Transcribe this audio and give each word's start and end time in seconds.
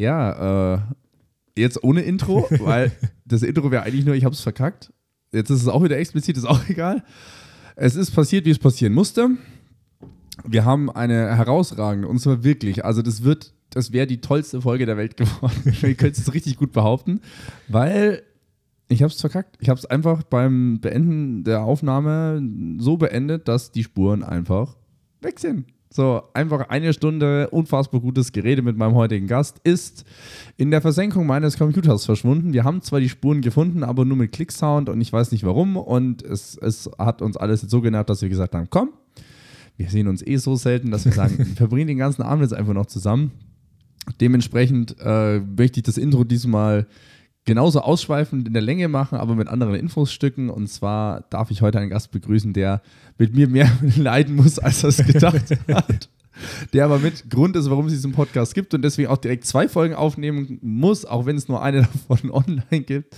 Ja, 0.00 0.76
äh, 0.76 0.80
jetzt 1.58 1.84
ohne 1.84 2.00
Intro, 2.00 2.48
weil 2.60 2.90
das 3.26 3.42
Intro 3.42 3.70
wäre 3.70 3.82
eigentlich 3.82 4.06
nur, 4.06 4.14
ich 4.14 4.24
habe 4.24 4.34
es 4.34 4.40
verkackt. 4.40 4.94
Jetzt 5.30 5.50
ist 5.50 5.60
es 5.60 5.68
auch 5.68 5.84
wieder 5.84 5.98
explizit, 5.98 6.38
ist 6.38 6.46
auch 6.46 6.60
egal. 6.68 7.04
Es 7.76 7.96
ist 7.96 8.10
passiert, 8.12 8.46
wie 8.46 8.50
es 8.50 8.58
passieren 8.58 8.94
musste. 8.94 9.28
Wir 10.42 10.64
haben 10.64 10.90
eine 10.90 11.36
herausragende, 11.36 12.08
und 12.08 12.18
zwar 12.18 12.42
wirklich, 12.44 12.82
also 12.82 13.02
das 13.02 13.24
wird, 13.24 13.52
das 13.68 13.92
wäre 13.92 14.06
die 14.06 14.22
tollste 14.22 14.62
Folge 14.62 14.86
der 14.86 14.96
Welt 14.96 15.18
geworden. 15.18 15.76
Ihr 15.82 15.94
könnt 15.94 16.16
es 16.16 16.32
richtig 16.32 16.56
gut 16.56 16.72
behaupten, 16.72 17.20
weil 17.68 18.22
ich 18.88 19.02
habe 19.02 19.12
es 19.12 19.20
verkackt. 19.20 19.58
Ich 19.60 19.68
habe 19.68 19.78
es 19.78 19.84
einfach 19.84 20.22
beim 20.22 20.80
Beenden 20.80 21.44
der 21.44 21.62
Aufnahme 21.62 22.42
so 22.78 22.96
beendet, 22.96 23.48
dass 23.48 23.70
die 23.70 23.84
Spuren 23.84 24.22
einfach 24.22 24.78
weg 25.20 25.38
sind. 25.38 25.66
So, 25.92 26.22
einfach 26.34 26.68
eine 26.68 26.92
Stunde 26.92 27.50
unfassbar 27.50 28.00
gutes 28.00 28.30
Gerede 28.30 28.62
mit 28.62 28.76
meinem 28.76 28.94
heutigen 28.94 29.26
Gast 29.26 29.58
ist 29.64 30.04
in 30.56 30.70
der 30.70 30.80
Versenkung 30.80 31.26
meines 31.26 31.58
Computers 31.58 32.04
verschwunden. 32.04 32.52
Wir 32.52 32.62
haben 32.62 32.80
zwar 32.80 33.00
die 33.00 33.08
Spuren 33.08 33.40
gefunden, 33.40 33.82
aber 33.82 34.04
nur 34.04 34.16
mit 34.16 34.30
Klicksound 34.30 34.88
und 34.88 35.00
ich 35.00 35.12
weiß 35.12 35.32
nicht 35.32 35.42
warum. 35.42 35.76
Und 35.76 36.22
es, 36.22 36.56
es 36.56 36.88
hat 36.96 37.22
uns 37.22 37.36
alles 37.36 37.62
jetzt 37.62 37.72
so 37.72 37.80
genervt, 37.80 38.08
dass 38.08 38.22
wir 38.22 38.28
gesagt 38.28 38.54
haben: 38.54 38.68
Komm, 38.70 38.90
wir 39.78 39.90
sehen 39.90 40.06
uns 40.06 40.24
eh 40.24 40.36
so 40.36 40.54
selten, 40.54 40.92
dass 40.92 41.06
wir 41.06 41.12
sagen, 41.12 41.38
wir 41.38 41.46
verbringen 41.46 41.88
den 41.88 41.98
ganzen 41.98 42.22
Abend 42.22 42.42
jetzt 42.42 42.54
einfach 42.54 42.74
noch 42.74 42.86
zusammen. 42.86 43.32
Dementsprechend 44.20 44.94
äh, 45.00 45.40
möchte 45.40 45.80
ich 45.80 45.84
das 45.84 45.98
Intro 45.98 46.22
diesmal 46.22 46.86
genauso 47.44 47.80
ausschweifend 47.80 48.46
in 48.46 48.52
der 48.52 48.62
Länge 48.62 48.88
machen, 48.88 49.18
aber 49.18 49.34
mit 49.34 49.48
anderen 49.48 49.74
Infosstücken. 49.74 50.50
Und 50.50 50.68
zwar 50.68 51.22
darf 51.30 51.50
ich 51.50 51.62
heute 51.62 51.78
einen 51.78 51.90
Gast 51.90 52.10
begrüßen, 52.10 52.52
der 52.52 52.82
mit 53.18 53.34
mir 53.34 53.48
mehr 53.48 53.70
leiden 53.96 54.36
muss, 54.36 54.58
als 54.58 54.82
er 54.82 54.90
es 54.90 54.98
gedacht 54.98 55.50
hat. 55.68 56.08
Der 56.72 56.84
aber 56.84 56.98
mit 56.98 57.28
Grund 57.28 57.56
ist, 57.56 57.68
warum 57.68 57.86
es 57.86 57.92
diesen 57.92 58.12
Podcast 58.12 58.54
gibt 58.54 58.72
und 58.72 58.82
deswegen 58.82 59.08
auch 59.08 59.18
direkt 59.18 59.44
zwei 59.44 59.68
Folgen 59.68 59.94
aufnehmen 59.94 60.58
muss, 60.62 61.04
auch 61.04 61.26
wenn 61.26 61.36
es 61.36 61.48
nur 61.48 61.62
eine 61.62 61.82
davon 62.08 62.30
online 62.30 62.82
gibt. 62.84 63.16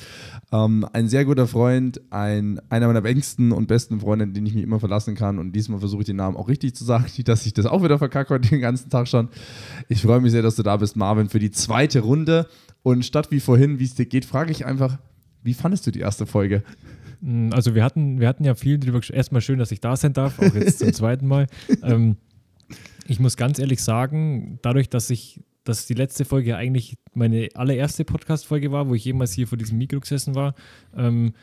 Ähm, 0.50 0.86
ein 0.92 1.08
sehr 1.08 1.24
guter 1.24 1.46
Freund, 1.46 2.00
ein, 2.10 2.60
einer 2.68 2.86
meiner 2.86 3.04
engsten 3.04 3.52
und 3.52 3.68
besten 3.68 4.00
Freunde, 4.00 4.28
den 4.28 4.44
ich 4.46 4.54
mich 4.54 4.64
immer 4.64 4.80
verlassen 4.80 5.14
kann. 5.14 5.38
Und 5.38 5.52
diesmal 5.52 5.78
versuche 5.78 6.02
ich 6.02 6.06
den 6.06 6.16
Namen 6.16 6.36
auch 6.36 6.48
richtig 6.48 6.74
zu 6.74 6.84
sagen, 6.84 7.04
nicht, 7.04 7.28
dass 7.28 7.46
ich 7.46 7.54
das 7.54 7.66
auch 7.66 7.82
wieder 7.82 7.98
verkacke 7.98 8.34
heute 8.34 8.48
den 8.48 8.60
ganzen 8.60 8.90
Tag 8.90 9.08
schon. 9.08 9.28
Ich 9.88 10.02
freue 10.02 10.20
mich 10.20 10.32
sehr, 10.32 10.42
dass 10.42 10.56
du 10.56 10.62
da 10.62 10.76
bist, 10.76 10.96
Marvin, 10.96 11.28
für 11.28 11.38
die 11.38 11.50
zweite 11.50 12.00
Runde. 12.00 12.48
Und 12.82 13.04
statt 13.04 13.30
wie 13.30 13.40
vorhin, 13.40 13.78
wie 13.78 13.84
es 13.84 13.94
dir 13.94 14.06
geht, 14.06 14.24
frage 14.24 14.50
ich 14.50 14.66
einfach, 14.66 14.98
wie 15.42 15.54
fandest 15.54 15.86
du 15.86 15.90
die 15.90 16.00
erste 16.00 16.26
Folge? 16.26 16.62
Mm, 17.20 17.50
also 17.52 17.74
wir 17.74 17.84
hatten, 17.84 18.20
wir 18.20 18.28
hatten 18.28 18.44
ja 18.44 18.54
viel 18.54 18.78
drüber 18.78 19.00
Erstmal 19.10 19.40
schön, 19.40 19.58
dass 19.58 19.72
ich 19.72 19.80
da 19.80 19.96
sein 19.96 20.12
darf, 20.12 20.38
auch 20.38 20.54
jetzt 20.54 20.80
zum 20.80 20.92
zweiten 20.92 21.26
Mal. 21.26 21.46
Ähm, 21.82 22.16
ich 23.06 23.20
muss 23.20 23.36
ganz 23.36 23.58
ehrlich 23.58 23.82
sagen, 23.82 24.58
dadurch, 24.62 24.88
dass 24.88 25.10
ich, 25.10 25.40
dass 25.64 25.86
die 25.86 25.94
letzte 25.94 26.24
Folge 26.24 26.56
eigentlich 26.56 26.96
meine 27.14 27.48
allererste 27.54 28.04
Podcast-Folge 28.04 28.72
war, 28.72 28.88
wo 28.88 28.94
ich 28.94 29.04
jemals 29.04 29.32
hier 29.32 29.46
vor 29.46 29.58
diesem 29.58 29.78
Mikro 29.78 30.00
gesessen 30.00 30.34
war, 30.34 30.54
ähm, 30.96 31.34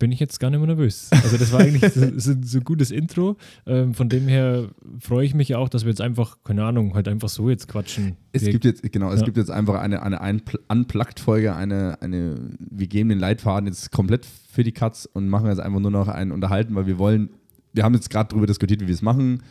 bin 0.00 0.10
ich 0.10 0.18
jetzt 0.18 0.40
gar 0.40 0.50
nicht 0.50 0.58
mehr 0.58 0.66
nervös. 0.66 1.10
Also 1.12 1.36
das 1.36 1.52
war 1.52 1.60
eigentlich 1.60 1.92
so, 1.94 2.18
so, 2.18 2.34
so 2.42 2.58
ein 2.58 2.64
gutes 2.64 2.90
Intro. 2.90 3.36
Ähm, 3.66 3.94
von 3.94 4.08
dem 4.08 4.26
her 4.26 4.70
freue 4.98 5.24
ich 5.24 5.34
mich 5.34 5.54
auch, 5.54 5.68
dass 5.68 5.84
wir 5.84 5.90
jetzt 5.90 6.00
einfach, 6.00 6.38
keine 6.42 6.64
Ahnung, 6.64 6.94
halt 6.94 7.06
einfach 7.06 7.28
so 7.28 7.48
jetzt 7.48 7.68
quatschen. 7.68 8.16
Es 8.32 8.44
gibt 8.44 8.64
jetzt, 8.64 8.82
genau, 8.90 9.12
es 9.12 9.20
ja. 9.20 9.26
gibt 9.26 9.36
jetzt 9.36 9.50
einfach 9.50 9.80
eine, 9.80 10.02
eine 10.02 10.42
Unplugged-Folge, 10.68 11.54
eine, 11.54 12.00
eine, 12.00 12.50
wir 12.58 12.88
geben 12.88 13.10
den 13.10 13.20
Leitfaden 13.20 13.68
jetzt 13.68 13.92
komplett 13.92 14.26
für 14.26 14.64
die 14.64 14.72
Cuts 14.72 15.06
und 15.06 15.28
machen 15.28 15.46
jetzt 15.46 15.60
einfach 15.60 15.80
nur 15.80 15.90
noch 15.90 16.08
einen 16.08 16.32
Unterhalten, 16.32 16.74
weil 16.74 16.86
wir 16.86 16.98
wollen, 16.98 17.28
wir 17.74 17.84
haben 17.84 17.94
jetzt 17.94 18.10
gerade 18.10 18.30
darüber 18.30 18.46
diskutiert, 18.46 18.80
wie 18.80 18.88
wir 18.88 18.94
es 18.94 19.02
machen, 19.02 19.42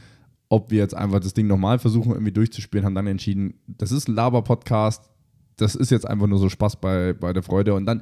ob 0.50 0.72
wir 0.72 0.80
jetzt 0.80 0.96
einfach 0.96 1.20
das 1.20 1.36
Ding 1.36 1.46
nochmal 1.46 1.78
versuchen, 1.78 2.12
irgendwie 2.12 2.32
durchzuspielen, 2.32 2.86
haben 2.86 2.96
dann 2.96 3.08
entschieden, 3.08 3.54
das 3.68 3.92
ist 3.92 4.10
ein 4.10 4.16
Laber-Podcast, 4.16 5.12
das 5.58 5.76
ist 5.76 5.92
jetzt 5.92 6.08
einfach 6.08 6.26
nur 6.26 6.40
so 6.40 6.50
Spaß 6.50 6.82
bei, 6.82 7.14
bei 7.14 7.34
der 7.34 7.44
Freude 7.44 7.76
und 7.76 7.86
dann 7.86 8.02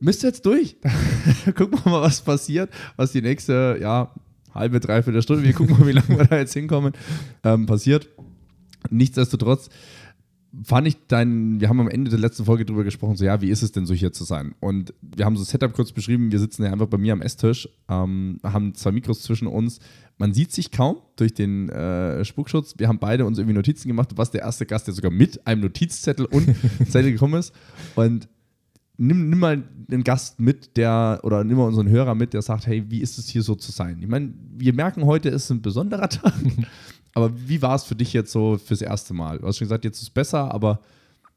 müsst 0.00 0.24
ihr 0.24 0.28
jetzt 0.28 0.46
durch. 0.46 0.76
gucken 1.56 1.78
wir 1.84 1.90
mal, 1.90 2.02
was 2.02 2.20
passiert, 2.22 2.70
was 2.96 3.12
die 3.12 3.22
nächste, 3.22 3.78
ja, 3.80 4.14
halbe, 4.54 4.80
dreiviertel 4.80 5.22
Stunde, 5.22 5.42
wir 5.42 5.52
gucken 5.52 5.78
mal, 5.78 5.86
wie 5.86 5.92
lange 5.92 6.08
wir 6.08 6.24
da 6.24 6.38
jetzt 6.38 6.54
hinkommen, 6.54 6.92
ähm, 7.44 7.66
passiert. 7.66 8.08
Nichtsdestotrotz 8.90 9.68
fand 10.62 10.88
ich 10.88 10.96
dein, 11.08 11.60
wir 11.60 11.68
haben 11.68 11.80
am 11.80 11.88
Ende 11.88 12.10
der 12.10 12.20
letzten 12.20 12.44
Folge 12.44 12.64
drüber 12.64 12.84
gesprochen, 12.84 13.16
so 13.16 13.24
ja, 13.24 13.40
wie 13.40 13.50
ist 13.50 13.62
es 13.62 13.72
denn 13.72 13.84
so 13.84 13.94
hier 13.94 14.12
zu 14.12 14.24
sein? 14.24 14.54
Und 14.60 14.94
wir 15.02 15.24
haben 15.24 15.36
so 15.36 15.42
das 15.42 15.50
Setup 15.50 15.72
kurz 15.74 15.92
beschrieben, 15.92 16.32
wir 16.32 16.38
sitzen 16.38 16.64
ja 16.64 16.72
einfach 16.72 16.86
bei 16.86 16.98
mir 16.98 17.12
am 17.12 17.20
Esstisch, 17.20 17.68
ähm, 17.88 18.38
haben 18.42 18.74
zwei 18.74 18.92
Mikros 18.92 19.22
zwischen 19.22 19.48
uns, 19.48 19.80
man 20.18 20.32
sieht 20.32 20.52
sich 20.52 20.70
kaum 20.70 20.98
durch 21.16 21.34
den 21.34 21.68
äh, 21.68 22.24
Spuckschutz. 22.24 22.74
Wir 22.78 22.88
haben 22.88 22.98
beide 22.98 23.26
uns 23.26 23.36
irgendwie 23.36 23.54
Notizen 23.54 23.88
gemacht. 23.88 24.12
Du 24.12 24.16
warst 24.16 24.32
der 24.32 24.40
erste 24.40 24.64
Gast, 24.64 24.86
der 24.86 24.94
sogar 24.94 25.10
mit 25.10 25.46
einem 25.46 25.60
Notizzettel 25.60 26.24
und 26.24 26.54
Zettel 26.88 27.12
gekommen 27.12 27.34
ist. 27.34 27.52
Und 27.96 28.26
nimm, 28.98 29.28
nimm 29.30 29.38
mal 29.38 29.62
einen 29.90 30.04
Gast 30.04 30.40
mit, 30.40 30.76
der, 30.76 31.20
oder 31.22 31.44
nimm 31.44 31.58
mal 31.58 31.66
unseren 31.66 31.88
Hörer 31.88 32.14
mit, 32.14 32.32
der 32.32 32.42
sagt, 32.42 32.66
hey, 32.66 32.84
wie 32.88 33.00
ist 33.00 33.18
es 33.18 33.28
hier 33.28 33.42
so 33.42 33.54
zu 33.54 33.72
sein? 33.72 33.98
Ich 34.00 34.08
meine, 34.08 34.32
wir 34.56 34.72
merken 34.72 35.04
heute, 35.04 35.28
ist 35.28 35.50
ein 35.50 35.62
besonderer 35.62 36.08
Tag. 36.08 36.34
aber 37.14 37.30
wie 37.48 37.62
war 37.62 37.74
es 37.74 37.84
für 37.84 37.96
dich 37.96 38.12
jetzt 38.12 38.32
so 38.32 38.58
fürs 38.58 38.82
erste 38.82 39.14
Mal? 39.14 39.38
Du 39.38 39.46
hast 39.46 39.58
schon 39.58 39.66
gesagt, 39.66 39.84
jetzt 39.84 39.96
ist 39.98 40.04
es 40.04 40.10
besser, 40.10 40.52
aber 40.52 40.80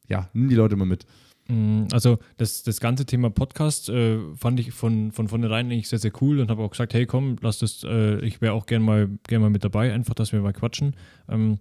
ja, 0.07 0.29
nimm 0.33 0.49
die 0.49 0.55
Leute 0.55 0.75
mal 0.75 0.85
mit. 0.85 1.05
Mm, 1.47 1.85
also 1.91 2.19
das, 2.37 2.63
das 2.63 2.79
ganze 2.79 3.05
Thema 3.05 3.29
Podcast 3.29 3.89
äh, 3.89 4.19
fand 4.35 4.59
ich 4.59 4.71
von, 4.71 5.11
von 5.11 5.27
vornherein 5.27 5.67
eigentlich 5.67 5.89
sehr, 5.89 5.99
sehr 5.99 6.11
cool 6.21 6.39
und 6.39 6.49
habe 6.49 6.63
auch 6.63 6.71
gesagt, 6.71 6.93
hey 6.93 7.05
komm, 7.05 7.37
lass 7.41 7.59
das, 7.59 7.83
äh, 7.83 8.19
ich 8.25 8.41
wäre 8.41 8.53
auch 8.53 8.65
gerne 8.65 8.85
mal, 8.85 9.09
gern 9.27 9.41
mal 9.41 9.49
mit 9.49 9.63
dabei, 9.63 9.93
einfach, 9.93 10.13
dass 10.13 10.31
wir 10.31 10.41
mal 10.41 10.53
quatschen. 10.53 10.95
Ähm, 11.27 11.59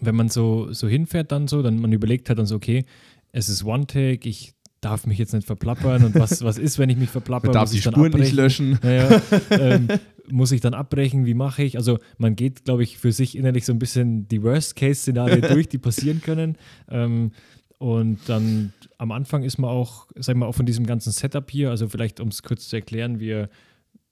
wenn 0.00 0.16
man 0.16 0.28
so, 0.28 0.72
so 0.72 0.88
hinfährt 0.88 1.30
dann 1.32 1.46
so, 1.48 1.62
dann 1.62 1.78
man 1.78 1.92
überlegt 1.92 2.28
halt 2.28 2.38
dann 2.38 2.46
so, 2.46 2.56
okay, 2.56 2.84
es 3.32 3.48
ist 3.48 3.64
One-Take, 3.64 4.28
ich 4.28 4.53
darf 4.84 5.06
mich 5.06 5.18
jetzt 5.18 5.32
nicht 5.32 5.46
verplappern 5.46 6.04
und 6.04 6.14
was, 6.14 6.44
was 6.44 6.58
ist, 6.58 6.78
wenn 6.78 6.90
ich 6.90 6.96
mich 6.96 7.10
verplapper? 7.10 7.50
darf 7.52 7.70
die 7.70 7.80
Spuren 7.80 8.12
nicht 8.12 8.32
löschen. 8.32 8.78
Naja, 8.82 9.22
ähm, 9.50 9.88
muss 10.28 10.52
ich 10.52 10.60
dann 10.60 10.74
abbrechen? 10.74 11.24
Wie 11.24 11.34
mache 11.34 11.62
ich? 11.62 11.76
Also 11.76 11.98
man 12.18 12.36
geht, 12.36 12.64
glaube 12.64 12.82
ich, 12.82 12.98
für 12.98 13.12
sich 13.12 13.36
innerlich 13.36 13.64
so 13.64 13.72
ein 13.72 13.78
bisschen 13.78 14.28
die 14.28 14.42
Worst-Case-Szenarien 14.42 15.40
durch, 15.48 15.68
die 15.68 15.78
passieren 15.78 16.20
können. 16.20 16.56
Ähm, 16.88 17.32
und 17.78 18.20
dann 18.26 18.72
am 18.98 19.10
Anfang 19.12 19.42
ist 19.42 19.58
man 19.58 19.70
auch, 19.70 20.08
sagen 20.16 20.38
wir 20.38 20.46
auch 20.46 20.54
von 20.54 20.66
diesem 20.66 20.86
ganzen 20.86 21.12
Setup 21.12 21.50
hier, 21.50 21.70
also 21.70 21.88
vielleicht 21.88 22.20
um 22.20 22.28
es 22.28 22.42
kurz 22.42 22.68
zu 22.68 22.76
erklären, 22.76 23.20
wir 23.20 23.48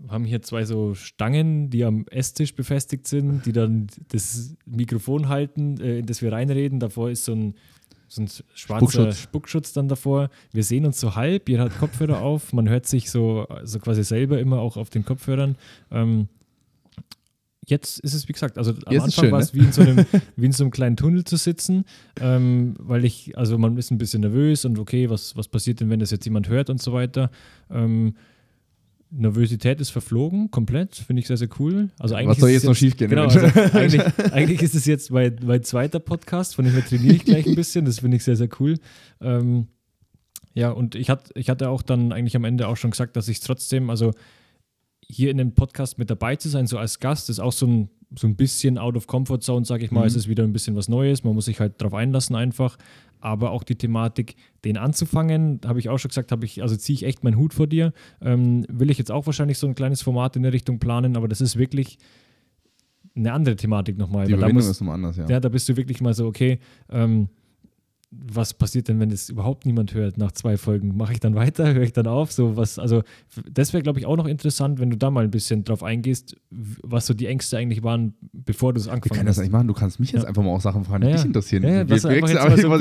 haben 0.08 0.24
hier 0.24 0.42
zwei 0.42 0.64
so 0.64 0.94
Stangen, 0.94 1.70
die 1.70 1.84
am 1.84 2.06
Esstisch 2.10 2.54
befestigt 2.54 3.06
sind, 3.06 3.46
die 3.46 3.52
dann 3.52 3.86
das 4.08 4.56
Mikrofon 4.66 5.28
halten, 5.28 5.80
äh, 5.80 5.98
in 5.98 6.06
das 6.06 6.22
wir 6.22 6.32
reinreden. 6.32 6.80
Davor 6.80 7.10
ist 7.10 7.24
so 7.24 7.32
ein 7.32 7.54
so 8.14 8.22
ein 8.22 8.28
schwarzer 8.54 8.86
Spuckschutz. 8.86 9.18
Spuckschutz 9.18 9.72
dann 9.72 9.88
davor. 9.88 10.28
Wir 10.52 10.64
sehen 10.64 10.84
uns 10.84 11.00
so 11.00 11.14
halb, 11.14 11.48
jeder 11.48 11.64
hat 11.64 11.78
Kopfhörer 11.78 12.20
auf, 12.22 12.52
man 12.52 12.68
hört 12.68 12.86
sich 12.86 13.10
so, 13.10 13.46
so 13.62 13.78
quasi 13.78 14.04
selber 14.04 14.38
immer 14.38 14.60
auch 14.60 14.76
auf 14.76 14.90
den 14.90 15.04
Kopfhörern. 15.04 15.56
Ähm, 15.90 16.28
jetzt 17.66 18.00
ist 18.00 18.12
es, 18.12 18.28
wie 18.28 18.32
gesagt, 18.32 18.58
also 18.58 18.72
am 18.84 18.92
jetzt 18.92 19.04
Anfang 19.04 19.30
war 19.30 19.40
es 19.40 19.54
ne? 19.54 19.60
wie, 19.60 19.64
in 19.64 19.72
so 19.72 19.82
einem, 19.82 20.04
wie 20.36 20.46
in 20.46 20.52
so 20.52 20.64
einem 20.64 20.70
kleinen 20.70 20.96
Tunnel 20.96 21.24
zu 21.24 21.36
sitzen, 21.36 21.84
ähm, 22.20 22.74
weil 22.78 23.04
ich, 23.04 23.36
also 23.38 23.56
man 23.56 23.76
ist 23.78 23.90
ein 23.90 23.98
bisschen 23.98 24.20
nervös 24.20 24.64
und 24.64 24.78
okay, 24.78 25.08
was, 25.08 25.36
was 25.36 25.48
passiert 25.48 25.80
denn, 25.80 25.88
wenn 25.88 26.00
das 26.00 26.10
jetzt 26.10 26.24
jemand 26.24 26.48
hört 26.48 26.68
und 26.68 26.82
so 26.82 26.92
weiter. 26.92 27.30
Ähm, 27.70 28.14
Nervosität 29.14 29.80
ist 29.80 29.90
verflogen, 29.90 30.50
komplett. 30.50 30.96
Finde 30.96 31.20
ich 31.20 31.26
sehr, 31.26 31.36
sehr 31.36 31.48
cool. 31.58 31.90
Also 31.98 32.14
eigentlich 32.14 32.30
Was 32.30 32.38
soll 32.38 32.50
jetzt, 32.50 32.64
noch 32.64 32.74
schief 32.74 32.96
gehen? 32.96 33.10
Genau, 33.10 33.24
also 33.24 33.40
eigentlich, 33.76 34.02
eigentlich, 34.32 34.62
ist 34.62 34.74
es 34.74 34.86
jetzt 34.86 35.10
mein, 35.10 35.38
mein 35.44 35.62
zweiter 35.62 36.00
Podcast, 36.00 36.54
von 36.54 36.64
dem 36.64 36.72
her 36.72 36.84
trainiere 36.84 37.16
ich 37.16 37.24
gleich 37.24 37.46
ein 37.46 37.54
bisschen. 37.54 37.84
Das 37.84 38.00
finde 38.00 38.16
ich 38.16 38.24
sehr, 38.24 38.36
sehr 38.36 38.48
cool. 38.58 38.78
Ähm, 39.20 39.68
ja, 40.54 40.70
und 40.70 40.94
ich, 40.94 41.10
hat, 41.10 41.30
ich 41.34 41.50
hatte 41.50 41.68
auch 41.68 41.82
dann 41.82 42.12
eigentlich 42.12 42.36
am 42.36 42.44
Ende 42.44 42.68
auch 42.68 42.76
schon 42.76 42.90
gesagt, 42.90 43.16
dass 43.16 43.28
ich 43.28 43.38
es 43.38 43.42
trotzdem, 43.42 43.90
also 43.90 44.12
hier 45.06 45.30
in 45.30 45.36
dem 45.36 45.54
Podcast 45.54 45.98
mit 45.98 46.08
dabei 46.08 46.36
zu 46.36 46.48
sein, 46.48 46.66
so 46.66 46.78
als 46.78 46.98
Gast, 46.98 47.28
ist 47.28 47.38
auch 47.38 47.52
so 47.52 47.66
ein, 47.66 47.90
so 48.18 48.26
ein 48.26 48.36
bisschen 48.36 48.78
out 48.78 48.96
of 48.96 49.06
comfort 49.06 49.40
zone, 49.40 49.66
sage 49.66 49.84
ich 49.84 49.90
mal. 49.90 50.00
Mhm. 50.00 50.06
Es 50.06 50.16
ist 50.16 50.28
wieder 50.28 50.44
ein 50.44 50.52
bisschen 50.52 50.74
was 50.74 50.88
Neues. 50.88 51.22
Man 51.22 51.34
muss 51.34 51.46
sich 51.46 51.60
halt 51.60 51.80
darauf 51.80 51.94
einlassen 51.94 52.34
einfach 52.34 52.78
aber 53.22 53.50
auch 53.52 53.62
die 53.62 53.76
Thematik, 53.76 54.36
den 54.64 54.76
anzufangen, 54.76 55.60
habe 55.64 55.78
ich 55.78 55.88
auch 55.88 55.98
schon 55.98 56.08
gesagt, 56.08 56.32
habe 56.32 56.44
ich, 56.44 56.62
also 56.62 56.76
ziehe 56.76 56.94
ich 56.94 57.04
echt 57.04 57.24
meinen 57.24 57.36
Hut 57.36 57.54
vor 57.54 57.66
dir. 57.66 57.92
Ähm, 58.20 58.64
will 58.68 58.90
ich 58.90 58.98
jetzt 58.98 59.10
auch 59.10 59.26
wahrscheinlich 59.26 59.58
so 59.58 59.66
ein 59.66 59.74
kleines 59.74 60.02
Format 60.02 60.36
in 60.36 60.42
der 60.42 60.52
Richtung 60.52 60.78
planen, 60.78 61.16
aber 61.16 61.28
das 61.28 61.40
ist 61.40 61.56
wirklich 61.56 61.98
eine 63.14 63.32
andere 63.32 63.56
Thematik 63.56 63.98
nochmal. 63.98 64.26
Die 64.26 64.32
Verbindung 64.36 64.68
ist 64.68 64.80
nochmal 64.80 64.96
anders, 64.96 65.16
ja. 65.16 65.26
Ja, 65.28 65.40
da 65.40 65.48
bist 65.48 65.68
du 65.68 65.76
wirklich 65.76 66.00
mal 66.00 66.14
so, 66.14 66.26
okay, 66.26 66.58
ähm, 66.90 67.28
was 68.14 68.52
passiert 68.52 68.88
denn, 68.88 69.00
wenn 69.00 69.10
es 69.10 69.30
überhaupt 69.30 69.64
niemand 69.64 69.94
hört 69.94 70.18
nach 70.18 70.32
zwei 70.32 70.58
Folgen? 70.58 70.96
Mache 70.96 71.14
ich 71.14 71.20
dann 71.20 71.34
weiter? 71.34 71.72
Höre 71.74 71.82
ich 71.82 71.94
dann 71.94 72.06
auf? 72.06 72.30
So 72.30 72.56
was, 72.56 72.78
also 72.78 73.02
das 73.50 73.72
wäre, 73.72 73.82
glaube 73.82 73.98
ich, 73.98 74.06
auch 74.06 74.16
noch 74.16 74.26
interessant, 74.26 74.80
wenn 74.80 74.90
du 74.90 74.96
da 74.98 75.10
mal 75.10 75.24
ein 75.24 75.30
bisschen 75.30 75.64
drauf 75.64 75.82
eingehst, 75.82 76.36
was 76.50 77.06
so 77.06 77.14
die 77.14 77.26
Ängste 77.26 77.56
eigentlich 77.56 77.82
waren, 77.82 78.14
bevor 78.32 78.74
du 78.74 78.80
es 78.80 78.88
angefangen 78.88 79.02
hast. 79.02 79.10
Wir 79.10 79.16
können 79.16 79.26
das 79.26 79.38
nicht 79.38 79.52
machen. 79.52 79.66
Du 79.66 79.74
kannst 79.74 79.98
mich 79.98 80.12
jetzt 80.12 80.26
einfach 80.26 80.42
mal 80.42 80.50
auch 80.50 80.60
Sachen 80.60 80.84
fragen, 80.84 81.04
die 81.04 81.10
ja, 81.10 81.16
dich 81.16 81.24
interessieren. 81.24 81.62
Ja, 81.62 81.70
ja, 81.70 81.88
wir, 81.88 81.90
wir 81.90 82.00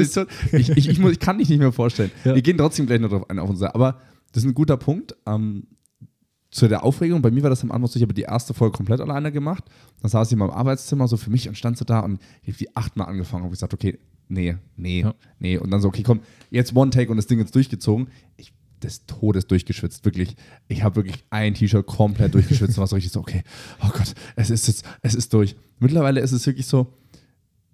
so 0.06 0.26
ich, 0.52 0.70
ich, 0.70 0.90
ich, 0.90 1.00
muss, 1.00 1.14
ich, 1.14 1.20
kann 1.20 1.38
dich 1.38 1.50
nicht 1.50 1.60
mehr 1.60 1.72
vorstellen. 1.72 2.12
Wir 2.24 2.42
gehen 2.42 2.58
trotzdem 2.58 2.86
gleich 2.86 3.00
noch 3.00 3.10
drauf 3.10 3.30
ein 3.30 3.40
auf 3.40 3.50
unser. 3.50 3.74
Aber 3.74 4.00
das 4.34 4.44
ist 4.44 4.50
ein 4.50 4.54
guter 4.54 4.78
Punkt. 4.78 5.16
Ähm, 5.26 5.68
zu 6.50 6.68
der 6.68 6.84
Aufregung, 6.84 7.22
bei 7.22 7.32
mir 7.32 7.44
war 7.44 7.50
das 7.50 7.64
am 7.64 7.72
Anfang 7.72 7.88
so, 7.88 7.96
ich 7.96 8.04
habe 8.04 8.14
die 8.14 8.24
erste 8.24 8.54
Folge 8.54 8.76
komplett 8.76 9.00
alleine 9.00 9.32
gemacht. 9.32 9.64
Dann 10.02 10.12
saß 10.12 10.28
ich 10.28 10.34
in 10.34 10.40
meinem 10.40 10.52
Arbeitszimmer 10.52 11.08
so 11.08 11.16
für 11.16 11.30
mich 11.30 11.48
und 11.48 11.56
stand 11.58 11.78
so 11.78 11.86
da 11.86 12.02
und 12.02 12.20
ich 12.42 12.50
habe 12.50 12.58
die 12.58 12.76
achtmal 12.76 13.08
angefangen 13.08 13.44
und 13.44 13.46
habe 13.46 13.52
gesagt, 13.52 13.74
okay, 13.74 13.98
nee, 14.32 14.56
nee, 14.76 15.02
Ja. 15.02 15.14
nee. 15.40 15.58
Und 15.58 15.72
dann 15.72 15.82
so, 15.82 15.88
okay, 15.90 16.04
komm, 16.04 16.22
jetzt 16.50 16.76
One 16.76 16.90
Take 16.92 17.12
und 17.12 17.18
das 17.18 17.28
Ding 17.28 17.40
jetzt 17.40 17.54
durchgezogen. 17.56 18.08
Ich 18.38 18.54
des 18.82 19.06
Todes 19.06 19.46
durchgeschwitzt, 19.46 20.04
wirklich. 20.06 20.36
Ich 20.68 20.82
habe 20.82 20.96
wirklich 20.96 21.24
ein 21.30 21.54
T-Shirt 21.54 21.86
komplett 21.86 22.34
durchgeschwitzt 22.34 22.78
und 22.78 22.80
war 22.80 22.88
so 22.88 22.96
richtig 22.96 23.12
so, 23.12 23.20
okay, 23.20 23.44
oh 23.84 23.90
Gott, 23.90 24.16
es 24.36 24.50
ist 24.50 24.66
jetzt, 24.68 24.84
es 25.04 25.14
ist 25.14 25.32
durch. 25.36 25.56
Mittlerweile 25.78 26.20
ist 26.20 26.32
es 26.32 26.48
wirklich 26.48 26.66
so, 26.66 26.92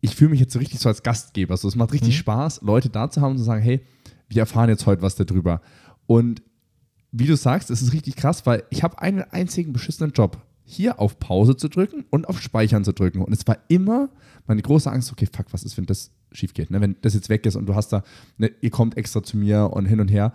ich 0.02 0.16
fühle 0.16 0.32
mich 0.32 0.42
jetzt 0.42 0.52
so 0.52 0.60
richtig 0.60 0.80
so 0.80 0.90
als 0.90 1.04
Gastgeber. 1.04 1.56
So, 1.56 1.70
es 1.70 1.76
macht 1.78 1.94
richtig 1.94 2.14
Mhm. 2.16 2.20
Spaß, 2.20 2.62
Leute 2.62 2.90
da 2.90 3.10
zu 3.10 3.22
haben 3.22 3.32
und 3.32 3.38
zu 3.38 3.46
sagen, 3.46 3.62
hey, 3.62 3.80
wir 4.28 4.42
erfahren 4.42 4.68
jetzt 4.70 4.86
heute 4.86 5.02
was 5.02 5.16
darüber. 5.16 5.62
Und 6.08 6.42
wie 7.14 7.26
du 7.26 7.38
sagst, 7.38 7.72
es 7.72 7.82
ist 7.82 7.94
richtig 7.94 8.18
krass, 8.18 8.46
weil 8.46 8.64
ich 8.70 8.84
habe 8.84 9.00
einen 9.02 9.22
einzigen 9.22 9.72
beschissenen 9.72 10.12
Job. 10.12 10.46
Hier 10.66 11.00
auf 11.00 11.20
Pause 11.20 11.56
zu 11.56 11.70
drücken 11.70 12.04
und 12.10 12.28
auf 12.28 12.42
Speichern 12.42 12.84
zu 12.84 12.92
drücken. 12.92 13.22
Und 13.22 13.32
es 13.32 13.48
war 13.48 13.60
immer 13.70 14.10
meine 14.46 14.62
große 14.62 14.92
Angst, 14.92 15.10
okay, 15.14 15.26
fuck, 15.34 15.46
was 15.54 15.64
ist, 15.64 15.78
wenn 15.78 15.86
das 15.86 16.12
schief 16.32 16.54
geht? 16.54 16.72
Ne? 16.72 16.82
Wenn 16.82 16.96
das 17.02 17.14
jetzt 17.14 17.30
weg 17.30 17.46
ist 17.46 17.56
und 17.56 17.66
du 17.68 17.76
hast 17.76 17.90
da, 17.90 18.04
ne, 18.38 18.52
ihr 18.62 18.70
kommt 18.70 18.98
extra 18.98 19.24
zu 19.24 19.38
mir 19.38 19.70
und 19.74 19.86
hin 19.86 20.00
und 20.00 20.10
her. 20.10 20.34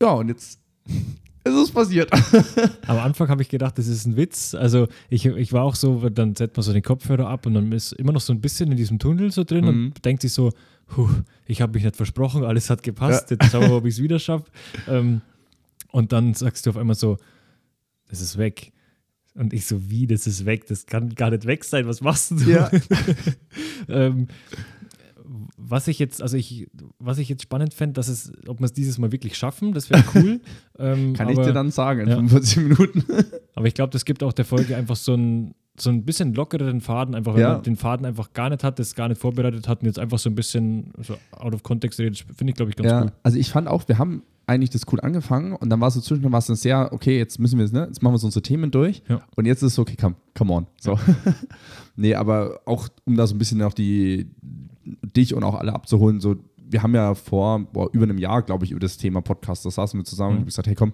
Ja, 0.00 0.12
und 0.12 0.28
jetzt 0.28 0.60
ist 1.44 1.54
es 1.54 1.70
passiert. 1.70 2.10
Am 2.86 2.98
Anfang 2.98 3.28
habe 3.28 3.42
ich 3.42 3.48
gedacht, 3.48 3.78
das 3.78 3.86
ist 3.88 4.06
ein 4.06 4.16
Witz. 4.16 4.54
Also 4.54 4.86
ich, 5.08 5.24
ich 5.26 5.52
war 5.52 5.64
auch 5.64 5.74
so, 5.74 6.08
dann 6.10 6.34
setzt 6.36 6.56
man 6.56 6.62
so 6.64 6.72
den 6.72 6.82
Kopfhörer 6.82 7.28
ab 7.28 7.46
und 7.46 7.54
dann 7.54 7.72
ist 7.72 7.92
immer 7.92 8.12
noch 8.12 8.20
so 8.20 8.32
ein 8.32 8.40
bisschen 8.40 8.70
in 8.70 8.76
diesem 8.76 8.98
Tunnel 8.98 9.30
so 9.30 9.44
drin 9.44 9.64
Mhm. 9.64 9.68
und 9.68 10.04
denkt 10.04 10.22
sich 10.22 10.32
so, 10.32 10.52
"Puh, 10.86 11.08
ich 11.46 11.60
habe 11.62 11.72
mich 11.72 11.84
nicht 11.84 11.96
versprochen, 11.96 12.44
alles 12.44 12.70
hat 12.70 12.82
gepasst, 12.82 13.30
jetzt 13.30 13.50
schauen 13.50 13.62
wir, 13.68 13.72
ob 13.76 13.84
ich 13.86 13.94
es 13.94 14.02
wieder 14.02 14.18
schaffe. 14.18 14.44
Ähm, 14.88 15.20
und 15.90 16.12
dann 16.12 16.34
sagst 16.34 16.66
du 16.66 16.70
auf 16.70 16.76
einmal 16.76 16.96
so, 16.96 17.16
das 18.08 18.20
ist 18.20 18.36
weg. 18.38 18.72
Und 19.34 19.52
ich 19.52 19.66
so, 19.66 19.88
wie, 19.88 20.06
das 20.06 20.26
ist 20.26 20.44
weg, 20.46 20.66
das 20.66 20.84
kann 20.86 21.14
gar 21.14 21.30
nicht 21.30 21.46
weg 21.46 21.64
sein, 21.64 21.86
was 21.86 22.00
machst 22.00 22.32
du? 22.32 22.36
Ja. 22.50 22.70
ähm, 23.88 24.28
was 25.56 25.88
ich 25.88 25.98
jetzt, 25.98 26.22
also 26.22 26.36
ich, 26.36 26.68
was 26.98 27.18
ich 27.18 27.28
jetzt 27.28 27.42
spannend 27.42 27.74
fände, 27.74 27.94
dass 27.94 28.08
es, 28.08 28.32
ob 28.46 28.60
wir 28.60 28.64
es 28.66 28.72
dieses 28.72 28.98
Mal 28.98 29.12
wirklich 29.12 29.36
schaffen, 29.36 29.72
das 29.72 29.90
wäre 29.90 30.04
cool. 30.14 30.40
ähm, 30.78 31.12
Kann 31.16 31.28
ich 31.28 31.36
aber- 31.38 31.46
dir 31.46 31.52
dann 31.52 31.70
sagen 31.70 32.00
in 32.00 32.08
Ja. 32.08 32.14
45 32.16 32.56
Minuten. 32.58 33.04
aber 33.54 33.66
ich 33.66 33.74
glaube, 33.74 33.90
das 33.90 34.04
gibt 34.04 34.22
auch 34.22 34.32
der 34.32 34.44
Folge 34.44 34.76
einfach 34.76 34.96
so 34.96 35.14
ein, 35.14 35.54
so 35.80 35.90
ein 35.90 36.04
bisschen 36.04 36.34
lockereren 36.34 36.80
Faden, 36.80 37.14
einfach 37.14 37.34
wenn 37.34 37.40
Ja. 37.42 37.52
man 37.54 37.62
den 37.62 37.76
Faden 37.76 38.04
einfach 38.04 38.32
gar 38.32 38.50
nicht 38.50 38.64
hat, 38.64 38.78
das 38.78 38.94
gar 38.94 39.08
nicht 39.08 39.20
vorbereitet 39.20 39.68
hat 39.68 39.80
und 39.80 39.86
jetzt 39.86 39.98
einfach 39.98 40.18
so 40.18 40.28
ein 40.28 40.34
bisschen 40.34 40.92
so 41.00 41.16
out 41.32 41.54
of 41.54 41.62
context 41.62 42.00
redet, 42.00 42.18
finde 42.36 42.50
ich, 42.50 42.56
glaube 42.56 42.70
ich, 42.70 42.76
ganz 42.76 42.90
ja, 42.90 43.02
cool. 43.02 43.12
also 43.22 43.38
ich 43.38 43.50
fand 43.50 43.68
auch, 43.68 43.86
wir 43.86 43.98
haben 43.98 44.22
eigentlich 44.48 44.70
das 44.70 44.82
cool 44.92 45.00
angefangen 45.00 45.52
und 45.52 45.68
dann 45.70 45.80
war 45.80 45.88
es 45.88 45.94
so 45.94 46.00
zwischendurch 46.00 46.32
war 46.32 46.38
es 46.38 46.46
dann 46.46 46.56
sehr, 46.56 46.92
okay, 46.92 47.18
jetzt 47.18 47.38
müssen 47.38 47.58
wir 47.58 47.64
es, 47.66 47.72
ne, 47.72 47.84
jetzt 47.86 48.02
machen 48.02 48.14
wir 48.14 48.18
so 48.18 48.26
unsere 48.26 48.42
Themen 48.42 48.70
durch 48.70 49.02
Ja. 49.08 49.20
und 49.36 49.46
jetzt 49.46 49.58
ist 49.62 49.68
es 49.68 49.74
so, 49.74 49.82
okay, 49.82 49.96
come, 49.96 50.16
come 50.36 50.52
on. 50.52 50.66
So. 50.80 50.98
nee, 51.96 52.14
aber 52.14 52.60
auch, 52.66 52.88
um 53.04 53.16
da 53.16 53.26
so 53.26 53.34
ein 53.34 53.38
bisschen 53.38 53.60
auch 53.62 53.74
die, 53.74 54.30
dich 55.16 55.34
und 55.34 55.44
auch 55.44 55.54
alle 55.54 55.74
abzuholen, 55.74 56.20
so, 56.20 56.36
wir 56.70 56.82
haben 56.82 56.94
ja 56.94 57.14
vor 57.14 57.60
boah, 57.60 57.88
über 57.92 58.04
einem 58.04 58.18
Jahr, 58.18 58.42
glaube 58.42 58.64
ich, 58.64 58.70
über 58.70 58.80
das 58.80 58.96
Thema 58.96 59.20
Podcast, 59.20 59.64
da 59.64 59.70
saßen 59.70 59.98
wir 60.00 60.04
zusammen 60.04 60.30
Mhm. 60.30 60.34
und 60.36 60.40
haben 60.40 60.46
gesagt, 60.46 60.68
hey 60.68 60.74
komm, 60.74 60.92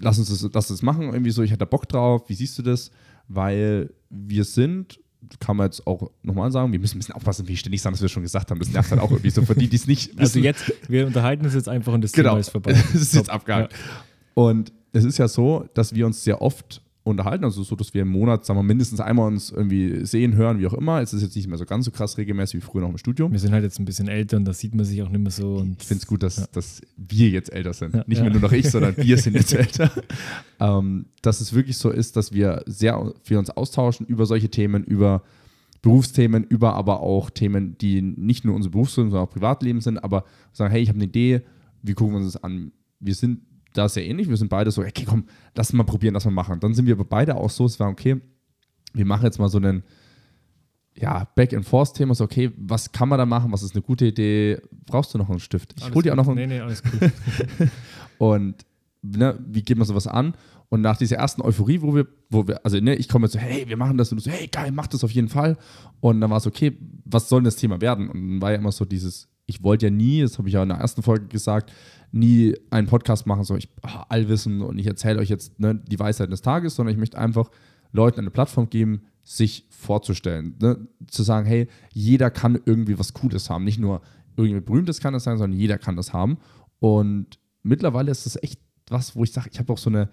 lass 0.00 0.18
uns 0.18 0.28
das, 0.28 0.48
lass 0.52 0.68
das 0.68 0.82
machen, 0.82 1.04
irgendwie 1.04 1.30
so, 1.30 1.42
ich 1.42 1.52
hatte 1.52 1.66
Bock 1.66 1.88
drauf, 1.88 2.28
wie 2.28 2.34
siehst 2.34 2.58
du 2.58 2.62
das? 2.62 2.90
Weil 3.28 3.92
wir 4.10 4.44
sind, 4.44 5.00
kann 5.40 5.56
man 5.56 5.66
jetzt 5.66 5.86
auch 5.86 6.10
nochmal 6.22 6.50
sagen, 6.52 6.72
wir 6.72 6.78
müssen 6.78 6.96
ein 6.96 6.98
bisschen 7.00 7.14
aufpassen, 7.14 7.48
wie 7.48 7.52
ich 7.54 7.60
ständig 7.60 7.82
sagen, 7.82 7.94
dass 7.94 8.02
wir 8.02 8.08
schon 8.08 8.22
gesagt 8.22 8.50
haben, 8.50 8.58
das 8.58 8.68
nervt 8.70 8.90
halt 8.90 9.00
auch 9.00 9.10
irgendwie 9.10 9.30
so, 9.30 9.42
für 9.42 9.54
die, 9.54 9.68
die 9.68 9.76
es 9.76 9.86
nicht 9.86 10.10
wissen. 10.10 10.20
Also 10.20 10.38
jetzt, 10.40 10.72
wir 10.88 11.06
unterhalten 11.06 11.44
uns 11.44 11.54
jetzt 11.54 11.68
einfach 11.68 11.92
und 11.92 12.02
das 12.02 12.12
Genau. 12.12 12.30
Thema 12.30 12.40
ist 12.40 12.50
vorbei. 12.50 12.72
Es 12.94 12.94
ist 12.94 13.14
jetzt 13.14 13.26
Top. 13.26 13.34
abgehakt. 13.36 13.74
Und 14.34 14.72
es 14.92 15.04
ist 15.04 15.18
ja 15.18 15.28
so, 15.28 15.68
dass 15.74 15.94
wir 15.94 16.06
uns 16.06 16.22
sehr 16.22 16.40
oft 16.42 16.82
unterhalten, 17.06 17.44
also 17.44 17.62
so, 17.62 17.76
dass 17.76 17.94
wir 17.94 18.02
im 18.02 18.08
Monat, 18.08 18.44
sagen 18.44 18.58
wir, 18.58 18.62
mindestens 18.64 19.00
einmal 19.00 19.28
uns 19.28 19.50
irgendwie 19.50 20.04
sehen, 20.04 20.34
hören, 20.34 20.58
wie 20.58 20.66
auch 20.66 20.72
immer. 20.74 21.00
Es 21.00 21.12
ist 21.14 21.22
jetzt 21.22 21.36
nicht 21.36 21.46
mehr 21.46 21.56
so 21.56 21.64
ganz 21.64 21.84
so 21.84 21.90
krass 21.90 22.18
regelmäßig 22.18 22.60
wie 22.60 22.64
früher 22.66 22.82
noch 22.82 22.90
im 22.90 22.98
Studium. 22.98 23.30
Wir 23.32 23.38
sind 23.38 23.52
halt 23.52 23.62
jetzt 23.62 23.78
ein 23.78 23.84
bisschen 23.84 24.08
älter 24.08 24.36
und 24.36 24.44
da 24.44 24.52
sieht 24.52 24.74
man 24.74 24.84
sich 24.84 25.00
auch 25.02 25.08
nicht 25.08 25.20
mehr 25.20 25.30
so. 25.30 25.54
Und 25.56 25.80
Ich 25.80 25.86
finde 25.86 26.02
es 26.02 26.06
gut, 26.06 26.22
dass, 26.22 26.36
Ja. 26.38 26.44
dass 26.52 26.82
wir 26.96 27.28
jetzt 27.30 27.52
älter 27.52 27.72
sind. 27.72 27.94
Ja, 27.94 28.04
Nicht 28.06 28.18
ja. 28.18 28.24
mehr 28.24 28.32
nur 28.32 28.42
noch 28.42 28.52
ich, 28.52 28.68
sondern 28.70 28.94
wir 28.96 29.18
sind 29.18 29.34
jetzt 29.34 29.54
älter. 29.54 29.90
ähm, 30.60 31.06
dass 31.22 31.40
es 31.40 31.52
wirklich 31.54 31.76
so 31.78 31.90
ist, 31.90 32.16
dass 32.16 32.32
wir 32.32 32.62
sehr 32.66 33.12
viel 33.22 33.36
uns 33.38 33.50
austauschen 33.50 34.04
über 34.06 34.26
solche 34.26 34.48
Themen, 34.48 34.82
über 34.84 35.22
Berufsthemen, 35.82 36.44
über 36.44 36.74
aber 36.74 37.00
auch 37.00 37.30
Themen, 37.30 37.78
die 37.78 38.02
nicht 38.02 38.44
nur 38.44 38.54
unser 38.56 38.70
Berufsleben, 38.70 39.10
sondern 39.10 39.26
auch 39.28 39.32
Privatleben 39.32 39.80
sind, 39.80 39.98
aber 40.02 40.24
sagen, 40.52 40.72
hey, 40.72 40.82
ich 40.82 40.88
habe 40.88 40.96
eine 40.96 41.04
Idee, 41.04 41.42
wie 41.82 41.94
gucken 41.94 42.14
wir 42.14 42.20
uns 42.22 42.32
das 42.32 42.42
an? 42.42 42.72
Wir 42.98 43.14
sind 43.14 43.40
da 43.78 43.88
sehr 43.88 44.06
ähnlich, 44.06 44.28
wir 44.28 44.36
sind 44.36 44.48
beide 44.48 44.70
so, 44.70 44.82
okay, 44.82 45.04
komm, 45.06 45.26
lass 45.54 45.72
mal 45.72 45.84
probieren, 45.84 46.14
lass 46.14 46.24
mal 46.24 46.30
machen. 46.30 46.60
Dann 46.60 46.74
sind 46.74 46.86
wir 46.86 46.94
aber 46.94 47.04
beide 47.04 47.36
auch 47.36 47.50
so, 47.50 47.66
es 47.66 47.78
war 47.80 47.88
okay, 47.88 48.20
wir 48.92 49.04
machen 49.04 49.24
jetzt 49.24 49.38
mal 49.38 49.48
so 49.48 49.58
einen 49.58 49.82
ja, 50.94 51.24
Back-and-Forth-Thema, 51.34 52.14
so 52.14 52.24
okay, 52.24 52.50
was 52.56 52.90
kann 52.90 53.08
man 53.08 53.18
da 53.18 53.26
machen, 53.26 53.52
was 53.52 53.62
ist 53.62 53.74
eine 53.74 53.82
gute 53.82 54.06
Idee, 54.06 54.60
brauchst 54.86 55.12
du 55.12 55.18
noch 55.18 55.28
einen 55.28 55.40
Stift? 55.40 55.74
Ich 55.76 55.84
Alles 55.84 55.94
hol 55.94 56.02
dir 56.02 56.12
auch 56.12 56.16
noch 56.16 56.28
einen 56.28 56.36
Nee, 56.36 56.46
nee, 56.46 56.60
alles 56.60 56.82
cool. 56.84 57.12
und 58.18 58.64
ne, 59.02 59.38
wie 59.46 59.62
geht 59.62 59.76
man 59.76 59.86
sowas 59.86 60.06
an? 60.06 60.34
Und 60.68 60.80
nach 60.80 60.96
dieser 60.96 61.16
ersten 61.16 61.42
Euphorie, 61.42 61.80
wo 61.82 61.94
wir, 61.94 62.06
wo 62.30 62.48
wir, 62.48 62.64
also 62.64 62.80
ne, 62.80 62.96
ich 62.96 63.08
komme 63.08 63.26
jetzt 63.26 63.34
so, 63.34 63.38
hey, 63.38 63.68
wir 63.68 63.76
machen 63.76 63.98
das 63.98 64.10
und 64.10 64.18
du 64.18 64.24
so, 64.24 64.30
hey, 64.30 64.48
geil, 64.48 64.72
mach 64.72 64.86
das 64.86 65.04
auf 65.04 65.10
jeden 65.10 65.28
Fall. 65.28 65.56
Und 66.00 66.20
dann 66.20 66.30
war 66.30 66.38
es 66.38 66.46
okay, 66.46 66.76
was 67.04 67.28
soll 67.28 67.40
denn 67.40 67.44
das 67.44 67.56
Thema 67.56 67.80
werden? 67.80 68.08
Und 68.08 68.14
dann 68.14 68.42
war 68.42 68.50
ja 68.52 68.58
immer 68.58 68.72
so 68.72 68.84
dieses, 68.84 69.28
ich 69.46 69.62
wollte 69.62 69.86
ja 69.86 69.90
nie, 69.90 70.22
das 70.22 70.38
habe 70.38 70.48
ich 70.48 70.54
ja 70.54 70.62
in 70.62 70.68
der 70.68 70.78
ersten 70.78 71.02
Folge 71.02 71.26
gesagt, 71.26 71.72
nie 72.12 72.54
einen 72.70 72.88
Podcast 72.88 73.26
machen, 73.26 73.44
so 73.44 73.56
ich 73.56 73.68
ah, 73.82 74.06
allwissen 74.08 74.62
und 74.62 74.78
ich 74.78 74.86
erzähle 74.86 75.20
euch 75.20 75.28
jetzt 75.28 75.58
ne, 75.60 75.74
die 75.74 75.98
Weisheit 75.98 76.30
des 76.30 76.42
Tages, 76.42 76.74
sondern 76.74 76.92
ich 76.92 76.98
möchte 76.98 77.18
einfach 77.18 77.50
Leuten 77.92 78.20
eine 78.20 78.30
Plattform 78.30 78.68
geben, 78.68 79.02
sich 79.22 79.66
vorzustellen. 79.70 80.56
Ne? 80.60 80.86
Zu 81.06 81.22
sagen, 81.22 81.46
hey, 81.46 81.68
jeder 81.92 82.30
kann 82.30 82.60
irgendwie 82.64 82.98
was 82.98 83.12
Cooles 83.12 83.50
haben. 83.50 83.64
Nicht 83.64 83.78
nur 83.78 84.02
irgendwie 84.36 84.60
Berühmtes 84.60 85.00
kann 85.00 85.14
das 85.14 85.24
sein, 85.24 85.38
sondern 85.38 85.58
jeder 85.58 85.78
kann 85.78 85.96
das 85.96 86.12
haben. 86.12 86.38
Und 86.78 87.38
mittlerweile 87.62 88.10
ist 88.10 88.26
das 88.26 88.40
echt 88.42 88.60
was, 88.88 89.16
wo 89.16 89.24
ich 89.24 89.32
sage, 89.32 89.50
ich 89.52 89.58
habe 89.58 89.72
auch 89.72 89.78
so 89.78 89.90
eine, 89.90 90.10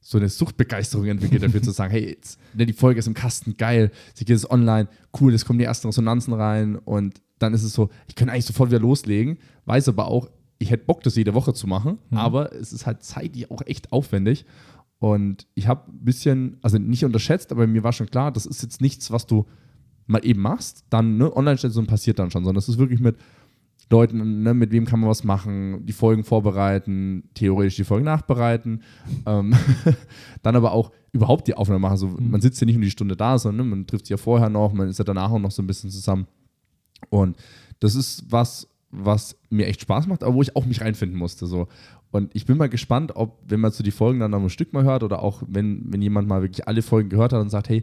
so 0.00 0.18
eine 0.18 0.28
Suchtbegeisterung 0.28 1.06
entwickelt 1.06 1.42
dafür 1.42 1.62
zu 1.62 1.70
sagen, 1.72 1.90
hey, 1.92 2.08
jetzt, 2.10 2.38
ne, 2.54 2.64
die 2.66 2.72
Folge 2.72 2.98
ist 2.98 3.06
im 3.06 3.14
Kasten, 3.14 3.56
geil, 3.56 3.90
sie 4.14 4.24
geht 4.24 4.36
es 4.36 4.50
online, 4.50 4.88
cool, 5.20 5.34
es 5.34 5.44
kommen 5.44 5.58
die 5.58 5.64
ersten 5.66 5.88
Resonanzen 5.88 6.32
rein 6.32 6.76
und 6.76 7.20
dann 7.38 7.52
ist 7.54 7.62
es 7.62 7.72
so, 7.74 7.90
ich 8.08 8.14
könnte 8.14 8.32
eigentlich 8.32 8.46
sofort 8.46 8.70
wieder 8.70 8.80
loslegen, 8.80 9.38
weiß 9.66 9.88
aber 9.88 10.06
auch, 10.08 10.30
ich 10.58 10.70
hätte 10.70 10.84
Bock, 10.84 11.02
das 11.02 11.16
jede 11.16 11.34
Woche 11.34 11.52
zu 11.54 11.66
machen, 11.66 11.98
Mhm. 12.10 12.16
aber 12.18 12.52
es 12.54 12.72
ist 12.72 12.86
halt 12.86 13.02
zeitlich 13.02 13.50
auch 13.50 13.62
echt 13.66 13.92
aufwendig 13.92 14.44
und 14.98 15.46
ich 15.54 15.66
habe 15.68 15.90
ein 15.90 16.04
bisschen, 16.04 16.58
also 16.62 16.78
nicht 16.78 17.04
unterschätzt, 17.04 17.52
aber 17.52 17.66
mir 17.66 17.82
war 17.82 17.92
schon 17.92 18.10
klar, 18.10 18.32
das 18.32 18.46
ist 18.46 18.62
jetzt 18.62 18.80
nichts, 18.80 19.10
was 19.10 19.26
du 19.26 19.46
mal 20.06 20.24
eben 20.24 20.40
machst, 20.40 20.84
dann 20.90 21.18
ne, 21.18 21.34
online 21.36 21.56
stellst 21.56 21.76
und 21.76 21.86
passiert 21.86 22.18
dann 22.18 22.30
schon, 22.30 22.44
sondern 22.44 22.58
es 22.58 22.68
ist 22.68 22.78
wirklich 22.78 23.00
mit 23.00 23.16
Leuten, 23.90 24.42
ne, 24.42 24.54
mit 24.54 24.70
wem 24.70 24.84
kann 24.86 25.00
man 25.00 25.10
was 25.10 25.24
machen, 25.24 25.84
die 25.84 25.92
Folgen 25.92 26.22
vorbereiten, 26.22 27.24
theoretisch 27.34 27.76
die 27.76 27.84
Folgen 27.84 28.04
nachbereiten, 28.04 28.82
ähm, 29.26 29.54
dann 30.42 30.56
aber 30.56 30.72
auch 30.72 30.92
überhaupt 31.12 31.48
die 31.48 31.54
Aufnahme 31.54 31.80
machen. 31.80 31.96
So, 31.96 32.06
Man 32.18 32.40
sitzt 32.40 32.60
ja 32.60 32.66
nicht 32.66 32.76
nur 32.76 32.84
die 32.84 32.90
Stunde 32.90 33.16
da, 33.16 33.36
sondern 33.36 33.66
ne, 33.66 33.76
man 33.76 33.86
trifft 33.86 34.06
sich 34.06 34.10
ja 34.10 34.16
vorher 34.16 34.48
noch, 34.48 34.72
man 34.72 34.88
ist 34.88 34.98
ja 34.98 35.04
danach 35.04 35.30
auch 35.30 35.40
noch 35.40 35.50
so 35.50 35.62
ein 35.62 35.66
bisschen 35.66 35.90
zusammen. 35.90 36.26
Und 37.08 37.36
das 37.80 37.94
ist 37.96 38.24
was, 38.28 38.68
was 38.90 39.36
mir 39.50 39.66
echt 39.66 39.80
Spaß 39.80 40.06
macht, 40.06 40.22
aber 40.22 40.34
wo 40.34 40.42
ich 40.42 40.54
auch 40.54 40.66
mich 40.66 40.80
reinfinden 40.80 41.18
musste. 41.18 41.46
So. 41.46 41.66
Und 42.12 42.30
ich 42.34 42.46
bin 42.46 42.58
mal 42.58 42.68
gespannt, 42.68 43.12
ob, 43.16 43.42
wenn 43.48 43.60
man 43.60 43.72
so 43.72 43.82
die 43.82 43.90
Folgen 43.90 44.20
dann 44.20 44.30
noch 44.30 44.40
ein 44.40 44.50
Stück 44.50 44.72
mal 44.72 44.84
hört 44.84 45.02
oder 45.02 45.22
auch 45.22 45.42
wenn, 45.46 45.92
wenn 45.92 46.02
jemand 46.02 46.28
mal 46.28 46.42
wirklich 46.42 46.68
alle 46.68 46.82
Folgen 46.82 47.08
gehört 47.08 47.32
hat 47.32 47.40
und 47.40 47.50
sagt, 47.50 47.68
hey, 47.68 47.82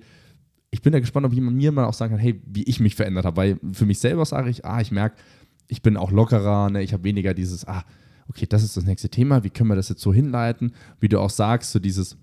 ich 0.70 0.81
bin 0.81 0.93
ja 0.93 1.00
gespannt, 1.00 1.25
ob 1.25 1.34
jemand 1.34 1.55
mir 1.55 1.72
mal 1.72 1.86
auch 1.86 1.93
sagen 1.93 2.12
kann, 2.12 2.20
hey, 2.20 2.41
wie 2.46 2.63
ich 2.63 2.79
mich 2.79 2.96
verändert 2.96 3.25
habe. 3.25 3.38
Weil 3.38 3.60
für 3.74 3.86
mich 3.86 4.00
selber 4.00 4.25
sage 4.25 4.50
ich, 4.50 4.65
ah, 4.65 4.81
ich 4.81 4.91
merke, 4.91 5.15
ich 5.67 5.81
bin 5.81 5.97
auch 5.97 6.12
lockerer, 6.12 6.69
ne? 6.69 6.83
ich 6.83 6.93
habe 6.93 7.03
weniger 7.03 7.33
dieses, 7.33 7.67
ah, 7.67 7.83
okay, 8.29 8.45
das 8.47 8.63
ist 8.63 8.77
das 8.77 8.86
nächste 8.86 9.09
Thema, 9.09 9.43
wie 9.43 9.50
können 9.50 9.69
wir 9.69 9.75
das 9.75 9.89
jetzt 9.89 10.01
so 10.01 10.13
hinleiten? 10.13 10.74
Wie 11.00 11.09
du 11.09 11.19
auch 11.19 11.29
sagst, 11.29 11.71
so 11.71 11.79
dieses, 11.79 12.17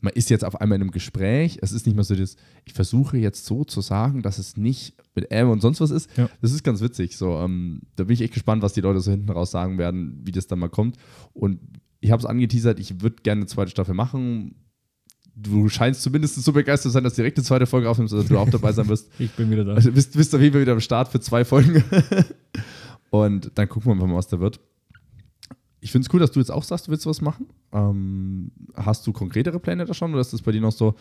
man 0.00 0.12
ist 0.12 0.30
jetzt 0.30 0.44
auf 0.44 0.60
einmal 0.60 0.76
in 0.76 0.82
einem 0.82 0.90
Gespräch, 0.90 1.58
es 1.62 1.72
ist 1.72 1.86
nicht 1.86 1.94
mehr 1.94 2.04
so 2.04 2.14
das, 2.14 2.36
ich 2.64 2.72
versuche 2.72 3.18
jetzt 3.18 3.46
so 3.46 3.64
zu 3.64 3.80
sagen, 3.80 4.22
dass 4.22 4.38
es 4.38 4.56
nicht 4.56 4.94
mit 5.14 5.30
M 5.30 5.50
und 5.50 5.60
sonst 5.60 5.80
was 5.80 5.90
ist. 5.90 6.08
Ja. 6.16 6.28
Das 6.40 6.52
ist 6.52 6.62
ganz 6.62 6.80
witzig. 6.80 7.16
So, 7.16 7.36
ähm, 7.38 7.82
da 7.96 8.04
bin 8.04 8.14
ich 8.14 8.20
echt 8.20 8.34
gespannt, 8.34 8.62
was 8.62 8.72
die 8.72 8.80
Leute 8.80 9.00
so 9.00 9.10
hinten 9.10 9.30
raus 9.30 9.50
sagen 9.50 9.78
werden, 9.78 10.20
wie 10.24 10.32
das 10.32 10.46
dann 10.46 10.60
mal 10.60 10.68
kommt. 10.68 10.96
Und 11.32 11.60
ich 12.00 12.12
habe 12.12 12.20
es 12.20 12.26
angeteasert, 12.26 12.78
ich 12.78 13.00
würde 13.00 13.16
gerne 13.22 13.40
eine 13.40 13.46
zweite 13.46 13.70
Staffel 13.70 13.94
machen. 13.94 14.54
Du 15.40 15.68
scheinst 15.68 16.02
zumindest 16.02 16.42
so 16.42 16.52
begeistert 16.52 16.90
zu 16.90 16.90
sein, 16.90 17.04
dass 17.04 17.14
du 17.14 17.22
direkt 17.22 17.38
eine 17.38 17.44
zweite 17.44 17.66
Folge 17.66 17.88
aufnimmst, 17.88 18.12
dass 18.12 18.26
du 18.26 18.38
auch 18.38 18.50
dabei 18.50 18.72
sein 18.72 18.88
wirst. 18.88 19.08
Ich 19.18 19.30
bin 19.32 19.50
wieder 19.50 19.64
da. 19.64 19.74
Also 19.74 19.92
bist, 19.92 20.14
bist 20.14 20.34
auf 20.34 20.40
jeden 20.40 20.52
Fall 20.52 20.62
wieder 20.62 20.72
am 20.72 20.80
Start 20.80 21.08
für 21.08 21.20
zwei 21.20 21.44
Folgen. 21.44 21.84
Und 23.10 23.52
dann 23.54 23.68
gucken 23.68 23.88
wir 23.88 23.92
einfach 23.92 24.06
mal, 24.06 24.16
was 24.16 24.28
da 24.28 24.40
wird. 24.40 24.60
Ich 25.80 25.92
finde 25.92 26.06
es 26.06 26.12
cool, 26.12 26.20
dass 26.20 26.32
du 26.32 26.40
jetzt 26.40 26.50
auch 26.50 26.64
sagst, 26.64 26.88
du 26.88 26.90
willst 26.90 27.06
was 27.06 27.20
machen. 27.20 27.46
Ähm, 27.72 28.50
hast 28.74 29.06
du 29.06 29.12
konkretere 29.12 29.60
Pläne 29.60 29.84
da 29.84 29.94
schon 29.94 30.12
oder 30.12 30.20
ist 30.20 30.32
das 30.32 30.42
bei 30.42 30.50
dir 30.50 30.60
noch 30.60 30.72
so, 30.72 30.96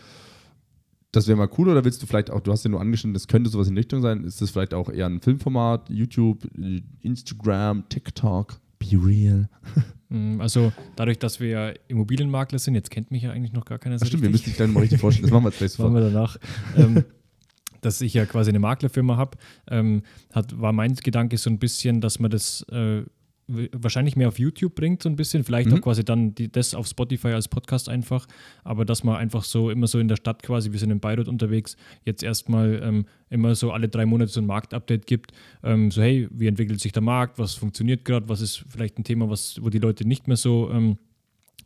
das 1.11 1.27
wäre 1.27 1.37
mal 1.37 1.49
cool 1.57 1.69
oder 1.69 1.83
willst 1.83 2.01
du 2.03 2.05
vielleicht 2.05 2.29
auch, 2.29 2.41
du 2.41 2.51
hast 2.51 2.63
ja 2.63 2.69
nur 2.69 2.81
angeschnitten, 2.81 3.13
das 3.13 3.27
könnte 3.27 3.49
sowas 3.49 3.67
in 3.67 3.77
Richtung 3.77 4.01
sein, 4.01 4.23
ist 4.23 4.41
das 4.41 4.51
vielleicht 4.51 4.73
auch 4.73 4.89
eher 4.89 5.07
ein 5.07 5.19
Filmformat, 5.19 5.89
YouTube, 5.89 6.47
Instagram, 7.01 7.89
TikTok, 7.89 8.59
Be 8.77 8.99
Real? 9.03 9.49
Mm, 10.09 10.39
Also 10.41 10.71
dadurch, 10.95 11.19
dass 11.19 11.39
wir 11.39 11.49
ja 11.49 11.73
Immobilienmakler 11.87 12.59
sind, 12.59 12.75
jetzt 12.75 12.91
kennt 12.91 13.11
mich 13.11 13.23
ja 13.23 13.31
eigentlich 13.31 13.53
noch 13.53 13.65
gar 13.65 13.77
keiner 13.79 13.97
so 13.99 14.03
Ach 14.03 14.07
stimmt, 14.07 14.23
wir 14.23 14.29
richtig. 14.29 14.41
müssen 14.47 14.49
dich 14.51 14.57
gleich 14.57 14.69
mal 14.69 14.79
richtig 14.81 14.99
vorstellen, 15.01 15.23
das 15.23 15.31
machen 15.31 15.43
wir 15.43 15.49
jetzt 15.49 15.57
gleich 15.59 15.71
Das 15.71 15.79
machen 15.79 15.93
sofort. 15.95 16.03
wir 16.03 16.11
danach. 16.11 16.37
ähm, 16.97 17.03
dass 17.81 18.01
ich 18.01 18.13
ja 18.15 18.25
quasi 18.25 18.49
eine 18.49 18.59
Maklerfirma 18.59 19.17
habe, 19.17 19.37
ähm, 19.69 20.01
hat, 20.33 20.59
war 20.59 20.73
mein 20.73 20.95
Gedanke 20.95 21.37
so 21.37 21.49
ein 21.49 21.59
bisschen, 21.59 22.01
dass 22.01 22.19
man 22.19 22.31
das 22.31 22.65
äh, 22.71 23.03
wahrscheinlich 23.47 24.15
mehr 24.15 24.27
auf 24.27 24.39
YouTube 24.39 24.75
bringt, 24.75 25.01
so 25.03 25.09
ein 25.09 25.15
bisschen. 25.15 25.43
Vielleicht 25.43 25.69
mhm. 25.69 25.77
auch 25.77 25.81
quasi 25.81 26.03
dann 26.03 26.35
die, 26.35 26.51
das 26.51 26.75
auf 26.75 26.87
Spotify 26.87 27.29
als 27.29 27.47
Podcast 27.47 27.89
einfach. 27.89 28.27
Aber 28.63 28.85
dass 28.85 29.03
man 29.03 29.15
einfach 29.15 29.43
so 29.43 29.69
immer 29.69 29.87
so 29.87 29.99
in 29.99 30.07
der 30.07 30.17
Stadt 30.17 30.43
quasi, 30.43 30.71
wir 30.71 30.79
sind 30.79 30.91
in 30.91 30.99
Bayreuth 30.99 31.27
unterwegs, 31.27 31.77
jetzt 32.05 32.23
erstmal 32.23 32.81
ähm, 32.83 33.05
immer 33.29 33.55
so 33.55 33.71
alle 33.71 33.87
drei 33.87 34.05
Monate 34.05 34.31
so 34.31 34.41
ein 34.41 34.45
Marktupdate 34.45 35.05
gibt. 35.05 35.31
Ähm, 35.63 35.91
so, 35.91 36.01
hey, 36.01 36.27
wie 36.31 36.47
entwickelt 36.47 36.81
sich 36.81 36.91
der 36.91 37.03
Markt? 37.03 37.39
Was 37.39 37.53
funktioniert 37.53 38.05
gerade? 38.05 38.27
Was 38.29 38.41
ist 38.41 38.65
vielleicht 38.67 38.99
ein 38.99 39.03
Thema, 39.03 39.29
was, 39.29 39.59
wo 39.61 39.69
die 39.69 39.79
Leute 39.79 40.05
nicht 40.05 40.27
mehr 40.27 40.37
so. 40.37 40.69
Ähm, 40.71 40.97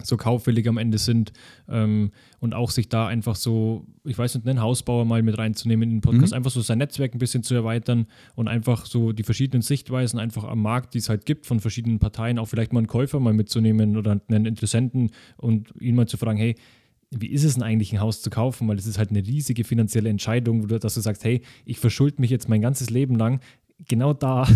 so 0.05 0.17
kaufwillig 0.17 0.67
am 0.67 0.77
Ende 0.77 0.97
sind 0.97 1.33
ähm, 1.69 2.11
und 2.39 2.53
auch 2.53 2.71
sich 2.71 2.89
da 2.89 3.07
einfach 3.07 3.35
so, 3.35 3.85
ich 4.03 4.17
weiß 4.17 4.35
nicht, 4.35 4.47
einen 4.47 4.61
Hausbauer 4.61 5.05
mal 5.05 5.23
mit 5.23 5.37
reinzunehmen 5.37 5.89
in 5.89 5.95
den 5.97 6.01
Podcast, 6.01 6.33
mhm. 6.33 6.37
einfach 6.37 6.51
so 6.51 6.61
sein 6.61 6.77
Netzwerk 6.77 7.13
ein 7.15 7.19
bisschen 7.19 7.43
zu 7.43 7.53
erweitern 7.53 8.07
und 8.35 8.47
einfach 8.47 8.85
so 8.85 9.11
die 9.11 9.23
verschiedenen 9.23 9.61
Sichtweisen 9.61 10.19
einfach 10.19 10.43
am 10.43 10.61
Markt, 10.61 10.93
die 10.93 10.99
es 10.99 11.09
halt 11.09 11.25
gibt 11.25 11.45
von 11.45 11.59
verschiedenen 11.59 11.99
Parteien, 11.99 12.39
auch 12.39 12.47
vielleicht 12.47 12.73
mal 12.73 12.79
einen 12.79 12.87
Käufer 12.87 13.19
mal 13.19 13.33
mitzunehmen 13.33 13.97
oder 13.97 14.19
einen 14.27 14.45
Interessenten 14.45 15.11
und 15.37 15.73
ihn 15.79 15.95
mal 15.95 16.07
zu 16.07 16.17
fragen, 16.17 16.37
hey, 16.37 16.55
wie 17.13 17.27
ist 17.27 17.43
es 17.43 17.55
denn 17.55 17.63
eigentlich, 17.63 17.91
ein 17.91 17.99
Haus 17.99 18.21
zu 18.21 18.29
kaufen? 18.29 18.67
Weil 18.69 18.77
es 18.77 18.87
ist 18.87 18.97
halt 18.97 19.09
eine 19.09 19.19
riesige 19.19 19.65
finanzielle 19.65 20.09
Entscheidung, 20.09 20.67
dass 20.67 20.93
du 20.93 21.01
sagst, 21.01 21.25
hey, 21.25 21.41
ich 21.65 21.77
verschulde 21.77 22.21
mich 22.21 22.31
jetzt 22.31 22.47
mein 22.47 22.61
ganzes 22.61 22.89
Leben 22.89 23.15
lang, 23.15 23.41
genau 23.87 24.13
da. 24.13 24.47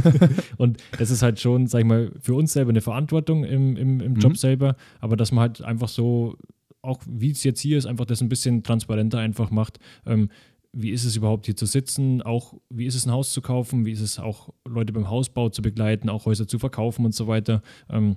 und 0.56 0.82
das 0.98 1.10
ist 1.10 1.22
halt 1.22 1.40
schon, 1.40 1.66
sag 1.66 1.80
ich 1.80 1.86
mal, 1.86 2.12
für 2.20 2.34
uns 2.34 2.52
selber 2.52 2.70
eine 2.70 2.80
Verantwortung 2.80 3.44
im, 3.44 3.76
im, 3.76 4.00
im 4.00 4.14
Job 4.16 4.32
mhm. 4.32 4.36
selber, 4.36 4.76
aber 5.00 5.16
dass 5.16 5.32
man 5.32 5.42
halt 5.42 5.62
einfach 5.62 5.88
so, 5.88 6.36
auch 6.82 7.00
wie 7.06 7.30
es 7.30 7.44
jetzt 7.44 7.60
hier 7.60 7.78
ist, 7.78 7.86
einfach 7.86 8.04
das 8.04 8.20
ein 8.20 8.28
bisschen 8.28 8.62
transparenter 8.62 9.18
einfach 9.18 9.50
macht. 9.50 9.78
Ähm, 10.06 10.28
wie 10.76 10.90
ist 10.90 11.04
es 11.04 11.16
überhaupt 11.16 11.46
hier 11.46 11.56
zu 11.56 11.66
sitzen? 11.66 12.20
Auch 12.20 12.54
wie 12.68 12.86
ist 12.86 12.96
es 12.96 13.06
ein 13.06 13.12
Haus 13.12 13.32
zu 13.32 13.40
kaufen? 13.40 13.86
Wie 13.86 13.92
ist 13.92 14.00
es 14.00 14.18
auch 14.18 14.52
Leute 14.66 14.92
beim 14.92 15.08
Hausbau 15.08 15.48
zu 15.48 15.62
begleiten, 15.62 16.08
auch 16.08 16.26
Häuser 16.26 16.48
zu 16.48 16.58
verkaufen 16.58 17.04
und 17.04 17.14
so 17.14 17.28
weiter? 17.28 17.62
Ähm, 17.88 18.16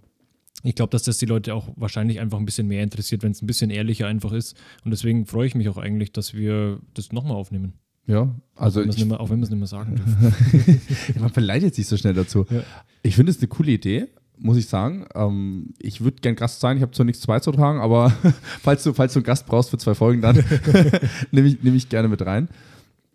ich 0.63 0.73
glaube, 0.73 0.89
dass 0.89 1.03
das 1.03 1.19
die 1.19 1.27
Leute 1.27 1.53
auch 1.53 1.69
wahrscheinlich 1.75 2.19
einfach 2.19 2.39
ein 2.39 2.45
bisschen 2.45 2.67
mehr 2.67 2.81
interessiert, 2.81 3.21
wenn 3.21 3.31
es 3.31 3.43
ein 3.43 3.47
bisschen 3.47 3.69
ehrlicher 3.69 4.07
einfach 4.07 4.31
ist. 4.31 4.57
Und 4.83 4.91
deswegen 4.91 5.27
freue 5.27 5.45
ich 5.45 5.55
mich 5.55 5.69
auch 5.69 5.77
eigentlich, 5.77 6.11
dass 6.11 6.33
wir 6.33 6.79
das 6.95 7.11
nochmal 7.11 7.37
aufnehmen. 7.37 7.73
Ja, 8.07 8.33
also. 8.55 8.79
Auch 8.79 8.83
wenn, 8.85 8.89
ich, 8.89 9.05
mehr, 9.05 9.19
auch 9.19 9.29
wenn 9.29 9.39
wir 9.39 9.43
es 9.43 9.49
nicht 9.49 9.59
mehr 9.59 9.67
sagen 9.67 9.95
dürfen. 9.95 10.81
man 11.19 11.29
verleitet 11.29 11.75
sich 11.75 11.87
so 11.87 11.97
schnell 11.97 12.13
dazu. 12.13 12.45
Ja. 12.49 12.61
Ich 13.03 13.15
finde 13.15 13.31
es 13.31 13.37
eine 13.39 13.47
coole 13.47 13.71
Idee, 13.71 14.07
muss 14.37 14.57
ich 14.57 14.67
sagen. 14.67 15.05
Ähm, 15.13 15.73
ich 15.77 16.01
würde 16.01 16.17
gern 16.21 16.35
Gast 16.35 16.61
sein. 16.61 16.77
Ich 16.77 16.83
habe 16.83 16.93
zwar 16.93 17.05
nichts 17.05 17.27
beizutragen, 17.27 17.79
aber 17.79 18.13
falls, 18.63 18.83
du, 18.83 18.93
falls 18.93 19.13
du 19.13 19.19
einen 19.19 19.25
Gast 19.25 19.45
brauchst 19.45 19.69
für 19.69 19.77
zwei 19.77 19.93
Folgen, 19.93 20.21
dann 20.21 20.43
nehme 21.31 21.49
ich, 21.49 21.61
nehm 21.61 21.75
ich 21.75 21.89
gerne 21.89 22.07
mit 22.07 22.25
rein. 22.25 22.47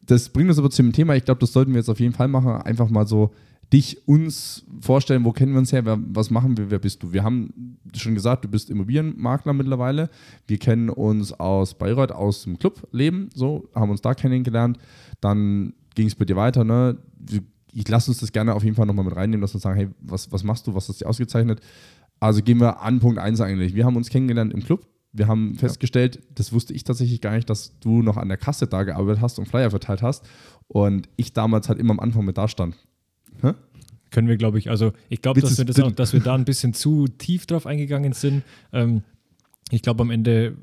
Das 0.05 0.29
bringt 0.29 0.51
uns 0.51 0.59
aber 0.59 0.71
zu 0.71 0.83
dem 0.83 0.93
Thema. 0.93 1.17
Ich 1.17 1.25
glaube, 1.25 1.41
das 1.41 1.53
sollten 1.53 1.73
wir 1.73 1.79
jetzt 1.79 1.89
auf 1.89 2.01
jeden 2.01 2.13
Fall 2.13 2.29
machen. 2.29 2.51
Einfach 2.51 2.91
mal 2.91 3.07
so 3.07 3.33
dich 3.73 4.07
uns 4.07 4.65
vorstellen, 4.81 5.25
wo 5.25 5.33
kennen 5.33 5.53
wir 5.53 5.59
uns 5.59 5.73
her, 5.73 5.85
wer, 5.85 5.99
was 5.99 6.31
machen 6.31 6.57
wir, 6.57 6.71
wer 6.71 6.79
bist 6.79 7.03
du? 7.03 7.13
Wir 7.13 7.25
haben 7.25 7.79
schon 7.97 8.15
gesagt, 8.15 8.45
du 8.45 8.49
bist 8.49 8.69
Immobilienmakler 8.69 9.53
mittlerweile. 9.53 10.11
Wir 10.47 10.59
kennen 10.59 10.91
uns 10.91 11.33
aus 11.33 11.75
Bayreuth, 11.75 12.13
aus 12.13 12.45
dem 12.45 12.59
Clubleben, 12.59 13.31
so, 13.35 13.69
haben 13.75 13.91
uns 13.91 14.03
da 14.03 14.15
kennengelernt. 14.15 14.79
Dann 15.21 15.73
ging 15.95 16.07
es 16.07 16.15
bei 16.15 16.25
dir 16.25 16.37
weiter, 16.37 16.65
ne? 16.65 16.99
Ich 17.75 17.89
lasse 17.89 18.11
uns 18.11 18.21
das 18.21 18.33
gerne 18.33 18.55
auf 18.55 18.65
jeden 18.65 18.77
Fall 18.77 18.87
nochmal 18.87 19.07
mit 19.07 19.17
reinnehmen, 19.17 19.41
dass 19.41 19.55
wir 19.55 19.61
sagen, 19.61 19.77
hey, 19.77 19.89
was, 20.01 20.31
was 20.31 20.45
machst 20.45 20.67
du, 20.67 20.75
was 20.75 20.89
hast 20.89 21.01
du 21.01 21.07
ausgezeichnet? 21.07 21.61
Also 22.21 22.43
gehen 22.43 22.61
wir 22.61 22.83
an 22.83 23.01
Punkt 23.01 23.19
1 23.19 23.41
eigentlich. 23.41 23.75
Wir 23.75 23.87
haben 23.87 23.97
uns 23.97 24.11
kennengelernt 24.11 24.53
im 24.53 24.63
Club. 24.63 24.87
Wir 25.15 25.29
haben 25.29 25.55
festgestellt, 25.57 26.17
ja. 26.17 26.23
das 26.35 26.53
wusste 26.53 26.73
ich 26.73 26.85
tatsächlich 26.85 27.21
gar 27.21 27.35
nicht, 27.35 27.49
dass 27.49 27.79
du 27.81 28.03
noch 28.03 28.17
an 28.17 28.29
der 28.29 28.39
Kasse 28.39 28.67
da 28.67 28.83
gearbeitet 28.83 29.23
hast 29.23 29.39
und 29.39 29.47
Flyer 29.47 29.71
verteilt 29.71 30.03
hast. 30.03 30.25
Und 30.69 31.09
ich 31.17 31.33
damals 31.33 31.69
halt 31.69 31.79
immer 31.79 31.93
am 31.93 32.01
Anfang 32.01 32.25
mit 32.25 32.39
da 32.39 32.49
stand. 32.49 32.77
Hä? 33.41 33.53
Können 34.11 34.29
wir, 34.29 34.37
glaube 34.37 34.59
ich, 34.59 34.69
also 34.69 34.93
ich 35.09 35.23
glaube, 35.23 35.41
dass 35.41 35.57
wir 35.57 35.65
das 35.65 35.81
auch, 35.81 35.91
dass 35.91 36.13
wir 36.13 36.21
da 36.21 36.35
ein 36.35 36.45
bisschen 36.45 36.75
zu 36.75 37.07
tief 37.07 37.47
drauf 37.47 37.67
eingegangen 37.67 38.13
sind. 38.13 38.43
Ähm, 38.73 39.03
ich 39.71 39.81
glaube, 39.81 40.03
am 40.03 40.11
Ende 40.11 40.57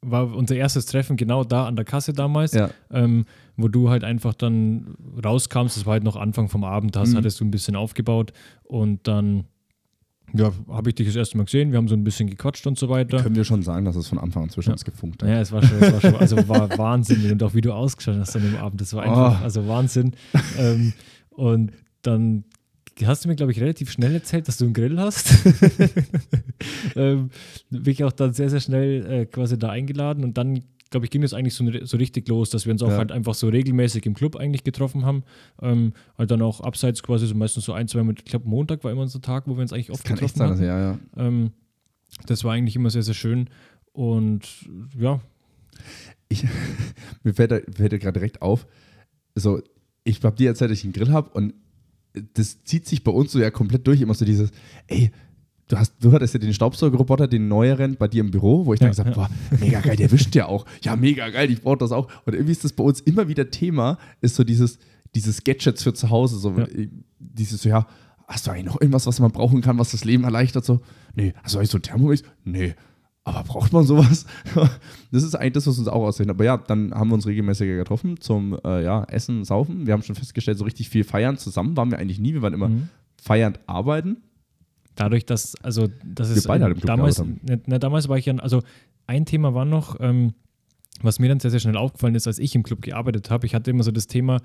war 0.00 0.34
unser 0.34 0.56
erstes 0.56 0.86
Treffen 0.86 1.16
genau 1.16 1.44
da 1.44 1.66
an 1.66 1.76
der 1.76 1.84
Kasse 1.84 2.12
damals, 2.12 2.52
ja. 2.52 2.70
ähm, 2.90 3.26
wo 3.56 3.68
du 3.68 3.90
halt 3.90 4.04
einfach 4.04 4.34
dann 4.34 4.94
rauskamst. 5.22 5.76
Das 5.76 5.84
war 5.86 5.94
halt 5.94 6.04
noch 6.04 6.16
Anfang 6.16 6.48
vom 6.48 6.64
Abend, 6.64 6.96
hast, 6.96 7.12
mhm. 7.12 7.16
hattest 7.18 7.40
du 7.40 7.44
ein 7.44 7.50
bisschen 7.50 7.76
aufgebaut 7.76 8.32
und 8.64 9.06
dann 9.06 9.44
ja, 10.34 10.52
habe 10.68 10.90
ich 10.90 10.96
dich 10.96 11.06
das 11.06 11.16
erste 11.16 11.36
Mal 11.36 11.44
gesehen. 11.44 11.70
Wir 11.70 11.78
haben 11.78 11.88
so 11.88 11.94
ein 11.94 12.04
bisschen 12.04 12.28
gequatscht 12.28 12.66
und 12.66 12.78
so 12.78 12.88
weiter. 12.88 13.22
Können 13.22 13.36
wir 13.36 13.44
schon 13.44 13.62
sagen, 13.62 13.84
dass 13.84 13.96
es 13.96 14.08
von 14.08 14.18
Anfang 14.18 14.44
an 14.44 14.50
zwischen 14.50 14.70
ja. 14.70 14.74
uns 14.74 14.84
gefunkt 14.84 15.22
hat. 15.22 15.28
Ja, 15.28 15.40
es 15.40 15.52
war 15.52 15.62
schon, 15.62 15.78
es 15.80 15.92
war 15.92 16.00
schon 16.00 16.16
also 16.16 16.48
war 16.48 16.68
Wahnsinn 16.78 17.30
und 17.30 17.42
auch 17.42 17.54
wie 17.54 17.60
du 17.60 17.72
ausgeschaut 17.72 18.16
hast 18.18 18.36
an 18.36 18.42
dem 18.42 18.56
Abend. 18.56 18.80
Das 18.80 18.92
war 18.94 19.02
einfach, 19.02 19.40
oh. 19.40 19.44
also 19.44 19.68
Wahnsinn. 19.68 20.12
ähm, 20.58 20.92
und 21.30 21.72
dann 22.06 22.44
hast 23.04 23.24
du 23.24 23.28
mir, 23.28 23.36
glaube 23.36 23.52
ich, 23.52 23.60
relativ 23.60 23.90
schnell 23.90 24.14
erzählt, 24.14 24.48
dass 24.48 24.56
du 24.56 24.64
einen 24.64 24.74
Grill 24.74 24.98
hast. 24.98 25.30
ähm, 26.96 27.30
bin 27.70 27.92
ich 27.92 28.04
auch 28.04 28.12
dann 28.12 28.32
sehr, 28.32 28.48
sehr 28.48 28.60
schnell 28.60 29.06
äh, 29.06 29.26
quasi 29.26 29.58
da 29.58 29.68
eingeladen 29.68 30.24
und 30.24 30.38
dann, 30.38 30.62
glaube 30.90 31.04
ich, 31.04 31.10
ging 31.10 31.22
es 31.22 31.34
eigentlich 31.34 31.54
so, 31.54 31.64
so, 31.84 31.96
richtig 31.96 32.28
los, 32.28 32.50
dass 32.50 32.64
wir 32.64 32.72
uns 32.72 32.82
auch 32.82 32.90
ja. 32.90 32.96
halt 32.96 33.12
einfach 33.12 33.34
so 33.34 33.48
regelmäßig 33.48 34.06
im 34.06 34.14
Club 34.14 34.36
eigentlich 34.36 34.64
getroffen 34.64 35.04
haben. 35.04 35.24
Ähm, 35.60 35.92
halt 36.16 36.30
dann 36.30 36.40
auch 36.40 36.60
abseits 36.60 37.02
quasi 37.02 37.26
so 37.26 37.34
meistens 37.34 37.64
so 37.64 37.72
ein, 37.72 37.88
zwei, 37.88 38.02
mit, 38.02 38.20
ich 38.20 38.26
glaube, 38.26 38.48
Montag 38.48 38.82
war 38.84 38.92
immer 38.92 39.02
unser 39.02 39.20
Tag, 39.20 39.46
wo 39.46 39.56
wir 39.56 39.62
uns 39.62 39.72
eigentlich 39.72 39.90
oft 39.90 40.08
das 40.08 40.18
getroffen 40.18 40.42
haben. 40.42 40.62
Ja, 40.62 40.78
ja. 40.78 40.98
Ähm, 41.16 41.50
das 42.26 42.44
war 42.44 42.54
eigentlich 42.54 42.76
immer 42.76 42.90
sehr, 42.90 43.02
sehr 43.02 43.14
schön 43.14 43.50
und 43.92 44.48
ja. 44.98 45.20
Ich, 46.28 46.44
mir 47.24 47.34
fällt 47.34 47.50
da, 47.50 47.58
fällt 47.74 47.92
da 47.92 47.98
gerade 47.98 48.18
direkt 48.18 48.40
auf, 48.40 48.66
so, 49.34 49.60
ich 50.02 50.22
habe 50.22 50.36
dir 50.36 50.48
erzählt, 50.48 50.70
dass 50.70 50.78
ich 50.78 50.84
einen 50.84 50.94
Grill 50.94 51.12
habe 51.12 51.30
und 51.30 51.52
das 52.34 52.62
zieht 52.64 52.86
sich 52.86 53.04
bei 53.04 53.12
uns 53.12 53.32
so 53.32 53.38
ja 53.38 53.50
komplett 53.50 53.86
durch, 53.86 54.00
immer 54.00 54.14
so 54.14 54.24
dieses, 54.24 54.50
ey, 54.86 55.10
du 55.68 55.78
hast, 55.78 55.94
du 56.00 56.12
hattest 56.12 56.34
ja 56.34 56.40
den 56.40 56.54
Staubsaugerroboter, 56.54 57.28
den 57.28 57.48
neueren, 57.48 57.96
bei 57.96 58.08
dir 58.08 58.20
im 58.20 58.30
Büro, 58.30 58.66
wo 58.66 58.74
ich 58.74 58.80
dann 58.80 58.86
ja, 58.86 58.90
gesagt 58.90 59.16
habe, 59.16 59.20
ja. 59.20 59.28
boah, 59.28 59.58
mega 59.58 59.80
geil, 59.80 59.96
der 59.96 60.10
wischt 60.12 60.34
ja 60.34 60.46
auch. 60.46 60.66
Ja, 60.82 60.96
mega 60.96 61.28
geil, 61.30 61.50
ich 61.50 61.60
brauche 61.60 61.78
das 61.78 61.92
auch. 61.92 62.08
Und 62.24 62.34
irgendwie 62.34 62.52
ist 62.52 62.64
das 62.64 62.72
bei 62.72 62.84
uns 62.84 63.00
immer 63.00 63.28
wieder 63.28 63.50
Thema, 63.50 63.98
ist 64.20 64.36
so 64.36 64.44
dieses, 64.44 64.78
dieses 65.14 65.44
Gadgets 65.44 65.82
für 65.82 65.94
zu 65.94 66.10
Hause, 66.10 66.38
so 66.38 66.52
ja. 66.56 66.66
dieses, 67.18 67.62
so, 67.62 67.68
ja, 67.68 67.86
hast 68.26 68.46
du 68.46 68.50
eigentlich 68.50 68.66
noch 68.66 68.80
irgendwas, 68.80 69.06
was 69.06 69.20
man 69.20 69.30
brauchen 69.32 69.60
kann, 69.60 69.78
was 69.78 69.92
das 69.92 70.04
Leben 70.04 70.24
erleichtert? 70.24 70.64
So, 70.64 70.80
nee, 71.14 71.32
hast 71.42 71.54
du 71.54 71.58
eigentlich 71.58 71.70
so 71.70 71.78
ein 71.78 71.82
Thermomix? 71.82 72.22
Nee. 72.44 72.74
Aber 73.26 73.42
braucht 73.42 73.72
man 73.72 73.82
sowas? 73.82 74.24
das 75.10 75.24
ist 75.24 75.34
eigentlich 75.34 75.54
das, 75.54 75.66
was 75.66 75.78
uns 75.80 75.88
auch 75.88 76.04
aussehen. 76.04 76.30
Aber 76.30 76.44
ja, 76.44 76.56
dann 76.56 76.94
haben 76.94 77.08
wir 77.10 77.14
uns 77.14 77.26
regelmäßiger 77.26 77.74
getroffen 77.74 78.20
zum 78.20 78.56
äh, 78.64 78.84
ja, 78.84 79.02
Essen, 79.02 79.44
Saufen. 79.44 79.84
Wir 79.84 79.94
haben 79.94 80.02
schon 80.02 80.14
festgestellt, 80.14 80.58
so 80.58 80.64
richtig 80.64 80.88
viel 80.90 81.02
feiern 81.02 81.36
zusammen 81.36 81.76
waren 81.76 81.90
wir 81.90 81.98
eigentlich 81.98 82.20
nie. 82.20 82.34
Wir 82.34 82.42
waren 82.42 82.54
immer 82.54 82.68
mhm. 82.68 82.88
feiernd 83.20 83.58
arbeiten. 83.66 84.18
Dadurch, 84.94 85.26
dass, 85.26 85.56
also, 85.56 85.88
das 86.04 86.30
ist 86.30 86.46
beide 86.46 86.66
halt 86.66 86.88
damals, 86.88 87.18
ne, 87.18 87.60
ne, 87.66 87.80
damals 87.80 88.08
war 88.08 88.16
ich 88.16 88.26
ja, 88.26 88.36
also 88.36 88.62
ein 89.08 89.26
Thema 89.26 89.54
war 89.54 89.64
noch, 89.64 89.96
ähm, 89.98 90.34
was 91.02 91.18
mir 91.18 91.28
dann 91.28 91.40
sehr, 91.40 91.50
sehr 91.50 91.60
schnell 91.60 91.76
aufgefallen 91.76 92.14
ist, 92.14 92.28
als 92.28 92.38
ich 92.38 92.54
im 92.54 92.62
Club 92.62 92.80
gearbeitet 92.80 93.28
habe. 93.28 93.44
Ich 93.44 93.56
hatte 93.56 93.72
immer 93.72 93.82
so 93.82 93.90
das 93.90 94.06
Thema, 94.06 94.40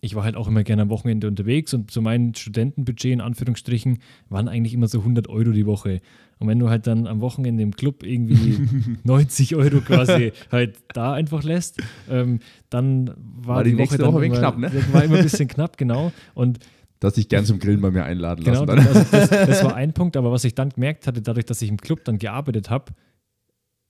ich 0.00 0.14
war 0.14 0.24
halt 0.24 0.36
auch 0.36 0.48
immer 0.48 0.64
gerne 0.64 0.82
am 0.82 0.90
Wochenende 0.90 1.28
unterwegs 1.28 1.74
und 1.74 1.90
so 1.90 2.00
mein 2.00 2.34
Studentenbudget 2.34 3.12
in 3.12 3.20
Anführungsstrichen 3.20 3.98
waren 4.28 4.48
eigentlich 4.48 4.74
immer 4.74 4.88
so 4.88 5.00
100 5.00 5.28
Euro 5.28 5.50
die 5.50 5.66
Woche. 5.66 6.00
Und 6.38 6.48
wenn 6.48 6.58
du 6.58 6.70
halt 6.70 6.86
dann 6.86 7.06
am 7.06 7.20
Wochenende 7.20 7.62
im 7.62 7.76
Club 7.76 8.02
irgendwie 8.02 8.58
90 9.04 9.56
Euro 9.56 9.80
quasi 9.80 10.32
halt 10.50 10.78
da 10.94 11.12
einfach 11.12 11.42
lässt, 11.42 11.82
ähm, 12.08 12.40
dann 12.70 13.08
war, 13.16 13.56
war 13.56 13.64
die, 13.64 13.72
die 13.72 13.78
Woche, 13.78 13.98
dann 13.98 14.14
Woche 14.14 14.24
immer, 14.24 14.38
knapp, 14.38 14.58
ne? 14.58 14.70
War 14.92 15.04
immer 15.04 15.16
ein 15.16 15.22
bisschen 15.22 15.48
knapp, 15.48 15.76
genau. 15.76 16.12
Und 16.34 16.60
dass 16.98 17.16
ich 17.16 17.28
gern 17.28 17.44
zum 17.44 17.58
Grillen 17.58 17.80
bei 17.80 17.90
mir 17.90 18.04
einladen 18.04 18.44
genau, 18.44 18.64
lassen. 18.64 18.78
Genau, 18.78 18.98
also 18.98 19.04
das, 19.10 19.28
das 19.30 19.64
war 19.64 19.74
ein 19.74 19.92
Punkt, 19.92 20.16
aber 20.16 20.32
was 20.32 20.44
ich 20.44 20.54
dann 20.54 20.70
gemerkt 20.70 21.06
hatte, 21.06 21.20
dadurch, 21.20 21.46
dass 21.46 21.60
ich 21.62 21.68
im 21.68 21.78
Club 21.78 22.04
dann 22.04 22.18
gearbeitet 22.18 22.70
habe, 22.70 22.92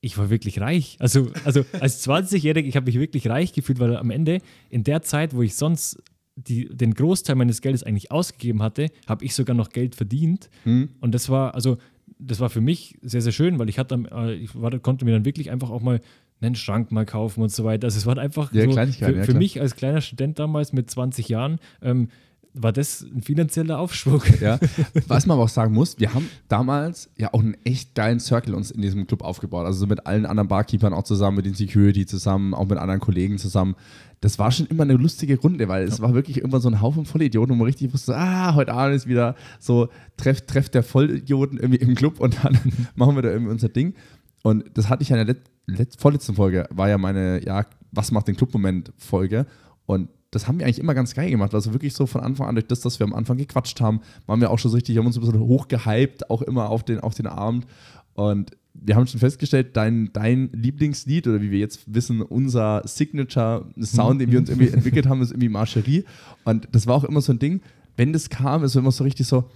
ich 0.00 0.16
war 0.16 0.30
wirklich 0.30 0.60
reich. 0.60 0.96
Also, 0.98 1.30
also 1.44 1.64
als 1.78 2.06
20-Jähriger, 2.06 2.64
ich 2.64 2.76
habe 2.76 2.86
mich 2.86 2.98
wirklich 2.98 3.28
reich 3.28 3.52
gefühlt, 3.52 3.78
weil 3.80 3.96
am 3.96 4.10
Ende, 4.10 4.38
in 4.70 4.84
der 4.84 5.02
Zeit, 5.02 5.34
wo 5.34 5.42
ich 5.42 5.54
sonst 5.54 6.02
die, 6.36 6.68
den 6.74 6.94
Großteil 6.94 7.36
meines 7.36 7.60
Geldes 7.60 7.82
eigentlich 7.82 8.10
ausgegeben 8.10 8.62
hatte, 8.62 8.88
habe 9.06 9.24
ich 9.24 9.34
sogar 9.34 9.54
noch 9.54 9.70
Geld 9.70 9.94
verdient. 9.94 10.48
Mhm. 10.64 10.90
Und 11.00 11.14
das 11.14 11.28
war, 11.28 11.54
also, 11.54 11.76
das 12.18 12.40
war 12.40 12.50
für 12.50 12.60
mich 12.60 12.98
sehr, 13.02 13.20
sehr 13.20 13.32
schön, 13.32 13.58
weil 13.58 13.68
ich 13.68 13.78
hatte, 13.78 14.02
äh, 14.10 14.34
ich 14.34 14.54
war, 14.54 14.76
konnte 14.78 15.04
mir 15.04 15.12
dann 15.12 15.24
wirklich 15.24 15.50
einfach 15.50 15.70
auch 15.70 15.82
mal 15.82 16.00
einen 16.40 16.54
Schrank 16.54 16.90
mal 16.90 17.04
kaufen 17.04 17.42
und 17.42 17.52
so 17.52 17.64
weiter. 17.64 17.86
Also 17.86 17.98
es 17.98 18.06
war 18.06 18.16
einfach 18.16 18.52
ja, 18.52 18.64
so 18.64 18.72
für, 18.72 19.16
ja, 19.16 19.22
für 19.24 19.34
mich 19.34 19.60
als 19.60 19.76
kleiner 19.76 20.00
Student 20.00 20.38
damals 20.38 20.72
mit 20.72 20.90
20 20.90 21.28
Jahren, 21.28 21.58
ähm, 21.82 22.08
war 22.54 22.72
das 22.72 23.02
ein 23.02 23.22
finanzieller 23.22 23.78
Aufschwung. 23.78 24.22
Ja. 24.40 24.58
Was 25.06 25.26
man 25.26 25.34
aber 25.34 25.44
auch 25.44 25.48
sagen 25.50 25.74
muss, 25.74 25.98
wir 25.98 26.14
haben 26.14 26.28
damals 26.48 27.10
ja 27.18 27.34
auch 27.34 27.40
einen 27.40 27.56
echt 27.64 27.94
geilen 27.94 28.20
Circle 28.20 28.54
uns 28.54 28.70
in 28.70 28.80
diesem 28.80 29.06
Club 29.06 29.22
aufgebaut. 29.22 29.66
Also 29.66 29.80
so 29.80 29.86
mit 29.86 30.06
allen 30.06 30.24
anderen 30.24 30.48
Barkeepern 30.48 30.94
auch 30.94 31.02
zusammen, 31.02 31.36
mit 31.36 31.46
den 31.46 31.54
Security 31.54 32.06
zusammen, 32.06 32.54
auch 32.54 32.66
mit 32.66 32.78
anderen 32.78 33.00
Kollegen 33.00 33.36
zusammen. 33.36 33.76
Das 34.20 34.38
war 34.38 34.50
schon 34.50 34.66
immer 34.66 34.84
eine 34.84 34.94
lustige 34.94 35.38
Runde, 35.38 35.68
weil 35.68 35.84
es 35.84 35.98
ja. 35.98 36.04
war 36.04 36.14
wirklich 36.14 36.38
irgendwann 36.38 36.62
so 36.62 36.70
ein 36.70 36.80
Haufen 36.80 37.04
Vollidioten, 37.04 37.54
wo 37.54 37.58
man 37.58 37.66
richtig 37.66 37.92
wusste, 37.92 38.16
ah, 38.16 38.54
heute 38.54 38.72
Abend 38.72 38.96
ist 38.96 39.06
wieder 39.06 39.34
so 39.58 39.88
Treff, 40.16 40.40
Treff 40.42 40.70
der 40.70 40.82
Vollidioten 40.82 41.58
irgendwie 41.58 41.80
im 41.80 41.94
Club 41.94 42.18
und 42.20 42.42
dann 42.42 42.58
machen 42.94 43.14
wir 43.14 43.22
da 43.22 43.30
irgendwie 43.30 43.52
unser 43.52 43.68
Ding. 43.68 43.94
Und 44.42 44.64
das 44.74 44.88
hatte 44.88 45.02
ich 45.02 45.10
ja 45.10 45.16
in 45.16 45.26
der 45.26 45.34
Let 45.34 45.50
Let 45.76 45.96
vorletzten 45.98 46.34
Folge, 46.34 46.66
war 46.70 46.88
ja 46.88 46.98
meine, 46.98 47.44
ja, 47.44 47.64
was 47.92 48.10
macht 48.10 48.28
den 48.28 48.36
Club-Moment-Folge. 48.36 49.46
Und 49.90 50.08
das 50.30 50.46
haben 50.46 50.60
wir 50.60 50.66
eigentlich 50.66 50.78
immer 50.78 50.94
ganz 50.94 51.14
geil 51.14 51.30
gemacht. 51.30 51.52
Also 51.52 51.72
wirklich 51.72 51.94
so 51.94 52.06
von 52.06 52.20
Anfang 52.20 52.46
an, 52.46 52.54
durch 52.54 52.68
das, 52.68 52.78
dass 52.78 53.00
wir 53.00 53.04
am 53.04 53.12
Anfang 53.12 53.38
gequatscht 53.38 53.80
haben, 53.80 54.00
waren 54.26 54.40
wir 54.40 54.52
auch 54.52 54.58
schon 54.60 54.70
so 54.70 54.76
richtig, 54.76 54.96
haben 54.96 55.06
uns 55.06 55.16
ein 55.16 55.20
bisschen 55.20 55.40
hochgehypt, 55.40 56.30
auch 56.30 56.42
immer 56.42 56.70
auf 56.70 56.84
den, 56.84 57.00
auf 57.00 57.16
den 57.16 57.26
Abend. 57.26 57.66
Und 58.14 58.52
wir 58.72 58.94
haben 58.94 59.08
schon 59.08 59.18
festgestellt, 59.18 59.76
dein, 59.76 60.10
dein 60.12 60.48
Lieblingslied 60.52 61.26
oder 61.26 61.42
wie 61.42 61.50
wir 61.50 61.58
jetzt 61.58 61.92
wissen, 61.92 62.22
unser 62.22 62.82
Signature-Sound, 62.86 64.20
den 64.20 64.30
wir 64.30 64.38
uns 64.38 64.48
irgendwie 64.48 64.68
entwickelt 64.72 65.08
haben, 65.08 65.22
ist 65.22 65.32
irgendwie 65.32 65.48
Marcherie. 65.48 66.04
Und 66.44 66.68
das 66.70 66.86
war 66.86 66.94
auch 66.94 67.04
immer 67.04 67.20
so 67.20 67.32
ein 67.32 67.40
Ding, 67.40 67.60
wenn 67.96 68.12
das 68.12 68.30
kam, 68.30 68.62
ist 68.62 68.76
immer 68.76 68.92
so 68.92 69.02
richtig 69.02 69.26
so, 69.26 69.50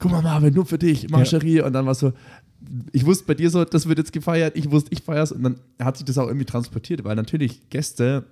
guck 0.00 0.10
mal, 0.10 0.22
Marvin, 0.22 0.54
nur 0.54 0.66
für 0.66 0.78
dich, 0.78 1.08
Marcherie. 1.08 1.58
Ja. 1.58 1.66
Und 1.66 1.72
dann 1.72 1.86
war 1.86 1.94
so, 1.94 2.12
ich 2.90 3.06
wusste 3.06 3.26
bei 3.26 3.34
dir 3.34 3.48
so, 3.48 3.64
das 3.64 3.86
wird 3.86 3.98
jetzt 3.98 4.12
gefeiert, 4.12 4.56
ich 4.56 4.72
wusste, 4.72 4.90
ich 4.92 5.02
feier's. 5.02 5.30
Und 5.30 5.44
dann 5.44 5.60
hat 5.80 5.98
sich 5.98 6.04
das 6.04 6.18
auch 6.18 6.26
irgendwie 6.26 6.46
transportiert, 6.46 7.04
weil 7.04 7.14
natürlich 7.14 7.70
Gäste 7.70 8.24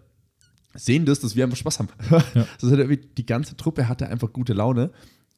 sehen 0.75 1.05
das, 1.05 1.21
dass 1.21 1.37
wir 1.37 1.45
einfach 1.45 1.57
Spaß 1.57 1.81
haben. 1.81 1.89
Ja. 2.11 2.25
Das 2.61 2.71
irgendwie, 2.71 2.97
die 2.97 3.27
ganze 3.27 3.57
Truppe 3.57 3.89
hatte 3.89 4.09
einfach 4.09 4.33
gute 4.33 4.53
Laune. 4.53 4.91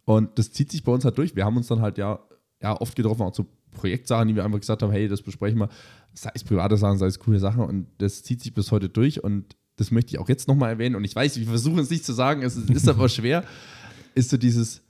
Und 0.04 0.38
das 0.38 0.52
zieht 0.52 0.70
sich 0.70 0.82
bei 0.82 0.92
uns 0.92 1.04
halt 1.04 1.16
durch. 1.18 1.36
Wir 1.36 1.44
haben 1.44 1.56
uns 1.56 1.68
dann 1.68 1.80
halt 1.80 1.98
ja, 1.98 2.20
ja 2.60 2.78
oft 2.80 2.96
getroffen, 2.96 3.22
auch 3.22 3.32
zu 3.32 3.46
Projektsachen, 3.72 4.28
die 4.28 4.34
wir 4.34 4.44
einfach 4.44 4.60
gesagt 4.60 4.82
haben, 4.82 4.92
hey, 4.92 5.08
das 5.08 5.22
besprechen 5.22 5.58
wir, 5.58 5.68
sei 6.12 6.30
es 6.34 6.44
private 6.44 6.76
Sachen, 6.76 6.98
sei 6.98 7.06
es 7.06 7.18
coole 7.18 7.38
Sachen. 7.38 7.64
Und 7.64 7.86
das 7.98 8.22
zieht 8.22 8.42
sich 8.42 8.52
bis 8.52 8.72
heute 8.72 8.88
durch. 8.88 9.22
Und 9.22 9.56
das 9.76 9.90
möchte 9.90 10.10
ich 10.10 10.18
auch 10.18 10.28
jetzt 10.28 10.48
nochmal 10.48 10.70
erwähnen. 10.70 10.96
Und 10.96 11.04
ich 11.04 11.14
weiß, 11.14 11.38
wir 11.38 11.46
versuchen 11.46 11.78
es 11.78 11.90
nicht 11.90 12.04
zu 12.04 12.12
sagen, 12.12 12.42
es 12.42 12.56
ist 12.56 12.88
aber 12.88 13.08
schwer, 13.08 13.44
ist 14.14 14.30
so 14.30 14.36
dieses, 14.36 14.82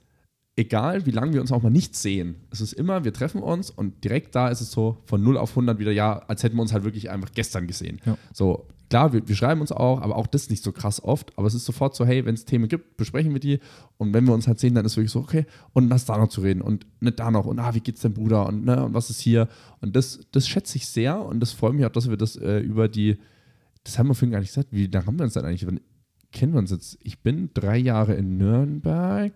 egal 0.55 1.05
wie 1.05 1.11
lange 1.11 1.33
wir 1.33 1.41
uns 1.41 1.51
auch 1.51 1.61
mal 1.61 1.69
nicht 1.69 1.95
sehen, 1.95 2.35
es 2.51 2.61
ist 2.61 2.73
immer, 2.73 3.03
wir 3.03 3.13
treffen 3.13 3.41
uns 3.41 3.69
und 3.69 4.03
direkt 4.03 4.35
da 4.35 4.49
ist 4.49 4.61
es 4.61 4.71
so 4.71 4.97
von 5.05 5.23
0 5.23 5.37
auf 5.37 5.51
100 5.51 5.79
wieder, 5.79 5.91
ja, 5.91 6.19
als 6.27 6.43
hätten 6.43 6.57
wir 6.57 6.61
uns 6.61 6.73
halt 6.73 6.83
wirklich 6.83 7.09
einfach 7.09 7.31
gestern 7.33 7.67
gesehen. 7.67 8.01
Ja. 8.05 8.17
So, 8.33 8.67
klar, 8.93 9.11
wir, 9.11 9.27
wir, 9.27 9.35
schreiben 9.35 9.59
uns 9.59 9.71
auch, 9.71 10.01
aber 10.01 10.15
auch 10.15 10.27
das 10.27 10.51
nicht 10.51 10.63
so 10.63 10.71
krass 10.71 11.03
oft, 11.03 11.35
aber 11.35 11.47
es 11.47 11.55
ist 11.55 11.65
sofort 11.65 11.95
so, 11.95 12.05
hey, 12.05 12.25
wenn 12.25 12.35
es 12.35 12.45
Themen 12.45 12.67
gibt, 12.67 12.95
besprechen 12.95 13.33
wir 13.33 13.39
die 13.39 13.59
und 13.97 14.13
wenn 14.13 14.25
wir 14.25 14.35
uns 14.35 14.47
halt 14.47 14.59
sehen, 14.59 14.75
dann 14.75 14.85
ist 14.85 14.95
wirklich 14.95 15.11
so, 15.11 15.19
okay, 15.19 15.47
und 15.71 15.89
lass 15.89 16.05
da 16.05 16.15
noch 16.15 16.27
zu 16.27 16.41
reden 16.41 16.61
und 16.61 16.85
nicht 16.99 17.19
da 17.19 17.31
noch 17.31 17.47
und 17.47 17.57
ah, 17.57 17.73
wie 17.73 17.79
geht's 17.79 18.01
deinem 18.01 18.13
Bruder 18.13 18.45
und, 18.45 18.65
ne, 18.65 18.85
und 18.85 18.93
was 18.93 19.09
ist 19.09 19.19
hier 19.19 19.47
und 19.81 19.95
das, 19.95 20.19
das 20.31 20.47
schätze 20.47 20.77
ich 20.77 20.85
sehr 20.85 21.19
und 21.19 21.39
das 21.39 21.53
freut 21.53 21.73
mich 21.73 21.87
auch, 21.87 21.91
dass 21.91 22.07
wir 22.07 22.17
das 22.17 22.35
äh, 22.35 22.59
über 22.59 22.87
die, 22.87 23.17
das 23.83 23.97
haben 23.97 24.09
wir 24.09 24.13
vorhin 24.13 24.29
gar 24.29 24.41
nicht 24.41 24.49
gesagt, 24.53 24.67
wie 24.69 24.85
lange 24.85 25.07
haben 25.07 25.17
wir 25.17 25.23
uns 25.23 25.33
denn 25.33 25.45
eigentlich, 25.45 25.67
kennen 26.31 26.53
wir 26.53 26.59
uns 26.59 26.69
jetzt, 26.69 26.99
ich 27.01 27.17
bin 27.23 27.49
drei 27.55 27.79
Jahre 27.79 28.13
in 28.13 28.37
Nürnberg, 28.37 29.33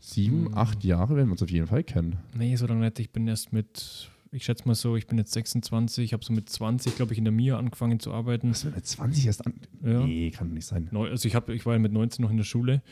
sieben, 0.00 0.46
hm. 0.46 0.54
acht 0.56 0.84
Jahre 0.84 1.16
werden 1.16 1.28
wir 1.28 1.32
uns 1.32 1.42
auf 1.42 1.50
jeden 1.50 1.66
Fall 1.66 1.84
kennen. 1.84 2.16
Nee, 2.34 2.56
so 2.56 2.66
lange 2.66 2.80
nicht. 2.80 2.98
Ich 2.98 3.10
bin 3.10 3.28
erst 3.28 3.52
mit, 3.52 4.08
ich 4.32 4.44
schätze 4.44 4.66
mal 4.66 4.74
so, 4.74 4.96
ich 4.96 5.06
bin 5.06 5.18
jetzt 5.18 5.32
26, 5.32 6.04
ich 6.04 6.12
habe 6.12 6.24
so 6.24 6.32
mit 6.32 6.48
20, 6.48 6.96
glaube 6.96 7.12
ich, 7.12 7.18
in 7.18 7.24
der 7.24 7.32
MIA 7.32 7.58
angefangen 7.58 8.00
zu 8.00 8.12
arbeiten. 8.12 8.50
Hast 8.50 8.64
du 8.64 8.70
mit 8.70 8.86
20 8.86 9.26
erst 9.26 9.46
an? 9.46 9.54
Ja. 9.82 10.04
Nee, 10.04 10.30
kann 10.30 10.52
nicht 10.52 10.66
sein. 10.66 10.88
Neu, 10.90 11.08
also 11.08 11.26
ich, 11.26 11.34
hab, 11.34 11.48
ich 11.48 11.64
war 11.66 11.74
ja 11.74 11.78
mit 11.78 11.92
19 11.92 12.22
noch 12.22 12.30
in 12.30 12.36
der 12.36 12.44
Schule. 12.44 12.82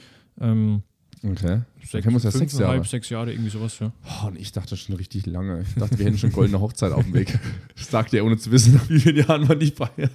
Ähm, 0.40 0.82
okay. 1.22 1.62
Sechs, 1.84 2.06
uns 2.06 2.22
ja 2.22 2.30
sechs 2.30 2.58
Jahre. 2.58 2.84
sechs 2.84 3.08
Jahre, 3.10 3.32
irgendwie 3.32 3.50
sowas, 3.50 3.78
ja. 3.78 3.92
Oh, 4.04 4.28
und 4.28 4.38
ich 4.38 4.52
dachte 4.52 4.76
schon 4.76 4.96
richtig 4.96 5.26
lange. 5.26 5.62
Ich 5.62 5.74
dachte, 5.74 5.98
wir 5.98 6.06
hätten 6.06 6.18
schon 6.18 6.32
goldene 6.32 6.60
Hochzeit 6.60 6.92
auf 6.92 7.04
dem 7.04 7.14
Weg. 7.14 7.38
Das 7.76 7.90
sagte 7.90 8.16
er, 8.16 8.24
ohne 8.24 8.38
zu 8.38 8.50
wissen, 8.50 8.74
nach 8.74 8.88
wie 8.88 9.00
vielen 9.00 9.16
Jahren 9.16 9.46
man 9.46 9.58
nicht 9.58 9.76
feiern. 9.76 10.10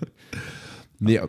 Nee, 0.99 1.19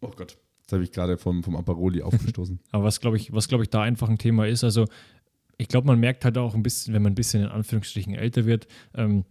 oh 0.00 0.12
Gott. 0.16 0.36
Das 0.66 0.72
habe 0.72 0.82
ich 0.82 0.90
gerade 0.90 1.16
vom, 1.16 1.44
vom 1.44 1.54
Aperoli 1.54 2.02
aufgestoßen. 2.02 2.58
Aber 2.72 2.84
was, 2.84 3.00
glaube 3.00 3.16
ich, 3.16 3.32
was, 3.32 3.48
ich, 3.48 3.70
da 3.70 3.82
einfach 3.82 4.08
ein 4.08 4.18
Thema 4.18 4.48
ist, 4.48 4.64
also 4.64 4.86
ich 5.58 5.68
glaube, 5.68 5.86
man 5.86 5.98
merkt 5.98 6.24
halt 6.24 6.38
auch 6.38 6.54
ein 6.54 6.62
bisschen, 6.62 6.94
wenn 6.94 7.02
man 7.02 7.12
ein 7.12 7.16
bisschen 7.16 7.42
in 7.42 7.48
Anführungsstrichen 7.48 8.14
älter 8.14 8.44
wird, 8.44 8.66
ähm, 8.94 9.24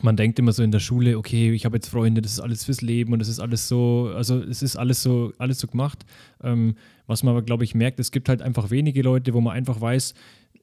man 0.00 0.16
denkt 0.16 0.38
immer 0.38 0.52
so 0.52 0.62
in 0.62 0.72
der 0.72 0.80
Schule, 0.80 1.18
okay, 1.18 1.52
ich 1.52 1.64
habe 1.64 1.76
jetzt 1.76 1.88
Freunde, 1.88 2.22
das 2.22 2.32
ist 2.32 2.40
alles 2.40 2.64
fürs 2.64 2.80
Leben 2.80 3.12
und 3.12 3.18
das 3.18 3.28
ist 3.28 3.40
alles 3.40 3.68
so, 3.68 4.10
also 4.14 4.38
es 4.40 4.62
ist 4.62 4.76
alles 4.76 5.02
so, 5.02 5.32
alles 5.38 5.58
so 5.60 5.66
gemacht. 5.66 6.04
Ähm, 6.42 6.74
was 7.06 7.22
man 7.22 7.32
aber, 7.32 7.42
glaube 7.42 7.64
ich, 7.64 7.74
merkt, 7.74 8.00
es 8.00 8.10
gibt 8.10 8.28
halt 8.28 8.42
einfach 8.42 8.70
wenige 8.70 9.02
Leute, 9.02 9.34
wo 9.34 9.40
man 9.40 9.54
einfach 9.54 9.80
weiß, 9.80 10.14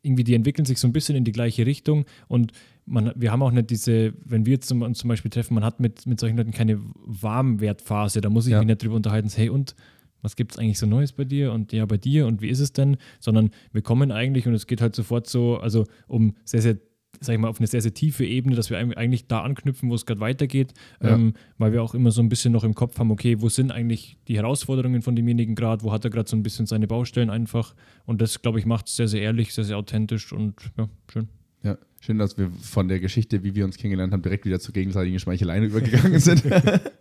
irgendwie 0.01 0.23
die 0.23 0.33
entwickeln 0.33 0.65
sich 0.65 0.79
so 0.79 0.87
ein 0.87 0.93
bisschen 0.93 1.15
in 1.15 1.25
die 1.25 1.31
gleiche 1.31 1.65
Richtung 1.65 2.05
und 2.27 2.53
man, 2.85 3.11
wir 3.15 3.31
haben 3.31 3.43
auch 3.43 3.51
nicht 3.51 3.69
diese, 3.69 4.13
wenn 4.25 4.45
wir 4.45 4.53
jetzt 4.53 4.71
uns 4.71 4.97
zum 4.97 5.07
Beispiel 5.09 5.29
treffen, 5.29 5.53
man 5.53 5.63
hat 5.63 5.79
mit, 5.79 6.05
mit 6.05 6.19
solchen 6.19 6.37
Leuten 6.37 6.51
keine 6.51 6.79
Warmwertphase, 7.05 8.21
da 8.21 8.29
muss 8.29 8.47
ich 8.47 8.53
ja. 8.53 8.59
mich 8.59 8.67
nicht 8.67 8.81
drüber 8.81 8.95
unterhalten, 8.95 9.29
hey 9.35 9.49
und 9.49 9.75
was 10.21 10.35
gibt 10.35 10.53
es 10.53 10.59
eigentlich 10.59 10.79
so 10.79 10.85
Neues 10.85 11.11
bei 11.11 11.23
dir 11.23 11.51
und 11.51 11.71
ja, 11.71 11.85
bei 11.85 11.97
dir 11.97 12.27
und 12.27 12.41
wie 12.41 12.49
ist 12.49 12.59
es 12.59 12.73
denn? 12.73 12.97
Sondern 13.19 13.51
wir 13.71 13.81
kommen 13.81 14.11
eigentlich 14.11 14.47
und 14.47 14.53
es 14.53 14.67
geht 14.67 14.81
halt 14.81 14.95
sofort 14.95 15.27
so, 15.27 15.57
also 15.57 15.85
um 16.07 16.35
sehr, 16.45 16.61
sehr, 16.61 16.77
sag 17.19 17.33
ich 17.33 17.39
mal, 17.39 17.47
auf 17.47 17.59
eine 17.59 17.67
sehr, 17.67 17.81
sehr 17.81 17.93
tiefe 17.93 18.25
Ebene, 18.25 18.55
dass 18.55 18.69
wir 18.69 18.77
eigentlich 18.77 19.27
da 19.27 19.41
anknüpfen, 19.41 19.89
wo 19.89 19.95
es 19.95 20.05
gerade 20.05 20.21
weitergeht, 20.21 20.73
ja. 21.01 21.15
ähm, 21.15 21.33
weil 21.57 21.71
wir 21.71 21.83
auch 21.83 21.93
immer 21.93 22.11
so 22.11 22.21
ein 22.21 22.29
bisschen 22.29 22.53
noch 22.53 22.63
im 22.63 22.75
Kopf 22.75 22.97
haben, 22.99 23.11
okay, 23.11 23.41
wo 23.41 23.49
sind 23.49 23.71
eigentlich 23.71 24.17
die 24.27 24.37
Herausforderungen 24.37 25.01
von 25.01 25.15
demjenigen 25.15 25.55
gerade, 25.55 25.83
wo 25.83 25.91
hat 25.91 26.03
er 26.03 26.11
gerade 26.11 26.29
so 26.29 26.35
ein 26.35 26.43
bisschen 26.43 26.65
seine 26.65 26.87
Baustellen 26.87 27.29
einfach 27.29 27.75
und 28.05 28.21
das, 28.21 28.41
glaube 28.41 28.59
ich, 28.59 28.65
macht 28.65 28.87
es 28.87 28.95
sehr, 28.95 29.07
sehr 29.07 29.21
ehrlich, 29.21 29.53
sehr, 29.53 29.63
sehr 29.63 29.77
authentisch 29.77 30.31
und 30.33 30.55
ja, 30.77 30.87
schön. 31.11 31.27
Ja, 31.63 31.77
schön, 32.01 32.17
dass 32.17 32.37
wir 32.37 32.51
von 32.51 32.87
der 32.87 32.99
Geschichte, 32.99 33.43
wie 33.43 33.55
wir 33.55 33.65
uns 33.65 33.77
kennengelernt 33.77 34.13
haben, 34.13 34.21
direkt 34.21 34.45
wieder 34.45 34.59
zur 34.59 34.73
gegenseitigen 34.73 35.19
Schmeicheleien 35.19 35.65
übergegangen 35.65 36.19
sind. 36.19 36.43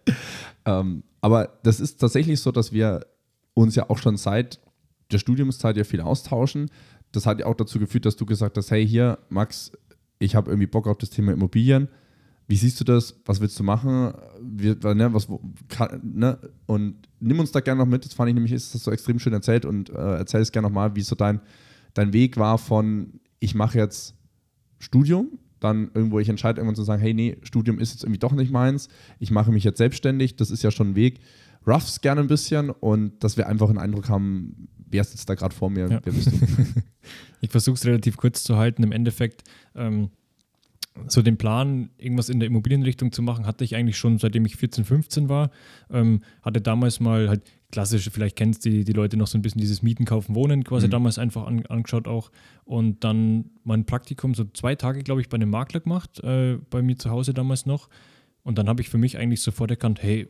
ähm, 0.64 1.04
aber 1.20 1.58
das 1.62 1.80
ist 1.80 1.98
tatsächlich 1.98 2.40
so, 2.40 2.50
dass 2.50 2.72
wir 2.72 3.06
uns 3.54 3.74
ja 3.74 3.88
auch 3.88 3.98
schon 3.98 4.16
seit 4.16 4.60
der 5.12 5.18
Studiumszeit 5.18 5.76
ja 5.76 5.84
viel 5.84 6.00
austauschen. 6.00 6.70
Das 7.12 7.26
hat 7.26 7.40
ja 7.40 7.46
auch 7.46 7.54
dazu 7.54 7.78
geführt, 7.78 8.04
dass 8.04 8.16
du 8.16 8.26
gesagt 8.26 8.56
hast, 8.56 8.70
hey 8.70 8.86
hier, 8.86 9.18
Max, 9.28 9.72
ich 10.18 10.34
habe 10.34 10.50
irgendwie 10.50 10.66
Bock 10.66 10.86
auf 10.86 10.98
das 10.98 11.10
Thema 11.10 11.32
Immobilien. 11.32 11.88
Wie 12.46 12.56
siehst 12.56 12.80
du 12.80 12.84
das? 12.84 13.20
Was 13.26 13.40
willst 13.40 13.58
du 13.58 13.62
machen? 13.62 14.12
Wir, 14.40 14.74
ne, 14.94 15.12
was, 15.12 15.28
kann, 15.68 16.00
ne? 16.02 16.38
Und 16.66 17.08
nimm 17.20 17.38
uns 17.40 17.52
da 17.52 17.60
gerne 17.60 17.80
noch 17.80 17.86
mit. 17.86 18.04
Das 18.04 18.14
fand 18.14 18.28
ich 18.28 18.34
nämlich, 18.34 18.52
ist 18.52 18.74
das 18.74 18.84
so 18.84 18.90
extrem 18.90 19.18
schön 19.18 19.34
erzählt 19.34 19.64
und 19.64 19.90
äh, 19.90 20.16
erzähl 20.16 20.40
es 20.40 20.50
gerne 20.50 20.66
nochmal, 20.66 20.96
wie 20.96 21.02
so 21.02 21.14
dein, 21.14 21.40
dein 21.94 22.12
Weg 22.12 22.38
war 22.38 22.58
von, 22.58 23.20
ich 23.38 23.54
mache 23.54 23.78
jetzt 23.78 24.14
Studium, 24.78 25.38
dann 25.60 25.90
irgendwo, 25.94 26.18
ich 26.20 26.28
entscheide 26.28 26.60
irgendwann 26.60 26.76
zu 26.76 26.84
sagen, 26.84 27.02
hey, 27.02 27.14
nee, 27.14 27.36
Studium 27.42 27.78
ist 27.78 27.92
jetzt 27.92 28.04
irgendwie 28.04 28.20
doch 28.20 28.32
nicht 28.32 28.52
meins, 28.52 28.88
ich 29.18 29.30
mache 29.30 29.50
mich 29.50 29.64
jetzt 29.64 29.78
selbstständig, 29.78 30.36
das 30.36 30.50
ist 30.50 30.62
ja 30.62 30.70
schon 30.70 30.90
ein 30.90 30.96
Weg. 30.96 31.20
Ruffs 31.66 32.00
gerne 32.00 32.20
ein 32.20 32.28
bisschen 32.28 32.70
und 32.70 33.22
dass 33.22 33.36
wir 33.36 33.46
einfach 33.48 33.68
einen 33.68 33.78
Eindruck 33.78 34.08
haben, 34.08 34.68
wer 34.90 35.00
ist 35.00 35.12
jetzt 35.12 35.28
da 35.28 35.34
gerade 35.34 35.54
vor 35.54 35.70
mir, 35.70 35.88
ja. 35.88 36.00
wer 36.02 36.12
bist 36.12 36.32
du? 36.32 36.32
ich 37.40 37.50
versuche 37.50 37.74
es 37.74 37.84
relativ 37.84 38.16
kurz 38.16 38.42
zu 38.42 38.56
halten. 38.56 38.82
Im 38.82 38.92
Endeffekt, 38.92 39.42
ähm, 39.74 40.10
so 41.06 41.22
den 41.22 41.36
Plan, 41.36 41.90
irgendwas 41.98 42.28
in 42.28 42.40
der 42.40 42.48
Immobilienrichtung 42.48 43.12
zu 43.12 43.22
machen, 43.22 43.46
hatte 43.46 43.64
ich 43.64 43.76
eigentlich 43.76 43.96
schon 43.96 44.18
seitdem 44.18 44.44
ich 44.44 44.56
14, 44.56 44.84
15 44.84 45.28
war. 45.28 45.50
Ähm, 45.90 46.22
hatte 46.42 46.60
damals 46.60 47.00
mal 47.00 47.28
halt 47.28 47.42
klassisch, 47.70 48.08
vielleicht 48.10 48.36
kennst 48.36 48.64
du 48.64 48.70
die, 48.70 48.84
die 48.84 48.92
Leute 48.92 49.16
noch 49.16 49.26
so 49.26 49.38
ein 49.38 49.42
bisschen 49.42 49.60
dieses 49.60 49.82
Mieten, 49.82 50.04
Kaufen, 50.04 50.34
Wohnen 50.34 50.64
quasi 50.64 50.86
mhm. 50.86 50.92
damals 50.92 51.18
einfach 51.18 51.46
an, 51.46 51.66
angeschaut 51.66 52.08
auch. 52.08 52.30
Und 52.64 53.04
dann 53.04 53.50
mein 53.64 53.84
Praktikum, 53.84 54.34
so 54.34 54.44
zwei 54.44 54.74
Tage, 54.74 55.02
glaube 55.02 55.20
ich, 55.20 55.28
bei 55.28 55.36
einem 55.36 55.50
Makler 55.50 55.80
gemacht, 55.80 56.22
äh, 56.24 56.58
bei 56.70 56.82
mir 56.82 56.96
zu 56.96 57.10
Hause 57.10 57.34
damals 57.34 57.66
noch. 57.66 57.88
Und 58.42 58.58
dann 58.58 58.68
habe 58.68 58.80
ich 58.80 58.88
für 58.88 58.98
mich 58.98 59.18
eigentlich 59.18 59.42
sofort 59.42 59.70
erkannt, 59.70 60.02
hey, 60.02 60.28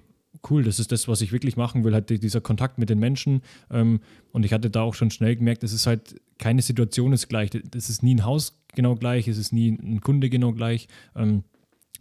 cool, 0.49 0.62
das 0.62 0.79
ist 0.79 0.93
das, 0.93 1.09
was 1.09 1.21
ich 1.21 1.33
wirklich 1.33 1.57
machen 1.57 1.85
will, 1.85 1.95
halt 1.95 2.11
dieser 2.11 2.41
Kontakt 2.41 2.79
mit 2.79 2.91
den 2.91 2.99
Menschen. 2.99 3.43
Ähm, 3.71 4.01
und 4.33 4.45
ich 4.45 4.53
hatte 4.53 4.71
da 4.71 4.83
auch 4.83 4.95
schon 4.95 5.11
schnell 5.11 5.37
gemerkt, 5.37 5.62
es 5.64 5.73
ist 5.73 5.87
halt 5.87 6.21
keine 6.38 6.62
Situation 6.62 7.12
ist 7.12 7.29
gleich. 7.29 7.51
Es 7.75 7.91
ist 7.91 8.03
nie 8.03 8.14
ein 8.14 8.25
Haus 8.25 8.61
genau 8.75 8.95
gleich, 8.95 9.27
es 9.29 9.38
ist 9.38 9.53
nie 9.53 9.71
ein 9.71 10.01
Kunde 10.01 10.31
genau 10.31 10.53
gleich. 10.53 10.88
Ähm, 11.17 11.45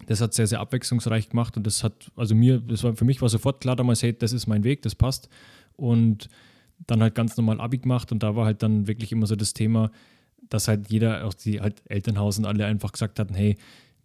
das 0.05 0.21
hat 0.21 0.33
sehr, 0.33 0.45
sehr 0.45 0.59
abwechslungsreich 0.59 1.29
gemacht 1.29 1.57
und 1.57 1.65
das 1.65 1.83
hat, 1.83 2.11
also 2.15 2.35
mir, 2.35 2.59
das 2.59 2.83
war 2.83 2.95
für 2.95 3.05
mich 3.05 3.21
war 3.21 3.29
sofort 3.29 3.61
klar 3.61 3.75
damals, 3.75 4.03
hey, 4.03 4.15
das 4.15 4.31
ist 4.31 4.45
mein 4.45 4.63
Weg, 4.63 4.83
das 4.83 4.93
passt. 4.93 5.27
Und 5.75 6.29
dann 6.85 7.01
halt 7.01 7.15
ganz 7.15 7.35
normal 7.37 7.59
Abi 7.59 7.79
gemacht 7.79 8.11
und 8.11 8.21
da 8.21 8.35
war 8.35 8.45
halt 8.45 8.61
dann 8.61 8.87
wirklich 8.87 9.11
immer 9.11 9.25
so 9.25 9.35
das 9.35 9.53
Thema, 9.53 9.91
dass 10.49 10.67
halt 10.67 10.89
jeder, 10.89 11.25
auch 11.25 11.33
die 11.33 11.59
halt 11.59 11.81
Elternhaus 11.89 12.37
und 12.37 12.45
alle 12.45 12.65
einfach 12.65 12.91
gesagt 12.91 13.19
hatten, 13.19 13.33
hey, 13.33 13.57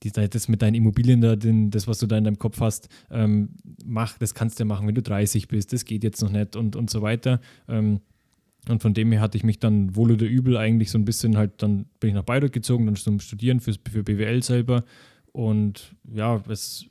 die, 0.04 0.10
das 0.12 0.48
mit 0.48 0.62
deinen 0.62 0.74
Immobilien 0.74 1.20
da, 1.20 1.36
den, 1.36 1.70
das, 1.70 1.86
was 1.86 1.98
du 1.98 2.06
da 2.06 2.18
in 2.18 2.24
deinem 2.24 2.38
Kopf 2.38 2.60
hast, 2.60 2.88
ähm, 3.10 3.50
mach, 3.84 4.18
das 4.18 4.34
kannst 4.34 4.58
du 4.58 4.64
ja 4.64 4.66
machen, 4.66 4.86
wenn 4.86 4.94
du 4.94 5.02
30 5.02 5.48
bist, 5.48 5.72
das 5.72 5.84
geht 5.84 6.04
jetzt 6.04 6.22
noch 6.22 6.30
nicht 6.30 6.56
und, 6.56 6.76
und 6.76 6.90
so 6.90 7.02
weiter. 7.02 7.40
Ähm, 7.68 8.00
und 8.68 8.80
von 8.80 8.94
dem 8.94 9.10
her 9.10 9.20
hatte 9.20 9.36
ich 9.36 9.44
mich 9.44 9.58
dann 9.58 9.96
wohl 9.96 10.12
oder 10.12 10.26
übel 10.26 10.56
eigentlich 10.56 10.90
so 10.90 10.98
ein 10.98 11.04
bisschen 11.04 11.36
halt, 11.36 11.62
dann 11.62 11.86
bin 11.98 12.10
ich 12.10 12.14
nach 12.14 12.22
Bayreuth 12.22 12.52
gezogen, 12.52 12.86
dann 12.86 12.94
zum 12.94 13.18
Studieren 13.18 13.60
für, 13.60 13.74
für 13.90 14.04
BWL 14.04 14.42
selber 14.42 14.84
und 15.32 15.94
ja, 16.12 16.42
es, 16.48 16.86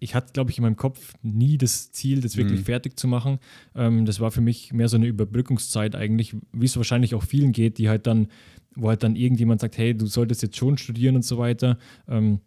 ich 0.00 0.14
hatte, 0.16 0.32
glaube 0.32 0.50
ich, 0.50 0.58
in 0.58 0.62
meinem 0.62 0.76
Kopf 0.76 1.14
nie 1.22 1.58
das 1.58 1.92
Ziel, 1.92 2.20
das 2.20 2.36
wirklich 2.36 2.60
mhm. 2.60 2.64
fertig 2.64 2.98
zu 2.98 3.06
machen. 3.06 3.38
Ähm, 3.76 4.04
das 4.04 4.18
war 4.18 4.32
für 4.32 4.40
mich 4.40 4.72
mehr 4.72 4.88
so 4.88 4.96
eine 4.96 5.06
Überbrückungszeit 5.06 5.94
eigentlich, 5.94 6.34
wie 6.52 6.66
es 6.66 6.76
wahrscheinlich 6.76 7.14
auch 7.14 7.22
vielen 7.22 7.52
geht, 7.52 7.78
die 7.78 7.88
halt 7.88 8.06
dann, 8.08 8.26
wo 8.74 8.88
halt 8.88 9.04
dann 9.04 9.14
irgendjemand 9.14 9.60
sagt, 9.60 9.78
hey, 9.78 9.96
du 9.96 10.06
solltest 10.06 10.42
jetzt 10.42 10.56
schon 10.56 10.76
studieren 10.76 11.14
und 11.14 11.24
so 11.24 11.38
weiter. 11.38 11.78
Ähm, 12.08 12.40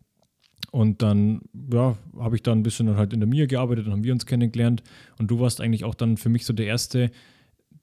und 0.71 1.01
dann, 1.01 1.41
ja, 1.71 1.97
habe 2.17 2.35
ich 2.35 2.43
dann 2.43 2.59
ein 2.59 2.63
bisschen 2.63 2.97
halt 2.97 3.13
in 3.13 3.21
der 3.21 3.29
Mia 3.29 3.45
gearbeitet, 3.45 3.85
dann 3.85 3.93
haben 3.93 4.03
wir 4.03 4.13
uns 4.13 4.25
kennengelernt. 4.25 4.83
Und 5.17 5.31
du 5.31 5.39
warst 5.39 5.61
eigentlich 5.61 5.85
auch 5.85 5.95
dann 5.95 6.17
für 6.17 6.29
mich 6.29 6.45
so 6.45 6.53
der 6.53 6.65
Erste, 6.65 7.11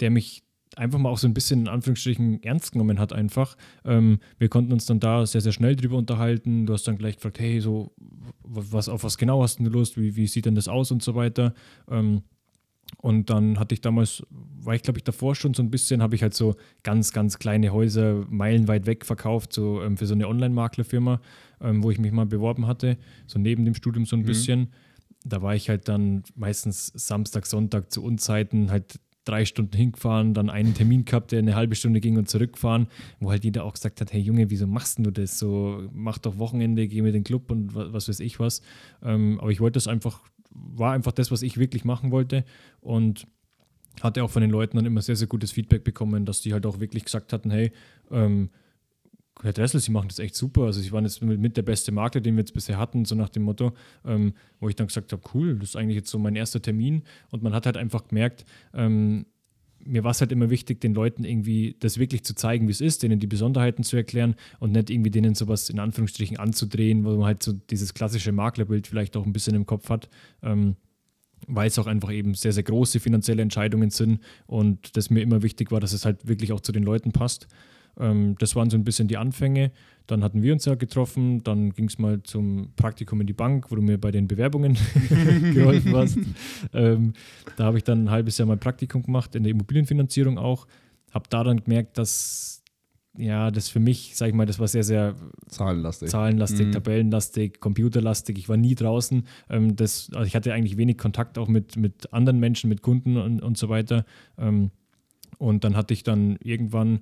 der 0.00 0.10
mich 0.10 0.42
einfach 0.76 0.98
mal 0.98 1.10
auch 1.10 1.18
so 1.18 1.26
ein 1.26 1.34
bisschen 1.34 1.60
in 1.60 1.68
Anführungsstrichen 1.68 2.42
ernst 2.42 2.72
genommen 2.72 2.98
hat 2.98 3.12
einfach. 3.12 3.56
Ähm, 3.84 4.18
wir 4.38 4.48
konnten 4.48 4.72
uns 4.72 4.86
dann 4.86 5.00
da 5.00 5.24
sehr, 5.26 5.40
sehr 5.40 5.52
schnell 5.52 5.76
drüber 5.76 5.96
unterhalten. 5.96 6.66
Du 6.66 6.72
hast 6.72 6.86
dann 6.86 6.98
gleich 6.98 7.16
gefragt, 7.16 7.40
hey, 7.40 7.60
so, 7.60 7.92
was, 8.42 8.88
auf 8.88 9.04
was 9.04 9.18
genau 9.18 9.42
hast 9.42 9.60
du 9.60 9.64
Lust? 9.64 9.96
Wie, 9.98 10.16
wie 10.16 10.26
sieht 10.26 10.46
denn 10.46 10.54
das 10.54 10.68
aus 10.68 10.90
und 10.90 11.02
so 11.02 11.14
weiter. 11.14 11.54
Ähm, 11.90 12.22
Und 12.98 13.30
dann 13.30 13.58
hatte 13.58 13.74
ich 13.74 13.80
damals, 13.80 14.22
war 14.30 14.74
ich 14.74 14.82
glaube 14.82 14.98
ich 14.98 15.04
davor 15.04 15.34
schon 15.34 15.54
so 15.54 15.62
ein 15.62 15.70
bisschen, 15.70 16.02
habe 16.02 16.14
ich 16.14 16.22
halt 16.22 16.34
so 16.34 16.54
ganz, 16.82 17.12
ganz 17.12 17.38
kleine 17.38 17.72
Häuser 17.72 18.24
meilenweit 18.28 18.86
weg 18.86 19.04
verkauft, 19.04 19.52
so 19.52 19.82
ähm, 19.82 19.96
für 19.96 20.06
so 20.06 20.14
eine 20.14 20.28
Online-Maklerfirma, 20.28 21.20
ähm, 21.60 21.82
wo 21.82 21.90
ich 21.90 21.98
mich 21.98 22.12
mal 22.12 22.26
beworben 22.26 22.66
hatte, 22.66 22.98
so 23.26 23.38
neben 23.38 23.64
dem 23.64 23.74
Studium 23.74 24.06
so 24.06 24.16
ein 24.16 24.22
mhm. 24.22 24.26
bisschen. 24.26 24.68
Da 25.24 25.42
war 25.42 25.54
ich 25.54 25.68
halt 25.68 25.88
dann 25.88 26.22
meistens 26.36 26.92
Samstag, 26.94 27.46
Sonntag 27.46 27.92
zu 27.92 28.04
Unzeiten 28.04 28.70
halt 28.70 29.00
drei 29.24 29.44
Stunden 29.44 29.76
hingefahren, 29.76 30.34
dann 30.34 30.50
einen 30.50 30.74
Termin 30.74 31.04
gehabt, 31.04 31.32
der 31.32 31.38
eine 31.38 31.54
halbe 31.54 31.74
Stunde 31.74 32.00
ging 32.00 32.16
und 32.16 32.28
zurückfahren, 32.28 32.88
wo 33.20 33.30
halt 33.30 33.44
jeder 33.44 33.64
auch 33.64 33.74
gesagt 33.74 34.00
hat, 34.00 34.12
hey 34.12 34.20
Junge, 34.20 34.50
wieso 34.50 34.66
machst 34.66 34.98
du 34.98 35.10
das 35.10 35.38
so? 35.38 35.88
Mach 35.92 36.18
doch 36.18 36.38
Wochenende, 36.38 36.88
geh 36.88 37.02
mit 37.02 37.14
den 37.14 37.24
Club 37.24 37.50
und 37.50 37.74
was, 37.74 37.92
was 37.92 38.08
weiß 38.08 38.20
ich 38.20 38.40
was. 38.40 38.62
Ähm, 39.02 39.38
aber 39.40 39.50
ich 39.50 39.60
wollte 39.60 39.74
das 39.74 39.86
einfach, 39.86 40.20
war 40.54 40.92
einfach 40.92 41.12
das, 41.12 41.30
was 41.30 41.42
ich 41.42 41.58
wirklich 41.58 41.84
machen 41.84 42.10
wollte 42.10 42.44
und 42.80 43.26
hatte 44.00 44.24
auch 44.24 44.30
von 44.30 44.42
den 44.42 44.50
Leuten 44.50 44.76
dann 44.76 44.86
immer 44.86 45.02
sehr, 45.02 45.16
sehr 45.16 45.28
gutes 45.28 45.52
Feedback 45.52 45.84
bekommen, 45.84 46.24
dass 46.24 46.40
die 46.40 46.52
halt 46.52 46.66
auch 46.66 46.80
wirklich 46.80 47.04
gesagt 47.04 47.32
hatten, 47.32 47.50
hey, 47.50 47.72
ähm, 48.10 48.50
Herr 49.40 49.52
Dressel, 49.52 49.80
Sie 49.80 49.90
machen 49.90 50.08
das 50.08 50.18
echt 50.18 50.34
super. 50.34 50.62
Also 50.62 50.80
Sie 50.80 50.92
waren 50.92 51.04
jetzt 51.04 51.22
mit 51.22 51.56
der 51.56 51.62
beste 51.62 51.90
Makler, 51.90 52.20
den 52.20 52.36
wir 52.36 52.40
jetzt 52.40 52.54
bisher 52.54 52.78
hatten, 52.78 53.04
so 53.04 53.14
nach 53.14 53.30
dem 53.30 53.42
Motto, 53.42 53.72
ähm, 54.04 54.34
wo 54.60 54.68
ich 54.68 54.76
dann 54.76 54.86
gesagt 54.86 55.12
habe, 55.12 55.22
cool, 55.34 55.58
das 55.58 55.70
ist 55.70 55.76
eigentlich 55.76 55.96
jetzt 55.96 56.10
so 56.10 56.18
mein 56.18 56.36
erster 56.36 56.60
Termin. 56.60 57.02
Und 57.30 57.42
man 57.42 57.54
hat 57.54 57.66
halt 57.66 57.76
einfach 57.76 58.08
gemerkt, 58.08 58.44
ähm, 58.74 59.26
mir 59.84 60.04
war 60.04 60.12
es 60.12 60.20
halt 60.20 60.32
immer 60.32 60.50
wichtig, 60.50 60.80
den 60.80 60.94
Leuten 60.94 61.24
irgendwie 61.24 61.76
das 61.80 61.98
wirklich 61.98 62.24
zu 62.24 62.34
zeigen, 62.34 62.68
wie 62.68 62.72
es 62.72 62.80
ist, 62.80 63.02
denen 63.02 63.20
die 63.20 63.26
Besonderheiten 63.26 63.82
zu 63.82 63.96
erklären 63.96 64.34
und 64.60 64.72
nicht 64.72 64.90
irgendwie 64.90 65.10
denen 65.10 65.34
sowas 65.34 65.68
in 65.70 65.78
Anführungsstrichen 65.78 66.38
anzudrehen, 66.38 67.04
wo 67.04 67.10
man 67.16 67.24
halt 67.24 67.42
so 67.42 67.52
dieses 67.52 67.94
klassische 67.94 68.32
Maklerbild 68.32 68.86
vielleicht 68.86 69.16
auch 69.16 69.26
ein 69.26 69.32
bisschen 69.32 69.54
im 69.54 69.66
Kopf 69.66 69.88
hat. 69.90 70.08
Ähm, 70.42 70.76
weil 71.48 71.66
es 71.66 71.78
auch 71.78 71.86
einfach 71.86 72.12
eben 72.12 72.34
sehr, 72.34 72.52
sehr 72.52 72.62
große 72.62 73.00
finanzielle 73.00 73.42
Entscheidungen 73.42 73.90
sind 73.90 74.20
und 74.46 74.96
das 74.96 75.10
mir 75.10 75.22
immer 75.22 75.42
wichtig 75.42 75.72
war, 75.72 75.80
dass 75.80 75.92
es 75.92 76.04
halt 76.04 76.28
wirklich 76.28 76.52
auch 76.52 76.60
zu 76.60 76.70
den 76.70 76.84
Leuten 76.84 77.10
passt. 77.10 77.48
Ähm, 77.98 78.36
das 78.38 78.54
waren 78.56 78.70
so 78.70 78.76
ein 78.76 78.84
bisschen 78.84 79.08
die 79.08 79.16
Anfänge. 79.16 79.72
Dann 80.06 80.24
hatten 80.24 80.42
wir 80.42 80.52
uns 80.52 80.64
ja 80.64 80.74
getroffen, 80.74 81.42
dann 81.44 81.72
ging 81.72 81.86
es 81.86 81.98
mal 81.98 82.22
zum 82.22 82.72
Praktikum 82.76 83.20
in 83.20 83.26
die 83.26 83.32
Bank, 83.32 83.70
wo 83.70 83.76
du 83.76 83.82
mir 83.82 83.98
bei 83.98 84.10
den 84.10 84.28
Bewerbungen 84.28 84.76
geholfen 85.54 85.96
hast. 85.96 86.18
Ähm, 86.72 87.12
da 87.56 87.64
habe 87.64 87.78
ich 87.78 87.84
dann 87.84 88.04
ein 88.04 88.10
halbes 88.10 88.38
Jahr 88.38 88.46
mal 88.48 88.56
Praktikum 88.56 89.02
gemacht, 89.02 89.34
in 89.34 89.42
der 89.44 89.52
Immobilienfinanzierung 89.52 90.38
auch. 90.38 90.66
Habe 91.12 91.26
da 91.28 91.44
dann 91.44 91.62
gemerkt, 91.62 91.98
dass 91.98 92.62
ja, 93.16 93.50
das 93.50 93.68
für 93.68 93.80
mich, 93.80 94.16
sag 94.16 94.28
ich 94.28 94.34
mal, 94.34 94.46
das 94.46 94.58
war 94.58 94.68
sehr, 94.68 94.84
sehr 94.84 95.14
zahlenlastig, 95.48 96.08
zahlenlastig 96.08 96.68
mhm. 96.68 96.72
tabellenlastig, 96.72 97.60
computerlastig. 97.60 98.38
Ich 98.38 98.48
war 98.48 98.56
nie 98.56 98.74
draußen. 98.74 99.26
Ähm, 99.50 99.76
das, 99.76 100.10
also 100.14 100.26
ich 100.26 100.34
hatte 100.34 100.52
eigentlich 100.54 100.78
wenig 100.78 100.96
Kontakt 100.96 101.36
auch 101.36 101.48
mit, 101.48 101.76
mit 101.76 102.12
anderen 102.12 102.40
Menschen, 102.40 102.68
mit 102.68 102.80
Kunden 102.80 103.18
und, 103.18 103.42
und 103.42 103.58
so 103.58 103.68
weiter. 103.68 104.06
Ähm, 104.38 104.70
und 105.36 105.64
dann 105.64 105.76
hatte 105.76 105.92
ich 105.92 106.04
dann 106.04 106.36
irgendwann 106.42 107.00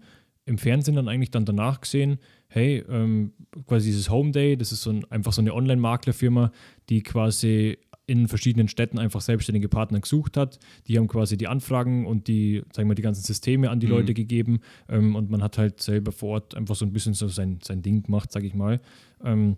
im 0.50 0.58
Fernsehen 0.58 0.96
dann 0.96 1.08
eigentlich 1.08 1.30
dann 1.30 1.44
danach 1.44 1.80
gesehen, 1.80 2.18
hey, 2.48 2.84
ähm, 2.88 3.32
quasi 3.66 3.86
dieses 3.86 4.10
Home 4.10 4.32
Day, 4.32 4.56
das 4.56 4.72
ist 4.72 4.82
so 4.82 4.90
ein, 4.90 5.04
einfach 5.10 5.32
so 5.32 5.40
eine 5.40 5.54
Online-Maklerfirma, 5.54 6.50
die 6.88 7.02
quasi 7.02 7.78
in 8.06 8.26
verschiedenen 8.26 8.66
Städten 8.66 8.98
einfach 8.98 9.20
selbstständige 9.20 9.68
Partner 9.68 10.00
gesucht 10.00 10.36
hat. 10.36 10.58
Die 10.88 10.98
haben 10.98 11.06
quasi 11.06 11.36
die 11.36 11.46
Anfragen 11.46 12.04
und 12.04 12.26
die, 12.26 12.64
sagen 12.72 12.88
wir, 12.88 12.96
die 12.96 13.02
ganzen 13.02 13.22
Systeme 13.22 13.70
an 13.70 13.78
die 13.78 13.86
mhm. 13.86 13.92
Leute 13.92 14.14
gegeben 14.14 14.58
ähm, 14.88 15.14
und 15.14 15.30
man 15.30 15.40
hat 15.44 15.56
halt 15.56 15.80
selber 15.80 16.10
vor 16.10 16.30
Ort 16.30 16.56
einfach 16.56 16.74
so 16.74 16.84
ein 16.84 16.92
bisschen 16.92 17.14
so 17.14 17.28
sein, 17.28 17.60
sein 17.62 17.82
Ding 17.82 18.02
gemacht, 18.02 18.32
sage 18.32 18.48
ich 18.48 18.54
mal. 18.54 18.80
Ähm, 19.22 19.56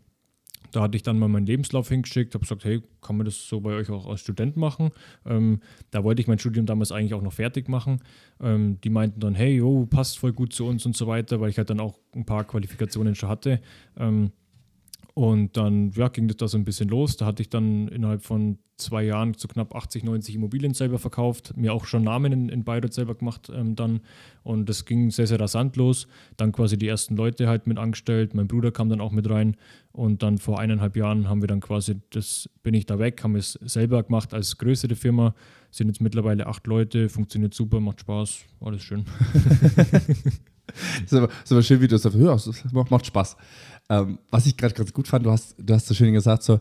da 0.73 0.83
hatte 0.83 0.97
ich 0.97 1.03
dann 1.03 1.19
mal 1.19 1.29
meinen 1.29 1.47
Lebenslauf 1.47 1.89
hingeschickt, 1.89 2.35
habe 2.35 2.43
gesagt, 2.43 2.65
hey, 2.65 2.83
kann 3.01 3.17
man 3.17 3.25
das 3.25 3.49
so 3.49 3.61
bei 3.61 3.75
euch 3.75 3.91
auch 3.91 4.07
als 4.09 4.21
Student 4.21 4.57
machen? 4.57 4.91
Ähm, 5.25 5.61
da 5.91 6.03
wollte 6.03 6.21
ich 6.21 6.29
mein 6.29 6.39
Studium 6.39 6.67
damals 6.67 6.91
eigentlich 6.93 7.15
auch 7.15 7.23
noch 7.23 7.33
fertig 7.33 7.69
machen. 7.69 8.01
Ähm, 8.41 8.81
die 8.83 8.91
meinten 8.91 9.21
dann, 9.21 9.35
hey, 9.35 9.57
jo, 9.57 9.87
passt 9.87 10.19
voll 10.19 10.33
gut 10.33 10.53
zu 10.53 10.67
uns 10.67 10.85
und 10.87 10.97
so 10.97 11.07
weiter, 11.07 11.41
weil 11.41 11.51
ich 11.51 11.59
halt 11.59 11.71
dann 11.71 11.81
auch 11.81 11.99
ein 12.15 12.25
paar 12.25 12.45
Qualifikationen 12.45 13.15
schon 13.15 13.29
hatte. 13.29 13.61
Ähm, 13.97 14.33
und 15.15 15.57
dann 15.59 15.91
ja, 15.91 16.09
ging 16.09 16.27
das 16.27 16.39
da 16.39 16.49
so 16.49 16.57
ein 16.57 16.65
bisschen 16.65 16.89
los. 16.89 17.17
Da 17.17 17.27
hatte 17.27 17.43
ich 17.43 17.51
dann 17.51 17.89
innerhalb 17.89 18.23
von 18.23 18.59
zwei 18.79 19.05
Jahren 19.05 19.35
zu 19.35 19.47
knapp 19.47 19.75
80, 19.75 20.05
90 20.05 20.37
Immobilien 20.37 20.73
selber 20.73 20.99
verkauft, 20.99 21.55
mir 21.57 21.75
auch 21.75 21.85
schon 21.85 22.03
Namen 22.03 22.33
in, 22.33 22.49
in 22.49 22.65
Bayreuth 22.65 22.95
selber 22.95 23.15
gemacht 23.15 23.51
ähm, 23.55 23.77
dann. 23.77 24.01
Und 24.43 24.69
das 24.69 24.87
ging 24.87 25.11
sehr, 25.11 25.27
sehr 25.27 25.39
rasant 25.39 25.77
los. 25.77 26.09
Dann 26.39 26.53
quasi 26.53 26.79
die 26.79 26.89
ersten 26.89 27.15
Leute 27.15 27.47
halt 27.47 27.67
mit 27.67 27.79
angestellt. 27.79 28.35
Mein 28.35 28.49
Bruder 28.49 28.73
kam 28.73 28.89
dann 28.89 29.03
auch 29.03 29.13
mit 29.13 29.29
rein. 29.29 29.57
Und 29.93 30.23
dann 30.23 30.39
vor 30.39 30.59
eineinhalb 30.59 30.97
Jahren 30.97 31.29
haben 31.29 31.43
wir 31.43 31.49
dann 31.49 31.61
quasi, 31.61 31.97
das 32.11 32.49
bin 32.63 32.73
ich 32.73 32.87
da 32.87 32.99
weg, 32.99 33.23
haben 33.23 33.37
es 33.37 33.53
selber 33.63 34.03
gemacht 34.03 34.33
als 34.33 34.57
größere 34.57 34.97
Firma. 34.97 35.35
Sind 35.71 35.89
jetzt 35.89 36.01
mittlerweile 36.01 36.47
acht 36.47 36.67
Leute, 36.67 37.11
funktioniert 37.11 37.53
super, 37.53 37.81
macht 37.81 38.01
Spaß, 38.01 38.41
alles 38.61 38.83
schön. 38.83 39.05
ist, 41.05 41.15
aber, 41.15 41.29
ist 41.45 41.53
aber 41.53 41.63
schön, 41.63 41.81
wie 41.81 41.89
du 41.89 41.95
das 41.95 42.03
sagst. 42.03 42.19
Ja, 42.19 42.35
es 42.35 42.73
macht 42.73 43.07
Spaß. 43.07 43.37
Ähm, 43.89 44.19
was 44.31 44.47
ich 44.47 44.57
gerade 44.57 44.75
ganz 44.75 44.93
gut 44.93 45.09
fand, 45.09 45.27
du 45.27 45.31
hast, 45.31 45.55
du 45.59 45.75
hast 45.75 45.87
so 45.87 45.95
schön 45.95 46.13
gesagt, 46.13 46.43
so, 46.43 46.61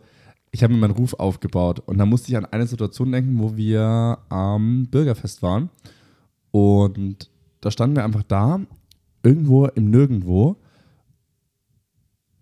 ich 0.52 0.64
habe 0.64 0.74
mir 0.74 0.80
meinen 0.80 0.92
Ruf 0.92 1.14
aufgebaut. 1.14 1.80
Und 1.86 1.98
da 1.98 2.06
musste 2.06 2.30
ich 2.30 2.38
an 2.38 2.46
eine 2.46 2.68
Situation 2.68 3.12
denken, 3.12 3.40
wo 3.40 3.56
wir 3.56 4.20
am 4.30 4.88
Bürgerfest 4.88 5.42
waren. 5.42 5.70
Und 6.52 7.30
da 7.62 7.72
standen 7.72 7.96
wir 7.96 8.04
einfach 8.04 8.24
da, 8.24 8.60
irgendwo 9.24 9.68
im 9.68 9.90
Nirgendwo. 9.90 10.58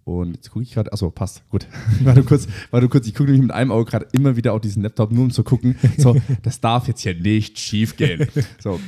Und 0.06 0.36
jetzt 0.36 0.50
gucke 0.50 0.64
ich 0.64 0.74
gerade, 0.74 0.92
achso, 0.92 1.12
passt, 1.12 1.48
gut. 1.50 1.68
Warte 2.04 2.24
kurz, 2.24 2.48
warte 2.72 2.90
kurz, 2.90 3.06
ich 3.06 3.14
gucke 3.14 3.30
nämlich 3.30 3.44
mit 3.44 3.52
einem 3.52 3.72
Auge 3.72 3.92
gerade 3.92 4.08
immer 4.14 4.36
wieder 4.36 4.54
auf 4.54 4.62
diesen 4.62 4.82
Laptop, 4.82 5.12
nur 5.12 5.26
um 5.26 5.30
zu 5.30 5.44
gucken, 5.44 5.76
so, 5.98 6.16
das 6.42 6.60
darf 6.60 6.88
jetzt 6.88 7.02
hier 7.02 7.14
nicht 7.14 7.60
schief 7.60 7.96
gehen. 7.96 8.28
So. 8.60 8.80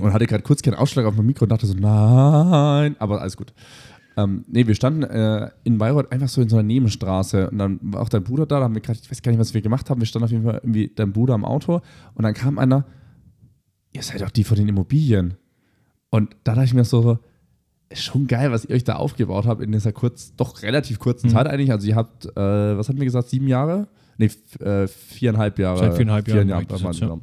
Und 0.00 0.12
hatte 0.12 0.26
gerade 0.26 0.42
kurz 0.42 0.62
keinen 0.62 0.74
Ausschlag 0.74 1.06
auf 1.06 1.16
mein 1.16 1.26
Mikro 1.26 1.44
und 1.44 1.50
dachte 1.50 1.66
so, 1.66 1.74
nein, 1.74 2.96
aber 2.98 3.20
alles 3.20 3.36
gut. 3.36 3.52
Ähm, 4.16 4.44
nee, 4.48 4.66
wir 4.66 4.74
standen 4.74 5.02
äh, 5.02 5.50
in 5.64 5.76
Bayreuth 5.76 6.10
einfach 6.10 6.28
so 6.28 6.40
in 6.40 6.48
so 6.48 6.56
einer 6.56 6.62
Nebenstraße 6.62 7.50
und 7.50 7.58
dann 7.58 7.78
war 7.82 8.00
auch 8.00 8.08
dein 8.08 8.24
Bruder 8.24 8.46
da, 8.46 8.58
da 8.58 8.64
haben 8.64 8.74
wir 8.74 8.80
gerade, 8.80 8.98
ich 9.02 9.10
weiß 9.10 9.20
gar 9.20 9.30
nicht, 9.30 9.38
was 9.38 9.52
wir 9.52 9.60
gemacht 9.60 9.90
haben, 9.90 10.00
wir 10.00 10.06
standen 10.06 10.24
auf 10.24 10.30
jeden 10.30 10.44
Fall 10.44 10.60
irgendwie 10.62 10.90
dein 10.94 11.12
Bruder 11.12 11.34
am 11.34 11.44
Auto 11.44 11.82
und 12.14 12.22
dann 12.22 12.32
kam 12.32 12.58
einer, 12.58 12.86
ihr 13.92 14.02
seid 14.02 14.22
doch 14.22 14.30
die 14.30 14.44
von 14.44 14.56
den 14.56 14.68
Immobilien. 14.68 15.34
Und 16.08 16.34
da 16.44 16.54
dachte 16.54 16.64
ich 16.64 16.74
mir 16.74 16.84
so, 16.84 17.18
ist 17.88 18.02
schon 18.02 18.26
geil, 18.26 18.50
was 18.50 18.64
ihr 18.64 18.74
euch 18.74 18.84
da 18.84 18.96
aufgebaut 18.96 19.46
habt 19.46 19.62
in 19.62 19.72
dieser 19.72 19.92
kurz, 19.92 20.34
doch 20.34 20.62
relativ 20.62 20.98
kurzen 20.98 21.28
mhm. 21.28 21.32
Zeit 21.32 21.46
eigentlich. 21.46 21.70
Also 21.70 21.86
ihr 21.86 21.96
habt, 21.96 22.24
äh, 22.24 22.30
was 22.78 22.88
hatten 22.88 22.98
wir 22.98 23.04
gesagt, 23.04 23.28
sieben 23.28 23.48
Jahre? 23.48 23.88
Nee, 24.18 24.30
äh, 24.60 24.86
viereinhalb 24.88 25.58
Jahre. 25.58 25.78
Seit 25.78 25.94
viereinhalb 25.94 26.26
Jahren. 26.26 26.48
Jahren 26.48 26.66
jetzt, 26.68 27.00
ja. 27.00 27.18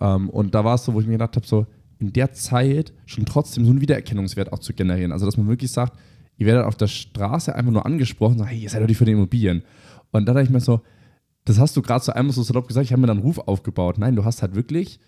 ähm, 0.00 0.28
und 0.28 0.54
da 0.54 0.64
war 0.64 0.74
es 0.74 0.84
so, 0.84 0.92
wo 0.92 1.00
ich 1.00 1.06
mir 1.06 1.12
gedacht 1.12 1.36
habe, 1.36 1.46
so 1.46 1.66
in 2.02 2.12
der 2.12 2.32
Zeit 2.32 2.92
schon 3.06 3.24
trotzdem 3.24 3.64
so 3.64 3.70
einen 3.70 3.80
Wiedererkennungswert 3.80 4.52
auch 4.52 4.58
zu 4.58 4.74
generieren. 4.74 5.12
Also 5.12 5.24
dass 5.24 5.36
man 5.36 5.48
wirklich 5.48 5.70
sagt, 5.70 5.98
ihr 6.36 6.46
werdet 6.46 6.64
auf 6.64 6.76
der 6.76 6.88
Straße 6.88 7.54
einfach 7.54 7.72
nur 7.72 7.86
angesprochen, 7.86 8.38
so, 8.38 8.44
hey, 8.44 8.58
ihr 8.58 8.68
seid 8.68 8.82
doch 8.82 8.88
die 8.88 8.94
für 8.94 9.04
die 9.04 9.12
Immobilien. 9.12 9.62
Und 10.10 10.26
da 10.26 10.34
dachte 10.34 10.44
ich 10.44 10.50
mir 10.50 10.60
so, 10.60 10.80
das 11.44 11.58
hast 11.58 11.76
du 11.76 11.82
gerade 11.82 12.04
so 12.04 12.12
einmal 12.12 12.32
so 12.32 12.42
salopp 12.42 12.68
gesagt, 12.68 12.84
ich 12.84 12.92
habe 12.92 13.00
mir 13.00 13.06
dann 13.06 13.18
einen 13.18 13.26
Ruf 13.26 13.38
aufgebaut. 13.38 13.98
Nein, 13.98 14.16
du 14.16 14.24
hast 14.24 14.42
halt 14.42 14.54
wirklich 14.54 14.98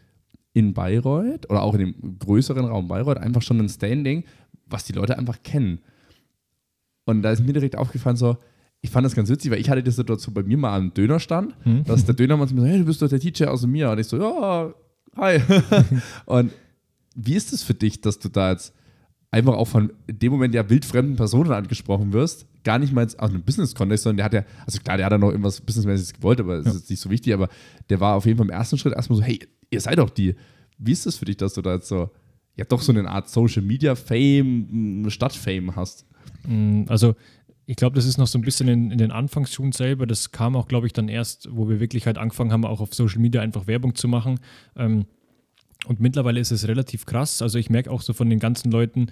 in 0.53 0.73
Bayreuth 0.73 1.51
oder 1.51 1.63
auch 1.63 1.75
in 1.75 1.81
dem 1.81 2.19
größeren 2.19 2.65
Raum 2.65 2.89
Bayreuth 2.89 3.19
einfach 3.19 3.43
schon 3.43 3.59
ein 3.61 3.69
Standing, 3.69 4.25
was 4.67 4.85
die 4.85 4.93
Leute 4.93 5.19
einfach 5.19 5.43
kennen. 5.43 5.81
Und 7.05 7.23
da 7.23 7.33
ist 7.33 7.45
mir 7.45 7.53
direkt 7.53 7.77
aufgefallen, 7.77 8.17
so, 8.17 8.39
ich 8.81 8.91
fand 8.91 9.05
das 9.05 9.15
ganz 9.15 9.29
witzig, 9.29 9.51
weil 9.51 9.61
ich 9.61 9.69
hatte 9.69 9.83
die 9.83 9.91
Situation 9.91 10.33
bei 10.33 10.43
mir 10.43 10.57
mal 10.57 10.77
am 10.77 10.95
Dönerstand, 10.95 11.55
hm. 11.65 11.85
dass 11.85 12.05
der 12.05 12.15
Dönermann 12.15 12.49
zu 12.49 12.55
mir 12.55 12.61
so, 12.61 12.67
hey, 12.67 12.79
du 12.79 12.85
bist 12.85 13.03
doch 13.03 13.09
der 13.09 13.21
Teacher 13.21 13.51
aus 13.51 13.67
Mir. 13.67 13.91
Und 13.91 13.99
ich 13.99 14.07
so, 14.07 14.19
ja, 14.19 14.73
hi. 15.17 15.41
und 16.27 16.53
wie 17.15 17.35
ist 17.35 17.53
es 17.53 17.63
für 17.63 17.75
dich, 17.75 18.01
dass 18.01 18.19
du 18.19 18.29
da 18.29 18.51
jetzt 18.53 18.75
einfach 19.31 19.55
auch 19.55 19.67
von 19.67 19.93
dem 20.09 20.33
Moment 20.33 20.55
ja 20.55 20.69
wildfremden 20.69 21.17
Personen 21.17 21.53
angesprochen 21.53 22.13
wirst, 22.13 22.47
gar 22.63 22.79
nicht 22.79 22.93
mal 22.93 23.05
aus 23.05 23.17
einem 23.17 23.43
Business-Kontext, 23.43 24.05
sondern 24.05 24.17
der 24.19 24.25
hat 24.25 24.35
ja, 24.35 24.45
also 24.65 24.79
klar, 24.81 24.97
der 24.97 25.07
hat 25.07 25.13
ja 25.13 25.19
noch 25.19 25.31
irgendwas 25.31 25.61
Businessmäßiges 25.61 26.15
gewollt, 26.15 26.41
aber 26.41 26.57
das 26.57 26.67
ja. 26.67 26.71
ist 26.71 26.79
jetzt 26.79 26.91
nicht 26.91 27.01
so 27.01 27.11
wichtig, 27.11 27.35
aber 27.35 27.49
der 27.91 28.01
war 28.01 28.15
auf 28.15 28.27
jeden 28.27 28.39
Fall 28.39 28.47
im 28.47 28.53
ersten 28.53 28.79
Schritt 28.79 28.95
erstmal 28.95 29.19
so, 29.19 29.23
hey, 29.23 29.41
ihr 29.71 29.81
seid 29.81 29.99
doch 29.99 30.11
die. 30.11 30.37
Wie 30.79 30.93
ist 30.93 31.05
das 31.05 31.17
für 31.17 31.25
dich, 31.25 31.37
dass 31.37 31.55
du 31.55 31.63
da 31.63 31.75
jetzt 31.75 31.89
so, 31.89 32.11
ja 32.57 32.65
doch 32.65 32.81
so 32.81 32.93
eine 32.93 33.09
Art 33.09 33.29
Social-Media-Fame, 33.29 35.07
Stadt-Fame 35.09 35.75
hast? 35.75 36.07
Mm, 36.47 36.85
also 36.89 37.15
ich 37.67 37.77
glaube, 37.77 37.97
das 37.97 38.07
ist 38.07 38.19
noch 38.19 38.27
so 38.27 38.39
ein 38.39 38.43
bisschen 38.43 38.69
in, 38.69 38.91
in 38.91 38.99
den 38.99 39.11
Anfangsschuhen 39.11 39.73
selber. 39.73 40.07
Das 40.07 40.31
kam 40.33 40.55
auch, 40.55 40.69
glaube 40.69 40.87
ich, 40.87 40.93
dann 40.93 41.09
erst, 41.09 41.49
wo 41.51 41.69
wir 41.69 41.81
wirklich 41.81 42.07
halt 42.07 42.19
angefangen 42.19 42.53
haben, 42.53 42.65
auch 42.65 42.81
auf 42.81 42.95
Social 42.95 43.21
Media 43.21 43.41
einfach 43.41 43.67
Werbung 43.67 43.95
zu 43.95 44.07
machen. 44.07 44.39
Ähm, 44.77 45.07
und 45.87 46.01
mittlerweile 46.01 46.41
ist 46.41 46.51
es 46.51 46.69
relativ 46.69 47.07
krass. 47.07 47.43
Also 47.43 47.59
ich 47.59 47.71
merke 47.71 47.91
auch 47.91 48.03
so 48.03 48.13
von 48.13 48.31
den 48.31 48.39
ganzen 48.39 48.71
Leuten, 48.71 49.07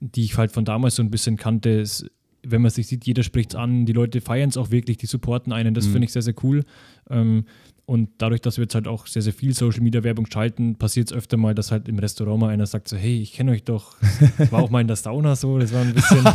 die 0.00 0.24
ich 0.24 0.36
halt 0.36 0.52
von 0.52 0.64
damals 0.64 0.96
so 0.96 1.02
ein 1.02 1.10
bisschen 1.10 1.36
kannte, 1.36 1.80
es, 1.80 2.06
wenn 2.42 2.62
man 2.62 2.70
sich 2.70 2.86
sieht, 2.86 3.06
jeder 3.06 3.22
spricht 3.22 3.50
es 3.50 3.56
an, 3.56 3.86
die 3.86 3.92
Leute 3.92 4.20
feiern 4.20 4.48
es 4.48 4.56
auch 4.56 4.70
wirklich, 4.70 4.96
die 4.96 5.06
supporten 5.06 5.52
einen, 5.52 5.74
das 5.74 5.86
mhm. 5.86 5.92
finde 5.92 6.04
ich 6.06 6.12
sehr, 6.12 6.22
sehr 6.22 6.34
cool. 6.42 6.64
Ähm, 7.10 7.44
und 7.88 8.10
dadurch, 8.18 8.42
dass 8.42 8.58
wir 8.58 8.64
jetzt 8.64 8.74
halt 8.74 8.86
auch 8.86 9.06
sehr, 9.06 9.22
sehr 9.22 9.32
viel 9.32 9.54
Social 9.54 9.80
Media 9.80 10.04
Werbung 10.04 10.26
schalten, 10.30 10.76
passiert 10.76 11.10
es 11.10 11.16
öfter 11.16 11.38
mal, 11.38 11.54
dass 11.54 11.72
halt 11.72 11.88
im 11.88 11.98
Restaurant 11.98 12.38
mal 12.38 12.50
einer 12.50 12.66
sagt 12.66 12.86
so, 12.86 12.98
hey, 12.98 13.22
ich 13.22 13.32
kenne 13.32 13.52
euch 13.52 13.64
doch. 13.64 13.96
Das 14.36 14.52
war 14.52 14.62
auch 14.62 14.68
mal 14.68 14.82
in 14.82 14.88
der 14.88 14.96
Sauna 14.96 15.34
so, 15.34 15.58
das 15.58 15.72
war 15.72 15.80
ein 15.80 15.94
bisschen. 15.94 16.22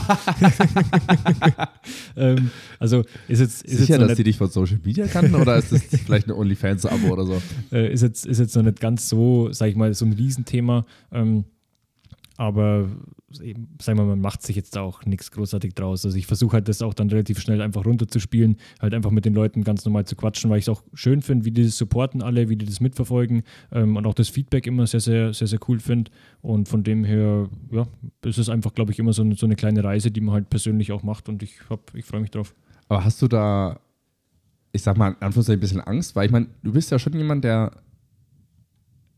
ähm, 2.18 2.50
also 2.80 3.04
ist 3.28 3.40
jetzt. 3.40 3.66
Ist 3.66 3.78
Sicher, 3.78 4.00
jetzt 4.00 4.10
dass 4.10 4.18
die 4.18 4.24
dich 4.24 4.38
von 4.38 4.50
Social 4.50 4.80
Media 4.84 5.06
kannten 5.06 5.36
oder 5.36 5.58
ist 5.58 5.72
das 5.72 5.84
vielleicht 5.84 6.26
eine 6.26 6.38
OnlyFans-Abo 6.38 7.10
oder 7.10 7.28
so? 7.28 7.40
Äh, 7.72 7.94
ist, 7.94 8.02
jetzt, 8.02 8.26
ist 8.26 8.40
jetzt 8.40 8.56
noch 8.56 8.64
nicht 8.64 8.80
ganz 8.80 9.08
so, 9.08 9.52
sag 9.52 9.68
ich 9.68 9.76
mal, 9.76 9.94
so 9.94 10.06
ein 10.06 10.14
Riesenthema. 10.14 10.88
Ähm, 11.12 11.46
aber 12.38 12.90
eben, 13.42 13.68
sagen 13.80 14.00
wir 14.00 14.06
mal, 14.06 14.12
man 14.12 14.22
macht 14.22 14.42
sich 14.42 14.56
jetzt 14.56 14.78
auch 14.78 15.06
nichts 15.06 15.32
großartig 15.32 15.76
draus. 15.76 16.04
Also 16.04 16.18
ich 16.18 16.26
versuche 16.26 16.54
halt 16.54 16.68
das 16.68 16.82
auch 16.82 16.94
dann 16.94 17.10
relativ 17.10 17.40
schnell 17.40 17.62
einfach 17.62 17.86
runterzuspielen, 17.86 18.58
halt 18.82 18.94
einfach 18.94 19.12
mit 19.12 19.26
den 19.26 19.34
Leuten 19.34 19.64
ganz 19.64 19.86
normal 19.86 20.06
zu 20.06 20.16
quatschen, 20.16 20.50
weil 20.50 20.58
ich 20.58 20.66
es 20.66 20.70
auch 20.70 20.84
schön 20.94 21.22
finde, 21.22 21.46
wie 21.46 21.52
die 21.52 21.64
das 21.64 21.78
supporten 21.78 22.22
alle, 22.22 22.50
wie 22.50 22.56
die 22.56 22.66
das 22.66 22.80
mitverfolgen 22.80 23.44
ähm, 23.72 23.96
und 23.96 24.08
auch 24.08 24.16
das 24.16 24.30
Feedback 24.30 24.66
immer 24.66 24.88
sehr, 24.88 25.00
sehr, 25.00 25.34
sehr, 25.34 25.48
sehr 25.48 25.60
cool 25.68 25.80
finde. 25.80 26.12
Und 26.42 26.68
von 26.70 26.84
dem 26.84 27.04
her, 27.04 27.50
ja, 27.72 27.86
ist 28.26 28.40
es 28.40 28.50
einfach, 28.50 28.74
glaube 28.74 28.92
ich, 28.92 29.00
immer 29.00 29.14
so, 29.14 29.30
so 29.36 29.46
eine 29.46 29.56
kleine 29.56 29.84
Reise, 29.84 30.10
die 30.10 30.22
man 30.22 30.34
halt 30.34 30.50
persönlich 30.50 30.92
auch 30.92 31.04
macht 31.04 31.30
und 31.30 31.44
ich, 31.44 31.60
ich 31.94 32.06
freue 32.06 32.22
mich 32.22 32.32
drauf. 32.32 32.56
Aber 32.90 33.06
hast 33.06 33.22
du 33.22 33.28
da, 33.28 33.80
ich 34.72 34.82
sag 34.82 34.98
mal, 34.98 35.10
in 35.10 35.22
Anführungszeichen 35.22 35.60
ein 35.60 35.62
bisschen 35.62 35.82
Angst? 35.82 36.16
Weil 36.16 36.26
ich 36.26 36.32
meine, 36.32 36.48
du 36.64 36.72
bist 36.74 36.92
ja 36.92 36.98
schon 36.98 37.14
jemand, 37.14 37.44
der 37.44 37.72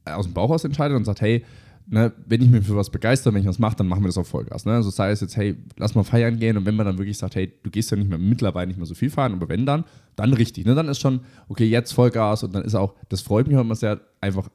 aus 0.03 0.25
dem 0.25 0.33
Bauch 0.33 0.49
aus 0.49 0.63
entscheidet 0.63 0.95
und 0.95 1.05
sagt, 1.05 1.21
hey, 1.21 1.43
ne, 1.87 2.11
wenn 2.25 2.41
ich 2.41 2.49
mich 2.49 2.65
für 2.65 2.75
was 2.75 2.89
begeister, 2.89 3.33
wenn 3.33 3.41
ich 3.41 3.47
was 3.47 3.59
mache, 3.59 3.75
dann 3.75 3.87
machen 3.87 4.03
wir 4.03 4.07
das 4.07 4.17
auf 4.17 4.27
Vollgas. 4.27 4.65
Ne? 4.65 4.73
Also 4.73 4.89
sei 4.89 5.11
es 5.11 5.21
jetzt, 5.21 5.37
hey, 5.37 5.55
lass 5.77 5.95
mal 5.95 6.03
feiern 6.03 6.39
gehen 6.39 6.57
und 6.57 6.65
wenn 6.65 6.75
man 6.75 6.85
dann 6.85 6.97
wirklich 6.97 7.17
sagt, 7.17 7.35
hey, 7.35 7.51
du 7.63 7.69
gehst 7.69 7.91
ja 7.91 7.97
nicht 7.97 8.09
mehr 8.09 8.17
mittlerweile 8.17 8.67
nicht 8.67 8.77
mehr 8.77 8.85
so 8.85 8.95
viel 8.95 9.09
fahren, 9.09 9.33
aber 9.33 9.49
wenn 9.49 9.65
dann, 9.65 9.85
dann 10.15 10.33
richtig. 10.33 10.65
Ne? 10.65 10.75
Dann 10.75 10.87
ist 10.87 10.99
schon, 10.99 11.21
okay, 11.47 11.65
jetzt 11.65 11.93
Vollgas 11.93 12.43
und 12.43 12.53
dann 12.55 12.63
ist 12.63 12.75
auch, 12.75 12.95
das 13.09 13.21
freut 13.21 13.47
mich 13.47 13.55
auch 13.57 13.61
immer 13.61 13.75
sehr, 13.75 14.01
einfach, 14.21 14.49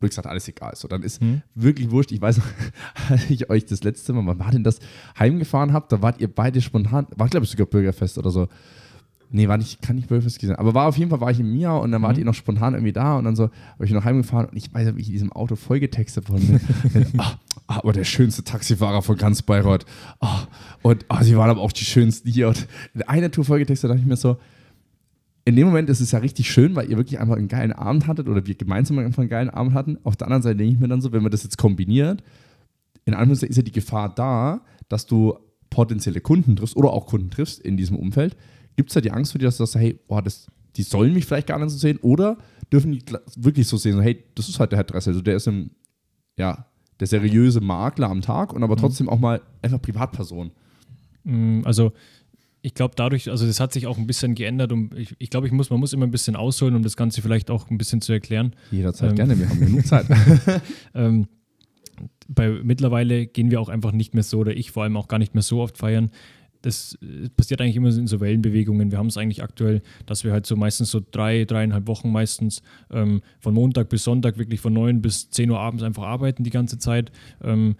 wie 0.00 0.08
gesagt, 0.08 0.28
alles 0.28 0.46
egal. 0.46 0.76
So, 0.76 0.86
dann 0.86 1.02
ist 1.02 1.20
hm. 1.20 1.42
wirklich 1.54 1.90
wurscht. 1.90 2.12
Ich 2.12 2.20
weiß 2.20 2.38
noch, 2.38 2.46
als 3.08 3.28
ich 3.30 3.50
euch 3.50 3.66
das 3.66 3.82
letzte 3.82 4.12
Mal, 4.12 4.26
wann 4.26 4.38
war 4.38 4.50
denn 4.50 4.64
das, 4.64 4.78
heimgefahren 5.18 5.72
habt, 5.72 5.90
da 5.92 6.02
wart 6.02 6.20
ihr 6.20 6.32
beide 6.32 6.60
spontan, 6.60 7.06
war 7.16 7.28
glaube 7.28 7.44
ich 7.44 7.50
sogar 7.50 7.66
Bürgerfest 7.66 8.18
oder 8.18 8.30
so 8.30 8.48
Nee, 9.30 9.46
war 9.46 9.58
nicht, 9.58 9.82
kann 9.82 9.96
nicht 9.96 10.08
Bölfest 10.08 10.38
gewesen 10.38 10.56
Aber 10.56 10.72
war 10.72 10.86
auf 10.86 10.96
jeden 10.96 11.10
Fall, 11.10 11.20
war 11.20 11.30
ich 11.30 11.40
in 11.40 11.52
Mia 11.52 11.76
und 11.76 11.92
dann 11.92 12.00
wart 12.00 12.14
mhm. 12.14 12.20
ihr 12.20 12.24
noch 12.24 12.34
spontan 12.34 12.74
irgendwie 12.74 12.92
da 12.92 13.18
und 13.18 13.24
dann 13.24 13.36
so, 13.36 13.50
habe 13.74 13.84
ich 13.84 13.90
noch 13.90 14.04
heimgefahren 14.04 14.46
und 14.46 14.56
ich 14.56 14.72
weiß 14.72 14.86
nicht, 14.86 14.96
wie 14.96 15.00
ich 15.02 15.08
in 15.08 15.12
diesem 15.12 15.32
Auto 15.32 15.54
vollgetextet 15.54 16.30
worden 16.30 16.60
bin. 16.92 17.06
ah, 17.18 17.38
ah, 17.66 17.76
aber 17.78 17.92
der 17.92 18.04
schönste 18.04 18.42
Taxifahrer 18.42 19.02
von 19.02 19.16
ganz 19.16 19.42
Bayreuth. 19.42 19.84
Ah, 20.20 20.46
und 20.82 21.04
ah, 21.08 21.22
sie 21.22 21.36
waren 21.36 21.50
aber 21.50 21.60
auch 21.60 21.72
die 21.72 21.84
schönsten 21.84 22.30
hier. 22.30 22.48
Und 22.48 22.66
in 22.94 23.02
einer 23.02 23.30
Tour 23.30 23.44
vollgetextet 23.44 23.90
dachte 23.90 24.00
ich 24.00 24.06
mir 24.06 24.16
so, 24.16 24.38
in 25.44 25.56
dem 25.56 25.66
Moment 25.66 25.88
ist 25.90 26.00
es 26.00 26.12
ja 26.12 26.18
richtig 26.18 26.50
schön, 26.50 26.74
weil 26.74 26.90
ihr 26.90 26.96
wirklich 26.96 27.20
einfach 27.20 27.36
einen 27.36 27.48
geilen 27.48 27.72
Abend 27.72 28.06
hattet 28.06 28.28
oder 28.28 28.46
wir 28.46 28.54
gemeinsam 28.54 28.98
einfach 28.98 29.20
einen 29.20 29.30
geilen 29.30 29.50
Abend 29.50 29.74
hatten. 29.74 29.98
Auf 30.04 30.16
der 30.16 30.26
anderen 30.26 30.42
Seite 30.42 30.56
denke 30.56 30.74
ich 30.74 30.80
mir 30.80 30.88
dann 30.88 31.00
so, 31.00 31.12
wenn 31.12 31.22
man 31.22 31.32
das 31.32 31.42
jetzt 31.42 31.58
kombiniert, 31.58 32.22
in 33.04 33.14
Anführungszeichen 33.14 33.50
ist 33.50 33.56
ja 33.56 33.62
die 33.62 33.72
Gefahr 33.72 34.14
da, 34.14 34.60
dass 34.88 35.06
du 35.06 35.38
potenzielle 35.70 36.20
Kunden 36.20 36.56
triffst 36.56 36.76
oder 36.76 36.92
auch 36.92 37.06
Kunden 37.06 37.30
triffst 37.30 37.60
in 37.60 37.76
diesem 37.76 37.96
Umfeld, 37.96 38.36
Gibt 38.78 38.90
es 38.90 38.94
da 38.94 39.00
die 39.00 39.10
Angst 39.10 39.32
für 39.32 39.38
dich, 39.38 39.46
dass 39.46 39.56
du 39.56 39.66
sagst, 39.66 39.82
hey, 39.82 39.98
boah, 40.06 40.22
das, 40.22 40.46
die 40.76 40.84
sollen 40.84 41.12
mich 41.12 41.26
vielleicht 41.26 41.48
gar 41.48 41.58
nicht 41.58 41.70
so 41.70 41.78
sehen? 41.78 41.98
Oder 42.00 42.38
dürfen 42.72 42.92
die 42.92 43.02
wirklich 43.34 43.66
so 43.66 43.76
sehen, 43.76 43.96
so, 43.96 44.02
hey, 44.02 44.22
das 44.36 44.48
ist 44.48 44.60
halt 44.60 44.70
der 44.70 44.76
Herr 44.76 44.84
Dressel, 44.84 45.10
also 45.14 45.20
der 45.20 45.34
ist 45.34 45.48
im, 45.48 45.72
ja, 46.38 46.64
der 47.00 47.08
seriöse 47.08 47.60
Makler 47.60 48.08
am 48.08 48.20
Tag 48.20 48.52
und 48.52 48.62
aber 48.62 48.76
mhm. 48.76 48.80
trotzdem 48.80 49.08
auch 49.08 49.18
mal 49.18 49.42
einfach 49.62 49.82
Privatperson? 49.82 50.52
Mm, 51.24 51.62
also, 51.64 51.90
ich 52.62 52.74
glaube, 52.74 52.94
dadurch, 52.94 53.28
also 53.28 53.48
das 53.48 53.58
hat 53.58 53.72
sich 53.72 53.88
auch 53.88 53.98
ein 53.98 54.06
bisschen 54.06 54.36
geändert 54.36 54.70
und 54.70 54.96
ich, 54.96 55.16
ich 55.18 55.30
glaube, 55.30 55.48
ich 55.48 55.52
muss, 55.52 55.70
man 55.70 55.80
muss 55.80 55.92
immer 55.92 56.06
ein 56.06 56.12
bisschen 56.12 56.36
ausholen, 56.36 56.76
um 56.76 56.84
das 56.84 56.96
Ganze 56.96 57.20
vielleicht 57.20 57.50
auch 57.50 57.70
ein 57.70 57.78
bisschen 57.78 58.00
zu 58.00 58.12
erklären. 58.12 58.54
Jederzeit 58.70 59.10
ähm, 59.10 59.16
gerne, 59.16 59.38
wir 59.40 59.48
haben 59.48 59.58
genug 59.58 59.84
Zeit. 59.88 60.06
ähm, 60.94 61.26
bei, 62.28 62.48
mittlerweile 62.62 63.26
gehen 63.26 63.50
wir 63.50 63.60
auch 63.60 63.70
einfach 63.70 63.90
nicht 63.90 64.14
mehr 64.14 64.22
so, 64.22 64.38
oder 64.38 64.56
ich 64.56 64.70
vor 64.70 64.84
allem 64.84 64.96
auch 64.96 65.08
gar 65.08 65.18
nicht 65.18 65.34
mehr 65.34 65.42
so 65.42 65.62
oft 65.62 65.78
feiern 65.78 66.12
das 66.62 66.98
äh, 67.02 67.28
passiert 67.30 67.60
eigentlich 67.60 67.76
immer 67.76 67.88
in 67.88 68.06
so 68.06 68.20
Wellenbewegungen. 68.20 68.90
Wir 68.90 68.98
haben 68.98 69.08
es 69.08 69.16
eigentlich 69.16 69.42
aktuell, 69.42 69.82
dass 70.06 70.24
wir 70.24 70.32
halt 70.32 70.46
so 70.46 70.56
meistens 70.56 70.90
so 70.90 71.00
drei, 71.10 71.44
dreieinhalb 71.44 71.86
Wochen 71.86 72.10
meistens 72.10 72.62
ähm, 72.90 73.22
von 73.40 73.54
Montag 73.54 73.88
bis 73.88 74.04
Sonntag 74.04 74.38
wirklich 74.38 74.60
von 74.60 74.72
neun 74.72 75.02
bis 75.02 75.30
zehn 75.30 75.50
Uhr 75.50 75.58
abends 75.58 75.82
einfach 75.82 76.04
arbeiten 76.04 76.44
die 76.44 76.50
ganze 76.50 76.78
Zeit. 76.78 77.12
Ähm, 77.42 77.76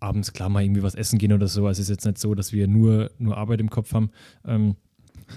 abends 0.00 0.32
klar 0.32 0.48
mal 0.48 0.62
irgendwie 0.62 0.82
was 0.82 0.94
essen 0.94 1.18
gehen 1.18 1.32
oder 1.32 1.48
so. 1.48 1.66
Also 1.66 1.80
es 1.80 1.88
ist 1.88 1.96
jetzt 1.96 2.04
nicht 2.04 2.18
so, 2.18 2.34
dass 2.34 2.52
wir 2.52 2.68
nur, 2.68 3.10
nur 3.18 3.36
Arbeit 3.36 3.60
im 3.60 3.70
Kopf 3.70 3.92
haben. 3.94 4.10
Ähm, 4.46 4.76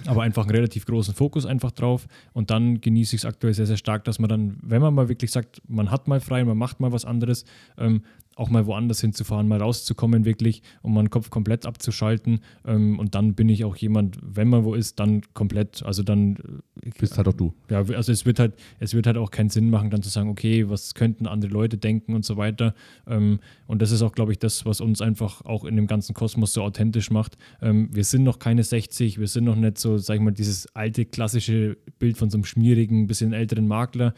aber 0.06 0.22
einfach 0.22 0.42
einen 0.42 0.54
relativ 0.54 0.84
großen 0.86 1.14
Fokus 1.14 1.46
einfach 1.46 1.72
drauf. 1.72 2.06
Und 2.32 2.50
dann 2.50 2.80
genieße 2.80 3.16
ich 3.16 3.22
es 3.22 3.24
aktuell 3.24 3.54
sehr, 3.54 3.66
sehr 3.66 3.76
stark, 3.76 4.04
dass 4.04 4.18
man 4.18 4.28
dann, 4.28 4.58
wenn 4.62 4.82
man 4.82 4.94
mal 4.94 5.08
wirklich 5.08 5.30
sagt, 5.30 5.62
man 5.66 5.90
hat 5.90 6.08
mal 6.08 6.20
frei, 6.20 6.44
man 6.44 6.58
macht 6.58 6.80
mal 6.80 6.92
was 6.92 7.04
anderes, 7.04 7.44
ähm, 7.78 8.02
auch 8.38 8.50
mal 8.50 8.66
woanders 8.66 9.00
hinzufahren, 9.00 9.48
mal 9.48 9.60
rauszukommen 9.60 10.24
wirklich, 10.24 10.62
um 10.82 10.94
meinen 10.94 11.10
Kopf 11.10 11.30
komplett 11.30 11.66
abzuschalten. 11.66 12.40
Ähm, 12.64 12.98
und 12.98 13.14
dann 13.14 13.34
bin 13.34 13.48
ich 13.48 13.64
auch 13.64 13.76
jemand, 13.76 14.16
wenn 14.22 14.48
man 14.48 14.64
wo 14.64 14.74
ist, 14.74 15.00
dann 15.00 15.22
komplett, 15.34 15.82
also 15.82 16.02
dann 16.02 16.36
äh, 16.84 16.90
bist 16.98 17.18
halt 17.18 17.26
auch 17.26 17.32
du. 17.32 17.52
Ja, 17.68 17.78
also 17.78 18.12
es 18.12 18.26
wird 18.26 18.38
halt, 18.38 18.54
es 18.78 18.94
wird 18.94 19.06
halt 19.06 19.16
auch 19.16 19.30
keinen 19.30 19.50
Sinn 19.50 19.70
machen, 19.70 19.90
dann 19.90 20.02
zu 20.02 20.08
sagen, 20.08 20.28
okay, 20.30 20.68
was 20.68 20.94
könnten 20.94 21.26
andere 21.26 21.52
Leute 21.52 21.78
denken 21.78 22.14
und 22.14 22.24
so 22.24 22.36
weiter. 22.36 22.74
Ähm, 23.06 23.40
und 23.66 23.82
das 23.82 23.90
ist 23.90 24.02
auch, 24.02 24.12
glaube 24.12 24.32
ich, 24.32 24.38
das, 24.38 24.64
was 24.64 24.80
uns 24.80 25.02
einfach 25.02 25.44
auch 25.44 25.64
in 25.64 25.74
dem 25.74 25.88
ganzen 25.88 26.14
Kosmos 26.14 26.52
so 26.52 26.62
authentisch 26.62 27.10
macht. 27.10 27.36
Ähm, 27.60 27.88
wir 27.92 28.04
sind 28.04 28.22
noch 28.22 28.38
keine 28.38 28.62
60, 28.62 29.18
wir 29.18 29.26
sind 29.26 29.44
noch 29.44 29.56
nicht 29.56 29.78
so, 29.78 29.98
sag 29.98 30.14
ich 30.14 30.20
mal, 30.22 30.30
dieses 30.30 30.74
alte 30.76 31.04
klassische 31.04 31.76
Bild 31.98 32.16
von 32.16 32.30
so 32.30 32.36
einem 32.36 32.44
schmierigen, 32.44 33.08
bisschen 33.08 33.32
älteren 33.32 33.66
Makler. 33.66 34.14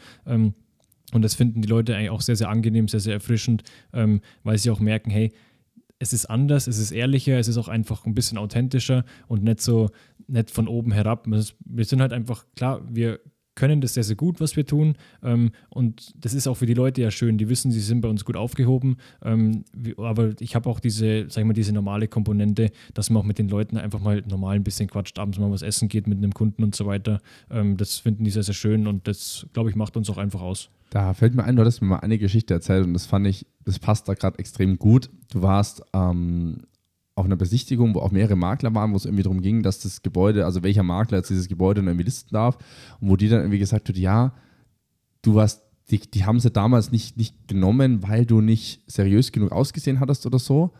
Und 1.11 1.23
das 1.23 1.35
finden 1.35 1.61
die 1.61 1.67
Leute 1.67 1.95
eigentlich 1.95 2.09
auch 2.09 2.21
sehr, 2.21 2.35
sehr 2.35 2.49
angenehm, 2.49 2.87
sehr, 2.87 2.99
sehr 2.99 3.13
erfrischend, 3.13 3.63
ähm, 3.93 4.21
weil 4.43 4.57
sie 4.57 4.69
auch 4.69 4.79
merken, 4.79 5.09
hey, 5.09 5.31
es 5.99 6.13
ist 6.13 6.25
anders, 6.25 6.67
es 6.67 6.79
ist 6.79 6.91
ehrlicher, 6.91 7.37
es 7.37 7.47
ist 7.47 7.57
auch 7.57 7.67
einfach 7.67 8.05
ein 8.05 8.15
bisschen 8.15 8.39
authentischer 8.39 9.05
und 9.27 9.43
nicht 9.43 9.61
so, 9.61 9.91
nicht 10.27 10.49
von 10.49 10.67
oben 10.67 10.91
herab. 10.91 11.27
Wir 11.27 11.85
sind 11.85 12.01
halt 12.01 12.11
einfach, 12.11 12.45
klar, 12.55 12.81
wir 12.89 13.19
können 13.55 13.81
das 13.81 13.93
sehr, 13.93 14.03
sehr 14.03 14.15
gut, 14.15 14.39
was 14.39 14.55
wir 14.55 14.65
tun. 14.65 14.95
Ähm, 15.23 15.51
und 15.69 16.13
das 16.23 16.33
ist 16.33 16.47
auch 16.47 16.55
für 16.55 16.65
die 16.65 16.73
Leute 16.73 17.01
ja 17.01 17.11
schön. 17.11 17.37
Die 17.37 17.49
wissen, 17.49 17.71
sie 17.71 17.79
sind 17.79 18.01
bei 18.01 18.09
uns 18.09 18.25
gut 18.25 18.35
aufgehoben. 18.35 18.97
Ähm, 19.23 19.65
aber 19.97 20.33
ich 20.39 20.55
habe 20.55 20.69
auch 20.69 20.79
diese, 20.79 21.29
sag 21.29 21.41
ich 21.41 21.47
mal, 21.47 21.53
diese 21.53 21.73
normale 21.73 22.07
Komponente, 22.07 22.71
dass 22.93 23.09
man 23.09 23.21
auch 23.21 23.25
mit 23.25 23.37
den 23.37 23.49
Leuten 23.49 23.77
einfach 23.77 23.99
mal 23.99 24.23
normal 24.27 24.55
ein 24.55 24.63
bisschen 24.63 24.87
quatscht, 24.87 25.19
abends 25.19 25.37
mal 25.37 25.51
was 25.51 25.61
essen 25.61 25.89
geht 25.89 26.07
mit 26.07 26.17
einem 26.17 26.33
Kunden 26.33 26.63
und 26.63 26.75
so 26.75 26.85
weiter. 26.85 27.21
Ähm, 27.49 27.77
das 27.77 27.99
finden 27.99 28.23
die 28.23 28.31
sehr, 28.31 28.43
sehr 28.43 28.55
schön 28.55 28.87
und 28.87 29.07
das, 29.07 29.45
glaube 29.53 29.69
ich, 29.69 29.75
macht 29.75 29.97
uns 29.97 30.09
auch 30.09 30.17
einfach 30.17 30.41
aus. 30.41 30.69
Da 30.91 31.13
fällt 31.13 31.35
mir 31.35 31.45
ein, 31.45 31.55
du 31.55 31.61
hattest 31.61 31.81
mir 31.81 31.87
mal 31.87 32.01
eine 32.01 32.17
Geschichte 32.17 32.53
erzählt 32.53 32.85
und 32.85 32.93
das 32.93 33.05
fand 33.05 33.25
ich, 33.25 33.47
das 33.63 33.79
passt 33.79 34.09
da 34.09 34.13
gerade 34.13 34.37
extrem 34.39 34.77
gut. 34.77 35.09
Du 35.31 35.41
warst 35.41 35.81
ähm, 35.93 36.63
auf 37.15 37.23
einer 37.23 37.37
Besichtigung, 37.37 37.95
wo 37.95 37.99
auch 37.99 38.11
mehrere 38.11 38.35
Makler 38.35 38.75
waren, 38.75 38.91
wo 38.91 38.97
es 38.97 39.05
irgendwie 39.05 39.23
darum 39.23 39.41
ging, 39.41 39.63
dass 39.63 39.79
das 39.79 40.01
Gebäude, 40.01 40.45
also 40.45 40.63
welcher 40.63 40.83
Makler 40.83 41.19
jetzt 41.19 41.29
dieses 41.29 41.47
Gebäude 41.47 41.79
irgendwie 41.79 42.03
listen 42.03 42.33
darf 42.33 42.57
und 42.99 43.07
wo 43.07 43.15
die 43.15 43.29
dann 43.29 43.39
irgendwie 43.39 43.59
gesagt 43.59 43.87
hat, 43.87 43.97
ja, 43.97 44.33
du 45.21 45.35
warst, 45.35 45.61
die, 45.89 45.99
die 45.99 46.25
haben 46.25 46.41
sie 46.41 46.51
damals 46.51 46.91
nicht, 46.91 47.15
nicht 47.15 47.47
genommen, 47.47 48.03
weil 48.03 48.25
du 48.25 48.41
nicht 48.41 48.83
seriös 48.91 49.31
genug 49.31 49.53
ausgesehen 49.53 50.01
hattest 50.01 50.25
oder 50.25 50.39
so. 50.39 50.73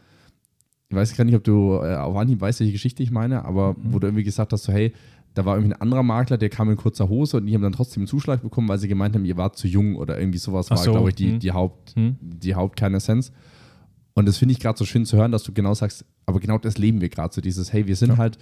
Ich 0.89 0.95
weiß 0.97 1.15
gar 1.15 1.23
nicht, 1.23 1.35
ob 1.35 1.45
du 1.45 1.75
äh, 1.81 1.95
auf 1.95 2.17
Anhieb 2.17 2.41
weißt, 2.41 2.59
welche 2.59 2.73
Geschichte 2.73 3.01
ich 3.01 3.11
meine, 3.11 3.45
aber 3.45 3.75
mhm. 3.75 3.93
wo 3.93 3.99
du 3.99 4.07
irgendwie 4.07 4.25
gesagt 4.25 4.51
hast, 4.51 4.63
so 4.63 4.73
hey, 4.73 4.93
da 5.33 5.45
war 5.45 5.55
irgendwie 5.55 5.73
ein 5.73 5.81
anderer 5.81 6.03
Makler, 6.03 6.37
der 6.37 6.49
kam 6.49 6.69
in 6.69 6.77
kurzer 6.77 7.07
Hose 7.07 7.37
und 7.37 7.45
die 7.45 7.53
haben 7.53 7.61
dann 7.61 7.71
trotzdem 7.71 8.01
einen 8.01 8.07
Zuschlag 8.07 8.41
bekommen, 8.41 8.67
weil 8.67 8.79
sie 8.79 8.87
gemeint 8.87 9.15
haben, 9.15 9.25
ihr 9.25 9.37
wart 9.37 9.57
zu 9.57 9.67
jung 9.67 9.95
oder 9.95 10.19
irgendwie 10.19 10.39
sowas 10.39 10.67
Ach 10.69 10.77
war, 10.77 10.83
so. 10.83 10.91
glaube 10.91 11.09
ich, 11.09 11.15
die, 11.15 11.31
hm. 11.31 11.39
die, 11.39 11.51
Haupt, 11.51 11.95
hm. 11.95 12.17
die 12.21 12.53
Hauptkernessenz. 12.55 13.31
Und 14.13 14.27
das 14.27 14.37
finde 14.37 14.53
ich 14.53 14.59
gerade 14.59 14.77
so 14.77 14.85
schön 14.85 15.05
zu 15.05 15.17
hören, 15.17 15.31
dass 15.31 15.43
du 15.43 15.53
genau 15.53 15.73
sagst, 15.73 16.05
aber 16.25 16.39
genau 16.39 16.57
das 16.57 16.77
leben 16.77 16.99
wir 16.99 17.09
gerade, 17.09 17.33
so 17.33 17.39
dieses, 17.39 17.71
hey, 17.71 17.87
wir 17.87 17.95
sind 17.95 18.09
ja. 18.09 18.17
halt 18.17 18.37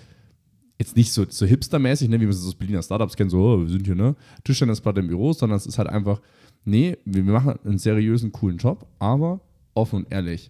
jetzt 0.79 0.95
nicht 0.95 1.11
so, 1.11 1.25
so 1.29 1.45
hipstermäßig, 1.45 2.09
ne, 2.09 2.19
wie 2.19 2.25
man 2.25 2.33
es 2.33 2.45
aus 2.45 2.55
Berliner 2.55 2.81
Startups 2.81 3.15
kennt, 3.15 3.29
so, 3.31 3.39
oh, 3.39 3.61
wir 3.61 3.69
sind 3.69 3.85
hier, 3.85 3.95
ne, 3.95 4.15
Tischtennisplatte 4.43 5.01
im 5.01 5.07
Büro, 5.07 5.33
sondern 5.33 5.57
es 5.57 5.67
ist 5.67 5.77
halt 5.77 5.89
einfach, 5.89 6.21
nee, 6.65 6.97
wir, 7.05 7.25
wir 7.25 7.33
machen 7.33 7.59
einen 7.63 7.77
seriösen, 7.77 8.31
coolen 8.31 8.57
Job, 8.57 8.87
aber 8.97 9.41
offen 9.75 10.05
und 10.05 10.11
ehrlich. 10.11 10.49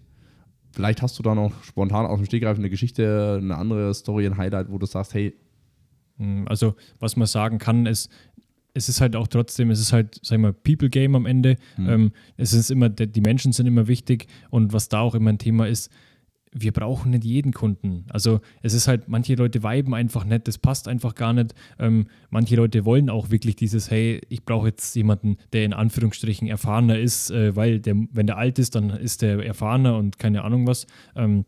Vielleicht 0.72 1.02
hast 1.02 1.18
du 1.18 1.22
da 1.22 1.34
noch 1.34 1.64
spontan 1.64 2.06
aus 2.06 2.18
dem 2.18 2.26
Stegreif 2.26 2.56
eine 2.56 2.70
Geschichte, 2.70 3.38
eine 3.42 3.56
andere 3.56 3.92
Story, 3.92 4.24
ein 4.24 4.36
Highlight, 4.36 4.70
wo 4.70 4.78
du 4.78 4.86
sagst, 4.86 5.14
hey, 5.14 5.34
also, 6.46 6.74
was 6.98 7.16
man 7.16 7.26
sagen 7.26 7.58
kann, 7.58 7.86
ist, 7.86 8.10
es 8.74 8.88
ist 8.88 9.00
halt 9.00 9.16
auch 9.16 9.26
trotzdem, 9.26 9.70
es 9.70 9.80
ist 9.80 9.92
halt, 9.92 10.20
sag 10.22 10.36
ich 10.36 10.42
mal, 10.42 10.52
People 10.52 10.90
Game 10.90 11.14
am 11.14 11.26
Ende. 11.26 11.56
Mhm. 11.76 11.88
Ähm, 11.88 12.12
es 12.36 12.52
ist 12.52 12.70
immer, 12.70 12.88
die 12.88 13.20
Menschen 13.20 13.52
sind 13.52 13.66
immer 13.66 13.88
wichtig 13.88 14.26
und 14.50 14.72
was 14.72 14.88
da 14.88 15.00
auch 15.00 15.14
immer 15.14 15.30
ein 15.30 15.38
Thema 15.38 15.66
ist, 15.66 15.90
wir 16.52 16.72
brauchen 16.72 17.12
nicht 17.12 17.24
jeden 17.24 17.52
Kunden. 17.52 18.06
Also 18.10 18.40
es 18.62 18.74
ist 18.74 18.88
halt, 18.88 19.08
manche 19.08 19.34
Leute 19.34 19.62
viben 19.62 19.94
einfach 19.94 20.24
nicht, 20.24 20.48
das 20.48 20.58
passt 20.58 20.88
einfach 20.88 21.14
gar 21.14 21.32
nicht. 21.32 21.54
Ähm, 21.78 22.06
manche 22.30 22.56
Leute 22.56 22.84
wollen 22.84 23.08
auch 23.08 23.30
wirklich 23.30 23.56
dieses, 23.56 23.90
hey, 23.90 24.20
ich 24.28 24.44
brauche 24.44 24.68
jetzt 24.68 24.94
jemanden, 24.96 25.36
der 25.52 25.64
in 25.64 25.72
Anführungsstrichen 25.72 26.48
erfahrener 26.48 26.98
ist, 26.98 27.30
äh, 27.30 27.54
weil 27.54 27.80
der, 27.80 27.94
wenn 28.10 28.26
der 28.26 28.36
alt 28.36 28.58
ist, 28.58 28.74
dann 28.74 28.90
ist 28.90 29.22
der 29.22 29.44
erfahrener 29.44 29.96
und 29.96 30.18
keine 30.18 30.42
Ahnung 30.42 30.66
was. 30.66 30.86
Ähm, 31.14 31.44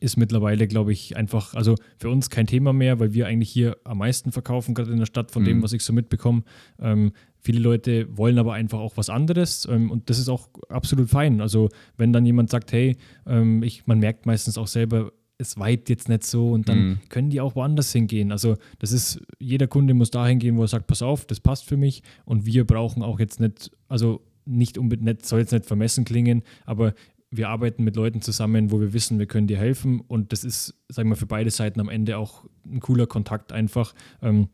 ist 0.00 0.16
mittlerweile, 0.16 0.66
glaube 0.66 0.92
ich, 0.92 1.16
einfach, 1.16 1.54
also 1.54 1.74
für 1.98 2.10
uns 2.10 2.30
kein 2.30 2.46
Thema 2.46 2.72
mehr, 2.72 3.00
weil 3.00 3.14
wir 3.14 3.26
eigentlich 3.26 3.50
hier 3.50 3.76
am 3.84 3.98
meisten 3.98 4.32
verkaufen, 4.32 4.74
gerade 4.74 4.90
in 4.90 4.98
der 4.98 5.06
Stadt, 5.06 5.30
von 5.30 5.42
mhm. 5.42 5.46
dem, 5.46 5.62
was 5.62 5.72
ich 5.72 5.82
so 5.82 5.92
mitbekomme. 5.92 6.42
Ähm, 6.78 7.12
viele 7.40 7.60
Leute 7.60 8.06
wollen 8.16 8.38
aber 8.38 8.54
einfach 8.54 8.78
auch 8.78 8.96
was 8.96 9.08
anderes 9.08 9.66
ähm, 9.70 9.90
und 9.90 10.10
das 10.10 10.18
ist 10.18 10.28
auch 10.28 10.48
absolut 10.68 11.08
fein. 11.08 11.40
Also 11.40 11.68
wenn 11.96 12.12
dann 12.12 12.26
jemand 12.26 12.50
sagt, 12.50 12.72
hey, 12.72 12.96
ähm, 13.26 13.62
ich, 13.62 13.86
man 13.86 13.98
merkt 13.98 14.26
meistens 14.26 14.58
auch 14.58 14.66
selber, 14.66 15.12
es 15.38 15.58
weit 15.58 15.88
jetzt 15.88 16.08
nicht 16.08 16.24
so 16.24 16.50
und 16.52 16.68
dann 16.68 16.78
mhm. 16.78 16.98
können 17.08 17.30
die 17.30 17.40
auch 17.40 17.54
woanders 17.56 17.92
hingehen. 17.92 18.32
Also 18.32 18.56
das 18.78 18.92
ist, 18.92 19.20
jeder 19.38 19.66
Kunde 19.66 19.94
muss 19.94 20.10
dahin 20.10 20.38
gehen, 20.38 20.56
wo 20.56 20.62
er 20.62 20.68
sagt, 20.68 20.86
pass 20.86 21.02
auf, 21.02 21.26
das 21.26 21.40
passt 21.40 21.64
für 21.66 21.76
mich 21.76 22.02
und 22.24 22.46
wir 22.46 22.66
brauchen 22.66 23.02
auch 23.02 23.20
jetzt 23.20 23.40
nicht, 23.40 23.70
also 23.88 24.22
nicht 24.46 24.78
unbedingt, 24.78 25.26
soll 25.26 25.40
jetzt 25.40 25.52
nicht 25.52 25.66
vermessen 25.66 26.04
klingen, 26.04 26.42
aber 26.64 26.94
wir 27.30 27.48
arbeiten 27.48 27.84
mit 27.84 27.96
Leuten 27.96 28.22
zusammen, 28.22 28.70
wo 28.70 28.80
wir 28.80 28.92
wissen, 28.92 29.18
wir 29.18 29.26
können 29.26 29.46
dir 29.46 29.58
helfen 29.58 30.00
und 30.00 30.32
das 30.32 30.44
ist, 30.44 30.74
sagen 30.88 31.08
wir, 31.08 31.16
für 31.16 31.26
beide 31.26 31.50
Seiten 31.50 31.80
am 31.80 31.88
Ende 31.88 32.18
auch 32.18 32.44
ein 32.64 32.80
cooler 32.80 33.06
Kontakt 33.06 33.52
einfach. 33.52 33.94
Ähm, 34.22 34.48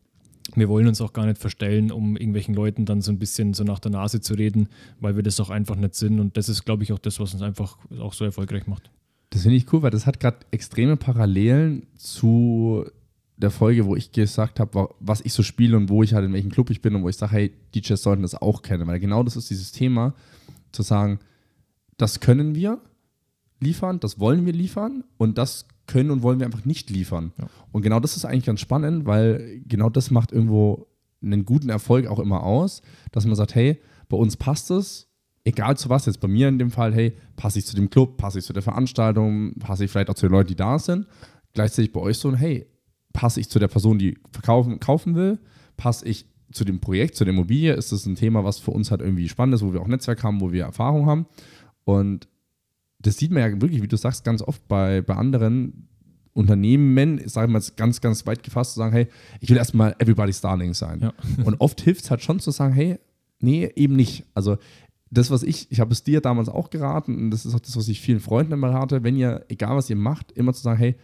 wir 0.55 0.69
wollen 0.69 0.89
uns 0.89 1.01
auch 1.01 1.13
gar 1.13 1.27
nicht 1.27 1.39
verstellen, 1.39 1.93
um 1.93 2.17
irgendwelchen 2.17 2.55
Leuten 2.55 2.85
dann 2.85 3.01
so 3.01 3.13
ein 3.13 3.19
bisschen 3.19 3.55
so 3.55 3.63
nach 3.63 3.79
der 3.79 3.93
Nase 3.93 4.21
zu 4.21 4.35
reden, 4.35 4.69
weil 5.01 5.17
wir 5.17 5.23
das 5.23 5.39
auch 5.39 5.51
einfach 5.51 5.77
nicht 5.77 5.95
sind 5.95 6.19
und 6.19 6.37
das 6.37 6.49
ist, 6.49 6.65
glaube 6.65 6.83
ich, 6.83 6.93
auch 6.93 6.99
das, 6.99 7.21
was 7.21 7.33
uns 7.33 7.43
einfach 7.43 7.79
auch 8.01 8.13
so 8.13 8.25
erfolgreich 8.25 8.67
macht. 8.67 8.91
Das 9.31 9.43
finde 9.43 9.57
ich 9.57 9.73
cool, 9.73 9.83
weil 9.83 9.91
das 9.91 10.07
hat 10.07 10.21
gerade 10.21 10.39
extreme 10.51 10.97
Parallelen 10.97 11.87
zu 11.97 12.85
der 13.37 13.51
Folge, 13.51 13.87
wo 13.87 13.97
ich 13.97 14.13
gesagt 14.13 14.61
habe, 14.61 14.91
was 15.01 15.21
ich 15.23 15.33
so 15.33 15.43
spiele 15.43 15.77
und 15.77 15.89
wo 15.89 16.03
ich 16.03 16.15
halt 16.15 16.25
in 16.25 16.33
welchem 16.33 16.51
Club 16.51 16.71
ich 16.71 16.83
bin 16.83 16.95
und 16.95 17.03
wo 17.03 17.09
ich 17.09 17.17
sage, 17.17 17.33
hey, 17.33 17.53
DJs 17.75 18.01
sollten 18.03 18.23
das 18.23 18.35
auch 18.35 18.63
kennen, 18.63 18.87
weil 18.87 19.01
genau 19.01 19.23
das 19.23 19.37
ist 19.37 19.51
dieses 19.51 19.73
Thema, 19.73 20.15
zu 20.71 20.83
sagen, 20.83 21.19
das 22.03 22.21
können 22.21 22.55
wir 22.55 22.81
liefern, 23.61 24.01
das 24.01 24.19
wollen 24.19 24.45
wir 24.45 24.53
liefern 24.53 25.05
und 25.19 25.39
das 25.39 25.67
können 25.87 26.11
und 26.11 26.23
wollen 26.23 26.39
wir 26.39 26.47
einfach 26.47 26.65
nicht 26.65 26.91
liefern. 26.91 27.33
Ja. 27.39 27.47
Und 27.71 27.83
genau 27.83 28.01
das 28.01 28.17
ist 28.17 28.25
eigentlich 28.25 28.47
ganz 28.47 28.61
spannend, 28.61 29.07
weil 29.07 29.63
genau 29.67 29.89
das 29.89 30.11
macht 30.11 30.33
irgendwo 30.33 30.89
einen 31.23 31.45
guten 31.45 31.69
Erfolg 31.69 32.07
auch 32.07 32.19
immer 32.19 32.43
aus, 32.43 32.83
dass 33.13 33.25
man 33.25 33.37
sagt, 33.37 33.55
hey, 33.55 33.81
bei 34.09 34.17
uns 34.17 34.37
passt 34.37 34.71
es, 34.71 35.09
egal 35.45 35.77
zu 35.77 35.89
was, 35.89 36.07
jetzt 36.07 36.21
bei 36.21 36.29
mir 36.29 36.49
in 36.49 36.59
dem 36.59 36.71
Fall, 36.71 36.93
hey, 36.93 37.17
passe 37.37 37.59
ich 37.59 37.67
zu 37.67 37.77
dem 37.77 37.91
Club, 37.91 38.17
passe 38.17 38.41
ich 38.41 38.45
zu 38.45 38.53
der 38.53 38.63
Veranstaltung, 38.63 39.55
passe 39.59 39.85
ich 39.85 39.91
vielleicht 39.91 40.11
auch 40.11 40.15
zu 40.15 40.27
den 40.27 40.33
Leuten, 40.33 40.49
die 40.49 40.57
da 40.57 40.79
sind. 40.79 41.07
Gleichzeitig 41.55 41.93
bei 41.93 42.01
euch 42.01 42.19
so, 42.19 42.35
hey, 42.35 42.67
passe 43.13 43.41
ich 43.41 43.49
zu 43.49 43.59
der 43.59 43.69
Person, 43.69 43.99
die 43.99 44.19
verkaufen 44.33 44.81
kaufen 44.81 45.15
will, 45.15 45.39
passe 45.77 46.07
ich 46.09 46.27
zu 46.53 46.65
dem 46.65 46.81
Projekt, 46.81 47.17
zu 47.17 47.25
der 47.25 47.33
Immobilie, 47.33 47.73
ist 47.75 47.93
das 47.93 48.07
ein 48.07 48.15
Thema, 48.15 48.45
was 48.45 48.59
für 48.59 48.73
uns 48.73 48.91
halt 48.91 49.01
irgendwie 49.01 49.29
spannend 49.29 49.55
ist, 49.55 49.63
wo 49.63 49.73
wir 49.73 49.81
auch 49.81 49.87
Netzwerk 49.87 50.23
haben, 50.23 50.41
wo 50.41 50.53
wir 50.53 50.65
Erfahrung 50.65 51.07
haben. 51.07 51.27
Und 51.85 52.29
das 52.99 53.17
sieht 53.17 53.31
man 53.31 53.43
ja 53.43 53.61
wirklich, 53.61 53.83
wie 53.83 53.89
du 53.89 53.97
sagst, 53.97 54.25
ganz 54.25 54.43
oft 54.43 54.67
bei, 54.69 55.03
bei 55.03 55.15
anderen 55.15 55.89
Unternehmen, 56.35 57.29
sagen 57.29 57.53
wir 57.53 57.61
mal 57.61 57.67
ganz, 57.77 58.01
ganz 58.01 58.27
weit 58.27 58.43
gefasst, 58.43 58.73
zu 58.75 58.79
sagen, 58.79 58.93
hey, 58.93 59.09
ich 59.41 59.51
will 59.51 59.57
erstmal 59.57 59.95
Everybody's 59.99 60.41
Darling 60.41 60.75
sein. 60.75 61.01
Ja. 61.01 61.13
Und 61.45 61.61
oft 61.61 61.81
hilft 61.81 62.05
es 62.05 62.11
halt 62.11 62.23
schon 62.23 62.41
zu 62.41 62.51
sagen, 62.51 62.73
hey, 62.73 62.99
nee, 63.41 63.71
eben 63.75 63.97
nicht. 63.97 64.25
Also 64.35 64.57
das, 65.11 65.31
was 65.31 65.43
ich, 65.43 65.71
ich 65.71 65.81
habe 65.81 65.93
es 65.93 66.05
dir 66.05 66.21
damals 66.23 66.49
auch 66.49 66.71
geraten 66.71 67.17
und 67.19 67.31
das 67.31 67.45
ist 67.45 67.55
auch 67.55 67.61
das, 67.61 67.77
was 67.77 67.87
ich 67.89 68.01
vielen 68.01 68.21
Freunden 68.21 68.53
immer 68.53 68.71
rate, 68.71 69.05
wenn 69.05 69.15
ihr, 69.15 69.45
egal 69.49 69.77
was 69.77 69.91
ihr 69.91 69.97
macht, 69.97 70.33
immer 70.33 70.55
zu 70.55 70.63
sagen, 70.63 70.79
hey, 70.79 70.95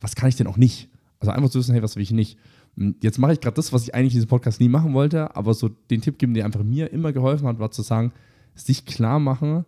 was 0.00 0.14
kann 0.14 0.30
ich 0.30 0.36
denn 0.36 0.46
auch 0.46 0.56
nicht? 0.56 0.88
Also 1.20 1.32
einfach 1.32 1.50
zu 1.50 1.58
wissen, 1.58 1.74
hey, 1.74 1.82
was 1.82 1.94
will 1.94 2.02
ich 2.02 2.10
nicht? 2.10 2.38
Und 2.76 3.02
jetzt 3.04 3.18
mache 3.18 3.34
ich 3.34 3.40
gerade 3.40 3.56
das, 3.56 3.72
was 3.74 3.82
ich 3.82 3.94
eigentlich 3.94 4.14
in 4.14 4.20
diesem 4.20 4.30
Podcast 4.30 4.58
nie 4.60 4.70
machen 4.70 4.94
wollte, 4.94 5.36
aber 5.36 5.52
so 5.52 5.68
den 5.68 6.00
Tipp 6.00 6.18
geben, 6.18 6.32
der 6.32 6.46
einfach 6.46 6.62
mir 6.62 6.92
immer 6.92 7.12
geholfen 7.12 7.46
hat, 7.46 7.58
war 7.58 7.70
zu 7.70 7.82
sagen, 7.82 8.12
sich 8.54 8.86
klar 8.86 9.18
machen, 9.18 9.66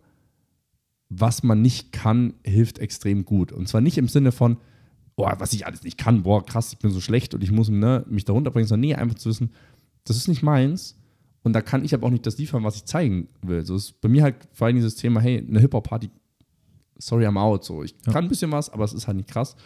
was 1.13 1.43
man 1.43 1.61
nicht 1.61 1.91
kann, 1.91 2.35
hilft 2.45 2.79
extrem 2.79 3.25
gut. 3.25 3.51
Und 3.51 3.67
zwar 3.67 3.81
nicht 3.81 3.97
im 3.97 4.07
Sinne 4.07 4.31
von, 4.31 4.57
oh, 5.17 5.29
was 5.37 5.51
ich 5.51 5.65
alles 5.65 5.83
nicht 5.83 5.97
kann, 5.97 6.23
boah, 6.23 6.45
krass, 6.45 6.71
ich 6.71 6.79
bin 6.79 6.89
so 6.89 7.01
schlecht 7.01 7.33
und 7.33 7.43
ich 7.43 7.51
muss 7.51 7.67
ne, 7.67 8.05
mich 8.09 8.23
da 8.23 8.31
runterbringen, 8.31 8.67
sondern 8.67 8.87
nee, 8.87 8.95
einfach 8.95 9.17
zu 9.17 9.29
wissen, 9.29 9.51
das 10.05 10.15
ist 10.15 10.29
nicht 10.29 10.41
meins 10.41 10.97
und 11.43 11.51
da 11.51 11.61
kann 11.61 11.83
ich 11.83 11.93
aber 11.93 12.07
auch 12.07 12.11
nicht 12.11 12.25
das 12.25 12.37
liefern, 12.37 12.63
was 12.63 12.77
ich 12.77 12.85
zeigen 12.85 13.27
will. 13.41 13.65
So 13.65 13.75
ist 13.75 13.99
bei 13.99 14.07
mir 14.07 14.23
halt 14.23 14.35
vor 14.53 14.67
allem 14.67 14.77
dieses 14.77 14.95
Thema, 14.95 15.19
hey, 15.19 15.45
eine 15.45 15.59
Hip-Hop-Party, 15.59 16.09
sorry, 16.97 17.27
I'm 17.27 17.37
out. 17.37 17.65
So, 17.65 17.83
ich 17.83 17.93
ja. 18.05 18.13
kann 18.13 18.25
ein 18.25 18.29
bisschen 18.29 18.51
was, 18.51 18.69
aber 18.69 18.85
es 18.85 18.93
ist 18.93 19.07
halt 19.07 19.17
nicht 19.17 19.29
krass. 19.29 19.57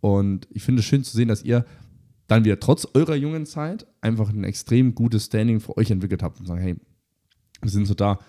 Und 0.00 0.46
ich 0.50 0.62
finde 0.62 0.80
es 0.80 0.86
schön 0.86 1.02
zu 1.02 1.16
sehen, 1.16 1.28
dass 1.28 1.42
ihr 1.42 1.64
dann 2.28 2.44
wieder 2.44 2.60
trotz 2.60 2.86
eurer 2.94 3.16
jungen 3.16 3.44
Zeit 3.44 3.86
einfach 4.00 4.30
ein 4.30 4.44
extrem 4.44 4.94
gutes 4.94 5.26
Standing 5.26 5.58
für 5.58 5.76
euch 5.76 5.90
entwickelt 5.90 6.22
habt 6.22 6.38
und 6.38 6.46
sagen, 6.46 6.60
hey, 6.60 6.76
wir 7.60 7.70
sind 7.70 7.86
so 7.86 7.94
da. 7.94 8.20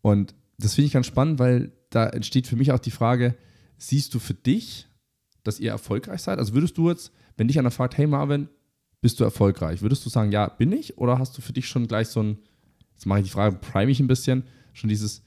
Und 0.00 0.34
das 0.56 0.74
finde 0.74 0.86
ich 0.86 0.92
ganz 0.94 1.06
spannend, 1.06 1.38
weil 1.38 1.72
da 1.96 2.06
entsteht 2.08 2.46
für 2.46 2.56
mich 2.56 2.72
auch 2.72 2.78
die 2.78 2.90
Frage, 2.90 3.34
siehst 3.78 4.14
du 4.14 4.18
für 4.18 4.34
dich, 4.34 4.86
dass 5.42 5.58
ihr 5.58 5.70
erfolgreich 5.70 6.20
seid? 6.20 6.38
Also 6.38 6.52
würdest 6.52 6.76
du 6.76 6.90
jetzt, 6.90 7.10
wenn 7.36 7.48
dich 7.48 7.58
einer 7.58 7.70
fragt, 7.70 7.96
hey 7.96 8.06
Marvin, 8.06 8.48
bist 9.00 9.18
du 9.18 9.24
erfolgreich? 9.24 9.80
Würdest 9.80 10.04
du 10.04 10.10
sagen, 10.10 10.30
ja, 10.30 10.48
bin 10.48 10.72
ich? 10.72 10.98
Oder 10.98 11.18
hast 11.18 11.36
du 11.38 11.42
für 11.42 11.54
dich 11.54 11.66
schon 11.66 11.88
gleich 11.88 12.08
so 12.08 12.22
ein, 12.22 12.38
jetzt 12.92 13.06
mache 13.06 13.20
ich 13.20 13.24
die 13.24 13.30
Frage, 13.30 13.56
prime 13.56 13.90
ich 13.90 13.98
ein 14.00 14.06
bisschen, 14.06 14.44
schon 14.74 14.88
dieses 14.88 15.22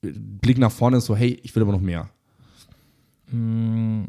Blick 0.00 0.58
nach 0.58 0.70
vorne, 0.70 1.00
so, 1.00 1.16
hey, 1.16 1.40
ich 1.42 1.54
will 1.56 1.62
aber 1.62 1.72
noch 1.72 1.80
mehr? 1.80 2.08
Mm, 3.32 4.04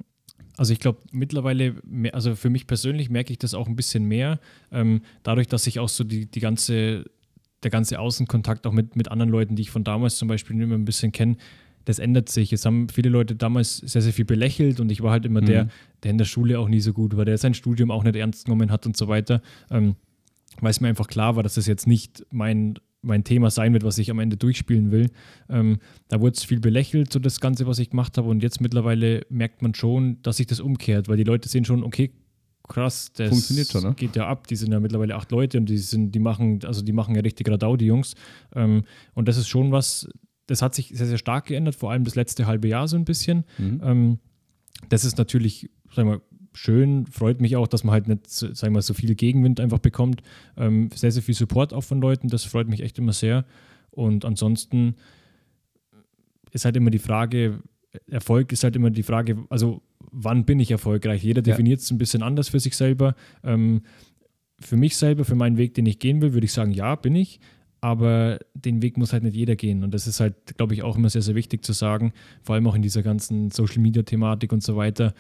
also 0.56 0.72
ich 0.72 0.80
glaube 0.80 1.00
mittlerweile, 1.12 1.76
also 2.14 2.36
für 2.36 2.52
mich 2.52 2.68
persönlich 2.68 3.10
merke 3.10 3.32
ich 3.32 3.40
das 3.40 3.56
auch 3.56 3.68
ein 3.68 3.76
bisschen 3.76 4.06
mehr, 4.06 4.40
ähm, 4.72 5.02
dadurch, 5.24 5.48
dass 5.48 5.66
ich 5.66 5.80
auch 5.80 5.90
so 5.90 6.04
die, 6.04 6.30
die 6.30 6.40
ganze 6.40 7.06
der 7.64 7.72
ganze 7.72 8.00
Außenkontakt 8.00 8.68
auch 8.68 8.74
mit, 8.74 8.96
mit 8.96 9.10
anderen 9.10 9.32
Leuten, 9.32 9.56
die 9.56 9.64
ich 9.64 9.72
von 9.72 9.84
damals 9.84 10.18
zum 10.18 10.28
Beispiel 10.28 10.60
immer 10.62 10.76
ein 10.76 10.86
bisschen 10.86 11.12
kenne, 11.12 11.38
das 11.86 12.00
ändert 12.00 12.30
sich. 12.30 12.52
Es 12.52 12.66
haben 12.66 12.90
viele 12.90 13.10
Leute 13.10 13.36
damals 13.36 13.78
sehr, 13.78 14.02
sehr 14.02 14.14
viel 14.14 14.26
belächelt 14.26 14.80
und 14.80 14.92
ich 14.92 15.02
war 15.02 15.12
halt 15.12 15.26
immer 15.26 15.42
mhm. 15.42 15.46
der, 15.46 15.68
der 16.04 16.12
in 16.12 16.18
der 16.18 16.26
Schule 16.26 16.60
auch 16.60 16.68
nie 16.68 16.82
so 16.82 16.94
gut 16.94 17.16
war, 17.16 17.26
der 17.26 17.38
sein 17.38 17.54
Studium 17.54 17.92
auch 17.92 18.04
nicht 18.04 18.16
ernst 18.16 18.46
genommen 18.46 18.72
hat 18.72 18.86
und 18.86 18.98
so 18.98 19.08
weiter. 19.08 19.42
Ähm, 19.72 19.96
weil 20.60 20.72
es 20.72 20.82
mir 20.82 20.90
einfach 20.90 21.08
klar 21.08 21.36
war, 21.36 21.44
dass 21.44 21.56
das 21.56 21.68
jetzt 21.68 21.88
nicht 21.88 22.26
mein, 22.32 22.76
mein 23.02 23.24
Thema 23.24 23.50
sein 23.52 23.74
wird, 23.74 23.84
was 23.84 23.98
ich 23.98 24.12
am 24.12 24.20
Ende 24.20 24.38
durchspielen 24.38 24.92
will. 24.92 25.10
Ähm, 25.50 25.78
da 26.08 26.20
wurde 26.20 26.36
es 26.36 26.44
viel 26.44 26.60
belächelt, 26.60 27.14
so 27.14 27.20
das 27.20 27.40
Ganze, 27.40 27.68
was 27.68 27.80
ich 27.80 27.92
gemacht 27.92 28.18
habe. 28.18 28.28
Und 28.28 28.44
jetzt 28.44 28.60
mittlerweile 28.60 29.26
merkt 29.30 29.62
man 29.62 29.74
schon, 29.74 30.22
dass 30.24 30.38
sich 30.38 30.48
das 30.48 30.60
umkehrt, 30.60 31.08
weil 31.08 31.18
die 31.18 31.24
Leute 31.24 31.48
sehen 31.48 31.64
schon, 31.64 31.84
okay, 31.84 32.12
krass, 32.68 33.12
das 33.14 33.30
Funktioniert 33.30 33.72
schon, 33.72 33.84
ne? 33.84 33.94
geht 33.96 34.16
ja 34.16 34.28
ab. 34.28 34.48
Die 34.48 34.56
sind 34.56 34.72
ja 34.72 34.80
mittlerweile 34.80 35.16
acht 35.16 35.32
Leute 35.32 35.58
und 35.58 35.68
die 35.68 35.78
sind, 35.78 36.12
die 36.12 36.20
machen, 36.20 36.60
also 36.66 36.82
die 36.82 36.94
machen 36.94 37.16
ja 37.16 37.22
richtig 37.22 37.50
Radau, 37.50 37.78
die 37.78 37.86
Jungs. 37.86 38.16
Ähm, 38.56 38.84
und 39.14 39.28
das 39.28 39.38
ist 39.38 39.48
schon 39.48 39.72
was, 39.72 40.10
das 40.48 40.62
hat 40.62 40.76
sich 40.76 40.90
sehr, 40.94 41.08
sehr 41.08 41.18
stark 41.18 41.46
geändert, 41.46 41.76
vor 41.76 41.92
allem 41.92 42.04
das 42.04 42.16
letzte 42.16 42.48
halbe 42.48 42.68
Jahr 42.68 42.88
so 42.88 42.96
ein 42.96 43.06
bisschen. 43.06 43.46
Mhm. 43.58 43.82
Ähm, 43.84 44.20
das 44.90 45.06
ist 45.06 45.18
natürlich, 45.18 45.70
sagen 45.94 46.10
wir, 46.10 46.22
schön, 46.54 47.06
freut 47.08 47.40
mich 47.40 47.56
auch, 47.56 47.68
dass 47.68 47.84
man 47.84 47.94
halt 47.94 48.08
nicht, 48.08 48.28
sagen 48.28 48.74
wir 48.74 48.82
so 48.82 48.94
viel 48.94 49.14
Gegenwind 49.16 49.60
einfach 49.60 49.80
bekommt. 49.80 50.22
Ähm, 50.58 50.90
sehr, 50.94 51.12
sehr 51.12 51.24
viel 51.24 51.36
Support 51.36 51.74
auch 51.74 51.84
von 51.84 52.02
Leuten, 52.02 52.30
das 52.30 52.44
freut 52.44 52.68
mich 52.68 52.82
echt 52.82 52.98
immer 52.98 53.14
sehr. 53.14 53.46
Und 53.92 54.26
ansonsten 54.26 54.96
ist 56.52 56.66
halt 56.66 56.76
immer 56.76 56.90
die 56.90 57.00
Frage, 57.00 57.62
Erfolg 58.08 58.52
ist 58.52 58.64
halt 58.64 58.76
immer 58.76 58.90
die 58.90 59.04
Frage, 59.04 59.46
also 59.50 59.82
wann 60.12 60.46
bin 60.46 60.60
ich 60.60 60.72
erfolgreich? 60.72 61.24
Jeder 61.24 61.42
definiert 61.42 61.80
es 61.82 61.92
ein 61.92 61.98
bisschen 61.98 62.24
anders 62.24 62.50
für 62.50 62.60
sich 62.60 62.76
selber. 62.76 63.16
Ähm, 63.44 63.82
für 64.60 64.78
mich 64.78 64.98
selber, 64.98 65.26
für 65.26 65.36
meinen 65.36 65.58
Weg, 65.58 65.74
den 65.76 65.86
ich 65.86 66.00
gehen 66.00 66.22
will, 66.22 66.34
würde 66.34 66.46
ich 66.46 66.54
sagen, 66.54 66.72
ja, 66.72 66.96
bin 66.96 67.16
ich. 67.16 67.40
Aber 67.80 68.40
den 68.56 68.82
Weg 68.82 68.98
muss 68.98 69.14
halt 69.14 69.24
nicht 69.24 69.36
jeder 69.36 69.56
gehen. 69.56 69.84
Und 69.84 69.94
das 69.94 70.08
ist 70.08 70.20
halt, 70.20 70.58
glaube 70.58 70.74
ich, 70.74 70.82
auch 70.82 70.98
immer 70.98 71.10
sehr, 71.10 71.22
sehr 71.22 71.36
wichtig 71.36 71.64
zu 71.64 71.74
sagen, 71.74 72.12
vor 72.42 72.56
allem 72.56 72.66
auch 72.68 72.76
in 72.76 72.82
dieser 72.82 73.04
ganzen 73.04 73.52
Social-Media-Thematik 73.52 74.52
und 74.52 74.64
so 74.64 74.76
weiter. 74.76 75.14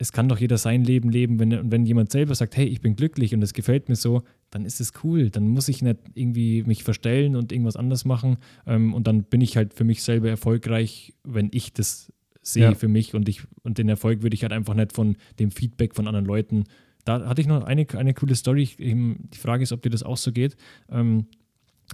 Es 0.00 0.12
kann 0.12 0.28
doch 0.28 0.38
jeder 0.38 0.56
sein 0.56 0.84
Leben 0.84 1.10
leben, 1.10 1.40
wenn, 1.40 1.72
wenn 1.72 1.84
jemand 1.84 2.12
selber 2.12 2.36
sagt, 2.36 2.56
hey, 2.56 2.66
ich 2.66 2.80
bin 2.80 2.94
glücklich 2.94 3.34
und 3.34 3.42
es 3.42 3.52
gefällt 3.52 3.88
mir 3.88 3.96
so, 3.96 4.22
dann 4.50 4.64
ist 4.64 4.80
es 4.80 4.92
cool. 5.02 5.30
Dann 5.30 5.48
muss 5.48 5.68
ich 5.68 5.82
nicht 5.82 5.98
irgendwie 6.14 6.62
mich 6.62 6.84
verstellen 6.84 7.34
und 7.34 7.50
irgendwas 7.50 7.74
anders 7.74 8.04
machen. 8.04 8.36
Ähm, 8.64 8.94
und 8.94 9.08
dann 9.08 9.24
bin 9.24 9.40
ich 9.40 9.56
halt 9.56 9.74
für 9.74 9.82
mich 9.82 10.04
selber 10.04 10.28
erfolgreich, 10.28 11.12
wenn 11.24 11.48
ich 11.52 11.72
das 11.72 12.12
sehe 12.52 12.64
ja. 12.64 12.74
für 12.74 12.88
mich 12.88 13.14
und 13.14 13.28
ich 13.28 13.42
und 13.62 13.78
den 13.78 13.88
Erfolg 13.88 14.22
würde 14.22 14.34
ich 14.34 14.42
halt 14.42 14.52
einfach 14.52 14.74
nicht 14.74 14.92
von 14.92 15.16
dem 15.38 15.50
Feedback 15.50 15.94
von 15.94 16.06
anderen 16.06 16.26
Leuten. 16.26 16.64
Da 17.04 17.26
hatte 17.26 17.40
ich 17.40 17.46
noch 17.46 17.64
eine, 17.64 17.86
eine 17.94 18.14
coole 18.14 18.34
Story. 18.34 18.68
Die 18.78 19.38
Frage 19.38 19.62
ist, 19.62 19.72
ob 19.72 19.82
dir 19.82 19.90
das 19.90 20.02
auch 20.02 20.16
so 20.16 20.32
geht. 20.32 20.56
Ähm, 20.90 21.26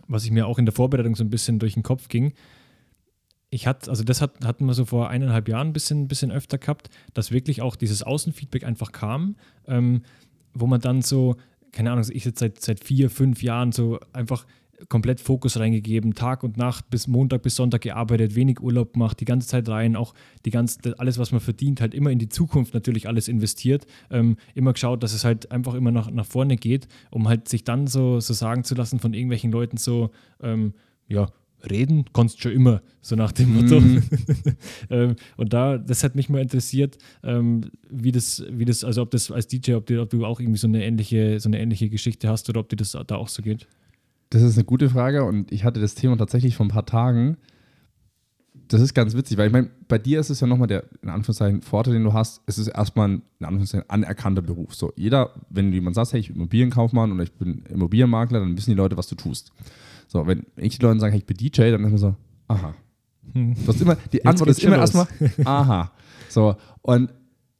was 0.08 0.24
ich 0.24 0.30
mir 0.30 0.46
auch 0.46 0.58
in 0.58 0.66
der 0.66 0.74
Vorbereitung 0.74 1.14
so 1.14 1.24
ein 1.24 1.30
bisschen 1.30 1.58
durch 1.58 1.74
den 1.74 1.82
Kopf 1.82 2.08
ging. 2.08 2.32
Ich 3.50 3.66
hatte, 3.66 3.88
also 3.90 4.02
das 4.02 4.20
hat, 4.20 4.44
hatten 4.44 4.66
wir 4.66 4.74
so 4.74 4.84
vor 4.84 5.08
eineinhalb 5.08 5.48
Jahren 5.48 5.68
ein 5.68 5.72
bisschen, 5.72 6.08
bisschen 6.08 6.32
öfter 6.32 6.58
gehabt, 6.58 6.90
dass 7.12 7.30
wirklich 7.30 7.62
auch 7.62 7.76
dieses 7.76 8.02
Außenfeedback 8.02 8.64
einfach 8.64 8.90
kam, 8.90 9.36
ähm, 9.66 10.02
wo 10.52 10.66
man 10.66 10.80
dann 10.80 11.02
so, 11.02 11.36
keine 11.70 11.92
Ahnung, 11.92 12.04
ich 12.10 12.24
jetzt 12.24 12.40
seit, 12.40 12.60
seit 12.60 12.82
vier, 12.82 13.10
fünf 13.10 13.42
Jahren 13.42 13.70
so 13.70 14.00
einfach 14.12 14.46
komplett 14.88 15.20
Fokus 15.20 15.58
reingegeben, 15.58 16.14
Tag 16.14 16.42
und 16.42 16.56
Nacht 16.56 16.90
bis 16.90 17.06
Montag 17.06 17.42
bis 17.42 17.56
Sonntag 17.56 17.82
gearbeitet, 17.82 18.34
wenig 18.34 18.60
Urlaub 18.60 18.92
gemacht, 18.94 19.20
die 19.20 19.24
ganze 19.24 19.48
Zeit 19.48 19.68
rein, 19.68 19.96
auch 19.96 20.14
die 20.44 20.50
ganze, 20.50 20.98
alles, 20.98 21.18
was 21.18 21.32
man 21.32 21.40
verdient, 21.40 21.80
halt 21.80 21.94
immer 21.94 22.10
in 22.10 22.18
die 22.18 22.28
Zukunft 22.28 22.74
natürlich 22.74 23.08
alles 23.08 23.28
investiert, 23.28 23.86
ähm, 24.10 24.36
immer 24.54 24.72
geschaut, 24.72 25.02
dass 25.02 25.14
es 25.14 25.24
halt 25.24 25.50
einfach 25.50 25.74
immer 25.74 25.90
nach, 25.90 26.10
nach 26.10 26.26
vorne 26.26 26.56
geht, 26.56 26.88
um 27.10 27.28
halt 27.28 27.48
sich 27.48 27.64
dann 27.64 27.86
so, 27.86 28.20
so 28.20 28.34
sagen 28.34 28.64
zu 28.64 28.74
lassen 28.74 28.98
von 28.98 29.14
irgendwelchen 29.14 29.52
Leuten 29.52 29.76
so, 29.76 30.10
ähm, 30.42 30.74
ja, 31.08 31.28
reden 31.70 32.04
kannst 32.12 32.42
schon 32.42 32.52
immer, 32.52 32.82
so 33.00 33.16
nach 33.16 33.32
dem 33.32 33.54
Motto. 33.54 33.80
Mhm. 33.80 34.02
ähm, 34.90 35.16
und 35.36 35.52
da, 35.52 35.78
das 35.78 36.04
hat 36.04 36.14
mich 36.14 36.28
mal 36.28 36.42
interessiert, 36.42 36.98
ähm, 37.22 37.70
wie 37.90 38.12
das, 38.12 38.44
wie 38.50 38.64
das, 38.64 38.84
also 38.84 39.02
ob 39.02 39.10
das 39.10 39.30
als 39.30 39.46
DJ, 39.46 39.74
ob, 39.74 39.86
die, 39.86 39.98
ob 39.98 40.10
du 40.10 40.24
auch 40.24 40.40
irgendwie 40.40 40.58
so 40.58 40.66
eine 40.66 40.84
ähnliche, 40.84 41.40
so 41.40 41.48
eine 41.48 41.60
ähnliche 41.60 41.88
Geschichte 41.88 42.28
hast 42.28 42.48
oder 42.48 42.60
ob 42.60 42.68
dir 42.68 42.76
das 42.76 42.96
da 43.06 43.16
auch 43.16 43.28
so 43.28 43.42
geht. 43.42 43.66
Das 44.30 44.42
ist 44.42 44.56
eine 44.56 44.64
gute 44.64 44.90
Frage 44.90 45.24
und 45.24 45.52
ich 45.52 45.64
hatte 45.64 45.80
das 45.80 45.94
Thema 45.94 46.16
tatsächlich 46.16 46.56
vor 46.56 46.66
ein 46.66 46.70
paar 46.70 46.86
Tagen. 46.86 47.36
Das 48.68 48.80
ist 48.80 48.94
ganz 48.94 49.14
witzig, 49.14 49.36
weil 49.36 49.48
ich 49.48 49.52
meine, 49.52 49.70
bei 49.88 49.98
dir 49.98 50.20
ist 50.20 50.30
es 50.30 50.40
ja 50.40 50.46
nochmal 50.46 50.66
der, 50.66 50.84
in 51.02 51.10
Anführungszeichen, 51.10 51.62
Vorteil, 51.62 51.94
den 51.94 52.04
du 52.04 52.12
hast. 52.12 52.42
Es 52.46 52.58
ist 52.58 52.68
erstmal 52.68 53.08
ein, 53.08 53.22
in 53.38 53.46
Anführungszeichen, 53.46 53.88
anerkannter 53.90 54.42
Beruf. 54.42 54.74
So, 54.74 54.92
jeder, 54.96 55.30
wenn 55.50 55.72
jemand 55.72 55.96
sagt, 55.96 56.12
hey, 56.12 56.20
ich 56.20 56.28
bin 56.28 56.36
Immobilienkaufmann 56.36 57.12
oder 57.12 57.22
ich 57.22 57.32
bin 57.32 57.64
Immobilienmakler, 57.68 58.40
dann 58.40 58.56
wissen 58.56 58.70
die 58.70 58.76
Leute, 58.76 58.96
was 58.96 59.06
du 59.06 59.14
tust. 59.14 59.52
So, 60.08 60.26
wenn 60.26 60.46
ich 60.56 60.78
den 60.78 60.88
Leuten 60.88 61.00
sage, 61.00 61.12
hey, 61.12 61.20
ich 61.20 61.26
bin 61.26 61.36
DJ, 61.36 61.70
dann 61.70 61.84
ist 61.84 61.90
man 61.90 61.98
so, 61.98 62.16
aha. 62.48 62.74
Hm. 63.32 63.54
Du 63.54 63.68
hast 63.68 63.80
immer, 63.80 63.96
die 64.12 64.18
Jetzt 64.18 64.26
Antwort 64.26 64.50
ist 64.50 64.62
immer 64.62 64.76
erstmal, 64.78 65.06
aha. 65.44 65.92
So, 66.28 66.56
und 66.82 67.12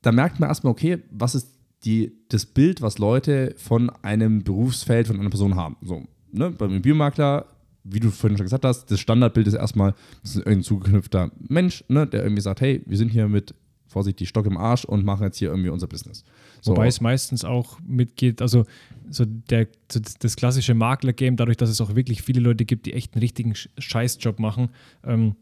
da 0.03 0.13
merkt 0.13 0.41
man 0.41 0.49
erstmal, 0.49 0.71
okay, 0.71 1.03
was 1.11 1.35
ist 1.35 1.49
die, 1.85 2.13
das 2.29 2.47
Bild, 2.47 2.83
was 2.83 2.99
Leute 2.99 3.55
von 3.57 3.91
einem 4.03 4.43
Berufsfeld, 4.43 5.07
von 5.07 5.21
einer 5.21 5.31
Person 5.31 5.57
haben. 5.57 5.77
So, 5.83 6.03
ne, 6.35 6.51
beim 6.51 6.71
Immobilienmakler, 6.71 7.47
wie 7.85 8.01
du 8.01 8.11
vorhin 8.11 8.37
schon 8.37 8.47
gesagt 8.47 8.65
hast, 8.65 8.91
das 8.91 9.01
Standardbild 9.01 9.47
ist 9.47 9.55
erstmal, 9.55 9.95
das 10.23 10.33
ist 10.33 10.37
irgendein 10.39 10.63
zugeknüpfter 10.63 11.31
Mensch, 11.49 11.85
ne, 11.89 12.07
der 12.07 12.23
irgendwie 12.23 12.43
sagt, 12.43 12.61
hey, 12.61 12.83
wir 12.87 12.97
sind 12.97 13.11
hier 13.11 13.29
mit 13.29 13.55
vorsichtig 13.87 14.29
Stock 14.29 14.47
im 14.47 14.57
Arsch 14.57 14.85
und 14.85 15.05
machen 15.05 15.23
jetzt 15.25 15.39
hier 15.39 15.51
irgendwie 15.51 15.69
unser 15.69 15.87
Business. 15.87 16.25
So. 16.61 16.73
Wobei 16.73 16.89
es 16.89 17.01
meistens 17.01 17.45
auch 17.45 17.79
mitgeht, 17.87 18.43
also 18.43 18.65
so 19.09 19.25
der, 19.25 19.69
so 19.91 20.01
das 20.19 20.35
klassische 20.35 20.75
Makler-Game, 20.75 21.37
dadurch, 21.37 21.59
dass 21.59 21.71
es 21.71 21.81
auch 21.81 21.95
wirklich 21.95 22.23
viele 22.23 22.41
Leute 22.41 22.65
gibt, 22.65 22.87
die 22.87 22.95
echt 22.95 23.15
einen 23.15 23.21
richtigen 23.21 23.55
Scheißjob 23.79 24.41
machen, 24.41 24.71
ähm, 25.05 25.37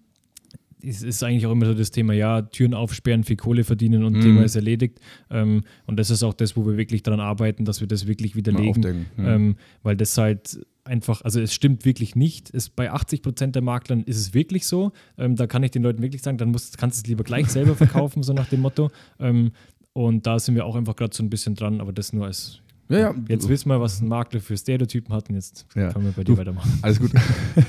ist, 0.83 1.03
ist 1.03 1.23
eigentlich 1.23 1.47
auch 1.47 1.53
immer 1.53 1.67
so 1.67 1.75
das 1.75 1.93
Thema, 1.93 2.13
ja, 2.13 2.43
Türen 2.43 2.75
aufsperren, 2.75 3.25
viel 3.25 3.37
Kohle 3.37 3.65
verdienen 3.65 4.05
und 4.05 4.19
mm. 4.19 4.21
Thema 4.21 4.43
ist 4.43 4.57
erledigt. 4.57 4.99
Ähm, 5.31 5.63
und 5.87 5.97
das 5.97 6.11
ist 6.11 6.23
auch 6.23 6.35
das, 6.35 6.57
wo 6.57 6.67
wir 6.67 6.77
wirklich 6.77 7.03
daran 7.03 7.21
arbeiten, 7.21 7.65
dass 7.65 7.81
wir 7.81 7.89
das 7.89 8.07
wirklich 8.07 8.35
widerlegen. 8.35 9.07
Ähm, 9.17 9.57
weil 9.83 9.97
das 9.97 10.19
halt 10.19 10.59
einfach, 10.85 11.23
also 11.23 11.41
es 11.41 11.53
stimmt 11.53 11.85
wirklich 11.85 12.17
nicht. 12.17 12.53
Es, 12.53 12.69
bei 12.69 12.91
80 12.91 13.23
Prozent 13.23 13.55
der 13.55 13.63
Maklern 13.63 14.03
ist 14.03 14.19
es 14.19 14.35
wirklich 14.35 14.67
so. 14.67 14.93
Ähm, 15.17 15.37
da 15.37 15.47
kann 15.47 15.63
ich 15.63 15.71
den 15.71 15.83
Leuten 15.83 16.03
wirklich 16.03 16.23
sagen, 16.23 16.39
dann 16.39 16.51
musst, 16.51 16.79
kannst 16.79 16.99
du 16.99 17.01
es 17.03 17.07
lieber 17.09 17.25
gleich 17.25 17.49
selber 17.49 17.75
verkaufen, 17.77 18.23
so 18.23 18.33
nach 18.33 18.49
dem 18.49 18.61
Motto. 18.61 18.91
Ähm, 19.19 19.53
und 19.93 20.27
da 20.27 20.39
sind 20.39 20.55
wir 20.55 20.65
auch 20.65 20.77
einfach 20.77 20.97
gerade 20.97 21.15
so 21.15 21.23
ein 21.23 21.31
bisschen 21.31 21.55
dran, 21.55 21.81
aber 21.81 21.93
das 21.93 22.13
nur 22.13 22.27
als. 22.27 22.61
Ja, 22.89 22.99
ja. 22.99 23.15
Jetzt 23.29 23.49
wissen 23.49 23.69
wir, 23.69 23.81
was 23.81 24.01
ein 24.01 24.09
Makler 24.09 24.41
für 24.41 24.57
Stereotypen 24.57 25.15
hat 25.15 25.29
und 25.29 25.37
jetzt 25.37 25.67
ja. 25.75 25.93
können 25.93 26.07
wir 26.07 26.13
bei 26.13 26.25
dir 26.25 26.35
du, 26.35 26.39
weitermachen. 26.39 26.79
Alles 26.83 26.99
gut. 26.99 27.13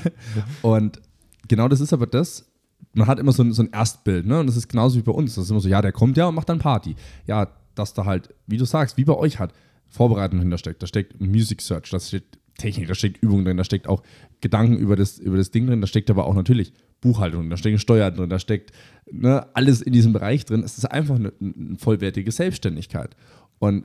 und 0.62 1.00
genau 1.48 1.68
das 1.68 1.80
ist 1.80 1.92
aber 1.92 2.06
das, 2.06 2.50
man 2.92 3.06
hat 3.06 3.18
immer 3.18 3.32
so 3.32 3.42
ein, 3.42 3.52
so 3.52 3.62
ein 3.62 3.70
Erstbild, 3.70 4.26
ne? 4.26 4.40
Und 4.40 4.46
das 4.46 4.56
ist 4.56 4.68
genauso 4.68 4.98
wie 4.98 5.02
bei 5.02 5.12
uns. 5.12 5.34
Das 5.34 5.44
ist 5.44 5.50
immer 5.50 5.60
so, 5.60 5.68
ja, 5.68 5.80
der 5.80 5.92
kommt 5.92 6.16
ja 6.16 6.26
und 6.26 6.34
macht 6.34 6.48
dann 6.48 6.58
Party. 6.58 6.96
Ja, 7.26 7.48
dass 7.74 7.94
da 7.94 8.04
halt, 8.04 8.34
wie 8.46 8.56
du 8.56 8.64
sagst, 8.64 8.96
wie 8.96 9.04
bei 9.04 9.14
euch 9.14 9.38
hat, 9.38 9.52
Vorbereitung 9.88 10.40
hintersteckt. 10.40 10.82
Da 10.82 10.86
steckt 10.86 11.20
Music 11.20 11.62
Search, 11.62 11.90
da 11.90 12.00
steht 12.00 12.38
Technik, 12.58 12.88
da 12.88 12.94
steckt 12.94 13.22
Übung 13.22 13.44
drin, 13.44 13.56
da 13.56 13.64
steckt 13.64 13.88
auch 13.88 14.02
Gedanken 14.40 14.76
über 14.76 14.96
das, 14.96 15.18
über 15.18 15.36
das 15.36 15.50
Ding 15.50 15.66
drin, 15.66 15.80
da 15.80 15.86
steckt 15.86 16.10
aber 16.10 16.26
auch 16.26 16.34
natürlich 16.34 16.72
Buchhaltung, 17.00 17.50
da 17.50 17.56
steckt 17.56 17.80
Steuer 17.80 18.10
drin, 18.10 18.30
da 18.30 18.38
steckt 18.38 18.72
ne, 19.10 19.46
alles 19.54 19.82
in 19.82 19.92
diesem 19.92 20.12
Bereich 20.12 20.44
drin. 20.44 20.62
Es 20.62 20.78
ist 20.78 20.84
einfach 20.84 21.16
eine, 21.16 21.32
eine 21.40 21.76
vollwertige 21.78 22.30
Selbstständigkeit. 22.30 23.16
Und 23.58 23.84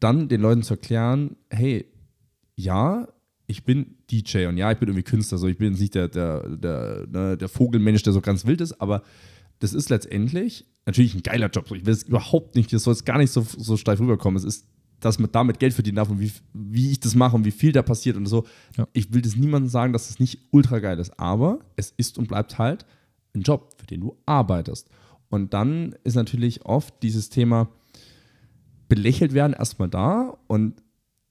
dann 0.00 0.28
den 0.28 0.40
Leuten 0.40 0.62
zu 0.62 0.74
erklären, 0.74 1.36
hey, 1.50 1.86
ja, 2.56 3.08
ich 3.46 3.64
bin 3.64 3.96
DJ 4.10 4.46
und 4.46 4.56
ja, 4.56 4.72
ich 4.72 4.78
bin 4.78 4.88
irgendwie 4.88 5.02
Künstler, 5.02 5.38
so 5.38 5.48
ich 5.48 5.58
bin 5.58 5.74
nicht 5.74 5.94
der, 5.94 6.08
der, 6.08 6.48
der, 6.56 7.06
ne, 7.10 7.36
der 7.36 7.48
Vogelmensch, 7.48 8.02
der 8.02 8.12
so 8.12 8.20
ganz 8.20 8.46
wild 8.46 8.60
ist, 8.60 8.80
aber 8.80 9.02
das 9.58 9.74
ist 9.74 9.90
letztendlich 9.90 10.66
natürlich 10.86 11.14
ein 11.14 11.22
geiler 11.22 11.48
Job. 11.48 11.70
Ich 11.72 11.86
will 11.86 11.92
es 11.92 12.02
überhaupt 12.02 12.54
nicht, 12.54 12.72
das 12.72 12.84
soll 12.84 12.92
es 12.92 13.04
gar 13.04 13.18
nicht 13.18 13.30
so, 13.30 13.42
so 13.42 13.76
steif 13.76 14.00
rüberkommen. 14.00 14.36
Es 14.36 14.44
ist, 14.44 14.66
dass 15.04 15.18
man 15.18 15.30
damit 15.30 15.58
Geld 15.58 15.74
verdienen 15.74 15.96
darf 15.96 16.08
und 16.08 16.20
wie, 16.20 16.32
wie 16.52 16.90
ich 16.90 17.00
das 17.00 17.14
mache 17.14 17.36
und 17.36 17.44
wie 17.44 17.50
viel 17.50 17.72
da 17.72 17.82
passiert 17.82 18.16
und 18.16 18.26
so. 18.26 18.46
Ja. 18.76 18.88
Ich 18.92 19.12
will 19.12 19.22
das 19.22 19.36
niemandem 19.36 19.68
sagen, 19.68 19.92
dass 19.92 20.02
es 20.02 20.08
das 20.08 20.20
nicht 20.20 20.38
ultra 20.50 20.78
geil 20.78 20.98
ist, 20.98 21.18
aber 21.18 21.60
es 21.76 21.92
ist 21.96 22.18
und 22.18 22.28
bleibt 22.28 22.58
halt 22.58 22.86
ein 23.34 23.42
Job, 23.42 23.74
für 23.76 23.86
den 23.86 24.00
du 24.00 24.16
arbeitest. 24.24 24.88
Und 25.28 25.52
dann 25.52 25.94
ist 26.04 26.14
natürlich 26.14 26.64
oft 26.64 26.94
dieses 27.02 27.28
Thema 27.28 27.68
belächelt 28.88 29.34
werden 29.34 29.52
erstmal 29.52 29.88
da 29.88 30.38
und 30.46 30.82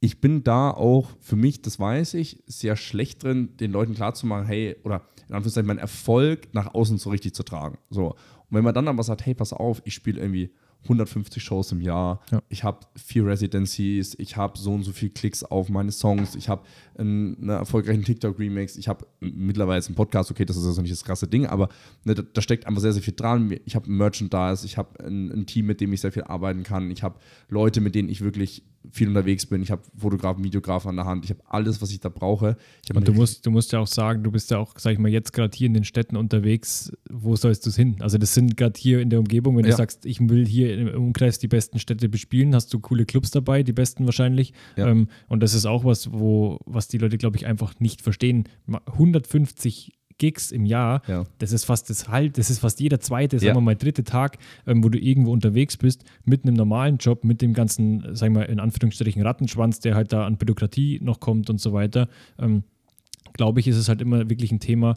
ich 0.01 0.19
bin 0.19 0.43
da 0.43 0.69
auch 0.69 1.11
für 1.21 1.38
mich, 1.38 1.61
das 1.61 1.80
weiß 1.80 2.15
ich, 2.15 2.43
sehr 2.45 2.76
schlecht 2.76 3.24
drin, 3.24 3.55
den 3.55 3.71
Leuten 3.71 3.95
klarzumachen, 3.95 4.45
hey, 4.45 4.76
oder 4.84 5.03
in 5.30 5.34
Anführungszeichen 5.34 5.67
meinen 5.67 5.80
Erfolg 5.80 6.53
nach 6.53 6.74
außen 6.74 6.97
so 6.97 7.09
richtig 7.09 7.34
zu 7.34 7.43
tragen. 7.43 7.78
So. 7.89 8.09
Und 8.09 8.17
wenn 8.49 8.65
man 8.65 8.74
dann 8.74 8.89
aber 8.89 9.01
sagt, 9.03 9.26
hey, 9.26 9.34
pass 9.34 9.53
auf, 9.53 9.82
ich 9.86 9.93
spiele 9.93 10.19
irgendwie 10.19 10.51
150 10.84 11.42
Shows 11.42 11.72
im 11.72 11.82
Jahr, 11.82 12.22
ja. 12.32 12.42
ich 12.50 12.64
habe 12.64 12.80
vier 12.96 13.26
Residencies, 13.26 14.16
ich 14.20 14.36
habe 14.38 14.58
so 14.58 14.74
und 14.74 14.84
so 14.84 14.92
viele 14.92 15.12
Klicks 15.12 15.44
auf 15.44 15.70
meine 15.70 15.92
Songs, 15.92 16.36
ich 16.36 16.50
habe 16.50 16.64
einen, 16.98 17.50
erfolgreichen 17.50 18.04
TikTok-Remix, 18.04 18.78
ich 18.78 18.88
habe 18.88 19.06
mittlerweile 19.20 19.84
einen 19.86 19.96
Podcast, 19.96 20.30
okay, 20.32 20.46
das 20.46 20.58
ist 20.58 20.66
also 20.66 20.82
nicht 20.82 20.92
das 20.92 21.04
krasse 21.04 21.28
Ding, 21.28 21.46
aber 21.46 21.70
ne, 22.04 22.16
da, 22.16 22.22
da, 22.22 22.42
steckt 22.42 22.68
einfach 22.68 22.82
sehr, 22.82 22.94
sehr 22.94 23.02
viel 23.02 23.14
dran. 23.16 23.58
Ich 23.66 23.76
habe 23.76 23.90
Merchandise, 23.90 24.66
ich 24.66 24.78
habe 24.78 25.04
ein, 25.06 25.32
ein, 25.32 25.46
Team, 25.46 25.66
mit 25.66 25.82
dem 25.82 25.94
ich 25.94 26.02
sehr 26.02 26.12
viel 26.12 26.24
arbeiten 26.24 26.64
kann, 26.64 26.92
ich 26.92 27.04
habe 27.04 27.20
Leute, 27.50 27.82
mit 27.82 27.96
denen 27.96 28.10
ich 28.10 28.22
wirklich 28.22 28.64
viel 28.92 29.08
unterwegs 29.08 29.46
bin. 29.46 29.62
Ich 29.62 29.72
habe 29.72 29.82
Fotografen, 29.98 30.44
Videografen 30.44 30.90
an 30.90 30.96
der 30.96 31.06
Hand. 31.06 31.26
Ich 31.26 31.32
habe 31.32 31.42
alles, 31.48 31.82
was 31.82 31.92
ich 31.92 32.00
da 32.00 32.10
brauche. 32.10 32.58
Und 32.94 33.08
du 33.08 33.14
musst, 33.14 33.46
du 33.46 33.52
musst 33.52 33.72
ja 33.72 33.80
auch 33.80 33.88
sagen, 33.88 34.24
du 34.24 34.32
bist 34.32 34.52
ja 34.52 34.58
auch, 34.58 34.74
sag 34.78 34.94
ich 34.94 35.00
mal, 35.00 35.10
jetzt 35.10 35.34
gerade 35.34 35.56
hier 35.56 35.68
in 35.68 35.74
den 35.74 35.84
Städten 35.84 36.16
unterwegs. 36.16 36.92
Wo 37.10 37.36
sollst 37.36 37.66
du 37.66 37.70
es 37.70 37.76
hin? 37.76 37.98
Also 38.00 38.18
das 38.18 38.34
sind 38.34 38.58
gerade 38.58 38.80
hier 38.80 39.02
in 39.02 39.10
der 39.10 39.20
Umgebung. 39.20 39.58
Wenn 39.58 39.66
ja. 39.66 39.72
du 39.72 39.78
sagst, 39.78 40.06
ich 40.06 40.20
will 40.20 40.46
hier 40.46 40.78
im 40.78 40.90
Umkreis 40.90 41.40
die 41.40 41.48
besten 41.48 41.80
Städte 41.80 42.10
bespielen, 42.10 42.54
hast 42.54 42.74
du 42.74 42.80
coole 42.80 43.06
Clubs 43.06 43.32
dabei, 43.32 43.64
die 43.64 43.74
besten 43.74 44.06
wahrscheinlich. 44.06 44.54
Ja. 44.76 44.88
Ähm, 44.88 45.08
und 45.28 45.42
das 45.42 45.54
ist 45.54 45.66
auch 45.66 45.86
was, 45.86 46.12
wo, 46.12 46.60
was 46.66 46.88
die 46.88 46.98
Leute, 46.98 47.18
glaube 47.18 47.38
ich, 47.38 47.46
einfach 47.46 47.80
nicht 47.80 48.02
verstehen. 48.02 48.50
150 48.68 49.94
Gigs 50.24 50.53
im 50.53 50.65
Jahr, 50.65 51.01
ja. 51.09 51.26
das 51.39 51.51
ist 51.51 51.65
fast 51.65 51.89
das 51.89 52.07
halt, 52.07 52.38
das 52.38 52.49
ist 52.49 52.59
fast 52.59 52.80
jeder 52.80 53.01
zweite, 53.01 53.39
sagen 53.39 53.47
ja. 53.49 53.55
wir 53.55 53.59
mal, 53.61 53.76
dritte 53.76 54.05
Tag, 54.05 54.38
ähm, 54.65 54.82
wo 54.82 54.88
du 54.88 54.97
irgendwo 54.97 55.34
unterwegs 55.34 55.76
bist, 55.76 56.05
mit 56.24 56.45
einem 56.45 56.55
normalen 56.55 56.95
Job, 56.95 57.26
mit 57.26 57.41
dem 57.41 57.53
ganzen, 57.53 58.15
sagen 58.15 58.34
wir 58.34 58.47
in 58.47 58.61
Anführungsstrichen, 58.61 59.21
Rattenschwanz, 59.21 59.82
der 59.82 59.95
halt 59.95 60.13
da 60.13 60.26
an 60.26 60.38
Bürokratie 60.38 61.01
noch 61.03 61.19
kommt 61.19 61.49
und 61.49 61.59
so 61.59 61.74
weiter. 61.74 62.07
Ähm, 62.39 62.63
Glaube 63.34 63.59
ich, 63.59 63.67
ist 63.67 63.76
es 63.76 63.89
halt 63.89 63.99
immer 63.99 64.30
wirklich 64.30 64.53
ein 64.53 64.61
Thema, 64.61 64.95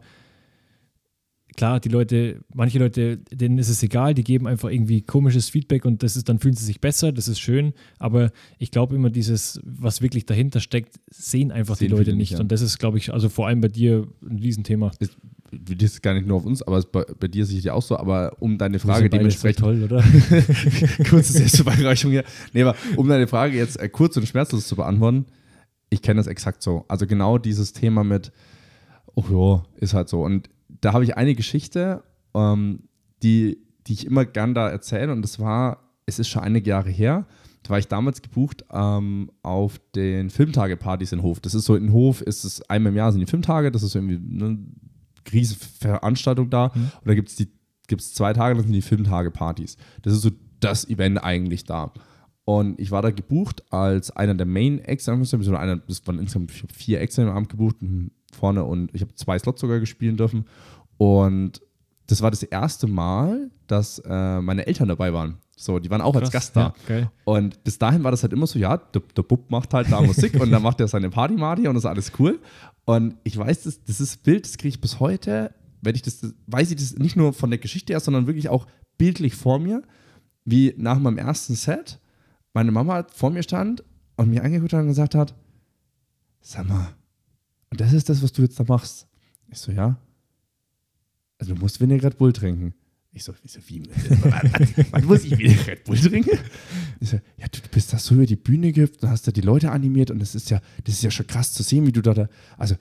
klar, 1.56 1.80
die 1.80 1.88
Leute, 1.88 2.40
manche 2.54 2.78
Leute, 2.78 3.18
denen 3.32 3.58
ist 3.58 3.68
es 3.68 3.82
egal, 3.82 4.14
die 4.14 4.24
geben 4.24 4.46
einfach 4.46 4.70
irgendwie 4.70 5.02
komisches 5.02 5.48
Feedback 5.48 5.84
und 5.84 6.02
das 6.02 6.16
ist, 6.16 6.28
dann 6.28 6.38
fühlen 6.38 6.54
sie 6.54 6.64
sich 6.64 6.80
besser, 6.80 7.12
das 7.12 7.28
ist 7.28 7.40
schön, 7.40 7.72
aber 7.98 8.30
ich 8.58 8.70
glaube 8.70 8.94
immer 8.94 9.10
dieses, 9.10 9.60
was 9.64 10.02
wirklich 10.02 10.26
dahinter 10.26 10.60
steckt, 10.60 10.96
sehen 11.10 11.50
einfach 11.52 11.76
sehen 11.76 11.88
die 11.88 11.94
Leute 11.94 12.14
nicht. 12.14 12.32
Ja. 12.32 12.40
Und 12.40 12.52
das 12.52 12.60
ist, 12.60 12.78
glaube 12.78 12.98
ich, 12.98 13.12
also 13.12 13.28
vor 13.28 13.46
allem 13.46 13.60
bei 13.60 13.68
dir 13.68 14.06
ein 14.28 14.38
Riesenthema. 14.38 14.90
Ist, 14.98 15.16
das 15.50 15.92
ist 15.92 16.02
gar 16.02 16.14
nicht 16.14 16.26
nur 16.26 16.36
auf 16.36 16.44
uns, 16.44 16.62
aber 16.62 16.82
bei, 16.82 17.04
bei 17.18 17.28
dir 17.28 17.46
sicher 17.46 17.74
auch 17.74 17.82
so, 17.82 17.96
aber 17.96 18.36
um 18.40 18.58
deine 18.58 18.78
Frage 18.78 19.08
dementsprechend. 19.08 19.60
toll, 19.60 19.82
oder? 19.82 20.02
Kurze 21.08 21.32
Selbstüberreichung 21.32 22.10
hier. 22.10 22.24
Nee, 22.52 22.62
aber 22.62 22.76
um 22.96 23.08
deine 23.08 23.26
Frage 23.26 23.56
jetzt 23.56 23.80
äh, 23.80 23.88
kurz 23.88 24.16
und 24.16 24.26
schmerzlos 24.26 24.66
zu 24.68 24.76
beantworten, 24.76 25.26
ich 25.88 26.02
kenne 26.02 26.18
das 26.18 26.26
exakt 26.26 26.62
so. 26.62 26.84
Also 26.88 27.06
genau 27.06 27.38
dieses 27.38 27.72
Thema 27.72 28.04
mit, 28.04 28.32
oh 29.14 29.24
ja, 29.30 29.64
ist 29.80 29.94
halt 29.94 30.08
so. 30.08 30.22
Und 30.22 30.50
da 30.86 30.92
habe 30.92 31.02
ich 31.02 31.16
eine 31.16 31.34
Geschichte, 31.34 32.04
ähm, 32.32 32.84
die, 33.24 33.58
die 33.88 33.92
ich 33.92 34.06
immer 34.06 34.24
gern 34.24 34.54
da 34.54 34.68
erzähle 34.68 35.10
und 35.10 35.22
das 35.22 35.40
war, 35.40 35.78
es 36.06 36.20
ist 36.20 36.28
schon 36.28 36.44
einige 36.44 36.70
Jahre 36.70 36.90
her, 36.90 37.26
da 37.64 37.70
war 37.70 37.80
ich 37.80 37.88
damals 37.88 38.22
gebucht 38.22 38.64
ähm, 38.72 39.32
auf 39.42 39.80
den 39.96 40.30
Filmtagepartys 40.30 41.10
in 41.10 41.22
Hof. 41.22 41.40
Das 41.40 41.56
ist 41.56 41.64
so, 41.64 41.74
in 41.74 41.92
Hof 41.92 42.22
ist 42.22 42.44
es 42.44 42.62
einmal 42.70 42.92
im 42.92 42.96
Jahr 42.96 43.10
sind 43.10 43.20
die 43.20 43.26
Filmtage, 43.26 43.72
das 43.72 43.82
ist 43.82 43.96
irgendwie 43.96 44.20
eine 44.44 44.58
riesige 45.32 45.58
Veranstaltung 45.80 46.50
da 46.50 46.70
mhm. 46.72 46.82
und 46.82 47.08
da 47.08 47.14
gibt 47.14 47.30
es 47.30 47.34
die 47.34 47.48
gibt 47.88 48.02
es 48.02 48.14
zwei 48.14 48.32
Tage, 48.32 48.54
das 48.54 48.64
sind 48.64 48.72
die 48.72 48.82
Filmtagepartys. 48.82 49.76
Das 50.02 50.12
ist 50.12 50.22
so 50.22 50.30
das 50.60 50.88
Event 50.88 51.22
eigentlich 51.22 51.64
da. 51.64 51.92
Und 52.44 52.80
ich 52.80 52.92
war 52.92 53.02
da 53.02 53.10
gebucht 53.10 53.64
als 53.72 54.10
einer 54.12 54.34
der 54.34 54.46
Main 54.46 54.78
Acts, 54.78 55.08
also 55.08 55.56
einer, 55.56 55.76
das 55.78 56.06
waren 56.06 56.20
insgesamt 56.20 56.52
vier 56.52 57.00
Acts 57.00 57.18
am 57.18 57.28
Abend 57.28 57.48
gebucht, 57.48 57.76
vorne 58.32 58.64
und 58.64 58.94
ich 58.94 59.02
habe 59.02 59.14
zwei 59.14 59.38
Slots 59.38 59.60
sogar 59.60 59.80
gespielen 59.80 60.16
dürfen. 60.16 60.44
Und 60.98 61.60
das 62.06 62.22
war 62.22 62.30
das 62.30 62.42
erste 62.42 62.86
Mal, 62.86 63.50
dass 63.66 63.98
äh, 63.98 64.40
meine 64.40 64.66
Eltern 64.66 64.88
dabei 64.88 65.12
waren. 65.12 65.38
So, 65.56 65.78
die 65.78 65.90
waren 65.90 66.02
auch 66.02 66.12
Krass, 66.12 66.22
als 66.22 66.32
Gast 66.32 66.56
da. 66.56 66.74
Ja, 66.88 67.10
und 67.24 67.64
bis 67.64 67.78
dahin 67.78 68.04
war 68.04 68.10
das 68.10 68.22
halt 68.22 68.32
immer 68.32 68.46
so, 68.46 68.58
ja, 68.58 68.76
der, 68.76 69.02
der 69.16 69.22
Bub 69.22 69.50
macht 69.50 69.72
halt 69.72 69.90
da 69.90 70.02
Musik 70.02 70.38
und 70.40 70.50
dann 70.50 70.62
macht 70.62 70.80
er 70.80 70.88
seine 70.88 71.08
Party-Marty 71.08 71.66
und 71.66 71.74
das 71.74 71.84
ist 71.84 71.88
alles 71.88 72.12
cool. 72.18 72.38
Und 72.84 73.16
ich 73.24 73.36
weiß, 73.36 73.62
das, 73.62 73.82
das 73.82 74.00
ist 74.00 74.22
Bild, 74.22 74.44
das 74.44 74.58
kriege 74.58 74.68
ich 74.68 74.80
bis 74.80 75.00
heute, 75.00 75.54
wenn 75.80 75.94
ich 75.94 76.02
das, 76.02 76.34
weiß 76.46 76.70
ich 76.70 76.76
das 76.76 76.96
nicht 76.96 77.16
nur 77.16 77.32
von 77.32 77.50
der 77.50 77.58
Geschichte 77.58 77.92
her, 77.92 78.00
sondern 78.00 78.26
wirklich 78.26 78.50
auch 78.50 78.66
bildlich 78.98 79.34
vor 79.34 79.58
mir, 79.58 79.82
wie 80.44 80.74
nach 80.76 80.98
meinem 80.98 81.18
ersten 81.18 81.54
Set 81.54 82.00
meine 82.52 82.70
Mama 82.70 83.06
vor 83.12 83.30
mir 83.30 83.42
stand 83.42 83.82
und 84.16 84.30
mir 84.30 84.44
angeguckt 84.44 84.74
hat 84.74 84.82
und 84.82 84.88
gesagt 84.88 85.14
hat, 85.14 85.34
sag 86.40 86.68
mal, 86.68 86.88
und 87.70 87.80
das 87.80 87.92
ist 87.92 88.08
das, 88.08 88.22
was 88.22 88.32
du 88.32 88.42
jetzt 88.42 88.60
da 88.60 88.64
machst. 88.64 89.08
Ich 89.48 89.58
so, 89.58 89.72
ja. 89.72 89.96
Also 91.38 91.54
du 91.54 91.60
musst 91.60 91.80
Red 91.80 92.18
Bull 92.18 92.32
trinken. 92.32 92.74
Ich 93.12 93.24
so, 93.24 93.32
wie, 93.42 93.48
so, 93.48 93.60
wie 93.66 93.82
wann 94.90 95.04
muss 95.06 95.24
ich 95.24 95.38
weniger 95.38 95.66
Red 95.68 95.84
Bull 95.84 95.96
trinken? 95.96 96.38
Ich 97.00 97.08
so, 97.08 97.16
ja, 97.38 97.46
du, 97.50 97.60
bist 97.70 97.92
da 97.92 97.98
so 97.98 98.14
über 98.14 98.26
die 98.26 98.36
Bühne 98.36 98.72
gehüpft 98.72 99.02
und 99.02 99.08
hast 99.08 99.26
da 99.26 99.32
die 99.32 99.40
Leute 99.40 99.70
animiert 99.70 100.10
und 100.10 100.18
das 100.18 100.34
ist 100.34 100.50
ja, 100.50 100.60
das 100.84 100.96
ist 100.96 101.02
ja 101.02 101.10
schon 101.10 101.26
krass 101.26 101.54
zu 101.54 101.62
sehen, 101.62 101.86
wie 101.86 101.92
du 101.92 102.02
da, 102.02 102.12
da 102.12 102.28
also 102.58 102.74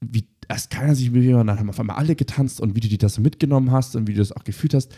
wie 0.00 0.26
erst 0.48 0.70
keiner 0.70 0.94
sich 0.94 1.12
bewegt 1.12 1.34
und 1.34 1.46
dann 1.46 1.58
haben 1.58 1.68
auf 1.68 1.78
einmal 1.78 1.96
alle 1.96 2.16
getanzt 2.16 2.60
und 2.60 2.74
wie 2.74 2.80
du 2.80 2.88
die 2.88 2.98
das 2.98 3.14
so 3.14 3.20
mitgenommen 3.20 3.70
hast 3.70 3.94
und 3.94 4.08
wie 4.08 4.12
du 4.12 4.18
das 4.18 4.32
auch 4.32 4.44
gefühlt 4.44 4.74
hast. 4.74 4.94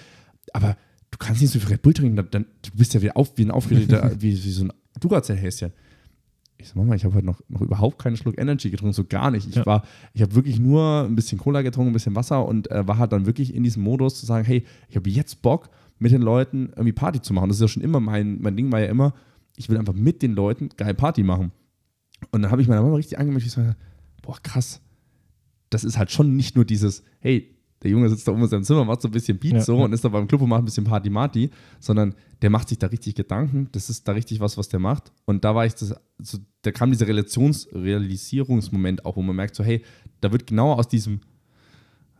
Aber 0.53 0.77
du 1.11 1.19
kannst 1.19 1.43
nicht 1.43 1.53
so 1.53 1.59
viel 1.59 1.71
Red 1.71 1.83
Bull 1.83 1.93
trinken, 1.93 2.17
dann, 2.17 2.29
dann 2.31 2.47
du 2.63 2.71
bist 2.77 2.95
ja 2.95 3.03
wie, 3.03 3.11
auf, 3.11 3.37
wie 3.37 3.45
ein 3.45 3.51
aufgeregter, 3.51 4.13
wie, 4.21 4.33
wie 4.33 4.51
so 4.51 4.65
ein 4.65 4.73
Duracell-Häschen. 5.01 5.73
Ich 6.65 6.71
so, 6.71 6.79
Mama, 6.79 6.95
ich 6.95 7.05
habe 7.05 7.15
heute 7.15 7.27
noch, 7.27 7.41
noch 7.49 7.61
überhaupt 7.61 7.99
keinen 7.99 8.17
Schluck 8.17 8.39
Energy 8.39 8.71
getrunken, 8.71 8.95
so 8.95 9.05
gar 9.05 9.31
nicht. 9.31 9.47
Ich 9.49 9.57
Ja. 9.57 9.67
war, 9.67 9.85
ich 10.15 10.23
habe 10.23 10.35
wirklich 10.35 10.59
nur 10.59 11.05
ein 11.05 11.15
bisschen 11.15 11.37
Cola 11.39 11.61
getrunken, 11.61 11.91
ein 11.91 11.93
bisschen 11.93 12.17
Wasser 12.17 12.47
und 12.47 12.71
äh, 12.71 12.89
war 12.89 12.97
halt 12.97 13.13
dann 13.13 13.27
wirklich 13.27 13.55
in 13.55 13.63
diesem 13.65 13.83
Modus 13.83 14.19
zu 14.19 14.25
sagen, 14.25 14.47
hey, 14.47 14.65
ich 14.89 14.97
habe 14.97 15.11
jetzt 15.11 15.43
Bock, 15.43 15.69
mit 15.99 16.11
den 16.11 16.23
Leuten 16.23 16.71
irgendwie 16.71 16.93
Party 16.93 17.21
zu 17.21 17.35
machen. 17.35 17.49
Das 17.49 17.59
ist 17.59 17.61
ja 17.61 17.69
schon 17.69 17.83
immer 17.83 18.01
mein, 18.01 18.41
mein 18.41 18.57
Ding 18.57 18.73
war 18.73 18.81
ja 18.81 18.87
immer, 18.87 19.15
ich 19.57 19.69
will 19.69 19.77
einfach 19.79 19.93
mit 19.93 20.23
den 20.23 20.33
Leuten 20.33 20.71
geil 20.77 20.95
Party 20.95 21.23
machen. 21.23 21.53
Und 22.31 22.43
dann 22.43 22.51
habe 22.51 22.63
ich 22.63 22.69
meiner 22.69 22.83
Mama 22.83 22.97
richtig 22.97 23.19
angemeldet, 23.19 23.47
ich 23.47 23.53
so, 23.53 23.63
boah, 24.23 24.37
krass. 24.43 24.81
Das 25.71 25.85
ist 25.85 25.99
halt 25.99 26.11
schon 26.11 26.35
nicht 26.35 26.57
nur 26.57 26.65
dieses, 26.65 27.05
hey, 27.21 27.54
der 27.85 27.91
Junge 27.91 28.09
sitzt 28.09 28.27
da 28.27 28.33
oben 28.33 28.43
in 28.43 28.49
seinem 28.49 28.65
Zimmer, 28.65 28.85
macht 28.87 29.03
so 29.03 29.09
ein 29.09 29.11
bisschen 29.11 29.39
Beat 29.39 29.53
Ja, 29.53 29.61
so 29.61 29.77
und 29.77 29.93
ist 29.93 30.03
da 30.03 30.09
beim 30.09 30.27
Club 30.27 30.41
und 30.41 30.49
macht 30.49 30.63
ein 30.63 30.65
bisschen 30.65 30.85
Party-Marty, 30.85 31.51
sondern 31.81 32.15
der 32.41 32.49
macht 32.49 32.71
sich 32.71 32.79
da 32.79 32.87
richtig 32.87 33.15
Gedanken. 33.15 33.69
Das 33.73 33.91
ist 33.91 34.09
da 34.09 34.13
richtig 34.13 34.41
was, 34.41 34.57
was 34.57 34.71
der 34.71 34.81
macht. 34.81 35.13
Und 35.27 35.45
da 35.45 35.55
war 35.55 35.67
ich, 35.67 35.75
das, 35.75 35.95
so, 36.19 36.39
da 36.63 36.73
kam 36.73 36.91
dieser 36.91 37.07
Relations 37.07 37.69
Realisierungsmoment 37.73 39.05
auch, 39.05 39.17
wo 39.17 39.23
man 39.23 39.37
merkt, 39.37 39.55
so, 39.55 39.63
hey, 39.63 39.85
da 40.23 40.33
wird 40.33 40.47
genau 40.47 40.73
aus 40.73 40.89
diesem, 40.89 41.21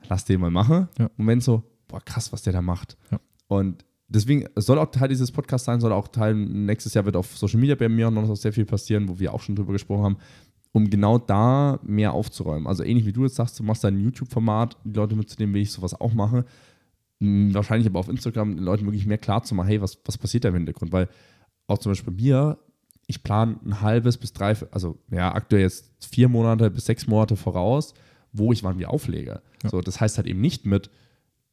lass 0.07 0.27
den 0.27 0.39
mal 0.39 0.51
machen, 0.51 0.89
Ja. 0.99 1.11
Moment 1.17 1.43
so, 1.43 1.63
boah, 1.89 2.03
krass, 2.05 2.31
was 2.31 2.43
der 2.43 2.53
da 2.53 2.61
macht. 2.61 2.99
Ja. 3.11 3.19
Und 3.47 3.87
deswegen 4.09 4.47
es 4.55 4.67
soll 4.67 4.79
auch 4.79 4.91
Teil 4.91 5.09
dieses 5.09 5.33
Podcasts 5.33 5.65
sein, 5.65 5.81
soll 5.81 5.93
auch 5.93 6.09
Teil, 6.09 6.35
nächstes 6.35 6.93
Jahr 6.93 7.07
wird 7.07 7.17
auf 7.17 7.39
Social 7.39 7.59
Media 7.59 7.75
bei 7.75 7.89
mir 7.89 8.11
noch 8.11 8.35
sehr 8.37 8.53
viel 8.53 8.67
passieren, 8.67 9.09
wo 9.09 9.19
wir 9.19 9.33
auch 9.33 9.41
schon 9.41 9.57
drüber 9.57 9.73
gesprochen 9.73 10.05
haben, 10.05 10.17
um 10.75 10.91
genau 10.91 11.19
da 11.19 11.79
mehr 11.85 12.13
aufzuräumen. 12.13 12.67
Also 12.67 12.83
ähnlich 12.83 13.07
wie 13.07 13.13
du 13.13 13.23
jetzt 13.23 13.37
sagst, 13.37 13.59
du 13.61 13.63
machst 13.63 13.85
dein 13.85 13.97
YouTube-Format, 14.01 14.77
die 14.83 14.93
Leute 14.93 15.15
mitzunehmen, 15.15 15.55
will 15.55 15.63
ich 15.63 15.71
sowas 15.71 15.99
auch 15.99 16.13
machen. 16.13 16.43
Hm, 17.21 17.55
Wahrscheinlich 17.55 17.87
aber 17.87 18.01
auf 18.01 18.09
Instagram 18.09 18.57
den 18.57 18.65
Leuten 18.65 18.85
wirklich 18.85 19.07
mehr 19.07 19.19
klar 19.19 19.45
zu 19.45 19.55
machen, 19.55 19.69
hey, 19.69 19.81
was, 19.81 19.97
was 20.05 20.19
passiert 20.19 20.45
da 20.45 20.49
im 20.49 20.57
Hintergrund? 20.57 20.91
Weil 20.91 21.09
auch 21.69 21.79
zum 21.79 21.93
Beispiel 21.93 22.13
bei 22.13 22.21
mir, 22.21 22.59
ich 23.07 23.23
plane 23.23 23.61
ein 23.65 23.83
halbes 23.83 24.19
bis 24.19 24.33
drei, 24.33 24.57
also 24.73 24.99
ja, 25.13 25.33
aktuell 25.33 25.63
jetzt 25.63 25.93
vier 26.05 26.29
Monate 26.29 26.69
bis 26.73 26.87
sechs 26.87 27.07
Monate 27.07 27.37
voraus, 27.37 27.95
wo 28.33 28.53
ich 28.53 28.65
wann 28.65 28.81
wie 28.81 28.87
auflege. 28.87 29.43
Ja. 29.63 29.71
So, 29.71 29.81
das 29.81 30.01
heißt 30.01 30.17
halt 30.17 30.27
eben 30.27 30.41
nicht 30.41 30.67
mit, 30.67 30.91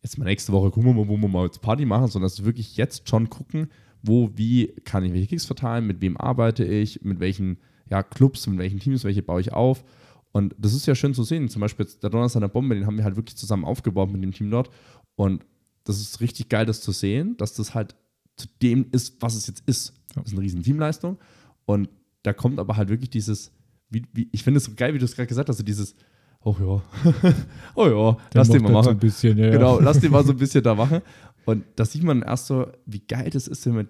jetzt 0.01 0.17
mal 0.17 0.26
nächste 0.26 0.51
Woche 0.51 0.72
gucken 0.72 0.89
wir 0.89 0.93
mal, 0.95 1.07
wo 1.07 1.17
wir 1.17 1.28
mal 1.28 1.45
jetzt 1.45 1.61
Party 1.61 1.86
machen, 1.86 2.07
sondern 2.07 2.26
es 2.26 2.39
ist 2.39 2.45
wirklich 2.45 2.76
jetzt 2.76 3.07
schon 3.07 3.30
gucken, 3.30 3.69
wo, 4.01 4.32
wie 4.34 4.74
kann 4.84 5.03
ich 5.03 5.13
welche 5.13 5.28
Kicks 5.28 5.45
verteilen, 5.45 5.86
mit 5.86 6.01
wem 6.01 6.17
arbeite 6.17 6.65
ich, 6.65 7.03
mit 7.03 7.19
welchen 7.19 7.59
ja, 7.92 8.02
Clubs, 8.04 8.48
mit 8.48 8.58
welchen 8.58 8.80
Teams, 8.80 9.04
welche 9.04 9.22
baue 9.22 9.42
ich 9.42 9.52
auf. 9.52 9.84
Und 10.32 10.56
das 10.58 10.74
ist 10.74 10.86
ja 10.86 10.96
schön 10.96 11.14
zu 11.14 11.24
sehen. 11.24 11.50
Zum 11.50 11.60
Beispiel 11.60 11.86
der 12.02 12.10
Donnerstag 12.10 12.39
der 12.39 12.48
Bombe, 12.48 12.74
den 12.74 12.86
haben 12.86 12.98
wir 12.98 13.04
halt 13.04 13.18
wirklich 13.18 13.36
zusammen 13.36 13.66
aufgebaut 13.66 14.10
mit 14.12 14.24
dem 14.24 14.32
Team 14.32 14.50
dort. 14.50 14.70
Und 15.16 15.46
das 15.84 16.00
ist 16.00 16.22
richtig 16.22 16.48
geil, 16.48 16.66
das 16.66 16.82
zu 16.82 16.94
sehen, 16.94 17.36
dass 17.38 17.54
das 17.54 17.76
halt 17.76 17.96
zu 18.38 18.48
dem 18.62 18.86
ist, 18.94 19.22
was 19.22 19.36
es 19.36 19.48
jetzt 19.48 19.64
ist. 19.68 19.94
Das 20.16 20.28
ist 20.28 20.32
eine 20.32 20.42
riesen 20.42 20.64
Teamleistung. 20.64 21.18
Und 21.66 21.89
da 22.24 22.32
kommt 22.32 22.60
aber 22.60 22.78
halt 22.78 22.88
wirklich 22.88 23.10
dieses, 23.10 23.52
wie, 23.89 24.06
wie, 24.14 24.30
ich 24.32 24.44
finde 24.44 24.60
es 24.60 24.64
so 24.64 24.72
geil, 24.76 24.94
wie 24.94 25.00
du 25.00 25.06
es 25.06 25.16
gerade 25.16 25.28
gesagt 25.28 25.50
hast, 25.50 25.58
so 25.58 25.64
dieses, 25.64 25.96
oh 26.44 26.56
ja, 26.60 26.82
oh 27.76 27.88
ja, 27.88 28.18
lass 28.34 28.50
den 28.50 28.64
mal 28.64 28.74
halt 28.74 28.86
so 28.86 28.89
machen. 28.89 28.98
ein 28.98 29.00
bisschen, 29.00 29.38
ja, 29.38 29.50
Genau, 29.50 29.80
lass 29.82 30.00
den 30.00 30.12
mal 30.12 30.24
so 30.24 30.32
ein 30.32 30.38
bisschen 30.39 30.64
da 30.64 30.76
machen. 30.76 31.02
Und 31.46 31.66
da 31.76 31.84
sieht 31.84 32.04
man 32.04 32.22
erst 32.22 32.48
so, 32.48 32.68
wie 32.86 33.00
geil 33.00 33.30
das 33.32 33.50
ist, 33.50 33.66
wenn 33.66 33.76
man 33.76 33.89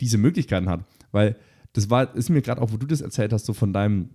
diese 0.00 0.18
Möglichkeiten 0.18 0.68
hat. 0.68 0.84
Weil 1.10 1.36
das 1.72 1.90
war, 1.90 2.14
ist 2.14 2.30
mir 2.30 2.42
gerade 2.42 2.60
auch, 2.60 2.72
wo 2.72 2.76
du 2.76 2.86
das 2.86 3.00
erzählt 3.00 3.32
hast, 3.32 3.46
so 3.46 3.52
von 3.52 3.72
deinem 3.72 4.10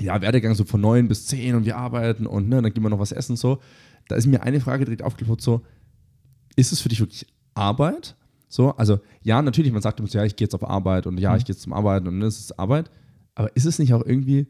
ja, 0.00 0.20
Werdegang 0.20 0.54
so 0.54 0.64
von 0.64 0.80
neun 0.80 1.08
bis 1.08 1.26
zehn 1.26 1.54
und 1.54 1.64
wir 1.64 1.76
arbeiten 1.76 2.26
und 2.26 2.48
ne, 2.48 2.60
dann 2.60 2.72
gehen 2.72 2.82
wir 2.82 2.90
noch 2.90 2.98
was 2.98 3.12
essen 3.12 3.36
so. 3.36 3.60
Da 4.08 4.16
ist 4.16 4.26
mir 4.26 4.42
eine 4.42 4.60
Frage 4.60 4.84
direkt 4.84 5.02
aufgeploppt, 5.02 5.40
so, 5.40 5.62
ist 6.56 6.72
es 6.72 6.80
für 6.80 6.88
dich 6.88 7.00
wirklich 7.00 7.26
Arbeit? 7.54 8.16
So, 8.48 8.70
also 8.76 9.00
ja, 9.22 9.40
natürlich, 9.42 9.72
man 9.72 9.82
sagt 9.82 9.98
immer 9.98 10.08
so, 10.08 10.18
ja, 10.18 10.24
ich 10.24 10.36
gehe 10.36 10.46
jetzt 10.46 10.54
auf 10.54 10.68
Arbeit 10.68 11.06
und 11.06 11.18
ja, 11.18 11.32
Mhm. 11.32 11.38
ich 11.38 11.44
gehe 11.44 11.54
jetzt 11.54 11.62
zum 11.62 11.72
Arbeiten 11.72 12.06
und 12.08 12.18
ne, 12.18 12.26
es 12.26 12.38
ist 12.38 12.58
Arbeit. 12.58 12.90
Aber 13.34 13.54
ist 13.56 13.64
es 13.64 13.78
nicht 13.78 13.92
auch 13.94 14.04
irgendwie 14.04 14.46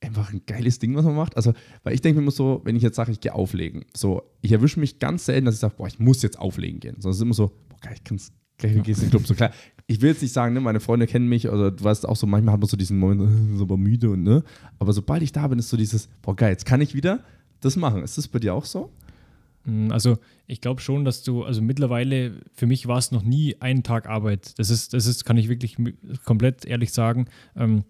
einfach 0.00 0.32
ein 0.32 0.42
geiles 0.46 0.78
Ding, 0.78 0.94
was 0.96 1.04
man 1.04 1.14
macht? 1.14 1.36
Also, 1.36 1.52
weil 1.82 1.94
ich 1.94 2.00
denke 2.00 2.18
mir 2.18 2.24
immer 2.24 2.30
so, 2.32 2.60
wenn 2.64 2.76
ich 2.76 2.82
jetzt 2.82 2.96
sage, 2.96 3.12
ich 3.12 3.20
gehe 3.20 3.34
auflegen, 3.34 3.84
so, 3.96 4.22
ich 4.40 4.52
erwische 4.52 4.80
mich 4.80 4.98
ganz 4.98 5.26
selten, 5.26 5.44
dass 5.44 5.54
ich 5.54 5.60
sage, 5.60 5.74
boah, 5.76 5.86
ich 5.86 5.98
muss 5.98 6.22
jetzt 6.22 6.38
auflegen 6.38 6.80
gehen. 6.80 6.94
Sondern 6.94 7.12
es 7.12 7.18
ist 7.18 7.22
immer 7.22 7.34
so, 7.34 7.48
boah, 7.68 7.78
geil, 7.80 7.94
ich 7.94 8.04
kann 8.04 8.16
es 8.16 8.32
gleich 8.56 8.74
ja. 8.74 8.82
gehst 8.82 9.02
in 9.02 9.06
den 9.06 9.10
Club. 9.10 9.26
So 9.26 9.34
klar, 9.34 9.52
ich 9.90 10.02
will 10.02 10.10
jetzt 10.10 10.20
nicht 10.22 10.34
sagen, 10.34 10.52
ne, 10.52 10.60
meine 10.60 10.80
Freunde 10.80 11.06
kennen 11.06 11.28
mich, 11.28 11.48
oder 11.48 11.70
du 11.70 11.82
weißt 11.82 12.06
auch 12.06 12.14
so, 12.14 12.26
manchmal 12.26 12.52
hat 12.52 12.60
man 12.60 12.68
so 12.68 12.76
diesen 12.76 12.98
Moment, 12.98 13.58
so 13.58 13.64
müde 13.76 14.10
und 14.10 14.22
ne. 14.22 14.44
Aber 14.78 14.92
sobald 14.92 15.22
ich 15.22 15.32
da 15.32 15.48
bin, 15.48 15.58
ist 15.58 15.70
so 15.70 15.76
dieses, 15.76 16.08
boah, 16.22 16.36
geil, 16.36 16.50
jetzt 16.50 16.66
kann 16.66 16.80
ich 16.80 16.94
wieder 16.94 17.20
das 17.60 17.74
machen. 17.74 18.02
Ist 18.02 18.18
das 18.18 18.28
bei 18.28 18.38
dir 18.38 18.54
auch 18.54 18.66
so? 18.66 18.92
Mm, 19.64 19.90
Also 19.90 20.18
ich 20.46 20.60
glaube 20.60 20.82
schon, 20.82 21.06
dass 21.06 21.22
du, 21.22 21.42
also 21.42 21.62
mittlerweile, 21.62 22.34
für 22.52 22.66
mich 22.66 22.86
war 22.86 22.98
es 22.98 23.12
noch 23.12 23.22
nie 23.22 23.56
ein 23.60 23.82
Tag 23.82 24.06
Arbeit. 24.08 24.58
Das 24.58 24.68
ist, 24.68 24.92
das 24.92 25.06
ist, 25.06 25.24
kann 25.24 25.38
ich 25.38 25.48
wirklich 25.48 25.76
komplett 26.24 26.66
ehrlich 26.66 26.92
sagen. 26.92 27.26
Ähm, 27.56 27.84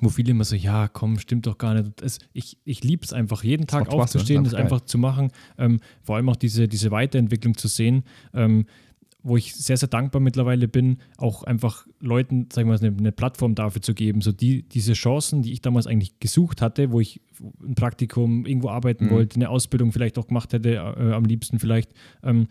wo 0.00 0.08
viele 0.08 0.32
immer 0.32 0.44
so, 0.44 0.56
ja, 0.56 0.88
komm, 0.88 1.18
stimmt 1.18 1.46
doch 1.46 1.58
gar 1.58 1.74
nicht. 1.74 2.02
Es, 2.02 2.18
ich 2.32 2.58
ich 2.64 2.82
liebe 2.82 3.04
es 3.04 3.12
einfach, 3.12 3.44
jeden 3.44 3.66
Tag 3.66 3.86
ne? 3.86 3.92
aufzustehen, 3.92 4.42
Das 4.44 4.52
das 4.52 4.60
einfach 4.60 4.80
zu 4.82 4.98
machen. 4.98 5.30
Ähm, 5.58 5.80
vor 6.02 6.16
allem 6.16 6.28
auch 6.28 6.36
diese, 6.36 6.66
diese 6.66 6.90
Weiterentwicklung 6.90 7.56
zu 7.56 7.68
sehen. 7.68 8.04
Ähm, 8.34 8.66
wo 9.22 9.36
ich 9.36 9.54
sehr, 9.54 9.76
sehr 9.76 9.88
dankbar 9.88 10.20
mittlerweile 10.20 10.68
bin, 10.68 10.98
auch 11.16 11.44
einfach 11.44 11.86
Leuten, 12.00 12.48
sagen 12.52 12.68
wir 12.68 12.78
mal, 12.78 12.84
eine, 12.84 12.96
eine 12.96 13.12
Plattform 13.12 13.54
dafür 13.54 13.82
zu 13.82 13.94
geben. 13.94 14.20
So 14.20 14.32
die, 14.32 14.62
diese 14.68 14.94
Chancen, 14.94 15.42
die 15.42 15.52
ich 15.52 15.62
damals 15.62 15.86
eigentlich 15.86 16.18
gesucht 16.18 16.60
hatte, 16.60 16.90
wo 16.90 17.00
ich 17.00 17.20
ein 17.62 17.74
Praktikum 17.74 18.46
irgendwo 18.46 18.68
arbeiten 18.68 19.06
Mhm. 19.06 19.10
wollte, 19.10 19.36
eine 19.36 19.48
Ausbildung 19.48 19.92
vielleicht 19.92 20.18
auch 20.18 20.26
gemacht 20.26 20.52
hätte, 20.52 20.74
äh, 20.74 21.12
am 21.12 21.24
liebsten 21.24 21.58
vielleicht, 21.58 21.92
ähm, 22.22 22.48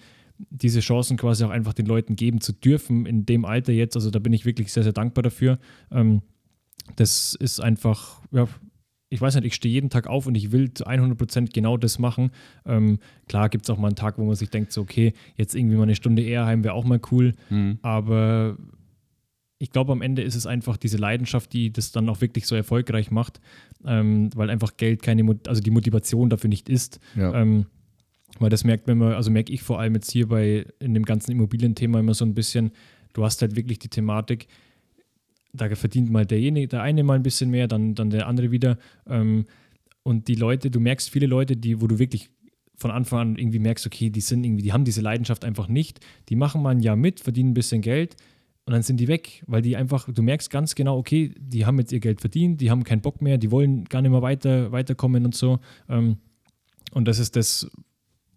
diese 0.49 0.79
Chancen 0.79 1.17
quasi 1.17 1.43
auch 1.43 1.49
einfach 1.49 1.73
den 1.73 1.85
Leuten 1.85 2.15
geben 2.15 2.41
zu 2.41 2.51
dürfen 2.51 3.05
in 3.05 3.25
dem 3.25 3.45
Alter 3.45 3.73
jetzt. 3.73 3.95
Also 3.95 4.09
da 4.09 4.19
bin 4.19 4.33
ich 4.33 4.45
wirklich 4.45 4.73
sehr, 4.73 4.83
sehr 4.83 4.93
dankbar 4.93 5.23
dafür. 5.23 5.59
Ähm, 5.91 6.21
das 6.95 7.35
ist 7.35 7.59
einfach, 7.59 8.21
ja, 8.31 8.47
ich 9.11 9.19
weiß 9.21 9.35
nicht, 9.35 9.45
ich 9.45 9.53
stehe 9.55 9.73
jeden 9.73 9.89
Tag 9.89 10.07
auf 10.07 10.25
und 10.25 10.35
ich 10.35 10.51
will 10.53 10.73
zu 10.73 10.87
100% 10.87 11.53
genau 11.53 11.75
das 11.77 11.99
machen. 11.99 12.31
Ähm, 12.65 12.97
klar 13.27 13.49
gibt 13.49 13.65
es 13.65 13.69
auch 13.69 13.77
mal 13.77 13.87
einen 13.89 13.95
Tag, 13.97 14.17
wo 14.17 14.23
man 14.23 14.35
sich 14.35 14.49
denkt, 14.49 14.71
so, 14.71 14.81
okay, 14.81 15.13
jetzt 15.35 15.53
irgendwie 15.53 15.75
mal 15.75 15.83
eine 15.83 15.95
Stunde 15.95 16.23
eher 16.23 16.45
heim 16.45 16.63
wäre 16.63 16.73
auch 16.73 16.85
mal 16.85 16.99
cool. 17.11 17.33
Aber 17.81 18.57
ich 19.59 19.69
glaube, 19.71 19.91
am 19.91 20.01
Ende 20.01 20.21
ist 20.23 20.35
es 20.35 20.47
einfach 20.47 20.77
diese 20.77 20.97
Leidenschaft, 20.97 21.51
die 21.53 21.71
das 21.71 21.91
dann 21.91 22.07
auch 22.09 22.21
wirklich 22.21 22.47
so 22.47 22.55
erfolgreich 22.55 23.11
macht, 23.11 23.41
ähm, 23.85 24.29
weil 24.33 24.49
einfach 24.49 24.77
Geld 24.77 25.03
keine, 25.03 25.23
Mot- 25.23 25.47
also 25.47 25.61
die 25.61 25.71
Motivation 25.71 26.29
dafür 26.29 26.49
nicht 26.49 26.69
ist. 26.69 26.99
Ja. 27.15 27.33
Ähm, 27.39 27.65
weil 28.39 28.49
das 28.49 28.63
merkt 28.63 28.87
man 28.87 28.95
immer, 28.95 29.17
also 29.17 29.29
merke 29.29 29.51
ich 29.51 29.61
vor 29.61 29.79
allem 29.79 29.93
jetzt 29.95 30.09
hier 30.09 30.27
bei 30.29 30.65
in 30.79 30.93
dem 30.93 31.03
ganzen 31.03 31.31
Immobilienthema 31.31 31.99
immer 31.99 32.13
so 32.13 32.23
ein 32.23 32.33
bisschen, 32.33 32.71
du 33.11 33.25
hast 33.25 33.41
halt 33.41 33.57
wirklich 33.57 33.77
die 33.77 33.89
Thematik, 33.89 34.47
da 35.53 35.73
verdient 35.75 36.09
mal 36.11 36.25
derjenige, 36.25 36.67
der 36.67 36.81
eine 36.81 37.03
mal 37.03 37.15
ein 37.15 37.23
bisschen 37.23 37.49
mehr, 37.49 37.67
dann, 37.67 37.95
dann 37.95 38.09
der 38.09 38.27
andere 38.27 38.51
wieder. 38.51 38.77
Ähm, 39.07 39.45
und 40.03 40.27
die 40.27 40.35
Leute, 40.35 40.71
du 40.71 40.79
merkst 40.79 41.09
viele 41.09 41.27
Leute, 41.27 41.57
die, 41.57 41.81
wo 41.81 41.87
du 41.87 41.99
wirklich 41.99 42.29
von 42.75 42.91
Anfang 42.91 43.19
an 43.19 43.35
irgendwie 43.37 43.59
merkst, 43.59 43.85
okay, 43.85 44.09
die 44.09 44.21
sind 44.21 44.43
irgendwie, 44.43 44.63
die 44.63 44.73
haben 44.73 44.85
diese 44.85 45.01
Leidenschaft 45.01 45.45
einfach 45.45 45.67
nicht, 45.67 45.99
die 46.29 46.35
machen 46.35 46.63
mal 46.63 46.71
ein 46.71 46.79
Jahr 46.79 46.95
mit, 46.95 47.19
verdienen 47.19 47.51
ein 47.51 47.53
bisschen 47.53 47.81
Geld 47.81 48.15
und 48.65 48.73
dann 48.73 48.81
sind 48.81 48.99
die 48.99 49.07
weg, 49.07 49.43
weil 49.47 49.61
die 49.61 49.75
einfach, 49.75 50.07
du 50.11 50.21
merkst 50.23 50.49
ganz 50.49 50.75
genau, 50.75 50.97
okay, 50.97 51.33
die 51.37 51.65
haben 51.65 51.77
jetzt 51.79 51.91
ihr 51.91 51.99
Geld 51.99 52.21
verdient, 52.21 52.59
die 52.61 52.71
haben 52.71 52.83
keinen 52.83 53.01
Bock 53.01 53.21
mehr, 53.21 53.37
die 53.37 53.51
wollen 53.51 53.85
gar 53.85 54.01
nicht 54.01 54.11
mehr 54.11 54.21
weiter, 54.21 54.71
weiterkommen 54.71 55.25
und 55.25 55.35
so. 55.35 55.59
Ähm, 55.89 56.17
und 56.91 57.07
das 57.07 57.19
ist 57.19 57.35
das, 57.35 57.69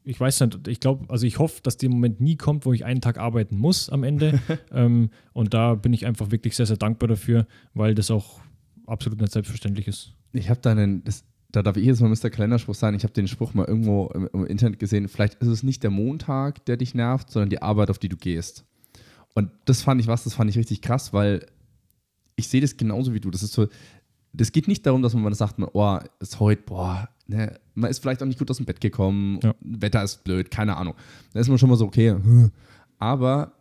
ich 0.04 0.20
weiß 0.20 0.40
nicht, 0.40 0.68
ich 0.68 0.80
glaube, 0.80 1.06
also 1.08 1.26
ich 1.26 1.38
hoffe, 1.38 1.60
dass 1.62 1.78
der 1.78 1.88
Moment 1.88 2.20
nie 2.20 2.36
kommt, 2.36 2.66
wo 2.66 2.72
ich 2.72 2.84
einen 2.84 3.00
Tag 3.00 3.18
arbeiten 3.18 3.56
muss 3.56 3.88
am 3.88 4.04
Ende. 4.04 4.40
ähm, 4.72 5.10
und 5.32 5.54
da 5.54 5.74
bin 5.74 5.92
ich 5.92 6.06
einfach 6.06 6.30
wirklich 6.30 6.54
sehr, 6.54 6.66
sehr 6.66 6.76
dankbar 6.76 7.08
dafür, 7.08 7.46
weil 7.72 7.94
das 7.94 8.10
auch 8.10 8.40
absolut 8.86 9.20
nicht 9.20 9.32
selbstverständlich 9.32 9.88
ist. 9.88 10.12
Ich 10.32 10.50
habe 10.50 10.60
da 10.60 10.72
einen, 10.72 11.02
das, 11.04 11.24
da 11.50 11.62
darf 11.62 11.76
ich 11.78 11.86
jetzt 11.86 12.02
mal 12.02 12.10
Mr. 12.10 12.28
Kalenderspruch 12.28 12.74
sein, 12.74 12.94
ich 12.94 13.02
habe 13.02 13.14
den 13.14 13.28
Spruch 13.28 13.54
mal 13.54 13.64
irgendwo 13.64 14.08
im, 14.14 14.28
im 14.32 14.46
Internet 14.46 14.78
gesehen, 14.78 15.08
vielleicht 15.08 15.34
ist 15.36 15.48
es 15.48 15.62
nicht 15.62 15.82
der 15.82 15.90
Montag, 15.90 16.64
der 16.66 16.76
dich 16.76 16.94
nervt, 16.94 17.30
sondern 17.30 17.48
die 17.48 17.62
Arbeit, 17.62 17.88
auf 17.88 17.98
die 17.98 18.10
du 18.10 18.16
gehst. 18.16 18.64
Und 19.34 19.50
das 19.64 19.82
fand 19.82 20.00
ich 20.00 20.06
was, 20.06 20.24
das 20.24 20.34
fand 20.34 20.50
ich 20.50 20.58
richtig 20.58 20.82
krass, 20.82 21.12
weil 21.12 21.46
ich 22.36 22.48
sehe 22.48 22.60
das 22.60 22.76
genauso 22.76 23.14
wie 23.14 23.20
du. 23.20 23.30
Das 23.30 23.42
ist 23.42 23.52
so, 23.52 23.68
das 24.34 24.52
geht 24.52 24.68
nicht 24.68 24.84
darum, 24.84 25.00
dass 25.00 25.14
man 25.14 25.32
sagt, 25.32 25.56
oh, 25.58 25.98
ist 26.20 26.40
heute, 26.40 26.62
boah, 26.62 27.08
ne, 27.26 27.58
man 27.74 27.90
ist 27.90 28.00
vielleicht 28.00 28.22
auch 28.22 28.26
nicht 28.26 28.38
gut 28.38 28.50
aus 28.50 28.58
dem 28.58 28.66
Bett 28.66 28.80
gekommen, 28.80 29.40
Ja. 29.42 29.54
Wetter 29.60 30.02
ist 30.02 30.24
blöd, 30.24 30.50
keine 30.50 30.76
Ahnung. 30.76 30.94
Da 31.32 31.40
ist 31.40 31.48
man 31.48 31.58
schon 31.58 31.68
mal 31.68 31.76
so, 31.76 31.86
okay, 31.86 32.10
hm. 32.10 32.50
aber 32.98 33.52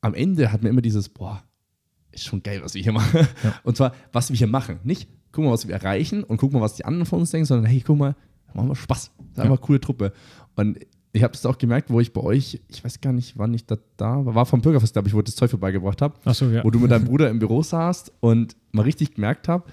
am 0.00 0.14
Ende 0.14 0.52
hat 0.52 0.62
man 0.62 0.70
immer 0.70 0.82
dieses, 0.82 1.08
boah, 1.08 1.42
ist 2.12 2.24
schon 2.24 2.42
geil, 2.42 2.60
was 2.62 2.74
wir 2.74 2.82
hier 2.82 2.92
machen. 2.92 3.26
Ja. 3.42 3.54
Und 3.64 3.76
zwar, 3.76 3.94
was 4.12 4.30
wir 4.30 4.36
hier 4.36 4.46
machen. 4.46 4.80
Nicht, 4.84 5.08
guck 5.32 5.44
mal, 5.44 5.52
was 5.52 5.68
wir 5.68 5.74
erreichen 5.74 6.24
und 6.24 6.38
guck 6.38 6.52
mal, 6.52 6.62
was 6.62 6.76
die 6.76 6.84
anderen 6.86 7.04
von 7.04 7.20
uns 7.20 7.30
denken, 7.30 7.44
sondern 7.44 7.66
hey, 7.66 7.82
guck 7.86 7.98
mal, 7.98 8.16
machen 8.54 8.68
wir 8.68 8.74
Spaß. 8.74 9.10
Das 9.18 9.26
ist 9.32 9.38
einfach 9.38 9.58
eine 9.58 9.66
coole 9.66 9.80
Truppe. 9.80 10.12
Und 10.54 10.78
ich 11.12 11.22
habe 11.22 11.32
das 11.32 11.44
auch 11.44 11.58
gemerkt, 11.58 11.90
wo 11.90 12.00
ich 12.00 12.12
bei 12.12 12.22
euch, 12.22 12.60
ich 12.68 12.84
weiß 12.84 13.00
gar 13.00 13.12
nicht, 13.12 13.36
wann 13.38 13.52
ich 13.52 13.66
da, 13.66 13.76
da 13.96 14.24
war, 14.24 14.34
war 14.34 14.46
vom 14.46 14.62
Bürgerfest, 14.62 14.94
glaube 14.94 15.08
ich, 15.08 15.14
wo 15.14 15.18
ich 15.18 15.24
das 15.24 15.36
Zeug 15.36 15.50
vorbeigebracht 15.50 16.00
habe. 16.00 16.14
Ach 16.24 16.34
so, 16.34 16.46
ja. 16.48 16.64
Wo 16.64 16.70
du 16.70 16.78
mit 16.78 16.90
deinem 16.90 17.04
Bruder 17.04 17.28
im 17.28 17.38
Büro 17.38 17.62
saßt 17.62 18.12
und 18.20 18.56
mal 18.72 18.82
richtig 18.82 19.14
gemerkt 19.14 19.48
habe, 19.48 19.64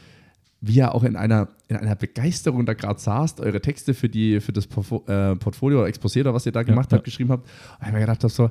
wie 0.65 0.79
er 0.79 0.95
auch 0.95 1.03
in 1.03 1.17
einer, 1.17 1.49
in 1.67 1.75
einer 1.75 1.97
Begeisterung 1.97 2.65
da 2.65 2.73
gerade 2.73 2.97
saßt, 2.97 3.41
eure 3.41 3.59
Texte 3.59 3.93
für, 3.93 4.07
die, 4.07 4.39
für 4.39 4.53
das 4.53 4.65
Portfo 4.65 5.03
äh, 5.07 5.35
Portfolio 5.35 5.79
oder 5.79 5.89
Exposé 5.89 6.21
oder 6.21 6.33
was 6.33 6.45
ihr 6.45 6.53
da 6.53 6.63
gemacht 6.63 6.89
ja. 6.89 6.95
habt, 6.95 7.03
geschrieben 7.03 7.31
habt. 7.31 7.49
Und 7.81 7.87
ich 7.87 7.93
mir 7.93 7.99
gedacht 7.99 8.23
habe, 8.23 8.31
so, 8.31 8.49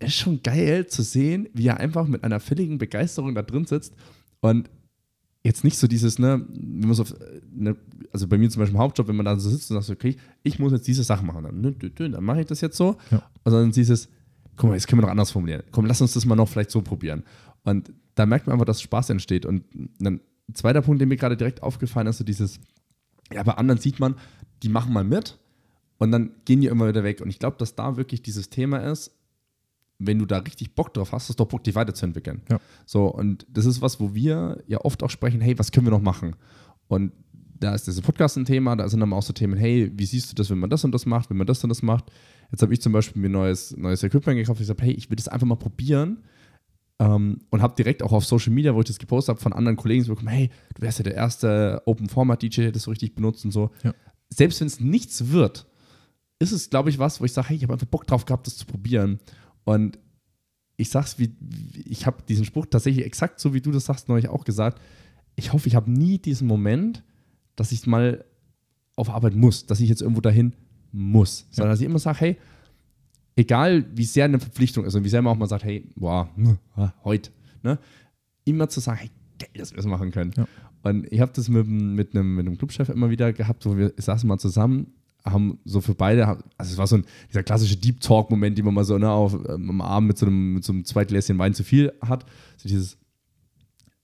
es 0.00 0.08
ist 0.08 0.16
schon 0.16 0.42
geil 0.42 0.86
zu 0.86 1.02
sehen, 1.02 1.48
wie 1.54 1.66
er 1.66 1.78
einfach 1.78 2.06
mit 2.06 2.24
einer 2.24 2.40
völligen 2.40 2.76
Begeisterung 2.76 3.34
da 3.34 3.40
drin 3.40 3.64
sitzt 3.64 3.94
und 4.42 4.68
jetzt 5.42 5.64
nicht 5.64 5.78
so 5.78 5.86
dieses, 5.86 6.18
ne, 6.18 6.44
wenn 6.50 6.88
man 6.88 6.94
so, 6.94 7.06
ne, 7.54 7.74
also 8.12 8.28
bei 8.28 8.36
mir 8.36 8.50
zum 8.50 8.60
Beispiel 8.60 8.76
im 8.76 8.82
Hauptjob, 8.82 9.08
wenn 9.08 9.16
man 9.16 9.24
da 9.24 9.38
so 9.38 9.48
sitzt 9.48 9.70
und 9.70 9.80
sagt, 9.80 9.98
okay, 9.98 10.16
ich 10.42 10.58
muss 10.58 10.72
jetzt 10.72 10.86
diese 10.86 11.04
Sachen 11.04 11.26
machen, 11.26 11.42
dann, 11.42 11.58
ne, 11.58 11.72
dann 11.72 12.22
mache 12.22 12.42
ich 12.42 12.46
das 12.46 12.60
jetzt 12.60 12.76
so. 12.76 12.98
Ja. 13.10 13.22
Dann 13.44 13.72
dieses, 13.72 14.10
guck 14.56 14.68
mal, 14.68 14.74
jetzt 14.74 14.88
können 14.88 15.00
wir 15.00 15.06
noch 15.06 15.10
anders 15.10 15.30
formulieren. 15.30 15.62
Komm, 15.70 15.86
lass 15.86 16.02
uns 16.02 16.12
das 16.12 16.26
mal 16.26 16.36
noch 16.36 16.50
vielleicht 16.50 16.70
so 16.70 16.82
probieren. 16.82 17.22
Und 17.62 17.94
da 18.14 18.26
merkt 18.26 18.46
man 18.46 18.52
einfach, 18.54 18.66
dass 18.66 18.82
Spaß 18.82 19.08
entsteht. 19.08 19.46
Und 19.46 19.64
dann 19.98 20.20
zweiter 20.52 20.82
Punkt, 20.82 21.00
der 21.00 21.08
mir 21.08 21.16
gerade 21.16 21.36
direkt 21.36 21.62
aufgefallen 21.62 22.06
ist, 22.06 22.18
so 22.18 22.24
dieses, 22.24 22.60
ja, 23.32 23.42
bei 23.42 23.52
anderen 23.52 23.80
sieht 23.80 23.98
man, 24.00 24.16
die 24.62 24.68
machen 24.68 24.92
mal 24.92 25.04
mit 25.04 25.38
und 25.98 26.12
dann 26.12 26.32
gehen 26.44 26.60
die 26.60 26.66
immer 26.66 26.88
wieder 26.88 27.04
weg. 27.04 27.20
Und 27.20 27.30
ich 27.30 27.38
glaube, 27.38 27.56
dass 27.58 27.74
da 27.74 27.96
wirklich 27.96 28.22
dieses 28.22 28.50
Thema 28.50 28.78
ist, 28.78 29.12
wenn 29.98 30.18
du 30.18 30.26
da 30.26 30.38
richtig 30.38 30.74
Bock 30.74 30.92
drauf 30.92 31.12
hast, 31.12 31.28
hast 31.28 31.38
du 31.38 31.44
doch 31.44 31.48
Bock, 31.50 31.64
dich 31.64 31.74
weiterzuentwickeln. 31.74 32.42
Ja. 32.50 32.58
So, 32.84 33.06
und 33.06 33.46
das 33.48 33.64
ist 33.64 33.80
was, 33.80 34.00
wo 34.00 34.14
wir 34.14 34.62
ja 34.66 34.78
oft 34.78 35.02
auch 35.02 35.10
sprechen, 35.10 35.40
hey, 35.40 35.58
was 35.58 35.72
können 35.72 35.86
wir 35.86 35.92
noch 35.92 36.02
machen? 36.02 36.36
Und 36.88 37.12
da 37.58 37.74
ist 37.74 37.86
dieser 37.86 38.02
Podcast 38.02 38.36
ein 38.36 38.44
Thema, 38.44 38.76
da 38.76 38.88
sind 38.88 39.00
dann 39.00 39.12
auch 39.12 39.22
so 39.22 39.32
Themen, 39.32 39.56
hey, 39.56 39.90
wie 39.94 40.04
siehst 40.04 40.30
du 40.30 40.34
das, 40.34 40.50
wenn 40.50 40.58
man 40.58 40.68
das 40.70 40.84
und 40.84 40.92
das 40.92 41.06
macht, 41.06 41.30
wenn 41.30 41.36
man 41.36 41.46
das 41.46 41.62
und 41.62 41.68
das 41.68 41.82
macht? 41.82 42.10
Jetzt 42.50 42.62
habe 42.62 42.74
ich 42.74 42.80
zum 42.80 42.92
Beispiel 42.92 43.22
mir 43.22 43.30
neues, 43.30 43.76
neues 43.76 44.02
Equipment 44.02 44.36
gekauft. 44.36 44.60
Ich 44.60 44.68
habe, 44.68 44.82
hey, 44.82 44.92
ich 44.92 45.08
will 45.08 45.16
das 45.16 45.28
einfach 45.28 45.46
mal 45.46 45.54
probieren. 45.54 46.24
Ähm, 47.00 47.40
und 47.50 47.60
habe 47.60 47.74
direkt 47.74 48.02
auch 48.02 48.12
auf 48.12 48.24
Social 48.24 48.52
Media, 48.52 48.74
wo 48.74 48.80
ich 48.80 48.86
das 48.86 48.98
gepostet 48.98 49.34
habe, 49.34 49.40
von 49.40 49.52
anderen 49.52 49.76
Kollegen 49.76 50.04
so 50.04 50.14
bekommen, 50.14 50.28
hey, 50.28 50.50
du 50.74 50.82
wärst 50.82 50.98
ja 50.98 51.02
der 51.02 51.14
erste 51.14 51.82
Open-Format-DJ, 51.86 52.62
der 52.62 52.72
das 52.72 52.84
so 52.84 52.90
richtig 52.90 53.14
benutzt 53.14 53.44
und 53.44 53.50
so. 53.50 53.70
Ja. 53.82 53.92
Selbst 54.30 54.60
wenn 54.60 54.68
es 54.68 54.80
nichts 54.80 55.30
wird, 55.30 55.66
ist 56.38 56.52
es, 56.52 56.70
glaube 56.70 56.90
ich, 56.90 56.98
was, 56.98 57.20
wo 57.20 57.24
ich 57.24 57.32
sage, 57.32 57.48
hey, 57.48 57.56
ich 57.56 57.62
habe 57.64 57.72
einfach 57.72 57.86
Bock 57.86 58.06
drauf 58.06 58.24
gehabt, 58.24 58.46
das 58.46 58.56
zu 58.56 58.66
probieren. 58.66 59.18
Und 59.64 59.98
ich 60.76 60.90
sag's 60.90 61.18
wie, 61.18 61.34
ich 61.84 62.06
habe 62.06 62.22
diesen 62.28 62.44
Spruch 62.44 62.66
tatsächlich 62.66 63.04
exakt 63.04 63.40
so, 63.40 63.54
wie 63.54 63.60
du 63.60 63.70
das 63.70 63.84
sagst, 63.84 64.08
neulich 64.08 64.28
auch 64.28 64.44
gesagt. 64.44 64.80
Ich 65.36 65.52
hoffe, 65.52 65.68
ich 65.68 65.74
habe 65.74 65.90
nie 65.90 66.18
diesen 66.18 66.46
Moment, 66.46 67.02
dass 67.56 67.72
ich 67.72 67.86
mal 67.86 68.24
auf 68.96 69.10
Arbeit 69.10 69.34
muss, 69.34 69.66
dass 69.66 69.80
ich 69.80 69.88
jetzt 69.88 70.02
irgendwo 70.02 70.20
dahin 70.20 70.54
muss. 70.92 71.46
Sondern 71.50 71.72
dass 71.72 71.80
ich 71.80 71.86
immer 71.86 71.98
sage, 71.98 72.20
hey, 72.20 72.36
egal 73.36 73.84
wie 73.94 74.04
sehr 74.04 74.24
eine 74.26 74.38
Verpflichtung 74.38 74.84
ist 74.84 74.94
und 74.94 75.04
wie 75.04 75.08
sehr 75.08 75.22
man 75.22 75.32
auch 75.34 75.38
mal 75.38 75.48
sagt, 75.48 75.64
hey, 75.64 75.86
boah, 75.96 76.28
heute, 77.04 77.30
ne? 77.62 77.78
Immer 78.44 78.68
zu 78.68 78.80
sagen, 78.80 78.98
hey, 78.98 79.10
geil, 79.38 79.48
dass 79.56 79.72
wir 79.72 79.76
das 79.76 79.86
machen 79.86 80.10
können. 80.10 80.32
Ja. 80.36 80.46
Und 80.82 81.10
ich 81.10 81.20
habe 81.20 81.32
das 81.34 81.48
mit, 81.48 81.66
mit, 81.66 82.14
einem, 82.14 82.34
mit 82.34 82.46
einem 82.46 82.58
Clubchef 82.58 82.90
immer 82.90 83.08
wieder 83.10 83.32
gehabt, 83.32 83.64
wo 83.64 83.76
wir 83.76 83.92
saßen 83.96 84.28
mal 84.28 84.38
zusammen, 84.38 84.88
haben 85.24 85.58
so 85.64 85.80
für 85.80 85.94
beide, 85.94 86.26
also 86.28 86.72
es 86.72 86.76
war 86.76 86.86
so 86.86 86.96
ein, 86.96 87.06
dieser 87.30 87.42
klassische 87.42 87.78
Deep 87.78 88.00
Talk-Moment, 88.00 88.58
den 88.58 88.66
man 88.66 88.74
mal 88.74 88.84
so 88.84 88.98
ne, 88.98 89.10
auf, 89.10 89.32
ähm, 89.48 89.70
am 89.70 89.80
Abend 89.80 90.08
mit 90.08 90.18
so 90.18 90.26
einem, 90.26 90.54
mit 90.54 90.64
so 90.64 90.74
einem 90.74 90.84
Zweitgläschen 90.84 91.38
Wein 91.38 91.54
zu 91.54 91.64
viel 91.64 91.92
hat. 92.02 92.26
So 92.58 92.68
dieses, 92.68 92.98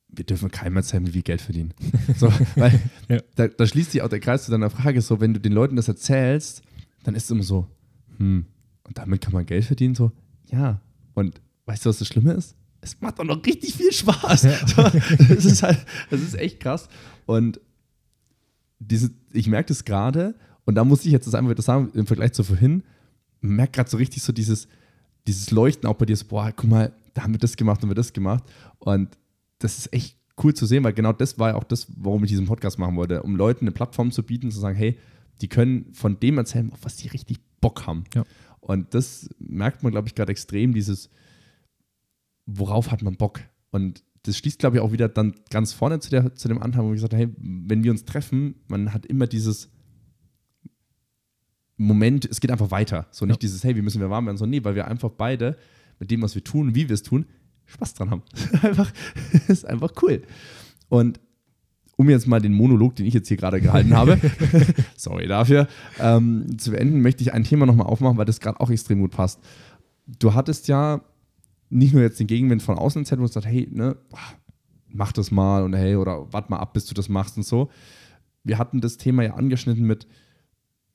wir 0.08 0.24
dürfen 0.24 0.50
keinem 0.50 0.76
erzählen, 0.78 1.06
wie 1.06 1.12
wir 1.12 1.22
Geld 1.22 1.42
verdienen. 1.42 1.74
So, 2.16 2.32
weil 2.56 2.80
Ja. 3.10 3.18
da, 3.36 3.48
da 3.48 3.66
schließt 3.66 3.92
sich 3.92 4.00
auch 4.00 4.08
der 4.08 4.20
Kreis 4.20 4.46
zu 4.46 4.50
deiner 4.50 4.70
Frage, 4.70 5.02
so, 5.02 5.20
wenn 5.20 5.34
du 5.34 5.40
den 5.40 5.52
Leuten 5.52 5.76
das 5.76 5.88
erzählst, 5.88 6.62
dann 7.04 7.14
ist 7.14 7.24
es 7.24 7.30
immer 7.30 7.42
so, 7.42 7.66
hm, 8.16 8.46
und 8.90 8.98
damit 8.98 9.20
kann 9.20 9.32
man 9.32 9.46
Geld 9.46 9.64
verdienen, 9.64 9.94
so, 9.94 10.10
ja. 10.50 10.80
Und 11.14 11.40
weißt 11.66 11.84
du, 11.84 11.90
was 11.90 12.00
das 12.00 12.08
Schlimme 12.08 12.32
ist? 12.32 12.56
Es 12.80 13.00
macht 13.00 13.20
doch 13.20 13.24
noch 13.24 13.46
richtig 13.46 13.72
viel 13.72 13.92
Spaß. 13.92 14.42
So, 14.42 14.82
das 15.28 15.44
ist 15.44 15.62
halt, 15.62 15.78
das 16.10 16.20
ist 16.20 16.34
echt 16.34 16.58
krass. 16.58 16.88
Und 17.24 17.60
diese, 18.80 19.12
ich 19.32 19.46
merke 19.46 19.68
das 19.68 19.84
gerade, 19.84 20.34
und 20.64 20.74
da 20.74 20.84
muss 20.84 21.04
ich 21.04 21.12
jetzt 21.12 21.28
das 21.28 21.34
einfach 21.34 21.52
wieder 21.52 21.62
sagen, 21.62 21.92
im 21.94 22.08
Vergleich 22.08 22.32
zu 22.32 22.42
vorhin, 22.42 22.82
man 23.40 23.54
merkt 23.54 23.74
gerade 23.74 23.88
so 23.88 23.96
richtig 23.96 24.24
so 24.24 24.32
dieses, 24.32 24.66
dieses 25.28 25.52
Leuchten 25.52 25.88
auch 25.88 25.94
bei 25.94 26.06
dir, 26.06 26.16
so, 26.16 26.24
boah, 26.26 26.50
guck 26.50 26.68
mal, 26.68 26.92
da 27.14 27.22
haben 27.22 27.32
wir 27.32 27.38
das 27.38 27.56
gemacht 27.56 27.84
und 27.84 27.90
wir 27.90 27.94
das 27.94 28.12
gemacht. 28.12 28.42
Und 28.80 29.16
das 29.60 29.78
ist 29.78 29.92
echt 29.92 30.16
cool 30.42 30.52
zu 30.52 30.66
sehen, 30.66 30.82
weil 30.82 30.94
genau 30.94 31.12
das 31.12 31.38
war 31.38 31.50
ja 31.50 31.54
auch 31.54 31.64
das, 31.64 31.86
warum 31.96 32.24
ich 32.24 32.30
diesen 32.30 32.46
Podcast 32.46 32.76
machen 32.80 32.96
wollte, 32.96 33.22
um 33.22 33.36
Leuten 33.36 33.66
eine 33.66 33.72
Plattform 33.72 34.10
zu 34.10 34.24
bieten, 34.24 34.50
zu 34.50 34.58
sagen, 34.58 34.76
hey, 34.76 34.98
die 35.42 35.48
können 35.48 35.92
von 35.92 36.18
dem 36.18 36.38
erzählen, 36.38 36.72
auf 36.72 36.80
was 36.82 36.98
sie 36.98 37.06
richtig 37.06 37.38
Bock 37.60 37.86
haben. 37.86 38.02
Ja. 38.14 38.24
Und 38.70 38.94
das 38.94 39.28
merkt 39.40 39.82
man, 39.82 39.90
glaube 39.90 40.06
ich, 40.06 40.14
gerade 40.14 40.30
extrem, 40.30 40.72
dieses, 40.72 41.10
worauf 42.46 42.92
hat 42.92 43.02
man 43.02 43.16
Bock? 43.16 43.40
Und 43.72 44.04
das 44.22 44.36
schließt, 44.36 44.60
glaube 44.60 44.76
ich, 44.76 44.80
auch 44.80 44.92
wieder 44.92 45.08
dann 45.08 45.34
ganz 45.50 45.72
vorne 45.72 45.98
zu, 45.98 46.08
der, 46.08 46.36
zu 46.36 46.46
dem 46.46 46.62
Anteil, 46.62 46.84
wo 46.84 46.90
ich 46.90 46.98
gesagt 46.98 47.14
habe, 47.14 47.24
hey, 47.24 47.34
wenn 47.36 47.82
wir 47.82 47.90
uns 47.90 48.04
treffen, 48.04 48.54
man 48.68 48.94
hat 48.94 49.06
immer 49.06 49.26
dieses 49.26 49.72
Moment, 51.78 52.26
es 52.26 52.38
geht 52.38 52.52
einfach 52.52 52.70
weiter. 52.70 53.08
So 53.10 53.26
nicht 53.26 53.38
Ja. 53.38 53.38
dieses, 53.40 53.64
hey, 53.64 53.74
wie 53.74 53.82
müssen 53.82 54.00
wir 54.00 54.08
warm 54.08 54.26
werden, 54.26 54.36
sondern 54.36 54.50
nee, 54.60 54.64
weil 54.64 54.76
wir 54.76 54.86
einfach 54.86 55.10
beide 55.10 55.56
mit 55.98 56.12
dem, 56.12 56.22
was 56.22 56.36
wir 56.36 56.44
tun, 56.44 56.76
wie 56.76 56.88
wir 56.88 56.94
es 56.94 57.02
tun, 57.02 57.26
Spaß 57.66 57.94
dran 57.94 58.10
haben. 58.10 58.22
einfach, 58.62 58.92
ist 59.48 59.64
einfach 59.64 59.90
cool. 60.00 60.22
Und 60.88 61.18
um 62.00 62.08
jetzt 62.08 62.26
mal 62.26 62.40
den 62.40 62.54
Monolog, 62.54 62.96
den 62.96 63.04
ich 63.04 63.12
jetzt 63.12 63.28
hier 63.28 63.36
gerade 63.36 63.60
gehalten 63.60 63.94
habe, 63.94 64.18
sorry 64.96 65.26
dafür, 65.26 65.68
ähm, 66.00 66.56
zu 66.58 66.70
beenden, 66.70 67.02
möchte 67.02 67.22
ich 67.22 67.34
ein 67.34 67.44
Thema 67.44 67.66
nochmal 67.66 67.86
aufmachen, 67.88 68.16
weil 68.16 68.24
das 68.24 68.40
gerade 68.40 68.58
auch 68.58 68.70
extrem 68.70 69.00
gut 69.00 69.10
passt. 69.10 69.38
Du 70.06 70.32
hattest 70.32 70.66
ja 70.68 71.02
nicht 71.68 71.92
nur 71.92 72.02
jetzt 72.02 72.18
den 72.18 72.26
Gegenwind 72.26 72.62
von 72.62 72.78
außen 72.78 73.02
erzählt, 73.02 73.20
wo 73.20 73.26
du 73.26 73.30
sagst, 73.32 73.46
hey, 73.46 73.68
ne, 73.70 73.96
mach 74.88 75.12
das 75.12 75.30
mal 75.30 75.62
und 75.62 75.74
hey, 75.74 75.94
oder 75.96 76.32
warte 76.32 76.50
mal 76.50 76.58
ab, 76.58 76.72
bis 76.72 76.86
du 76.86 76.94
das 76.94 77.08
machst 77.10 77.36
und 77.36 77.44
so. 77.44 77.68
Wir 78.44 78.56
hatten 78.56 78.80
das 78.80 78.96
Thema 78.96 79.22
ja 79.22 79.34
angeschnitten 79.34 79.86
mit 79.86 80.06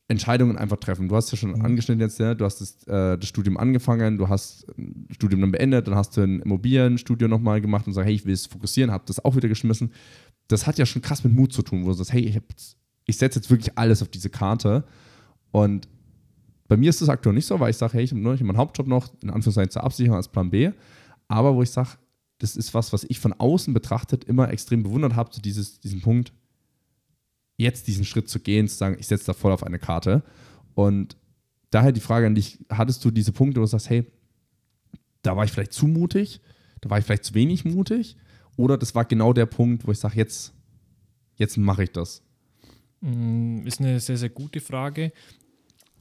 Entscheidungen 0.07 0.55
einfach 0.57 0.77
treffen. 0.77 1.07
Du 1.07 1.15
hast 1.15 1.31
ja 1.31 1.37
schon 1.37 1.51
Mhm. 1.51 1.61
angeschnitten 1.65 2.01
jetzt, 2.01 2.19
ja, 2.19 2.35
du 2.35 2.45
hast 2.45 2.61
das, 2.61 2.83
äh, 2.87 3.17
das 3.17 3.27
Studium 3.27 3.57
angefangen, 3.57 4.17
du 4.19 4.29
hast 4.29 4.67
ein 4.77 5.07
Studium 5.11 5.41
dann 5.41 5.51
beendet, 5.51 5.87
dann 5.87 5.95
hast 5.95 6.15
du 6.17 6.21
ein 6.21 6.41
Immobilienstudio 6.41 7.27
nochmal 7.27 7.59
gemacht 7.61 7.87
und 7.87 7.93
sagst, 7.93 8.05
hey, 8.07 8.13
ich 8.13 8.25
will 8.25 8.33
es 8.33 8.45
fokussieren, 8.45 8.91
hab 8.91 9.05
das 9.07 9.23
auch 9.23 9.35
wieder 9.35 9.47
geschmissen. 9.47 9.91
Das 10.47 10.67
hat 10.67 10.77
ja 10.77 10.85
schon 10.85 11.01
krass 11.01 11.23
mit 11.23 11.33
Mut 11.33 11.53
zu 11.53 11.61
tun, 11.61 11.83
wo 11.83 11.87
du 11.87 11.93
sagst, 11.93 12.13
hey, 12.13 12.21
ich, 12.21 12.39
ich 13.05 13.17
setze 13.17 13.39
jetzt 13.39 13.49
wirklich 13.49 13.77
alles 13.77 14.01
auf 14.01 14.09
diese 14.09 14.29
Karte. 14.29 14.83
Und 15.51 15.87
bei 16.67 16.77
mir 16.77 16.89
ist 16.89 17.01
das 17.01 17.09
aktuell 17.09 17.35
nicht 17.35 17.45
so, 17.45 17.59
weil 17.59 17.69
ich 17.69 17.77
sage, 17.77 17.93
hey, 17.93 18.03
ich 18.03 18.11
habe 18.11 18.21
nur 18.21 18.35
meinen 18.35 18.57
Hauptjob 18.57 18.87
noch, 18.87 19.11
in 19.21 19.29
Anführungszeichen 19.29 19.71
zur 19.71 19.83
Absicherung 19.83 20.17
als 20.17 20.27
Plan 20.27 20.49
B. 20.49 20.71
Aber 21.27 21.55
wo 21.55 21.61
ich 21.61 21.71
sage, 21.71 21.97
das 22.39 22.55
ist 22.55 22.73
was, 22.73 22.91
was 22.91 23.03
ich 23.05 23.19
von 23.19 23.33
außen 23.33 23.73
betrachtet 23.73 24.23
immer 24.25 24.49
extrem 24.51 24.83
bewundert 24.83 25.15
habe, 25.15 25.29
so 25.33 25.41
dieses, 25.41 25.79
diesen 25.79 26.01
Punkt, 26.01 26.33
jetzt 27.57 27.87
diesen 27.87 28.03
Schritt 28.03 28.29
zu 28.29 28.39
gehen, 28.39 28.67
zu 28.67 28.75
sagen, 28.75 28.97
ich 28.99 29.07
setze 29.07 29.27
da 29.27 29.33
voll 29.33 29.51
auf 29.51 29.63
eine 29.63 29.79
Karte. 29.79 30.23
Und 30.73 31.15
daher 31.69 31.91
die 31.91 32.01
Frage 32.01 32.27
an 32.27 32.35
dich, 32.35 32.59
hattest 32.69 33.03
du 33.05 33.11
diese 33.11 33.31
Punkte, 33.31 33.59
wo 33.59 33.63
du 33.63 33.69
sagst, 33.69 33.89
hey, 33.89 34.05
da 35.21 35.37
war 35.37 35.45
ich 35.45 35.51
vielleicht 35.51 35.73
zu 35.73 35.87
mutig, 35.87 36.41
da 36.81 36.89
war 36.89 36.99
ich 36.99 37.05
vielleicht 37.05 37.25
zu 37.25 37.33
wenig 37.33 37.65
mutig, 37.65 38.17
oder 38.57 38.77
das 38.77 38.95
war 38.95 39.05
genau 39.05 39.33
der 39.33 39.45
Punkt, 39.45 39.85
wo 39.87 39.91
ich 39.91 39.99
sage, 39.99 40.17
jetzt, 40.17 40.53
jetzt 41.35 41.57
mache 41.57 41.83
ich 41.83 41.91
das. 41.91 42.23
Mm, 43.01 43.65
Ist 43.65 43.79
eine 43.79 43.99
sehr, 43.99 44.17
sehr 44.17 44.29
gute 44.29 44.59
Frage. 44.61 45.11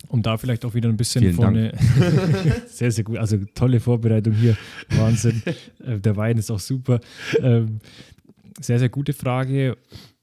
Um 0.09 0.23
da 0.23 0.37
vielleicht 0.37 0.65
auch 0.67 0.75
wieder 0.75 0.89
ein 0.91 0.97
bisschen 0.99 1.23
Vielen 1.23 1.35
vorne. 1.35 1.73
sehr, 2.67 2.91
sehr 2.91 3.05
gut. 3.05 3.17
Also 3.17 3.39
tolle 3.55 3.81
Vorbereitung 3.81 4.35
hier. 4.35 4.57
Wahnsinn. 4.91 5.43
Äh, 5.85 5.99
Der 6.01 6.17
Wein 6.17 6.37
ist 6.39 6.51
auch 6.51 6.61
super. 6.61 7.01
Ähm, 7.41 7.79
Sehr, 8.61 8.79
sehr 8.79 8.89
gute 8.91 9.13
Frage. 9.15 9.77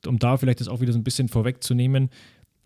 Um 0.08 0.18
da 0.20 0.38
vielleicht 0.38 0.60
das 0.62 0.68
auch 0.68 0.82
wieder 0.82 0.94
so 0.94 1.00
ein 1.00 1.04
bisschen 1.04 1.28
vorwegzunehmen. 1.30 2.10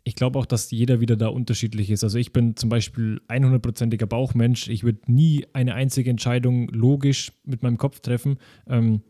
Ich 0.04 0.16
glaube 0.16 0.38
auch, 0.38 0.46
dass 0.46 0.70
jeder 0.72 1.00
wieder 1.00 1.16
da 1.16 1.28
unterschiedlich 1.30 1.90
ist. 1.90 2.04
Also 2.04 2.18
ich 2.20 2.32
bin 2.32 2.56
zum 2.56 2.70
Beispiel 2.70 3.22
100%iger 3.28 4.06
Bauchmensch. 4.06 4.68
Ich 4.70 4.84
würde 4.84 5.00
nie 5.12 5.46
eine 5.54 5.74
einzige 5.74 6.10
Entscheidung 6.10 6.68
logisch 6.70 7.32
mit 7.44 7.64
meinem 7.64 7.78
Kopf 7.78 8.02
treffen. 8.02 8.38
Ähm, 8.68 9.02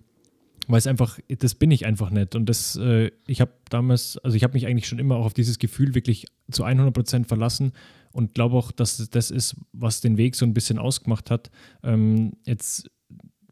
weil 0.67 0.77
es 0.77 0.87
einfach, 0.87 1.19
das 1.27 1.55
bin 1.55 1.71
ich 1.71 1.85
einfach 1.85 2.09
nicht. 2.09 2.35
Und 2.35 2.47
das, 2.47 2.75
äh, 2.75 3.11
ich 3.27 3.41
habe 3.41 3.51
damals, 3.69 4.17
also 4.19 4.35
ich 4.35 4.43
habe 4.43 4.53
mich 4.53 4.67
eigentlich 4.67 4.87
schon 4.87 4.99
immer 4.99 5.15
auch 5.15 5.25
auf 5.25 5.33
dieses 5.33 5.59
Gefühl 5.59 5.95
wirklich 5.95 6.25
zu 6.51 6.63
100% 6.65 7.25
verlassen 7.25 7.73
und 8.11 8.33
glaube 8.33 8.55
auch, 8.55 8.71
dass 8.71 9.09
das 9.09 9.31
ist, 9.31 9.55
was 9.73 10.01
den 10.01 10.17
Weg 10.17 10.35
so 10.35 10.45
ein 10.45 10.53
bisschen 10.53 10.79
ausgemacht 10.79 11.29
hat. 11.29 11.51
Ähm, 11.83 12.33
jetzt 12.45 12.89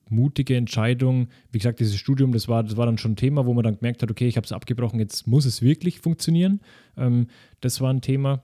mutige 0.09 0.55
Entscheidung, 0.55 1.27
wie 1.51 1.57
gesagt, 1.57 1.79
dieses 1.79 1.97
Studium, 1.97 2.31
das 2.31 2.47
war, 2.47 2.63
das 2.63 2.77
war 2.77 2.85
dann 2.85 2.97
schon 2.97 3.13
ein 3.13 3.17
Thema, 3.17 3.45
wo 3.45 3.53
man 3.53 3.63
dann 3.63 3.77
gemerkt 3.77 4.01
hat, 4.01 4.11
okay, 4.11 4.27
ich 4.27 4.37
habe 4.37 4.45
es 4.45 4.51
abgebrochen, 4.51 4.99
jetzt 4.99 5.27
muss 5.27 5.45
es 5.45 5.61
wirklich 5.61 5.99
funktionieren. 5.99 6.61
Ähm, 6.97 7.27
das 7.61 7.81
war 7.81 7.91
ein 7.91 8.01
Thema. 8.01 8.43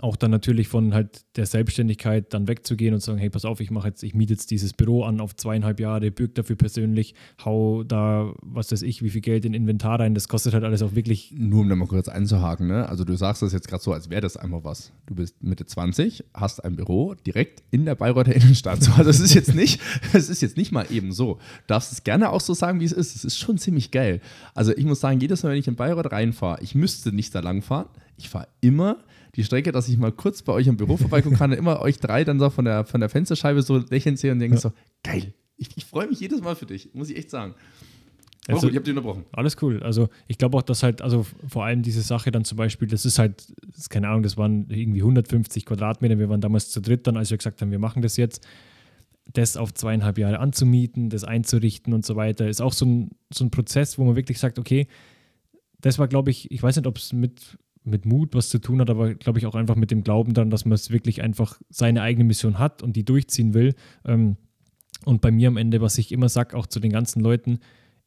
Auch 0.00 0.16
dann 0.16 0.30
natürlich 0.30 0.68
von 0.68 0.94
halt 0.94 1.24
der 1.36 1.46
Selbstständigkeit 1.46 2.32
dann 2.32 2.46
wegzugehen 2.46 2.94
und 2.94 3.00
sagen, 3.00 3.18
hey, 3.18 3.30
pass 3.30 3.44
auf, 3.44 3.60
ich 3.60 3.70
mache 3.70 3.88
jetzt, 3.88 4.02
ich 4.02 4.14
miete 4.14 4.32
jetzt 4.32 4.50
dieses 4.50 4.72
Büro 4.72 5.02
an 5.02 5.20
auf 5.20 5.34
zweieinhalb 5.34 5.80
Jahre, 5.80 6.10
bürge 6.10 6.34
dafür 6.34 6.56
persönlich, 6.56 7.14
hau 7.44 7.82
da, 7.82 8.32
was 8.42 8.70
weiß 8.70 8.82
ich, 8.82 9.02
wie 9.02 9.10
viel 9.10 9.20
Geld 9.20 9.44
in 9.44 9.54
Inventar 9.54 10.00
rein, 10.00 10.14
das 10.14 10.28
kostet 10.28 10.54
halt 10.54 10.64
alles 10.64 10.82
auch 10.82 10.94
wirklich. 10.94 11.34
Nur 11.36 11.62
um 11.62 11.68
da 11.68 11.76
mal 11.76 11.88
kurz 11.88 12.08
einzuhaken, 12.08 12.68
ne? 12.68 12.88
Also 12.88 13.04
du 13.04 13.16
sagst 13.16 13.42
das 13.42 13.52
jetzt 13.52 13.68
gerade 13.68 13.82
so, 13.82 13.92
als 13.92 14.10
wäre 14.10 14.20
das 14.20 14.36
einfach 14.36 14.62
was. 14.62 14.92
Du 15.06 15.14
bist 15.14 15.42
Mitte 15.42 15.66
20, 15.66 16.24
hast 16.34 16.64
ein 16.64 16.76
Büro 16.76 17.14
direkt 17.14 17.62
in 17.70 17.84
der 17.84 17.94
Bayreuther 17.94 18.34
Innenstadt. 18.34 18.82
So, 18.82 18.92
also 18.92 19.10
es 19.10 19.20
ist 19.20 19.34
jetzt 19.34 19.54
nicht, 19.54 19.80
es 20.12 20.28
ist 20.28 20.42
jetzt 20.42 20.56
nicht 20.56 20.70
mal 20.70 20.86
eben 20.90 21.12
so. 21.12 21.34
Du 21.34 21.40
darfst 21.66 21.92
es 21.92 22.04
gerne 22.04 22.30
auch 22.30 22.40
so 22.40 22.54
sagen, 22.54 22.80
wie 22.80 22.84
es 22.84 22.92
ist. 22.92 23.16
Es 23.16 23.24
ist 23.24 23.38
schon 23.38 23.58
ziemlich 23.58 23.90
geil. 23.90 24.20
Also 24.54 24.76
ich 24.76 24.84
muss 24.84 25.00
sagen, 25.00 25.20
jedes 25.20 25.42
Mal, 25.42 25.50
wenn 25.50 25.58
ich 25.58 25.68
in 25.68 25.76
Bayreuth 25.76 26.12
reinfahre, 26.12 26.62
ich 26.62 26.74
müsste 26.74 27.12
nicht 27.12 27.34
da 27.34 27.40
lang 27.40 27.62
fahren. 27.62 27.88
Ich 28.16 28.28
fahre 28.28 28.48
immer 28.60 28.98
die 29.38 29.44
Strecke, 29.44 29.70
dass 29.70 29.88
ich 29.88 29.96
mal 29.96 30.10
kurz 30.10 30.42
bei 30.42 30.52
euch 30.52 30.66
im 30.66 30.76
Büro 30.76 30.96
vorbeikommen 30.96 31.36
kann 31.36 31.52
und 31.52 31.58
immer 31.58 31.80
euch 31.80 32.00
drei 32.00 32.24
dann 32.24 32.40
so 32.40 32.50
von 32.50 32.64
der, 32.64 32.84
von 32.84 33.00
der 33.00 33.08
Fensterscheibe 33.08 33.62
so 33.62 33.78
lächeln 33.78 34.16
sehe 34.16 34.32
und 34.32 34.40
denke 34.40 34.56
ja. 34.56 34.60
so, 34.60 34.72
geil. 35.04 35.32
Ich, 35.56 35.68
ich 35.76 35.84
freue 35.84 36.08
mich 36.08 36.18
jedes 36.18 36.42
Mal 36.42 36.56
für 36.56 36.66
dich, 36.66 36.92
muss 36.92 37.08
ich 37.08 37.16
echt 37.16 37.30
sagen. 37.30 37.54
Also, 38.48 38.66
oh, 38.66 38.70
ich 38.70 38.74
habe 38.74 38.84
dich 38.84 38.96
unterbrochen. 38.96 39.26
Alles 39.30 39.56
cool. 39.62 39.80
Also 39.80 40.08
ich 40.26 40.38
glaube 40.38 40.56
auch, 40.56 40.62
dass 40.62 40.82
halt, 40.82 41.02
also 41.02 41.24
vor 41.46 41.64
allem 41.64 41.82
diese 41.82 42.02
Sache 42.02 42.32
dann 42.32 42.44
zum 42.44 42.56
Beispiel, 42.56 42.88
das 42.88 43.04
ist 43.04 43.20
halt, 43.20 43.48
das 43.64 43.78
ist 43.78 43.90
keine 43.90 44.08
Ahnung, 44.08 44.24
das 44.24 44.36
waren 44.36 44.68
irgendwie 44.70 45.02
150 45.02 45.64
Quadratmeter. 45.66 46.18
Wir 46.18 46.28
waren 46.28 46.40
damals 46.40 46.70
zu 46.70 46.80
dritt 46.80 47.06
dann, 47.06 47.16
als 47.16 47.30
wir 47.30 47.36
gesagt 47.36 47.62
haben, 47.62 47.70
wir 47.70 47.78
machen 47.78 48.02
das 48.02 48.16
jetzt. 48.16 48.44
Das 49.32 49.56
auf 49.56 49.72
zweieinhalb 49.72 50.18
Jahre 50.18 50.40
anzumieten, 50.40 51.10
das 51.10 51.22
einzurichten 51.22 51.92
und 51.92 52.04
so 52.04 52.16
weiter, 52.16 52.48
ist 52.48 52.60
auch 52.60 52.72
so 52.72 52.86
ein, 52.86 53.10
so 53.32 53.44
ein 53.44 53.52
Prozess, 53.52 53.98
wo 53.98 54.04
man 54.04 54.16
wirklich 54.16 54.40
sagt, 54.40 54.58
okay, 54.58 54.88
das 55.80 56.00
war, 56.00 56.08
glaube 56.08 56.30
ich, 56.30 56.50
ich 56.50 56.60
weiß 56.60 56.74
nicht, 56.74 56.86
ob 56.86 56.96
es 56.96 57.12
mit 57.12 57.58
mit 57.84 58.04
Mut 58.04 58.34
was 58.34 58.48
zu 58.48 58.58
tun 58.58 58.80
hat, 58.80 58.90
aber 58.90 59.14
glaube 59.14 59.38
ich 59.38 59.46
auch 59.46 59.54
einfach 59.54 59.76
mit 59.76 59.90
dem 59.90 60.02
Glauben 60.02 60.34
daran, 60.34 60.50
dass 60.50 60.64
man 60.64 60.72
es 60.72 60.90
wirklich 60.90 61.22
einfach 61.22 61.60
seine 61.70 62.02
eigene 62.02 62.24
Mission 62.24 62.58
hat 62.58 62.82
und 62.82 62.96
die 62.96 63.04
durchziehen 63.04 63.54
will. 63.54 63.74
Ähm, 64.04 64.36
und 65.04 65.20
bei 65.20 65.30
mir 65.30 65.48
am 65.48 65.56
Ende, 65.56 65.80
was 65.80 65.98
ich 65.98 66.12
immer 66.12 66.28
sage, 66.28 66.56
auch 66.56 66.66
zu 66.66 66.80
den 66.80 66.92
ganzen 66.92 67.20
Leuten, 67.20 67.60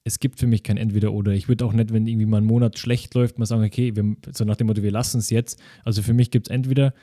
es 0.04 0.20
gibt 0.20 0.40
für 0.40 0.48
mich 0.48 0.64
kein 0.64 0.78
Entweder-Oder. 0.78 1.32
Ich 1.34 1.48
würde 1.48 1.66
auch 1.66 1.74
nicht, 1.74 1.94
wenn 1.94 2.08
irgendwie 2.08 2.26
mal 2.26 2.38
ein 2.38 2.46
Monat 2.46 2.80
schlecht 2.80 3.14
läuft, 3.14 3.38
mal 3.38 3.46
sagen, 3.46 3.64
okay, 3.64 3.96
wir, 3.96 4.16
so 4.34 4.46
nach 4.46 4.56
dem 4.56 4.68
Motto, 4.68 4.82
wir 4.82 4.92
lassen 4.92 5.20
es 5.20 5.30
jetzt. 5.30 5.62
Also 5.84 6.02
für 6.02 6.14
mich 6.14 6.32
gibt 6.32 6.48
es 6.48 6.52
entweder, 6.52 6.94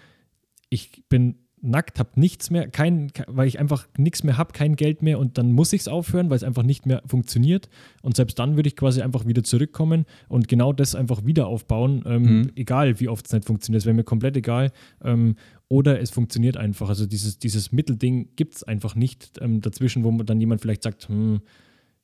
ich 0.69 1.05
bin 1.09 1.37
nackt, 1.63 1.99
habe 1.99 2.11
nichts 2.15 2.51
mehr, 2.51 2.69
kein, 2.69 3.11
weil 3.27 3.49
ich 3.49 3.59
einfach 3.59 3.87
nichts 3.97 4.23
mehr 4.23 4.39
habe, 4.39 4.53
kein 4.53 4.77
Geld 4.77 5.03
mehr 5.03 5.19
und 5.19 5.39
dann 5.39 5.53
muss 5.53 5.73
ich 5.73 5.83
es 5.83 5.89
aufhören, 5.89 6.31
weil 6.31 6.37
es 6.37 6.45
einfach 6.45 6.63
nicht 6.63 6.87
mehr 6.87 7.03
funktioniert. 7.07 7.69
Und 8.03 8.17
selbst 8.17 8.39
dann 8.39 8.57
würde 8.57 8.69
ich 8.69 8.77
quasi 8.77 9.03
einfach 9.03 9.27
wieder 9.27 9.45
zurückkommen 9.45 10.05
und 10.29 10.49
genau 10.49 10.73
das 10.73 10.95
einfach 10.95 11.25
wieder 11.25 11.47
aufbauen, 11.47 12.03
ähm, 12.07 12.23
mhm. 12.23 12.53
egal 12.57 13.01
wie 13.01 13.09
oft 13.09 13.27
es 13.27 13.33
nicht 13.33 13.47
funktioniert, 13.47 13.83
es 13.83 13.87
wäre 13.87 13.95
mir 13.95 14.05
komplett 14.05 14.37
egal. 14.37 14.71
Ähm, 15.03 15.37
oder 15.69 16.01
es 16.01 16.11
funktioniert 16.11 16.57
einfach. 16.57 16.89
Also 16.89 17.07
dieses, 17.07 17.39
dieses 17.39 17.73
Mittelding 17.73 18.31
gibt 18.37 18.57
es 18.57 18.63
einfach 18.63 18.95
nicht 18.95 19.39
ähm, 19.41 19.61
dazwischen, 19.61 20.03
wo 20.03 20.11
dann 20.23 20.41
jemand 20.41 20.63
vielleicht 20.63 20.83
sagt, 20.83 21.09
hm, 21.09 21.41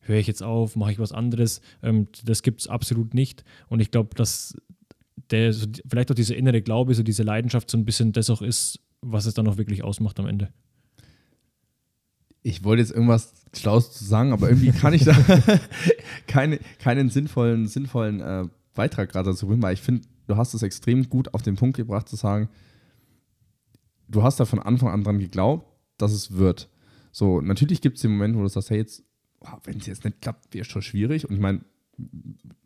höre 0.01 0.19
ich 0.19 0.27
jetzt 0.27 0.43
auf, 0.43 0.77
mache 0.77 0.93
ich 0.93 0.99
was 0.99 1.13
anderes. 1.13 1.61
Ähm, 1.83 2.09
das 2.25 2.43
gibt 2.43 2.61
es 2.61 2.69
absolut 2.69 3.15
nicht. 3.15 3.45
Und 3.69 3.81
ich 3.81 3.91
glaube, 3.91 4.11
dass 4.15 4.55
der, 5.31 5.53
so, 5.53 5.67
vielleicht 5.89 6.11
auch 6.11 6.15
dieser 6.15 6.37
innere 6.37 6.63
Glaube, 6.63 6.95
so 6.95 7.03
diese 7.03 7.23
Leidenschaft 7.23 7.71
so 7.71 7.79
ein 7.79 7.85
bisschen 7.85 8.13
das 8.13 8.31
auch 8.31 8.43
ist, 8.43 8.81
was 9.05 9.27
es 9.27 9.35
dann 9.35 9.47
auch 9.49 9.57
wirklich 9.57 9.85
ausmacht 9.85 10.19
am 10.19 10.27
Ende. 10.27 10.53
Ich 12.43 12.65
wollte 12.65 12.83
jetzt 12.83 12.93
irgendwas 12.93 13.33
Schlaues 13.55 13.93
zu 13.93 14.05
sagen, 14.05 14.33
aber 14.33 14.49
irgendwie 14.49 14.73
kann 14.73 14.93
ich 14.93 15.05
da 15.05 15.15
keine, 16.27 16.59
keinen 16.79 17.09
sinnvollen, 17.09 17.67
sinnvollen 17.67 18.21
äh, 18.21 18.49
Beitrag 18.75 19.11
gerade 19.11 19.31
dazu 19.31 19.47
bringen, 19.47 19.63
weil 19.63 19.75
ich 19.75 19.81
finde, 19.81 20.07
du 20.27 20.37
hast 20.37 20.53
es 20.55 20.63
extrem 20.63 21.09
gut 21.09 21.33
auf 21.33 21.43
den 21.43 21.57
Punkt 21.57 21.77
gebracht 21.77 22.09
zu 22.09 22.17
sagen, 22.17 22.49
du 24.09 24.23
hast 24.23 24.41
da 24.41 24.45
von 24.45 24.59
Anfang 24.59 24.91
an 24.91 25.05
dran 25.05 25.19
geglaubt, 25.19 25.67
dass 25.97 26.13
es 26.13 26.33
wird. 26.33 26.69
So, 27.13 27.41
natürlich 27.41 27.81
gibt 27.81 27.97
es 27.97 28.03
den 28.03 28.13
Moment, 28.13 28.37
wo 28.37 28.43
du 28.43 28.49
sagst, 28.49 28.71
hey, 28.71 28.79
jetzt, 28.79 29.05
wenn 29.65 29.79
es 29.79 29.87
jetzt 29.87 30.05
nicht 30.05 30.21
klappt, 30.21 30.53
wäre 30.53 30.63
es 30.63 30.69
schon 30.69 30.83
schwierig. 30.83 31.29
Und 31.29 31.35
ich 31.35 31.41
meine, 31.41 31.61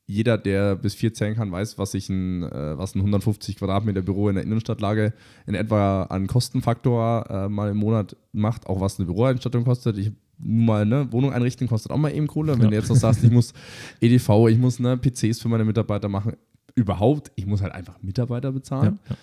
jeder, 0.07 0.39
der 0.39 0.75
bis 0.75 0.95
vier 0.95 1.13
zählen 1.13 1.35
kann, 1.35 1.53
weiß, 1.53 1.77
was 1.77 1.93
sich 1.93 2.09
ein, 2.09 2.43
äh, 2.43 2.79
was 2.79 2.95
ein 2.95 3.01
150 3.01 3.57
Quadratmeter 3.57 4.01
Büro 4.01 4.29
in 4.31 4.37
der 4.37 4.45
Innenstadtlage 4.45 5.13
in 5.47 5.55
etwa 5.55 6.05
an 6.05 6.27
Kostenfaktor 6.27 7.27
äh, 7.29 7.49
mal 7.49 7.71
im 7.71 7.77
Monat 7.77 8.17
macht, 8.33 8.67
auch 8.67 8.81
was 8.81 8.99
eine 8.99 9.07
Büroeinstattung 9.07 9.65
kostet. 9.65 9.99
Ich 9.99 10.13
nur 10.39 10.65
mal 10.65 10.83
eine 10.83 11.13
Wohnung 11.13 11.33
einrichten 11.33 11.67
kostet 11.67 11.93
auch 11.93 11.97
mal 11.97 12.15
eben 12.15 12.27
Kohle. 12.27 12.55
Wenn 12.55 12.65
ja. 12.65 12.71
du 12.71 12.77
jetzt 12.77 12.89
noch 12.89 12.97
sagst, 12.97 13.25
ich 13.25 13.31
muss 13.31 13.53
EDV, 14.01 14.49
ich 14.49 14.59
muss 14.59 14.79
ne, 14.79 14.97
PCs 14.97 15.41
für 15.41 15.49
meine 15.49 15.65
Mitarbeiter 15.65 16.09
machen, 16.09 16.35
überhaupt, 16.75 17.33
ich 17.35 17.47
muss 17.47 17.61
halt 17.61 17.73
einfach 17.73 18.01
Mitarbeiter 18.03 18.53
bezahlen. 18.53 18.99
Ja, 19.09 19.17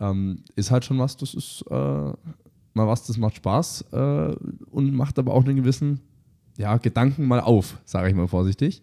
ja. 0.00 0.10
Ähm, 0.10 0.44
ist 0.56 0.70
halt 0.70 0.84
schon 0.84 0.98
was, 0.98 1.16
das 1.16 1.34
ist 1.34 1.64
äh, 1.68 1.74
mal 1.74 2.16
was, 2.74 3.06
das 3.06 3.18
macht 3.18 3.36
Spaß 3.36 3.86
äh, 3.92 4.34
und 4.70 4.94
macht 4.94 5.18
aber 5.18 5.34
auch 5.34 5.44
einen 5.44 5.56
gewissen 5.56 6.00
ja, 6.56 6.76
Gedanken 6.78 7.26
mal 7.26 7.40
auf, 7.40 7.78
sage 7.84 8.08
ich 8.08 8.14
mal 8.14 8.28
vorsichtig. 8.28 8.82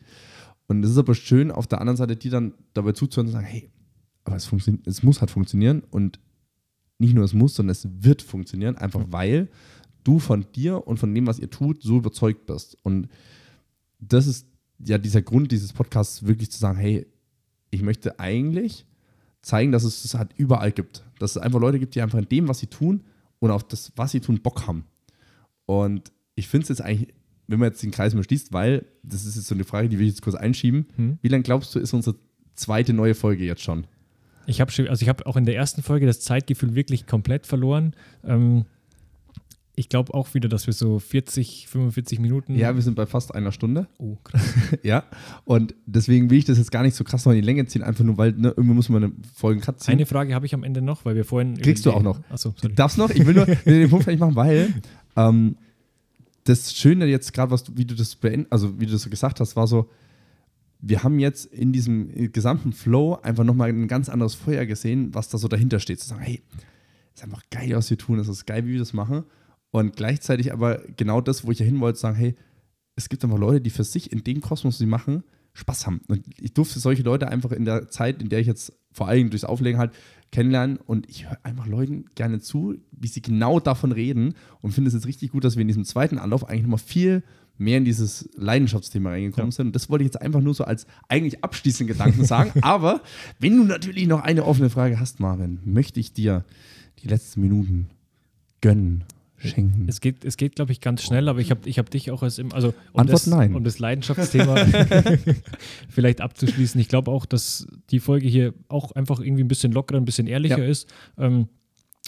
Und 0.68 0.84
es 0.84 0.92
ist 0.92 0.98
aber 0.98 1.16
schön, 1.16 1.52
auf 1.52 1.68
der 1.68 1.80
anderen 1.80 1.98
Seite, 1.98 2.16
die 2.16 2.30
dann 2.30 2.54
dabei 2.74 2.92
zuzuhören 2.92 3.28
und 3.28 3.34
sagen, 3.34 3.46
hey, 3.46 3.70
aber 4.26 4.36
es, 4.36 4.46
funktioniert, 4.46 4.86
es 4.86 5.04
muss 5.04 5.22
halt 5.22 5.32
funktionieren 5.32 5.84
und 5.90 6.20
nicht 7.00 7.14
nur 7.14 7.24
es 7.24 7.34
muss, 7.34 7.56
sondern 7.56 7.72
es 7.72 7.88
wird 8.04 8.22
funktionieren, 8.22 8.76
einfach 8.76 9.06
weil 9.10 9.50
du 10.04 10.20
von 10.20 10.46
dir 10.54 10.88
und 10.88 10.98
von 10.98 11.14
dem, 11.14 11.28
was 11.28 11.40
ihr 11.40 11.50
tut, 11.50 11.82
so 11.82 11.98
überzeugt 11.98 12.46
bist. 12.46 12.78
Und 12.84 13.08
das 14.00 14.28
ist 14.28 14.48
ja 14.80 14.98
dieser 14.98 15.22
Grund 15.22 15.52
dieses 15.52 15.74
Podcasts, 15.74 16.26
wirklich 16.26 16.52
zu 16.52 16.60
sagen, 16.60 16.78
hey, 16.78 17.08
ich 17.70 17.82
möchte 17.82 18.20
eigentlich 18.20 18.86
zeigen, 19.42 19.72
dass 19.72 19.84
es 19.84 20.02
das 20.02 20.16
halt 20.16 20.32
überall 20.38 20.72
gibt. 20.72 21.06
Dass 21.20 21.32
es 21.32 21.42
einfach 21.42 21.60
Leute 21.60 21.80
gibt, 21.80 21.96
die 21.96 22.02
einfach 22.02 22.20
in 22.20 22.30
dem, 22.30 22.48
was 22.48 22.60
sie 22.60 22.68
tun 22.68 23.04
und 23.40 23.52
auf 23.52 23.64
das, 23.64 23.92
was 23.96 24.12
sie 24.12 24.20
tun, 24.20 24.42
Bock 24.42 24.68
haben. 24.68 24.86
Und 25.66 26.12
ich 26.36 26.48
finde 26.48 26.64
es 26.64 26.70
jetzt 26.70 26.82
eigentlich 26.82 27.14
wenn 27.48 27.60
man 27.60 27.70
jetzt 27.70 27.82
den 27.82 27.92
Kreis 27.92 28.14
mal 28.14 28.24
schließt, 28.24 28.54
weil, 28.54 28.86
das 29.04 29.26
ist 29.26 29.36
jetzt 29.36 29.48
so 29.48 29.56
eine 29.56 29.64
Frage, 29.64 29.90
die 29.90 29.98
will 30.00 30.06
ich 30.06 30.14
jetzt 30.14 30.22
kurz 30.22 30.36
einschieben. 30.36 30.88
Hm. 30.96 31.18
Wie 31.22 31.28
lange 31.28 31.44
glaubst 31.44 31.74
du, 31.74 31.80
ist 31.80 31.94
unsere 31.94 32.16
zweite 32.56 32.94
neue 32.94 33.16
Folge 33.16 33.46
jetzt 33.46 33.62
schon? 33.62 33.88
Ich 34.48 34.62
habe 34.62 34.72
also 34.90 35.06
ich 35.06 35.26
auch 35.26 35.36
in 35.36 35.46
der 35.46 35.56
ersten 35.56 35.84
Folge 35.84 36.06
das 36.06 36.22
Zeitgefühl 36.22 36.74
wirklich 36.74 37.06
komplett 37.06 37.46
verloren. 37.46 37.94
Ähm, 38.26 38.66
ich 39.76 39.90
glaube 39.90 40.14
auch 40.16 40.34
wieder, 40.34 40.50
dass 40.50 40.66
wir 40.66 40.74
so 40.74 40.98
40, 40.98 41.68
45 41.68 42.20
Minuten. 42.20 42.56
Ja, 42.56 42.74
wir 42.74 42.82
sind 42.82 42.96
bei 42.96 43.06
fast 43.06 43.36
einer 43.36 43.52
Stunde. 43.52 43.88
Oh, 44.00 44.16
krass. 44.24 44.42
ja, 44.84 45.04
und 45.46 45.76
deswegen 45.86 46.32
will 46.32 46.40
ich 46.40 46.46
das 46.46 46.58
jetzt 46.58 46.72
gar 46.72 46.82
nicht 46.82 46.96
so 46.96 47.04
krass 47.04 47.26
noch 47.26 47.34
in 47.34 47.40
die 47.40 47.46
Länge 47.46 47.66
ziehen, 47.68 47.84
einfach 47.84 48.04
nur, 48.04 48.18
weil 48.18 48.32
ne, 48.32 48.54
irgendwie 48.58 48.74
muss 48.74 48.90
man 48.90 49.04
eine 49.04 49.14
Folgen 49.36 49.62
Cut 49.62 49.82
ziehen. 49.82 49.92
Eine 49.92 50.08
Frage 50.08 50.34
habe 50.34 50.48
ich 50.48 50.56
am 50.56 50.64
Ende 50.64 50.82
noch, 50.82 51.06
weil 51.06 51.16
wir 51.16 51.26
vorhin. 51.26 51.62
Kriegst 51.62 51.86
du 51.86 51.92
auch 51.92 52.02
noch. 52.02 52.20
Achso, 52.30 52.56
sorry. 52.56 52.70
Du 52.70 52.76
darfst 52.76 52.98
noch? 52.98 53.12
Ich 53.12 53.26
will 53.26 53.36
nur 53.36 53.46
den 53.66 53.90
Punkt 53.90 54.06
fertig 54.06 54.20
machen, 54.20 54.36
weil 54.36 54.74
ähm, 55.16 55.58
das 56.48 56.76
Schöne 56.76 57.06
jetzt 57.06 57.34
gerade, 57.34 57.52
was 57.52 57.64
du, 57.64 57.74
wie 57.76 57.86
du 57.86 57.96
das 57.96 58.16
beend, 58.16 58.52
also 58.52 58.80
wie 58.80 58.86
du 58.86 58.92
das 58.94 59.10
gesagt 59.10 59.40
hast, 59.40 59.56
war 59.56 59.68
so, 59.68 59.90
wir 60.80 61.04
haben 61.04 61.20
jetzt 61.20 61.46
in 61.46 61.74
diesem 61.74 62.32
gesamten 62.32 62.72
Flow 62.72 63.16
einfach 63.22 63.44
nochmal 63.44 63.70
ein 63.70 63.88
ganz 63.88 64.10
anderes 64.10 64.36
Feuer 64.36 64.66
gesehen, 64.66 65.14
was 65.14 65.30
da 65.30 65.38
so 65.38 65.48
dahinter 65.48 65.80
steht. 65.80 66.00
Zu 66.00 66.10
sagen, 66.10 66.22
hey, 66.22 66.42
ist 67.14 67.24
einfach 67.24 67.44
geil, 67.50 67.72
was 67.74 67.90
wir 67.90 67.98
tun, 67.98 68.20
es 68.20 68.28
ist 68.28 68.46
geil, 68.46 68.66
wie 68.66 68.74
wir 68.74 68.80
das 68.80 68.94
machen. 68.94 69.24
Und 69.72 69.96
gleichzeitig 69.96 70.54
aber 70.54 70.82
genau 70.96 71.20
das, 71.20 71.46
wo 71.46 71.52
ich 71.52 71.60
ja 71.60 71.66
hin 71.66 71.80
wollte, 71.80 72.00
sagen, 72.00 72.16
hey, 72.16 72.36
es 72.96 73.10
gibt 73.10 73.24
einfach 73.24 73.38
Leute, 73.38 73.62
die 73.62 73.70
für 73.70 73.84
sich 73.84 74.12
in 74.12 74.24
dem 74.24 74.42
Kosmos, 74.42 74.76
was 74.76 74.80
sie 74.80 74.86
machen, 74.86 75.24
Spaß 75.54 75.88
haben. 75.88 76.02
Und 76.08 76.24
ich 76.40 76.54
durfte 76.54 76.80
solche 76.80 77.04
Leute 77.04 77.28
einfach 77.28 77.52
in 77.52 77.66
der 77.66 77.90
Zeit, 77.90 78.22
in 78.22 78.30
der 78.30 78.40
ich 78.40 78.48
jetzt 78.48 78.74
vor 78.98 79.08
allem 79.08 79.30
durchs 79.30 79.46
Auflegen 79.46 79.80
halt 79.80 79.92
kennenlernen 80.32 80.78
und 80.78 81.08
ich 81.08 81.30
höre 81.30 81.38
einfach 81.44 81.68
Leuten 81.68 82.06
gerne 82.16 82.40
zu, 82.40 82.76
wie 82.92 83.08
sie 83.08 83.22
genau 83.22 83.60
davon 83.60 83.92
reden 83.92 84.34
und 84.62 84.72
finde 84.72 84.90
es 84.90 84.96
jetzt 84.96 85.06
richtig 85.06 85.32
gut, 85.32 85.44
dass 85.44 85.56
wir 85.56 85.62
in 85.62 85.68
diesem 85.68 85.86
zweiten 85.86 86.18
Anlauf 86.18 86.50
eigentlich 86.50 86.64
nochmal 86.64 86.80
viel 86.80 87.24
mehr 87.60 87.78
in 87.78 87.86
dieses 87.86 88.28
Leidenschaftsthema 88.36 89.12
reingekommen 89.12 89.52
ja. 89.52 89.56
sind. 89.56 89.68
Und 89.68 89.76
das 89.76 89.90
wollte 89.90 90.04
ich 90.04 90.08
jetzt 90.08 90.22
einfach 90.22 90.42
nur 90.42 90.54
so 90.54 90.64
als 90.64 90.86
eigentlich 91.08 91.44
abschließenden 91.44 91.96
Gedanken 91.96 92.26
sagen. 92.26 92.52
Aber 92.62 93.02
wenn 93.40 93.56
du 93.56 93.64
natürlich 93.64 94.08
noch 94.08 94.22
eine 94.22 94.46
offene 94.46 94.70
Frage 94.70 95.00
hast, 95.00 95.20
Marvin, 95.20 95.60
möchte 95.64 96.00
ich 96.00 96.14
dir 96.14 96.44
die 97.04 97.08
letzten 97.08 97.42
Minuten 97.42 97.88
gönnen 98.62 99.04
schenken. 99.38 99.86
Es 99.88 100.02
geht, 100.02 100.26
es 100.26 100.38
geht 100.38 100.56
glaube 100.56 100.72
ich, 100.72 100.82
ganz 100.82 101.04
schnell, 101.04 101.30
aber 101.30 101.40
ich 101.40 101.52
habe 101.52 101.68
ich 101.68 101.80
hab 101.80 101.90
dich 101.90 102.12
auch 102.12 102.24
als 102.24 102.40
im, 102.40 102.52
also 102.54 102.74
um 102.94 103.02
Antwort 103.02 103.14
das, 103.14 103.28
nein. 103.28 103.56
um 103.56 103.64
das 103.64 103.80
Leidenschaftsthema 103.80 104.56
vielleicht 105.90 106.22
abzuschließen. 106.22 106.80
Ich 106.82 106.88
glaube 106.88 107.12
auch, 107.12 107.26
dass 107.26 107.68
die 107.92 108.00
Folge 108.00 108.28
hier 108.28 108.54
auch 108.68 108.92
einfach 108.94 109.20
irgendwie 109.20 109.44
ein 109.44 109.48
bisschen 109.48 109.72
lockerer, 109.72 110.00
ein 110.00 110.06
bisschen 110.06 110.28
ehrlicher 110.28 110.64
ja. 110.64 110.70
ist. 110.70 110.92
Ähm, 111.18 111.48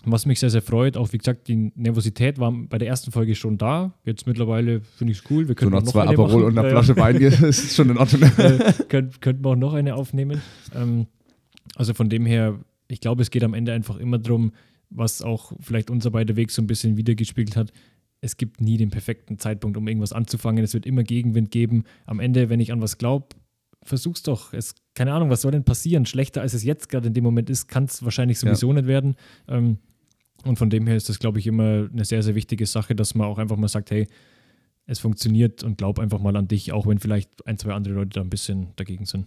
was 0.06 0.26
mich 0.26 0.40
sehr, 0.40 0.50
sehr 0.50 0.62
freut, 0.62 0.96
auch 0.96 1.12
wie 1.12 1.18
gesagt, 1.18 1.48
die 1.48 1.72
Nervosität 1.76 2.40
war 2.40 2.52
bei 2.52 2.78
der 2.78 2.88
ersten 2.88 3.12
Folge 3.12 3.36
schon 3.36 3.58
da. 3.58 3.94
Jetzt 4.06 4.28
mittlerweile 4.28 4.82
finde 4.82 5.12
ich 5.12 5.20
es 5.20 5.30
cool. 5.30 5.48
Wir 5.48 5.56
können 5.56 5.72
so 5.72 5.78
nach 5.78 5.84
zwei 5.84 6.08
Aperol 6.08 6.44
und 6.44 6.58
einer 6.58 6.70
Flasche 6.70 6.96
Wein 6.96 7.16
ist 7.18 7.42
es 7.44 7.76
schon 7.76 7.90
in 7.90 7.98
Ordnung. 7.98 8.32
äh, 8.38 8.74
könnten, 8.88 9.20
könnten 9.20 9.44
wir 9.44 9.50
auch 9.50 9.56
noch 9.56 9.74
eine 9.74 9.96
aufnehmen. 9.96 10.42
Ähm, 10.74 11.08
also 11.76 11.94
von 11.94 12.10
dem 12.10 12.26
her, 12.26 12.60
ich 12.88 13.02
glaube, 13.02 13.22
es 13.22 13.30
geht 13.30 13.44
am 13.44 13.54
Ende 13.54 13.74
einfach 13.74 13.98
immer 13.98 14.20
darum, 14.20 14.54
was 14.90 15.22
auch 15.22 15.54
vielleicht 15.60 15.90
unser 15.90 16.12
beider 16.12 16.36
Weg 16.36 16.52
so 16.52 16.62
ein 16.62 16.68
bisschen 16.68 16.98
wiedergespiegelt 16.98 17.56
hat. 17.56 17.72
Es 18.22 18.38
gibt 18.38 18.60
nie 18.60 18.78
den 18.78 18.90
perfekten 18.90 19.40
Zeitpunkt, 19.40 19.78
um 19.78 19.88
irgendwas 19.88 20.14
anzufangen. 20.14 20.64
Es 20.64 20.74
wird 20.74 20.86
immer 20.86 21.04
Gegenwind 21.04 21.52
geben. 21.52 21.84
Am 22.06 22.20
Ende, 22.20 22.50
wenn 22.50 22.60
ich 22.60 22.72
an 22.72 22.82
was 22.82 22.98
glaube, 22.98 23.28
versuch's 23.84 24.24
doch. 24.24 24.54
Es, 24.54 24.76
keine 24.94 25.14
Ahnung, 25.14 25.30
was 25.30 25.42
soll 25.42 25.52
denn 25.52 25.64
passieren? 25.64 26.06
Schlechter 26.06 26.42
als 26.42 26.54
es 26.54 26.64
jetzt 26.64 26.90
gerade 26.90 27.08
in 27.08 27.14
dem 27.14 27.24
Moment 27.24 27.50
ist, 27.50 27.68
kann 27.68 27.86
es 27.86 28.04
wahrscheinlich 28.04 28.40
sowieso 28.40 28.74
nicht 28.74 28.88
werden. 28.88 29.16
Ähm, 29.48 29.78
und 30.46 30.58
von 30.58 30.70
dem 30.70 30.88
her 30.88 30.96
ist 30.96 31.10
das, 31.10 31.20
glaube 31.20 31.40
ich, 31.40 31.48
immer 31.48 31.90
eine 31.92 32.06
sehr, 32.06 32.24
sehr 32.24 32.36
wichtige 32.36 32.66
Sache, 32.66 32.96
dass 32.96 33.16
man 33.16 33.28
auch 33.28 33.38
einfach 33.38 33.58
mal 33.58 33.68
sagt, 33.68 33.92
hey, 33.92 34.08
es 34.86 35.00
funktioniert 35.00 35.64
und 35.64 35.78
glaub 35.78 36.00
einfach 36.00 36.20
mal 36.20 36.36
an 36.36 36.48
dich, 36.48 36.72
auch 36.72 36.88
wenn 36.88 37.00
vielleicht 37.00 37.46
ein, 37.46 37.58
zwei 37.58 37.74
andere 37.74 37.94
Leute 37.94 38.10
da 38.10 38.22
ein 38.22 38.30
bisschen 38.30 38.70
dagegen 38.76 39.06
sind. 39.06 39.26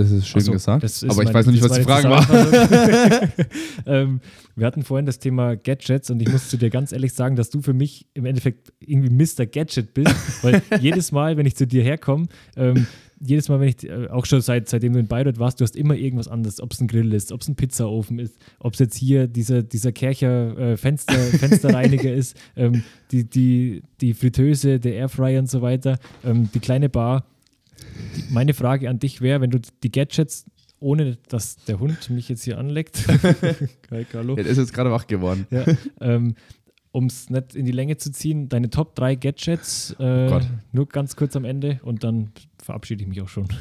Das 0.00 0.10
ist 0.10 0.28
schön 0.28 0.40
so, 0.40 0.52
gesagt. 0.52 0.82
ist 0.82 1.04
aber 1.04 1.22
ich 1.22 1.34
weiß 1.34 1.44
noch 1.44 1.52
nicht, 1.52 1.62
was 1.62 1.72
die 1.72 1.82
Frage 1.82 2.08
war. 2.08 2.26
Ähm, 3.86 4.20
wir 4.56 4.66
hatten 4.66 4.82
vorhin 4.82 5.06
das 5.06 5.18
Thema 5.18 5.56
Gadgets 5.56 6.10
und 6.10 6.20
ich 6.20 6.28
muss 6.30 6.48
zu 6.48 6.56
dir 6.56 6.70
ganz 6.70 6.92
ehrlich 6.92 7.12
sagen, 7.12 7.36
dass 7.36 7.50
du 7.50 7.60
für 7.60 7.72
mich 7.72 8.06
im 8.14 8.24
Endeffekt 8.24 8.72
irgendwie 8.78 9.10
Mr. 9.10 9.46
Gadget 9.46 9.94
bist, 9.94 10.14
weil 10.42 10.62
jedes 10.80 11.12
Mal, 11.12 11.36
wenn 11.36 11.46
ich 11.46 11.56
zu 11.56 11.66
dir 11.66 11.82
herkomme, 11.82 12.26
ähm, 12.56 12.86
jedes 13.20 13.48
Mal, 13.48 13.60
wenn 13.60 13.68
ich, 13.68 13.88
äh, 13.88 14.08
auch 14.08 14.24
schon 14.24 14.40
seit, 14.40 14.68
seitdem 14.68 14.94
du 14.94 15.00
in 15.00 15.06
Bayreuth 15.06 15.38
warst, 15.38 15.60
du 15.60 15.64
hast 15.64 15.76
immer 15.76 15.94
irgendwas 15.94 16.28
anderes, 16.28 16.60
ob 16.60 16.72
es 16.72 16.80
ein 16.80 16.88
Grill 16.88 17.12
ist, 17.12 17.32
ob 17.32 17.42
es 17.42 17.48
ein 17.48 17.56
Pizzaofen 17.56 18.18
ist, 18.18 18.38
ob 18.58 18.72
es 18.72 18.78
jetzt 18.78 18.96
hier 18.96 19.26
dieser, 19.26 19.62
dieser 19.62 19.92
Kercher 19.92 20.58
äh, 20.58 20.76
Fenster, 20.76 21.14
Fensterreiniger 21.14 22.12
ist, 22.12 22.36
ähm, 22.56 22.84
die, 23.12 23.24
die, 23.24 23.82
die 24.00 24.14
Fritteuse, 24.14 24.80
der 24.80 24.94
Airfryer 24.94 25.40
und 25.40 25.50
so 25.50 25.60
weiter, 25.60 25.98
ähm, 26.24 26.48
die 26.54 26.60
kleine 26.60 26.88
Bar. 26.88 27.26
Meine 28.30 28.54
Frage 28.54 28.88
an 28.88 28.98
dich 28.98 29.20
wäre, 29.20 29.40
wenn 29.40 29.50
du 29.50 29.58
die 29.82 29.90
Gadgets, 29.90 30.44
ohne 30.78 31.18
dass 31.28 31.56
der 31.64 31.78
Hund 31.78 32.08
mich 32.10 32.28
jetzt 32.28 32.42
hier 32.44 32.58
anleckt, 32.58 33.06
Hi, 33.90 34.04
Carlo, 34.04 34.36
Ja, 34.36 34.42
der 34.42 34.52
ist 34.52 34.58
jetzt 34.58 34.72
gerade 34.72 34.90
wach 34.90 35.06
geworden. 35.06 35.46
ja, 35.50 35.64
ähm, 36.00 36.34
um 36.92 37.06
es 37.06 37.30
nicht 37.30 37.54
in 37.54 37.64
die 37.66 37.72
Länge 37.72 37.96
zu 37.98 38.10
ziehen, 38.10 38.48
deine 38.48 38.68
Top 38.70 38.94
3 38.96 39.14
Gadgets, 39.14 39.94
äh, 40.00 40.28
Gott. 40.28 40.46
nur 40.72 40.86
ganz 40.88 41.14
kurz 41.16 41.36
am 41.36 41.44
Ende 41.44 41.78
und 41.84 42.02
dann 42.02 42.30
verabschiede 42.62 43.02
ich 43.02 43.08
mich 43.08 43.22
auch 43.22 43.28
schon. 43.28 43.46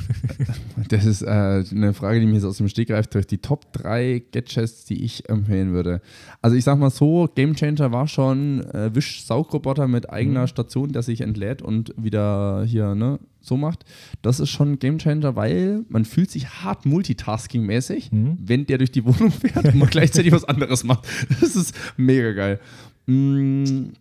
Das 0.89 1.05
ist 1.05 1.21
äh, 1.21 1.27
eine 1.71 1.93
Frage, 1.93 2.19
die 2.19 2.25
mir 2.25 2.33
jetzt 2.35 2.45
aus 2.45 2.57
dem 2.57 2.67
Stegreif 2.67 3.05
durch 3.07 3.27
die 3.27 3.37
Top 3.37 3.71
3 3.73 4.23
Gadgets, 4.31 4.85
die 4.85 5.03
ich 5.03 5.29
empfehlen 5.29 5.71
würde. 5.73 6.01
Also 6.41 6.55
ich 6.55 6.63
sag 6.63 6.79
mal 6.79 6.89
so, 6.89 7.29
Game 7.35 7.53
Changer 7.55 7.91
war 7.91 8.07
schon 8.07 8.61
äh, 8.73 8.93
Wisch-Saugroboter 8.95 9.87
mit 9.87 10.09
eigener 10.09 10.41
Mhm. 10.43 10.47
Station, 10.47 10.91
der 10.91 11.03
sich 11.03 11.21
entlädt 11.21 11.61
und 11.61 11.93
wieder 11.97 12.63
hier 12.65 12.95
ne, 12.95 13.19
so 13.41 13.55
macht. 13.57 13.85
Das 14.23 14.39
ist 14.39 14.49
schon 14.49 14.73
ein 14.73 14.79
Game 14.79 14.97
Changer, 14.97 15.35
weil 15.35 15.83
man 15.89 16.05
fühlt 16.05 16.31
sich 16.31 16.47
hart 16.63 16.85
multitasking-mäßig, 16.85 18.11
Mhm. 18.11 18.37
wenn 18.43 18.65
der 18.65 18.77
durch 18.79 18.91
die 18.91 19.05
Wohnung 19.05 19.31
fährt 19.31 19.65
und 19.65 19.75
man 19.75 19.89
gleichzeitig 19.89 20.31
was 20.33 20.45
anderes 20.45 20.83
macht. 20.83 21.07
Das 21.41 21.55
ist 21.55 21.75
mega 21.97 22.31
geil. 22.33 22.59
Mm, 23.09 23.91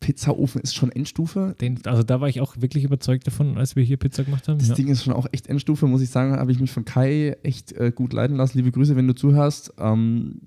Pizzaofen 0.00 0.60
ist 0.60 0.74
schon 0.74 0.92
Endstufe. 0.92 1.56
Den, 1.60 1.80
also 1.86 2.02
da 2.02 2.20
war 2.20 2.28
ich 2.28 2.40
auch 2.40 2.56
wirklich 2.60 2.84
überzeugt 2.84 3.26
davon, 3.26 3.56
als 3.56 3.74
wir 3.74 3.82
hier 3.82 3.96
Pizza 3.96 4.22
gemacht 4.24 4.46
haben. 4.48 4.58
Das 4.58 4.68
Ja. 4.68 4.74
Ding 4.74 4.88
ist 4.88 5.02
schon 5.02 5.14
auch 5.14 5.26
echt 5.32 5.46
Endstufe, 5.46 5.86
muss 5.86 6.02
ich 6.02 6.10
sagen. 6.10 6.32
Habe 6.32 6.52
ich 6.52 6.60
mich 6.60 6.70
von 6.70 6.84
Kai 6.84 7.36
echt 7.42 7.72
äh, 7.72 7.90
gut 7.90 8.12
leiten 8.12 8.36
lassen. 8.36 8.58
Liebe 8.58 8.70
Grüße, 8.70 8.96
wenn 8.96 9.06
du 9.06 9.14
zuhörst. 9.14 9.72
Ähm, 9.78 10.42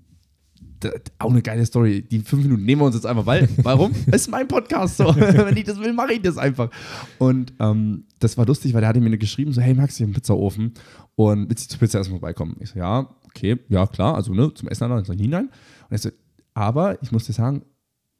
da, 0.79 0.91
auch 1.17 1.31
eine 1.31 1.41
geile 1.41 1.65
Story. 1.65 2.03
Die 2.03 2.19
fünf 2.19 2.43
Minuten 2.43 2.63
nehmen 2.65 2.81
wir 2.81 2.85
uns 2.85 2.93
jetzt 2.93 3.07
einfach, 3.07 3.25
weil, 3.25 3.49
warum? 3.63 3.93
Es 4.07 4.23
ist 4.23 4.27
mein 4.29 4.47
Podcast 4.47 4.97
so. 4.97 5.05
wenn 5.15 5.57
ich 5.57 5.63
das 5.63 5.79
will, 5.79 5.91
mache 5.91 6.13
ich 6.13 6.21
das 6.21 6.37
einfach. 6.37 6.69
Und 7.17 7.51
ähm, 7.59 8.03
das 8.19 8.37
war 8.37 8.45
lustig, 8.45 8.75
weil 8.75 8.81
der 8.81 8.89
hatte 8.89 9.01
mir 9.01 9.17
geschrieben, 9.17 9.53
so, 9.53 9.61
hey 9.61 9.73
Max, 9.73 9.95
ich 9.95 10.01
habe 10.01 10.09
einen 10.09 10.13
Pizzaofen 10.13 10.73
und 11.15 11.49
willst 11.49 11.65
du 11.65 11.69
zur 11.71 11.79
Pizza 11.79 11.97
erstmal 11.97 12.19
vorbeikommen? 12.19 12.57
Ich 12.59 12.69
so, 12.69 12.77
ja, 12.79 13.09
okay, 13.25 13.57
ja 13.69 13.87
klar, 13.87 14.13
also 14.13 14.35
ne, 14.35 14.53
zum 14.53 14.67
Essen 14.69 14.87
dann. 14.87 15.01
Ich 15.01 15.07
so, 15.07 15.13
nein. 15.13 15.45
Und 15.45 15.51
er 15.89 15.97
so, 15.97 16.09
aber 16.53 17.01
ich 17.01 17.11
muss 17.11 17.25
dir 17.25 17.33
sagen, 17.33 17.63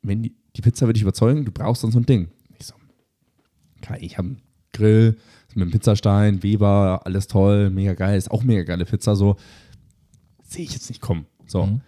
wenn 0.07 0.23
die, 0.23 0.35
die 0.55 0.61
Pizza 0.61 0.85
würde 0.85 0.93
dich 0.93 1.03
überzeugen, 1.03 1.45
du 1.45 1.51
brauchst 1.51 1.83
dann 1.83 1.91
so 1.91 1.99
ein 1.99 2.05
Ding. 2.05 2.29
Ich 2.59 2.65
so, 2.65 2.75
Kai, 3.81 3.99
ich 4.01 4.17
habe 4.17 4.29
einen 4.29 4.41
Grill 4.73 5.17
mit 5.53 5.63
einem 5.63 5.71
Pizzastein, 5.71 6.43
Weber, 6.43 7.01
alles 7.05 7.27
toll, 7.27 7.69
mega 7.69 7.93
geil, 7.93 8.17
ist 8.17 8.31
auch 8.31 8.43
mega 8.43 8.63
geile 8.63 8.85
Pizza, 8.85 9.15
so. 9.15 9.37
Sehe 10.43 10.63
ich 10.63 10.73
jetzt 10.73 10.89
nicht 10.89 11.01
kommen. 11.01 11.25
So. 11.45 11.65
Mhm. 11.65 11.81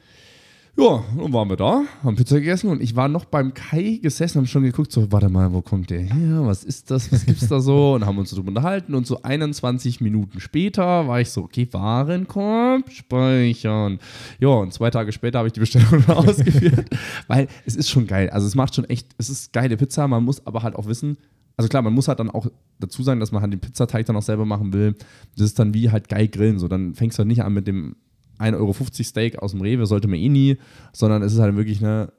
Ja, 0.79 1.03
dann 1.17 1.33
waren 1.33 1.49
wir 1.49 1.57
da, 1.57 1.83
haben 2.03 2.15
Pizza 2.15 2.39
gegessen 2.39 2.69
und 2.69 2.81
ich 2.81 2.95
war 2.95 3.09
noch 3.09 3.25
beim 3.25 3.53
Kai 3.53 3.99
gesessen 4.01 4.37
und 4.39 4.47
schon 4.47 4.63
geguckt, 4.63 4.93
so, 4.93 5.11
warte 5.11 5.27
mal, 5.27 5.51
wo 5.51 5.61
kommt 5.61 5.89
der 5.89 5.99
her? 5.99 6.45
Was 6.45 6.63
ist 6.63 6.89
das? 6.89 7.11
Was 7.11 7.25
gibt's 7.25 7.49
da 7.49 7.59
so? 7.59 7.95
Und 7.95 8.05
haben 8.05 8.17
uns 8.17 8.29
so 8.29 8.37
drüber 8.37 8.47
unterhalten 8.47 8.95
und 8.95 9.05
so 9.05 9.21
21 9.21 9.99
Minuten 9.99 10.39
später 10.39 11.05
war 11.05 11.19
ich 11.19 11.31
so, 11.31 11.43
okay, 11.43 11.67
Warenkorb, 11.69 12.89
speichern. 12.91 13.99
Ja, 14.39 14.47
und 14.49 14.71
zwei 14.71 14.89
Tage 14.89 15.11
später 15.11 15.39
habe 15.39 15.49
ich 15.49 15.53
die 15.53 15.59
Bestellung 15.59 16.01
ausgeführt, 16.07 16.89
weil 17.27 17.49
es 17.65 17.75
ist 17.75 17.89
schon 17.89 18.07
geil. 18.07 18.29
Also 18.29 18.47
es 18.47 18.55
macht 18.55 18.73
schon 18.73 18.85
echt, 18.85 19.09
es 19.17 19.29
ist 19.29 19.51
geile 19.51 19.75
Pizza, 19.75 20.07
man 20.07 20.23
muss 20.23 20.47
aber 20.47 20.63
halt 20.63 20.77
auch 20.77 20.87
wissen, 20.87 21.17
also 21.57 21.67
klar, 21.67 21.81
man 21.81 21.91
muss 21.91 22.07
halt 22.07 22.21
dann 22.21 22.29
auch 22.29 22.47
dazu 22.79 23.03
sagen, 23.03 23.19
dass 23.19 23.33
man 23.33 23.41
halt 23.41 23.51
den 23.51 23.59
Pizzateig 23.59 24.05
dann 24.05 24.15
auch 24.15 24.21
selber 24.21 24.45
machen 24.45 24.71
will. 24.71 24.95
Das 25.35 25.47
ist 25.47 25.59
dann 25.59 25.73
wie 25.73 25.91
halt 25.91 26.07
geil 26.07 26.29
grillen. 26.29 26.57
So, 26.57 26.69
dann 26.69 26.95
fängst 26.95 27.17
du 27.17 27.19
halt 27.19 27.27
nicht 27.27 27.43
an 27.43 27.53
mit 27.53 27.67
dem 27.67 27.97
1,50 28.39 28.55
Euro 28.57 28.73
Steak 29.03 29.39
aus 29.39 29.51
dem 29.51 29.61
Rewe, 29.61 29.85
sollte 29.85 30.07
man 30.07 30.19
eh 30.19 30.29
nie, 30.29 30.57
sondern 30.93 31.21
es 31.21 31.33
ist 31.33 31.39
halt 31.39 31.55
wirklich 31.55 31.83
eine, 31.83 32.11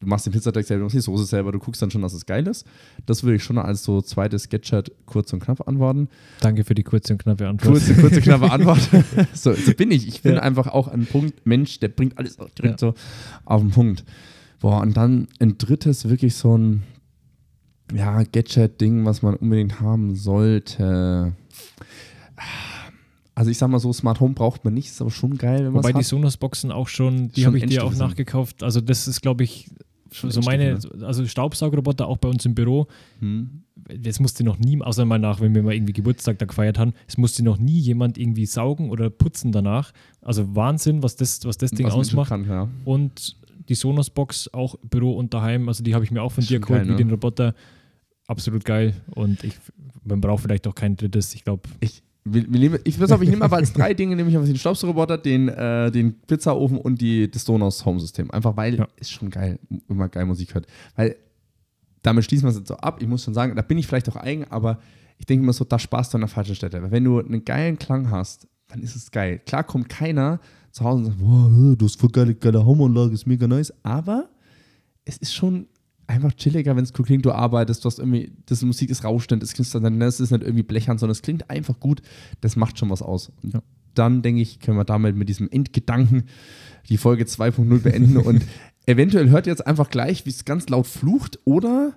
du 0.00 0.06
machst 0.06 0.26
den 0.26 0.32
Pizzateig 0.32 0.64
selber, 0.66 0.80
du 0.80 0.84
machst 0.86 0.96
die 0.96 1.00
Soße 1.00 1.24
selber, 1.24 1.52
du 1.52 1.58
guckst 1.58 1.80
dann 1.80 1.90
schon, 1.90 2.02
dass 2.02 2.12
es 2.12 2.26
geil 2.26 2.46
ist. 2.46 2.66
Das 3.06 3.22
würde 3.22 3.36
ich 3.36 3.44
schon 3.44 3.56
als 3.58 3.84
so 3.84 4.02
zweites 4.02 4.42
Sketchat 4.44 4.90
kurz 5.06 5.32
und 5.32 5.40
knapp 5.40 5.66
antworten. 5.66 6.08
Danke 6.40 6.64
für 6.64 6.74
die 6.74 6.82
kurze 6.82 7.14
und 7.14 7.22
knappe 7.22 7.48
Antwort. 7.48 7.72
Kurze, 7.74 7.94
kurze, 7.94 8.20
knappe 8.20 8.50
Antwort. 8.50 8.80
so, 9.32 9.52
so 9.54 9.72
bin 9.74 9.90
ich. 9.90 10.06
Ich 10.08 10.22
bin 10.22 10.34
Ja. 10.34 10.40
einfach 10.40 10.66
auch 10.68 10.88
ein 10.88 11.06
Punkt, 11.06 11.46
Mensch, 11.46 11.78
der 11.80 11.88
bringt 11.88 12.18
alles 12.18 12.36
direkt 12.58 12.80
so 12.80 12.94
auf 13.44 13.60
den 13.62 13.70
Punkt. 13.70 14.04
Boah, 14.60 14.80
und 14.80 14.96
dann 14.96 15.28
ein 15.40 15.56
drittes, 15.58 16.08
wirklich 16.08 16.34
so 16.34 16.56
ein 16.56 16.82
ja, 17.94 18.22
Gadget-Ding, 18.22 19.04
was 19.04 19.20
man 19.22 19.34
unbedingt 19.36 19.80
haben 19.80 20.16
sollte. 20.16 21.34
Also 23.34 23.50
ich 23.50 23.58
sag 23.58 23.68
mal 23.68 23.80
so, 23.80 23.92
Smart 23.92 24.20
Home 24.20 24.34
braucht 24.34 24.64
man 24.64 24.74
nicht, 24.74 24.88
ist 24.88 25.00
aber 25.00 25.10
schon 25.10 25.36
geil, 25.36 25.58
wenn 25.58 25.72
man 25.72 25.82
Wobei 25.82 25.92
die. 25.92 26.04
Sonos-Boxen 26.04 26.70
auch 26.70 26.88
schon, 26.88 27.30
die 27.32 27.46
habe 27.46 27.58
ich 27.58 27.66
dir 27.66 27.84
auch 27.84 27.92
sind. 27.92 27.98
nachgekauft. 27.98 28.62
Also 28.62 28.80
das 28.80 29.08
ist, 29.08 29.22
glaube 29.22 29.44
ich, 29.44 29.70
Schon 30.14 30.30
so 30.30 30.42
meine, 30.42 30.78
also 31.02 31.26
Staubsaugerroboter 31.26 32.06
auch 32.06 32.18
bei 32.18 32.28
uns 32.28 32.46
im 32.46 32.54
Büro. 32.54 32.86
Hm. 33.18 33.64
Es 34.04 34.20
musste 34.20 34.44
noch 34.44 34.58
nie, 34.60 34.80
außer 34.80 35.04
mal 35.04 35.18
nach, 35.18 35.40
wenn 35.40 35.56
wir 35.56 35.62
mal 35.64 35.74
irgendwie 35.74 35.92
Geburtstag 35.92 36.38
da 36.38 36.46
gefeiert 36.46 36.78
haben, 36.78 36.94
es 37.08 37.18
musste 37.18 37.42
noch 37.42 37.58
nie 37.58 37.80
jemand 37.80 38.16
irgendwie 38.16 38.46
saugen 38.46 38.90
oder 38.90 39.10
putzen 39.10 39.50
danach. 39.50 39.92
Also 40.22 40.54
Wahnsinn, 40.54 41.02
was 41.02 41.16
das, 41.16 41.44
was 41.44 41.58
das 41.58 41.72
Ding 41.72 41.86
Was 41.86 41.94
ausmacht. 41.94 42.28
Kann, 42.28 42.46
ja. 42.46 42.68
Und 42.84 43.36
die 43.68 43.74
Sonos-Box 43.74 44.50
auch 44.52 44.76
Büro 44.88 45.14
und 45.14 45.34
daheim, 45.34 45.68
also 45.68 45.82
die 45.82 45.94
habe 45.94 46.04
ich 46.04 46.12
mir 46.12 46.22
auch 46.22 46.30
von 46.30 46.44
dir 46.44 46.60
geholt, 46.60 46.84
wie 46.84 46.90
ne? 46.90 46.96
den 46.96 47.10
Roboter. 47.10 47.52
Absolut 48.28 48.64
geil. 48.64 48.94
Und 49.16 49.42
ich, 49.42 49.54
man 50.04 50.20
braucht 50.20 50.44
vielleicht 50.44 50.68
auch 50.68 50.76
kein 50.76 50.96
drittes. 50.96 51.34
Ich 51.34 51.42
glaube, 51.42 51.62
Ich, 51.80 52.04
wir, 52.24 52.50
wir 52.50 52.60
nehmen, 52.60 52.78
ich, 52.84 53.02
auf, 53.02 53.22
ich 53.22 53.28
nehme 53.28 53.44
aber 53.44 53.56
als 53.56 53.72
drei 53.72 53.92
Dinge, 53.92 54.16
nämlich 54.16 54.34
einfach 54.34 54.48
den 54.48 54.56
Staubsaugerroboter, 54.56 55.18
den, 55.18 55.48
äh, 55.48 55.90
den 55.90 56.20
Pizzaofen 56.22 56.78
und 56.78 57.00
die, 57.00 57.30
das 57.30 57.44
Sonos 57.44 57.84
Home 57.84 58.00
System. 58.00 58.30
Einfach 58.30 58.56
weil 58.56 58.76
Ja. 58.76 58.88
ist 58.96 59.10
schon 59.12 59.30
geil, 59.30 59.58
wenn 59.88 59.96
man 59.96 60.10
geil 60.10 60.24
Musik 60.24 60.54
hört. 60.54 60.66
Weil 60.96 61.16
damit 62.02 62.24
schließen 62.24 62.46
wir 62.46 62.50
es 62.50 62.56
jetzt 62.56 62.68
so 62.68 62.76
ab. 62.76 63.00
Ich 63.02 63.08
muss 63.08 63.24
schon 63.24 63.34
sagen, 63.34 63.54
da 63.56 63.62
bin 63.62 63.76
ich 63.78 63.86
vielleicht 63.86 64.08
auch 64.08 64.16
eigen, 64.16 64.44
aber 64.44 64.78
ich 65.18 65.26
denke 65.26 65.42
immer 65.42 65.52
so, 65.52 65.64
da 65.64 65.78
sparst 65.78 66.12
du 66.12 66.16
an 66.16 66.22
der 66.22 66.28
falschen 66.28 66.54
Stelle. 66.54 66.82
Weil 66.82 66.90
wenn 66.90 67.04
du 67.04 67.18
einen 67.18 67.44
geilen 67.44 67.78
Klang 67.78 68.10
hast, 68.10 68.48
dann 68.68 68.82
ist 68.82 68.96
es 68.96 69.10
geil. 69.10 69.40
Klar 69.46 69.64
kommt 69.64 69.88
keiner 69.88 70.40
zu 70.70 70.84
Hause 70.84 70.98
und 70.98 71.04
sagt, 71.06 71.18
boah, 71.18 71.76
du 71.76 71.84
hast 71.84 72.00
voll 72.00 72.10
geile, 72.10 72.34
geile 72.34 72.64
Home-Anlage, 72.64 73.12
ist 73.12 73.26
mega 73.26 73.46
nice, 73.46 73.72
aber 73.82 74.28
es 75.04 75.18
ist 75.18 75.34
schon 75.34 75.66
einfach 76.06 76.32
chilliger, 76.34 76.76
wenn 76.76 76.84
es 76.84 76.92
cool 76.98 77.04
klingt, 77.04 77.24
du 77.24 77.32
arbeitest, 77.32 77.84
du 77.84 77.86
hast 77.86 77.98
irgendwie, 77.98 78.32
das 78.46 78.62
Musik 78.62 78.90
ist 78.90 79.04
rauschend, 79.04 79.42
es 79.42 79.52
klingt 79.54 79.74
dann, 79.74 80.00
das 80.00 80.20
ist 80.20 80.30
nicht 80.30 80.42
irgendwie 80.42 80.62
blechern, 80.62 80.98
sondern 80.98 81.12
es 81.12 81.22
klingt 81.22 81.48
einfach 81.50 81.80
gut, 81.80 82.02
das 82.40 82.56
macht 82.56 82.78
schon 82.78 82.90
was 82.90 83.02
aus. 83.02 83.32
Und 83.42 83.54
Ja. 83.54 83.62
dann 83.94 84.22
denke 84.22 84.42
ich, 84.42 84.60
können 84.60 84.76
wir 84.76 84.84
damit 84.84 85.16
mit 85.16 85.28
diesem 85.28 85.48
Endgedanken 85.50 86.24
die 86.88 86.96
Folge 86.98 87.24
2.0 87.24 87.78
beenden 87.80 88.16
und 88.18 88.42
eventuell 88.86 89.30
hört 89.30 89.46
ihr 89.46 89.52
jetzt 89.52 89.66
einfach 89.66 89.88
gleich, 89.90 90.26
wie 90.26 90.30
es 90.30 90.44
ganz 90.44 90.68
laut 90.68 90.86
flucht 90.86 91.38
oder 91.44 91.94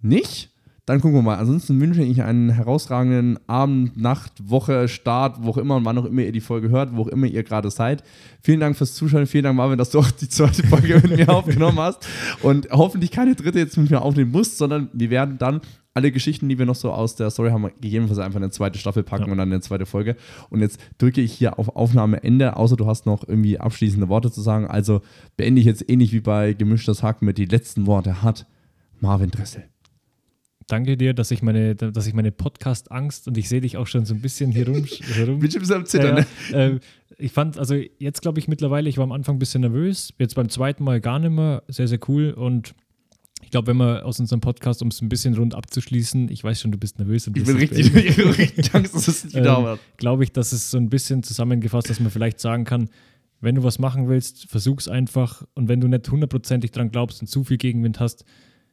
nicht. 0.00 0.50
Dann 0.88 1.02
gucken 1.02 1.18
wir 1.18 1.22
mal. 1.22 1.36
Ansonsten 1.36 1.78
wünsche 1.82 2.02
ich 2.02 2.22
einen 2.22 2.48
herausragenden 2.48 3.38
Abend, 3.46 3.98
Nacht, 3.98 4.32
Woche, 4.48 4.88
Start, 4.88 5.36
wo 5.42 5.50
auch 5.50 5.58
immer 5.58 5.76
und 5.76 5.84
wann 5.84 5.98
auch 5.98 6.06
immer 6.06 6.22
ihr 6.22 6.32
die 6.32 6.40
Folge 6.40 6.70
hört, 6.70 6.96
wo 6.96 7.02
auch 7.02 7.08
immer 7.08 7.26
ihr 7.26 7.42
gerade 7.42 7.70
seid. 7.70 8.02
Vielen 8.42 8.60
Dank 8.60 8.74
fürs 8.74 8.94
Zuschauen. 8.94 9.26
Vielen 9.26 9.44
Dank, 9.44 9.56
Marvin, 9.56 9.76
dass 9.76 9.90
du 9.90 9.98
auch 9.98 10.10
die 10.10 10.30
zweite 10.30 10.66
Folge 10.66 10.94
mit 11.06 11.14
mir 11.18 11.28
aufgenommen 11.34 11.78
hast. 11.78 12.08
Und 12.42 12.70
hoffentlich 12.70 13.10
keine 13.10 13.34
dritte 13.34 13.58
jetzt 13.58 13.76
mit 13.76 13.90
mir 13.90 14.00
aufnehmen 14.00 14.30
musst, 14.30 14.56
sondern 14.56 14.88
wir 14.94 15.10
werden 15.10 15.36
dann 15.36 15.60
alle 15.92 16.10
Geschichten, 16.10 16.48
die 16.48 16.58
wir 16.58 16.64
noch 16.64 16.74
so 16.74 16.90
aus 16.90 17.16
der 17.16 17.28
Story 17.28 17.50
haben, 17.50 17.68
gegebenenfalls 17.82 18.20
einfach 18.20 18.38
in 18.38 18.44
eine 18.44 18.52
zweite 18.52 18.78
Staffel 18.78 19.02
packen 19.02 19.26
Ja. 19.26 19.32
und 19.32 19.36
dann 19.38 19.50
eine 19.52 19.60
zweite 19.60 19.84
Folge. 19.84 20.16
Und 20.48 20.60
jetzt 20.60 20.80
drücke 20.96 21.20
ich 21.20 21.32
hier 21.34 21.58
auf 21.58 21.76
Aufnahmeende, 21.76 22.56
außer 22.56 22.76
du 22.76 22.86
hast 22.86 23.04
noch 23.04 23.28
irgendwie 23.28 23.58
abschließende 23.58 24.08
Worte 24.08 24.30
zu 24.30 24.40
sagen. 24.40 24.66
Also 24.66 25.02
beende 25.36 25.60
ich 25.60 25.66
jetzt 25.66 25.84
ähnlich 25.90 26.14
wie 26.14 26.20
bei 26.20 26.54
Gemischtes 26.54 27.02
Hack 27.02 27.20
mit 27.20 27.36
die 27.36 27.44
letzten 27.44 27.86
Worte 27.86 28.22
hat 28.22 28.46
Marvin 29.00 29.30
Dressel. 29.30 29.64
Danke 30.68 30.96
dir, 30.96 31.14
dass 31.14 31.30
ich 31.32 31.42
meine, 31.42 31.74
dass 31.74 32.06
ich 32.06 32.14
meine 32.14 32.30
Podcast-Angst 32.30 33.26
und 33.26 33.36
ich 33.36 33.48
sehe 33.48 33.60
dich 33.60 33.76
auch 33.76 33.86
schon 33.86 34.04
so 34.04 34.14
ein 34.14 34.20
bisschen 34.20 34.52
hier 34.52 34.68
rum. 34.68 34.76
ein 34.76 35.38
bisschen 35.40 35.72
am 35.72 35.86
Zittern, 35.86 36.14
ne? 36.14 36.26
Ähm, 36.52 36.80
ich 37.16 37.32
fand, 37.32 37.58
also 37.58 37.74
jetzt 37.74 38.22
glaube 38.22 38.38
ich 38.38 38.46
mittlerweile, 38.46 38.88
ich 38.88 38.96
war 38.96 39.04
am 39.04 39.12
Anfang 39.12 39.36
ein 39.36 39.38
bisschen 39.40 39.62
nervös, 39.62 40.12
jetzt 40.18 40.34
beim 40.36 40.48
zweiten 40.48 40.84
Mal 40.84 41.00
gar 41.00 41.18
nicht 41.18 41.30
mehr, 41.30 41.64
sehr, 41.66 41.88
sehr 41.88 41.98
cool 42.08 42.30
und 42.30 42.74
Ich 43.42 43.50
glaube, 43.50 43.68
wenn 43.68 43.76
man 43.76 44.02
aus 44.02 44.20
unserem 44.20 44.40
Podcast, 44.40 44.82
um 44.82 44.88
es 44.88 45.00
ein 45.00 45.08
bisschen 45.08 45.34
rund 45.34 45.54
abzuschließen, 45.54 46.28
ich 46.30 46.44
weiß 46.44 46.60
schon, 46.60 46.70
du 46.70 46.78
bist 46.78 46.98
nervös. 46.98 47.26
Und 47.26 47.36
ich 47.36 47.44
bin 47.44 47.56
richtig, 47.56 47.94
ich 47.94 48.16
bin 48.16 48.30
richtig 48.30 48.74
Angst, 48.74 48.94
dass 48.94 49.08
es 49.08 49.24
nicht 49.24 49.36
ähm, 49.36 49.44
dauert. 49.44 49.80
Glaube 49.96 50.24
ich, 50.24 50.32
dass 50.32 50.52
es 50.52 50.70
so 50.70 50.76
ein 50.76 50.90
bisschen 50.90 51.22
zusammengefasst, 51.22 51.88
dass 51.88 52.00
man 52.00 52.10
vielleicht 52.10 52.40
sagen 52.40 52.64
kann, 52.64 52.90
wenn 53.40 53.54
du 53.54 53.62
was 53.62 53.78
machen 53.78 54.08
willst, 54.08 54.50
versuch's 54.50 54.88
einfach. 54.88 55.44
Und 55.54 55.68
wenn 55.68 55.80
du 55.80 55.88
nicht 55.88 56.10
hundertprozentig 56.10 56.72
dran 56.72 56.90
glaubst 56.90 57.20
und 57.20 57.28
zu 57.28 57.44
viel 57.44 57.56
Gegenwind 57.58 58.00
hast, 58.00 58.24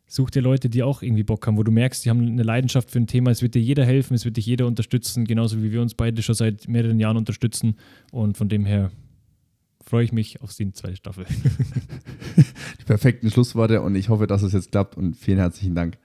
such 0.07 0.29
dir 0.29 0.41
Leute, 0.41 0.69
die 0.69 0.83
auch 0.83 1.01
irgendwie 1.01 1.23
Bock 1.23 1.45
haben, 1.47 1.57
wo 1.57 1.63
du 1.63 1.71
merkst, 1.71 2.05
die 2.05 2.09
haben 2.09 2.25
eine 2.25 2.43
Leidenschaft 2.43 2.91
für 2.91 2.99
ein 2.99 3.07
Thema. 3.07 3.31
Es 3.31 3.41
wird 3.41 3.55
dir 3.55 3.61
jeder 3.61 3.85
helfen, 3.85 4.13
es 4.13 4.25
wird 4.25 4.37
dich 4.37 4.45
jeder 4.45 4.67
unterstützen, 4.67 5.25
genauso 5.25 5.61
wie 5.63 5.71
wir 5.71 5.81
uns 5.81 5.95
beide 5.95 6.21
schon 6.21 6.35
seit 6.35 6.67
mehreren 6.67 6.99
Jahren 6.99 7.17
unterstützen. 7.17 7.75
Und 8.11 8.37
von 8.37 8.49
dem 8.49 8.65
her 8.65 8.91
freue 9.83 10.03
ich 10.03 10.11
mich 10.11 10.41
auf 10.41 10.53
die 10.55 10.71
zweite 10.73 10.95
Staffel. 10.95 11.25
die 12.79 12.83
perfekten 12.85 13.29
Schlussworte 13.29 13.81
und 13.81 13.95
ich 13.95 14.09
hoffe, 14.09 14.27
dass 14.27 14.41
es 14.41 14.53
jetzt 14.53 14.71
klappt 14.71 14.97
und 14.97 15.15
vielen 15.15 15.37
herzlichen 15.37 15.75
Dank. 15.75 15.97